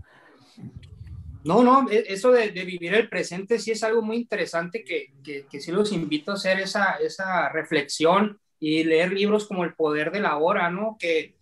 No, 1.43 1.63
no, 1.63 1.89
e, 1.89 2.05
eso 2.07 2.31
de, 2.31 2.49
vivir 2.49 2.93
el 2.95 3.07
presente 3.07 3.59
sí 3.59 3.71
es 3.71 3.83
algo 3.83 4.01
muy 4.01 4.17
interesante 4.17 4.83
que, 4.83 5.13
que, 5.23 5.61
sí 5.61 5.71
los 5.71 5.91
invito 5.91 6.31
a 6.31 6.33
hacer 6.33 6.59
esa, 6.59 6.95
esa 6.95 7.49
reflexión 7.49 8.39
y 8.59 8.83
leer 8.83 9.13
libros 9.13 9.47
como 9.47 9.63
El 9.63 9.75
Poder 9.75 10.11
de 10.11 10.21
la 10.21 10.37
Hora, 10.37 10.71
¿no? 10.71 10.97
Que 10.99 11.35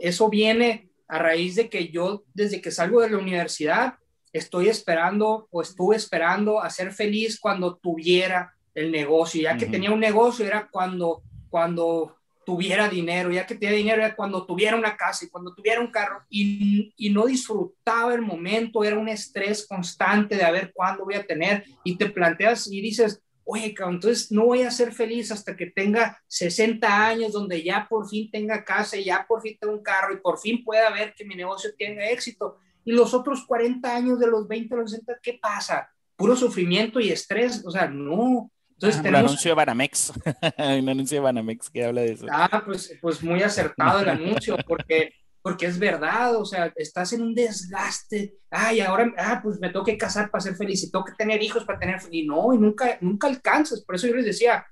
eso 0.00 0.28
viene 0.28 0.90
a 1.08 1.18
raíz 1.18 1.54
de 1.54 1.68
que 1.70 1.88
yo, 1.88 2.24
desde 2.34 2.60
que 2.60 2.70
salgo 2.70 3.00
de 3.00 3.10
la 3.10 3.18
universidad, 3.18 3.94
estoy 4.32 4.68
esperando 4.68 5.48
o 5.50 5.62
estuve 5.62 5.96
esperando 5.96 6.60
a 6.60 6.68
ser 6.70 6.92
feliz 6.92 7.40
cuando 7.40 7.76
tuviera 7.76 8.54
el 8.74 8.92
negocio. 8.92 9.42
Ya 9.42 9.56
que 9.56 9.66
tenía 9.66 9.90
un 9.90 10.00
negocio 10.00 10.46
era 10.46 10.68
cuando, 10.70 11.22
cuando 11.56 12.14
tuviera 12.44 12.86
dinero, 12.86 13.30
ya 13.32 13.46
que 13.46 13.54
tenía 13.54 13.78
dinero 13.78 14.14
cuando 14.14 14.44
tuviera 14.44 14.76
una 14.76 14.94
casa 14.94 15.24
y 15.24 15.30
cuando 15.30 15.54
tuviera 15.54 15.80
un 15.80 15.90
carro 15.90 16.22
y, 16.28 16.92
y, 16.98 17.08
no 17.08 17.24
disfrutaba 17.24 18.12
el 18.12 18.20
momento, 18.20 18.84
era 18.84 18.98
un 18.98 19.08
estrés 19.08 19.66
constante 19.66 20.36
de 20.36 20.44
a 20.44 20.50
ver 20.50 20.70
cuándo 20.74 21.06
voy 21.06 21.14
a 21.14 21.26
tener 21.26 21.64
y 21.82 21.96
te 21.96 22.10
planteas 22.10 22.66
y 22.70 22.82
dices, 22.82 23.22
oye, 23.42 23.74
entonces 23.78 24.30
no 24.30 24.44
voy 24.44 24.64
a 24.64 24.70
ser 24.70 24.92
feliz 24.92 25.32
hasta 25.32 25.56
que 25.56 25.64
tenga 25.64 26.22
60 26.26 27.06
años, 27.06 27.32
donde 27.32 27.62
ya 27.62 27.86
por 27.88 28.06
fin 28.06 28.30
tenga 28.30 28.62
casa, 28.62 28.98
y 28.98 29.04
ya 29.04 29.24
por 29.26 29.40
fin 29.40 29.56
tenga 29.58 29.72
un 29.72 29.82
carro 29.82 30.12
y 30.12 30.18
por 30.18 30.38
fin 30.38 30.62
pueda 30.62 30.90
ver 30.90 31.14
que 31.14 31.24
mi 31.24 31.36
negocio 31.36 31.70
tenga 31.78 32.06
éxito. 32.10 32.58
Y 32.84 32.92
los 32.92 33.14
otros 33.14 33.46
40 33.46 33.96
años 33.96 34.20
de 34.20 34.26
los 34.26 34.46
20 34.46 34.74
a 34.74 34.76
los 34.76 34.90
60, 34.90 35.20
¿qué 35.22 35.38
pasa? 35.40 35.88
Puro 36.16 36.36
sufrimiento 36.36 37.00
y 37.00 37.08
estrés, 37.08 37.64
o 37.64 37.70
sea, 37.70 37.88
no, 37.88 38.50
entonces, 38.78 39.00
ah, 39.04 39.18
anuncio 39.18 39.50
de 39.50 39.54
Banamex, 39.54 40.12
un 40.58 40.88
anuncio 40.88 41.16
de 41.16 41.20
Banamex 41.20 41.70
que 41.70 41.84
habla 41.84 42.02
de 42.02 42.12
eso. 42.12 42.26
Ah, 42.30 42.62
pues, 42.64 42.94
pues 43.00 43.22
muy 43.22 43.42
acertado 43.42 44.00
el 44.00 44.08
anuncio, 44.10 44.54
porque, 44.68 45.14
porque 45.40 45.66
es 45.66 45.78
verdad, 45.78 46.36
o 46.36 46.44
sea, 46.44 46.70
estás 46.76 47.14
en 47.14 47.22
un 47.22 47.34
desgaste, 47.34 48.34
ay, 48.50 48.80
ahora, 48.80 49.10
ah, 49.16 49.40
pues 49.42 49.58
me 49.60 49.70
tengo 49.70 49.84
que 49.84 49.96
casar 49.96 50.30
para 50.30 50.42
ser 50.42 50.56
feliz 50.56 50.82
y 50.82 50.90
tengo 50.90 51.06
que 51.06 51.14
tener 51.14 51.42
hijos 51.42 51.64
para 51.64 51.78
tener, 51.78 52.00
y 52.10 52.26
no, 52.26 52.52
y 52.52 52.58
nunca, 52.58 52.98
nunca 53.00 53.28
alcanzas, 53.28 53.82
por 53.82 53.94
eso 53.94 54.08
yo 54.08 54.16
les 54.16 54.26
decía, 54.26 54.66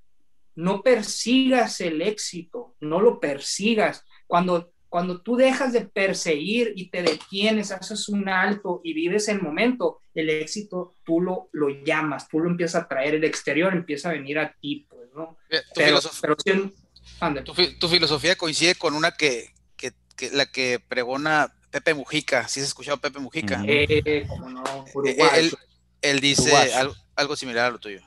no 0.54 0.82
persigas 0.82 1.80
el 1.80 2.02
éxito, 2.02 2.76
no 2.80 3.00
lo 3.00 3.18
persigas, 3.18 4.04
cuando 4.26 4.73
cuando 4.94 5.20
tú 5.20 5.34
dejas 5.34 5.72
de 5.72 5.80
perseguir 5.80 6.72
y 6.76 6.88
te 6.88 7.02
detienes, 7.02 7.72
haces 7.72 8.08
un 8.08 8.28
alto 8.28 8.80
y 8.84 8.94
vives 8.94 9.26
el 9.26 9.42
momento, 9.42 10.00
el 10.14 10.30
éxito 10.30 10.94
tú 11.02 11.20
lo, 11.20 11.48
lo 11.50 11.68
llamas, 11.68 12.28
tú 12.28 12.38
lo 12.38 12.48
empiezas 12.48 12.84
a 12.84 12.86
traer, 12.86 13.16
el 13.16 13.24
exterior 13.24 13.74
empieza 13.74 14.10
a 14.10 14.12
venir 14.12 14.38
a 14.38 14.54
ti, 14.60 14.86
pues, 14.88 15.08
¿no? 15.12 15.36
Tu, 15.74 15.82
filosofía, 15.82 17.74
tu, 17.80 17.88
filosofía 17.88 18.36
coincide 18.36 18.76
con 18.76 18.94
una 18.94 19.10
que, 19.10 19.52
que, 19.76 19.90
que, 20.14 20.30
la 20.30 20.46
que 20.46 20.78
pregona 20.78 21.52
Pepe 21.72 21.92
Mujica, 21.92 22.46
¿sí 22.46 22.60
has 22.60 22.66
escuchado 22.66 23.00
Pepe 23.00 23.18
Mujica? 23.18 23.64
Eh, 23.66 24.24
como 24.28 24.48
no, 24.48 24.62
eh, 25.06 25.16
él, 25.38 25.52
él, 26.02 26.20
dice 26.20 26.54
algo, 26.54 26.94
algo, 27.16 27.34
similar 27.34 27.66
a 27.66 27.70
lo 27.72 27.80
tuyo. 27.80 28.00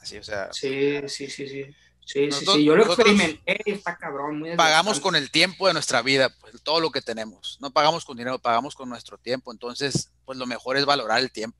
Así, 0.00 0.16
o 0.16 0.22
sea, 0.22 0.48
sí, 0.52 1.00
sí, 1.08 1.28
sí, 1.28 1.48
sí. 1.48 1.66
Sí, 2.12 2.28
sí, 2.32 2.44
sí, 2.44 2.64
yo 2.64 2.74
lo 2.74 2.84
experimenté, 2.86 3.60
está 3.66 3.96
cabrón. 3.96 4.42
pagamos 4.56 4.98
con 4.98 5.14
el 5.14 5.30
tiempo 5.30 5.68
de 5.68 5.74
nuestra 5.74 6.02
vida, 6.02 6.34
pues, 6.40 6.60
todo 6.60 6.80
lo 6.80 6.90
que 6.90 7.00
tenemos. 7.00 7.56
No 7.60 7.70
pagamos 7.70 8.04
con 8.04 8.16
dinero, 8.16 8.40
pagamos 8.40 8.74
con 8.74 8.88
nuestro 8.88 9.16
tiempo. 9.16 9.52
Entonces, 9.52 10.10
pues 10.24 10.36
lo 10.36 10.44
mejor 10.44 10.76
es 10.76 10.84
valorar 10.84 11.20
el 11.20 11.30
tiempo. 11.30 11.56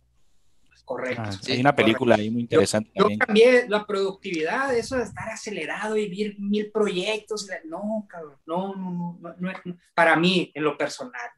correcto. 0.85 1.23
Ah, 1.25 1.39
hay 1.47 1.61
una 1.61 1.77
película 1.77 2.17
ahí 2.17 2.31
muy 2.31 2.41
interesante. 2.41 2.91
Yo, 2.97 3.07
cambié 3.17 3.69
la 3.69 3.87
productividad, 3.87 4.77
eso 4.77 4.97
de 4.97 5.05
estar 5.05 5.29
acelerado 5.29 5.97
y 5.97 6.09
vivir 6.09 6.41
mil 6.41 6.69
proyectos. 6.73 7.47
No, 7.67 8.05
cabrón, 8.09 8.35
no, 8.45 8.75
no, 8.75 9.19
no, 9.21 9.35
no, 9.39 9.79
para 9.95 10.17
mí, 10.17 10.51
en 10.53 10.65
lo 10.65 10.77
personal. 10.77 11.31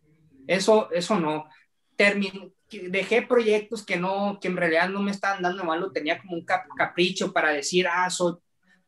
Eso, 0.47 0.91
eso 0.91 1.21
no. 1.21 1.45
Termin, 1.97 2.51
dejé 2.89 3.21
proyectos 3.21 3.85
que 3.85 3.99
no, 3.99 4.39
que 4.41 4.49
en 4.49 4.57
realidad 4.57 4.89
no 4.89 5.03
me 5.03 5.11
estaban 5.11 5.43
dando 5.43 5.65
mal, 5.65 5.81
lo 5.81 5.93
tenía 5.93 6.19
como 6.19 6.35
un 6.35 6.47
capricho 6.47 7.31
para 7.31 7.53
decir, 7.53 7.87
ah, 7.87 8.09
soy 8.09 8.37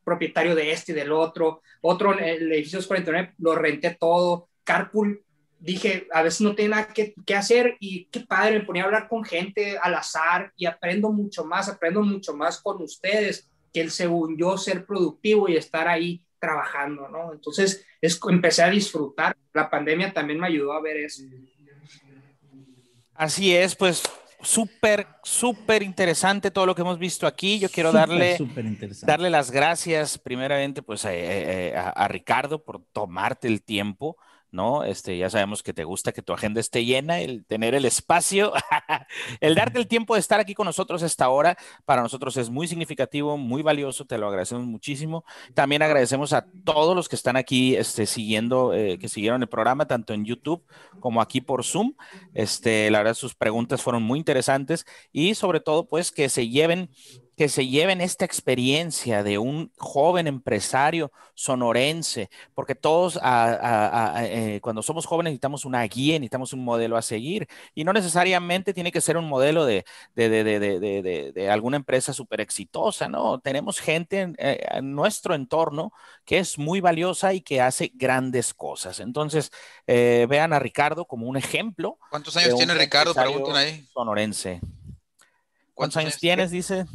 propietario 0.04 0.54
de 0.54 0.72
este 0.72 0.92
y 0.92 0.94
del 0.94 1.12
otro. 1.12 1.62
Otro, 1.80 2.18
el 2.18 2.52
edificio 2.52 2.86
49, 2.86 3.34
lo 3.38 3.54
renté 3.54 3.96
todo. 3.98 4.48
Carpool 4.62 5.24
dije, 5.64 6.06
a 6.12 6.22
veces 6.22 6.42
no 6.42 6.54
tenía 6.54 6.76
nada 6.76 6.88
que, 6.88 7.34
hacer 7.34 7.76
y 7.80 8.04
qué 8.06 8.20
padre, 8.20 8.58
me 8.58 8.64
ponía 8.66 8.82
a 8.82 8.86
hablar 8.86 9.08
con 9.08 9.24
gente 9.24 9.78
al 9.78 9.94
azar 9.94 10.52
y 10.56 10.66
aprendo 10.66 11.10
mucho 11.10 11.44
más, 11.44 11.68
aprendo 11.70 12.02
mucho 12.02 12.36
más 12.36 12.60
con 12.60 12.82
ustedes 12.82 13.48
que 13.72 13.80
el 13.80 13.90
según 13.90 14.36
yo 14.36 14.58
ser 14.58 14.84
productivo 14.84 15.48
y 15.48 15.56
estar 15.56 15.88
ahí 15.88 16.22
trabajando, 16.38 17.08
¿no? 17.08 17.32
Entonces, 17.32 17.84
es, 18.00 18.20
empecé 18.28 18.62
a 18.62 18.70
disfrutar. 18.70 19.34
La 19.54 19.70
pandemia 19.70 20.12
también 20.12 20.38
me 20.38 20.46
ayudó 20.46 20.74
a 20.74 20.82
ver 20.82 20.98
eso. 20.98 21.22
Así 23.14 23.54
es, 23.54 23.74
pues 23.74 24.02
súper, 24.44 25.06
súper 25.22 25.82
interesante 25.82 26.50
todo 26.50 26.66
lo 26.66 26.74
que 26.74 26.82
hemos 26.82 26.98
visto 26.98 27.26
aquí. 27.26 27.58
Yo 27.58 27.68
quiero 27.68 27.92
darle, 27.92 28.36
darle 29.02 29.30
las 29.30 29.50
gracias 29.50 30.18
primeramente 30.18 30.82
pues 30.82 31.04
a, 31.04 32.08
Ricardo 32.08 32.62
por 32.62 32.82
tomarte 32.92 33.48
el 33.48 33.62
tiempo 33.62 34.16
¿no? 34.54 34.84
Este, 34.84 35.18
ya 35.18 35.28
sabemos 35.28 35.62
que 35.62 35.74
te 35.74 35.84
gusta 35.84 36.12
que 36.12 36.22
tu 36.22 36.32
agenda 36.32 36.60
esté 36.60 36.84
llena, 36.84 37.20
el 37.20 37.44
tener 37.44 37.74
el 37.74 37.84
espacio, 37.84 38.52
el 39.40 39.54
darte 39.54 39.78
el 39.78 39.88
tiempo 39.88 40.14
de 40.14 40.20
estar 40.20 40.40
aquí 40.40 40.54
con 40.54 40.66
nosotros 40.66 41.02
esta 41.02 41.28
hora, 41.28 41.58
para 41.84 42.02
nosotros 42.02 42.36
es 42.36 42.48
muy 42.48 42.68
significativo, 42.68 43.36
muy 43.36 43.62
valioso, 43.62 44.06
te 44.06 44.16
lo 44.16 44.28
agradecemos 44.28 44.64
muchísimo. 44.64 45.24
También 45.54 45.82
agradecemos 45.82 46.32
a 46.32 46.46
todos 46.64 46.94
los 46.94 47.08
que 47.08 47.16
están 47.16 47.36
aquí 47.36 47.74
este, 47.74 48.06
siguiendo, 48.06 48.72
eh, 48.72 48.98
que 48.98 49.08
siguieron 49.08 49.42
el 49.42 49.48
programa, 49.48 49.86
tanto 49.86 50.14
en 50.14 50.24
YouTube 50.24 50.64
como 51.00 51.20
aquí 51.20 51.40
por 51.40 51.64
Zoom. 51.64 51.94
Este, 52.32 52.90
la 52.90 52.98
verdad, 52.98 53.14
sus 53.14 53.34
preguntas 53.34 53.82
fueron 53.82 54.02
muy 54.04 54.18
interesantes 54.18 54.86
y 55.12 55.34
sobre 55.34 55.60
todo, 55.60 55.88
pues, 55.88 56.12
que 56.12 56.28
se 56.28 56.48
lleven 56.48 56.90
que 57.36 57.48
se 57.48 57.66
lleven 57.66 58.00
esta 58.00 58.24
experiencia 58.24 59.22
de 59.22 59.38
un 59.38 59.72
joven 59.76 60.26
empresario 60.26 61.12
sonorense, 61.34 62.30
porque 62.54 62.74
todos 62.74 63.18
eh, 63.22 64.60
cuando 64.62 64.82
somos 64.82 65.06
jóvenes 65.06 65.32
necesitamos 65.32 65.64
una 65.64 65.82
guía, 65.82 66.14
necesitamos 66.14 66.52
un 66.52 66.64
modelo 66.64 66.96
a 66.96 67.02
seguir, 67.02 67.48
y 67.74 67.84
no 67.84 67.92
necesariamente 67.92 68.72
tiene 68.72 68.92
que 68.92 69.00
ser 69.00 69.16
un 69.16 69.28
modelo 69.28 69.66
de, 69.66 69.84
de, 70.14 71.50
alguna 71.50 71.76
empresa 71.76 72.12
súper 72.12 72.40
exitosa, 72.40 73.08
¿no? 73.08 73.40
Tenemos 73.40 73.80
gente 73.80 74.32
eh, 74.38 74.66
en, 74.70 74.94
nuestro 74.94 75.34
entorno 75.34 75.92
que 76.24 76.38
es 76.38 76.58
muy 76.58 76.80
valiosa 76.80 77.32
y 77.32 77.40
que 77.40 77.60
hace 77.60 77.90
grandes 77.94 78.54
cosas. 78.54 79.00
Entonces, 79.00 79.50
eh, 79.86 80.26
vean 80.28 80.52
a 80.52 80.58
Ricardo 80.58 81.04
como 81.04 81.26
un 81.26 81.36
ejemplo. 81.36 81.98
¿Cuántos 82.10 82.36
años 82.36 82.56
tiene 82.56 82.74
Ricardo? 82.74 83.12
Preguntan 83.12 83.56
ahí. 83.56 83.84
Sonorense. 83.92 84.60
¿Cuántos, 85.74 85.96
años, 85.96 86.18
tienes? 86.18 86.52
Dice. 86.52 86.86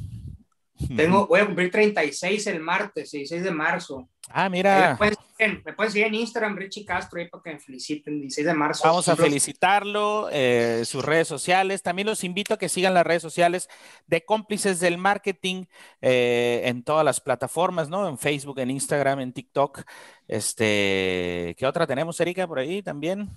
Tengo, 0.95 1.27
voy 1.27 1.41
a 1.41 1.45
cumplir 1.45 1.69
36 1.69 2.47
el 2.47 2.61
martes, 2.61 3.11
16 3.11 3.43
de 3.43 3.51
marzo. 3.51 4.09
Ah, 4.29 4.47
mira. 4.47 4.97
Me 5.39 5.73
pueden, 5.73 5.91
seguir 5.91 6.07
en 6.07 6.15
Instagram, 6.15 6.55
Richie 6.55 6.85
Castro, 6.85 7.19
ahí 7.19 7.27
para 7.27 7.41
que 7.43 7.53
me 7.53 7.59
feliciten, 7.59 8.19
16 8.21 8.47
de 8.47 8.53
marzo. 8.53 8.87
Vamos 8.87 9.07
a 9.09 9.15
felicitarlo, 9.15 10.29
eh, 10.31 10.83
sus 10.85 11.03
redes 11.03 11.27
sociales. 11.27 11.81
También 11.81 12.07
los 12.07 12.23
invito 12.23 12.53
a 12.53 12.57
que 12.57 12.69
sigan 12.69 12.93
las 12.93 13.05
redes 13.05 13.21
sociales 13.21 13.69
de 14.07 14.23
cómplices 14.23 14.79
del 14.79 14.97
marketing 14.97 15.65
eh, 16.01 16.61
en 16.65 16.83
todas 16.83 17.03
las 17.03 17.19
plataformas, 17.21 17.89
¿no? 17.89 18.07
En 18.07 18.17
Facebook, 18.17 18.59
en 18.59 18.69
Instagram, 18.69 19.19
en 19.21 19.33
TikTok. 19.33 19.81
Este, 20.27 21.55
¿qué 21.57 21.65
otra 21.65 21.87
tenemos, 21.87 22.19
Erika, 22.19 22.47
por 22.47 22.59
ahí 22.59 22.83
también? 22.83 23.29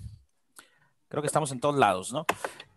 Creo 1.07 1.21
que 1.21 1.27
estamos 1.27 1.51
en 1.51 1.59
todos 1.59 1.75
lados, 1.75 2.11
¿no? 2.13 2.25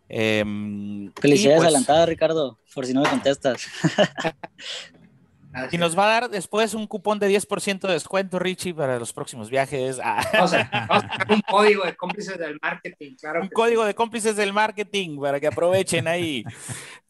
Em, 0.08 1.12
Felicidades 1.20 1.58
pues 1.58 1.68
adelantadas, 1.68 2.08
Ricardo, 2.08 2.58
por 2.74 2.86
si 2.86 2.94
no 2.94 3.02
me 3.02 3.10
contestas. 3.10 3.66
y 5.72 5.78
nos 5.78 5.98
va 5.98 6.04
a 6.04 6.20
dar 6.20 6.30
después 6.30 6.74
un 6.74 6.86
cupón 6.86 7.18
de 7.18 7.28
10% 7.28 7.86
de 7.86 7.94
descuento, 7.94 8.38
Richie, 8.38 8.74
para 8.74 8.98
los 8.98 9.12
próximos 9.12 9.50
viajes. 9.50 9.98
o 10.40 10.48
sea, 10.48 10.88
un 11.28 11.40
código 11.40 11.84
de 11.84 11.96
cómplices 11.96 12.38
del 12.38 12.58
marketing, 12.62 13.16
claro. 13.16 13.42
Un 13.42 13.48
código 13.48 13.84
de 13.84 13.94
cómplices 13.94 14.36
del 14.36 14.52
marketing 14.52 15.18
para 15.20 15.40
que 15.40 15.48
aprovechen 15.48 16.06
ahí. 16.08 16.44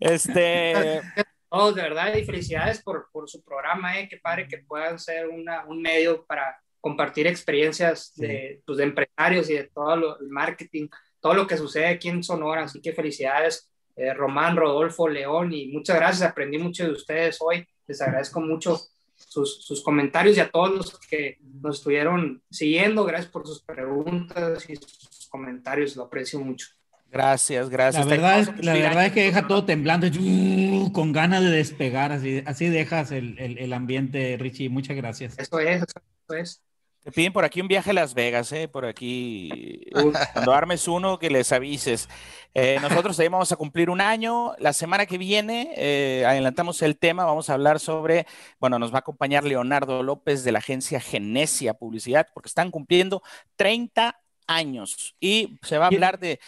este. 0.00 1.02
Oh, 1.48 1.70
de 1.70 1.80
verdad, 1.80 2.12
y 2.14 2.24
felicidades 2.24 2.82
por, 2.82 3.08
por 3.12 3.30
su 3.30 3.40
programa, 3.42 3.98
eh. 3.98 4.08
Qué 4.10 4.18
padre 4.18 4.48
que 4.48 4.58
puedan 4.58 4.98
ser 4.98 5.28
una, 5.28 5.64
un 5.64 5.80
medio 5.80 6.26
para 6.26 6.60
compartir 6.80 7.28
experiencias 7.28 8.12
de, 8.16 8.60
pues, 8.66 8.78
de 8.78 8.84
empresarios 8.84 9.48
y 9.48 9.54
de 9.54 9.64
todo 9.64 10.18
el 10.20 10.28
marketing 10.28 10.88
todo 11.26 11.34
lo 11.34 11.46
que 11.48 11.56
sucede 11.56 11.86
aquí 11.86 12.08
en 12.08 12.22
Sonora. 12.22 12.62
Así 12.62 12.80
que 12.80 12.92
felicidades, 12.92 13.68
eh, 13.96 14.14
Román, 14.14 14.54
Rodolfo, 14.54 15.08
León, 15.08 15.52
y 15.52 15.66
muchas 15.66 15.96
gracias. 15.96 16.30
Aprendí 16.30 16.56
mucho 16.56 16.84
de 16.84 16.92
ustedes 16.92 17.38
hoy. 17.40 17.66
Les 17.88 18.00
agradezco 18.00 18.40
mucho 18.40 18.80
sus, 19.16 19.64
sus, 19.64 19.82
comentarios 19.82 20.36
y 20.36 20.40
a 20.40 20.48
todos 20.48 20.70
los 20.70 20.98
que 21.00 21.38
nos 21.60 21.78
estuvieron 21.78 22.40
siguiendo. 22.48 23.04
Gracias 23.04 23.32
por 23.32 23.44
sus 23.44 23.60
preguntas 23.60 24.70
y 24.70 24.76
sus 24.76 25.26
comentarios. 25.28 25.96
Lo 25.96 26.04
aprecio 26.04 26.38
mucho. 26.38 26.68
Gracias, 27.10 27.70
gracias. 27.70 28.06
La 28.06 28.10
verdad, 28.10 28.38
es, 28.38 28.64
la 28.64 28.74
verdad 28.74 29.06
es 29.06 29.12
que 29.12 29.24
deja 29.24 29.48
todo 29.48 29.64
temblando, 29.64 30.06
con 30.92 31.12
ganas 31.12 31.42
de 31.42 31.50
despegar, 31.50 32.12
así, 32.12 32.40
así 32.46 32.68
dejas 32.68 33.10
el, 33.10 33.36
el, 33.40 33.58
el 33.58 33.72
ambiente, 33.72 34.36
Richie. 34.38 34.68
Muchas 34.68 34.96
gracias. 34.96 35.36
Eso 35.40 35.58
es, 35.58 35.82
eso 35.82 36.34
es. 36.36 36.62
Te 37.06 37.12
piden 37.12 37.32
por 37.32 37.44
aquí 37.44 37.60
un 37.60 37.68
viaje 37.68 37.90
a 37.90 37.92
Las 37.92 38.14
Vegas, 38.14 38.50
¿eh? 38.50 38.66
Por 38.66 38.84
aquí. 38.84 39.80
Cuando 40.32 40.52
armes 40.52 40.88
uno, 40.88 41.20
que 41.20 41.30
les 41.30 41.52
avises. 41.52 42.08
Eh, 42.52 42.78
nosotros 42.82 43.16
también 43.16 43.30
vamos 43.30 43.52
a 43.52 43.56
cumplir 43.56 43.90
un 43.90 44.00
año. 44.00 44.54
La 44.58 44.72
semana 44.72 45.06
que 45.06 45.16
viene, 45.16 45.72
eh, 45.76 46.24
adelantamos 46.26 46.82
el 46.82 46.98
tema, 46.98 47.24
vamos 47.24 47.48
a 47.48 47.54
hablar 47.54 47.78
sobre, 47.78 48.26
bueno, 48.58 48.80
nos 48.80 48.90
va 48.90 48.96
a 48.96 48.98
acompañar 48.98 49.44
Leonardo 49.44 50.02
López 50.02 50.42
de 50.42 50.50
la 50.50 50.58
agencia 50.58 50.98
Genesia 50.98 51.74
Publicidad, 51.74 52.26
porque 52.34 52.48
están 52.48 52.72
cumpliendo 52.72 53.22
30 53.54 54.18
años 54.46 55.16
y 55.20 55.58
se 55.62 55.78
va 55.78 55.84
a 55.84 55.88
hablar 55.88 56.18
de, 56.18 56.38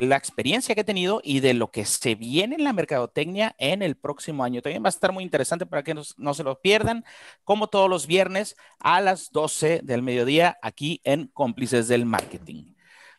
la 0.00 0.16
experiencia 0.16 0.74
que 0.74 0.82
he 0.82 0.84
tenido 0.84 1.20
y 1.24 1.40
de 1.40 1.54
lo 1.54 1.70
que 1.70 1.84
se 1.84 2.14
viene 2.14 2.56
en 2.56 2.64
la 2.64 2.72
mercadotecnia 2.72 3.54
en 3.58 3.82
el 3.82 3.96
próximo 3.96 4.44
año. 4.44 4.62
También 4.62 4.82
va 4.82 4.88
a 4.88 4.90
estar 4.90 5.12
muy 5.12 5.24
interesante 5.24 5.66
para 5.66 5.82
que 5.82 5.94
no 5.94 6.34
se 6.34 6.44
lo 6.44 6.60
pierdan, 6.60 7.04
como 7.44 7.68
todos 7.68 7.88
los 7.88 8.06
viernes 8.06 8.56
a 8.78 9.00
las 9.00 9.30
12 9.30 9.80
del 9.82 10.02
mediodía 10.02 10.58
aquí 10.62 11.00
en 11.04 11.28
Cómplices 11.28 11.88
del 11.88 12.06
Marketing. 12.06 12.77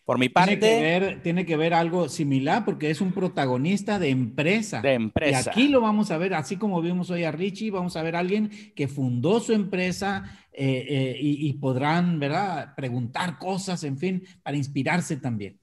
Por 0.09 0.17
mi 0.17 0.27
parte. 0.27 0.57
Tiene 0.57 0.75
que, 0.75 0.81
ver, 0.81 1.21
tiene 1.21 1.45
que 1.45 1.55
ver 1.55 1.71
algo 1.75 2.09
similar 2.09 2.65
porque 2.65 2.89
es 2.89 2.99
un 2.99 3.11
protagonista 3.11 3.99
de 3.99 4.09
empresa. 4.09 4.81
De 4.81 4.95
empresa. 4.95 5.43
Y 5.45 5.49
aquí 5.51 5.67
lo 5.67 5.81
vamos 5.81 6.09
a 6.09 6.17
ver, 6.17 6.33
así 6.33 6.57
como 6.57 6.81
vimos 6.81 7.11
hoy 7.11 7.25
a 7.25 7.31
Richie, 7.31 7.69
vamos 7.69 7.95
a 7.95 8.01
ver 8.01 8.15
a 8.15 8.19
alguien 8.19 8.73
que 8.75 8.87
fundó 8.87 9.39
su 9.39 9.53
empresa 9.53 10.23
eh, 10.51 10.83
eh, 10.89 11.17
y, 11.19 11.53
podrán, 11.53 12.19
¿verdad?, 12.19 12.73
preguntar 12.75 13.37
cosas, 13.37 13.83
en 13.83 13.99
fin, 13.99 14.23
para 14.41 14.57
inspirarse 14.57 15.15
también. 15.17 15.59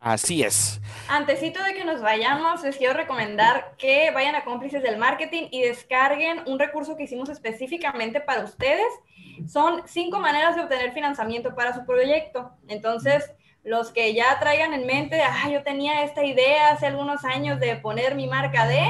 Así 0.00 0.42
es. 0.42 0.80
Antesito 1.10 1.62
de 1.62 1.74
que 1.74 1.84
nos 1.84 2.00
vayamos, 2.00 2.62
les 2.62 2.78
quiero 2.78 2.94
recomendar 2.94 3.74
que 3.76 4.10
vayan 4.12 4.34
a 4.34 4.44
Cómplices 4.44 4.82
del 4.82 4.96
Marketing 4.96 5.48
y 5.50 5.60
descarguen 5.60 6.38
un 6.46 6.58
recurso 6.58 6.96
que 6.96 7.02
hicimos 7.02 7.28
específicamente 7.28 8.22
para 8.22 8.44
ustedes. 8.44 8.88
Son 9.46 9.82
cinco 9.84 10.20
maneras 10.20 10.56
de 10.56 10.62
obtener 10.62 10.94
financiamiento 10.94 11.54
para 11.54 11.74
su 11.74 11.84
proyecto. 11.84 12.50
Entonces, 12.66 13.30
los 13.64 13.90
que 13.90 14.14
ya 14.14 14.38
traigan 14.38 14.74
en 14.74 14.86
mente, 14.86 15.20
ah, 15.22 15.48
yo 15.50 15.62
tenía 15.62 16.04
esta 16.04 16.24
idea 16.24 16.70
hace 16.70 16.86
algunos 16.86 17.24
años 17.24 17.58
de 17.58 17.76
poner 17.76 18.14
mi 18.14 18.26
marca 18.26 18.66
de, 18.66 18.84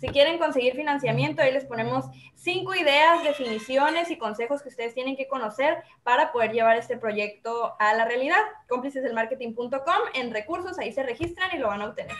si 0.00 0.08
quieren 0.08 0.38
conseguir 0.38 0.74
financiamiento, 0.74 1.42
ahí 1.42 1.52
les 1.52 1.64
ponemos 1.64 2.06
cinco 2.34 2.74
ideas, 2.74 3.22
definiciones 3.22 4.10
y 4.10 4.16
consejos 4.16 4.62
que 4.62 4.68
ustedes 4.68 4.94
tienen 4.94 5.16
que 5.16 5.28
conocer 5.28 5.78
para 6.02 6.32
poder 6.32 6.52
llevar 6.52 6.76
este 6.78 6.96
proyecto 6.96 7.74
a 7.78 7.94
la 7.94 8.06
realidad. 8.06 8.40
Cómplicesdelmarketing.com 8.68 10.00
en 10.14 10.32
recursos, 10.32 10.78
ahí 10.78 10.92
se 10.92 11.02
registran 11.02 11.50
y 11.54 11.58
lo 11.58 11.68
van 11.68 11.82
a 11.82 11.88
obtener. 11.88 12.16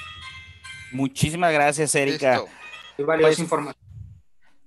Muchísimas 0.92 1.52
gracias, 1.52 1.94
Erika. 1.94 2.42
Pues, 2.96 3.38
información. 3.38 3.76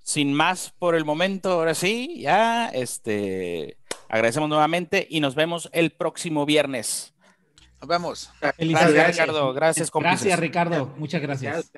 Sin 0.02 0.34
más 0.34 0.72
por 0.80 0.96
el 0.96 1.06
momento, 1.06 1.52
ahora 1.52 1.76
sí, 1.76 2.20
ya, 2.20 2.70
este, 2.70 3.78
agradecemos 4.10 4.50
nuevamente 4.50 5.06
y 5.10 5.20
nos 5.20 5.36
vemos 5.36 5.70
el 5.72 5.92
próximo 5.92 6.46
viernes. 6.46 7.12
Nos 7.84 7.90
vemos. 7.90 8.32
Gracias, 8.40 9.18
Ricardo. 9.18 9.54
Gracias, 9.54 9.92
Gracias, 9.92 10.40
Ricardo. 10.40 10.94
Muchas 10.98 11.22
gracias. 11.22 11.70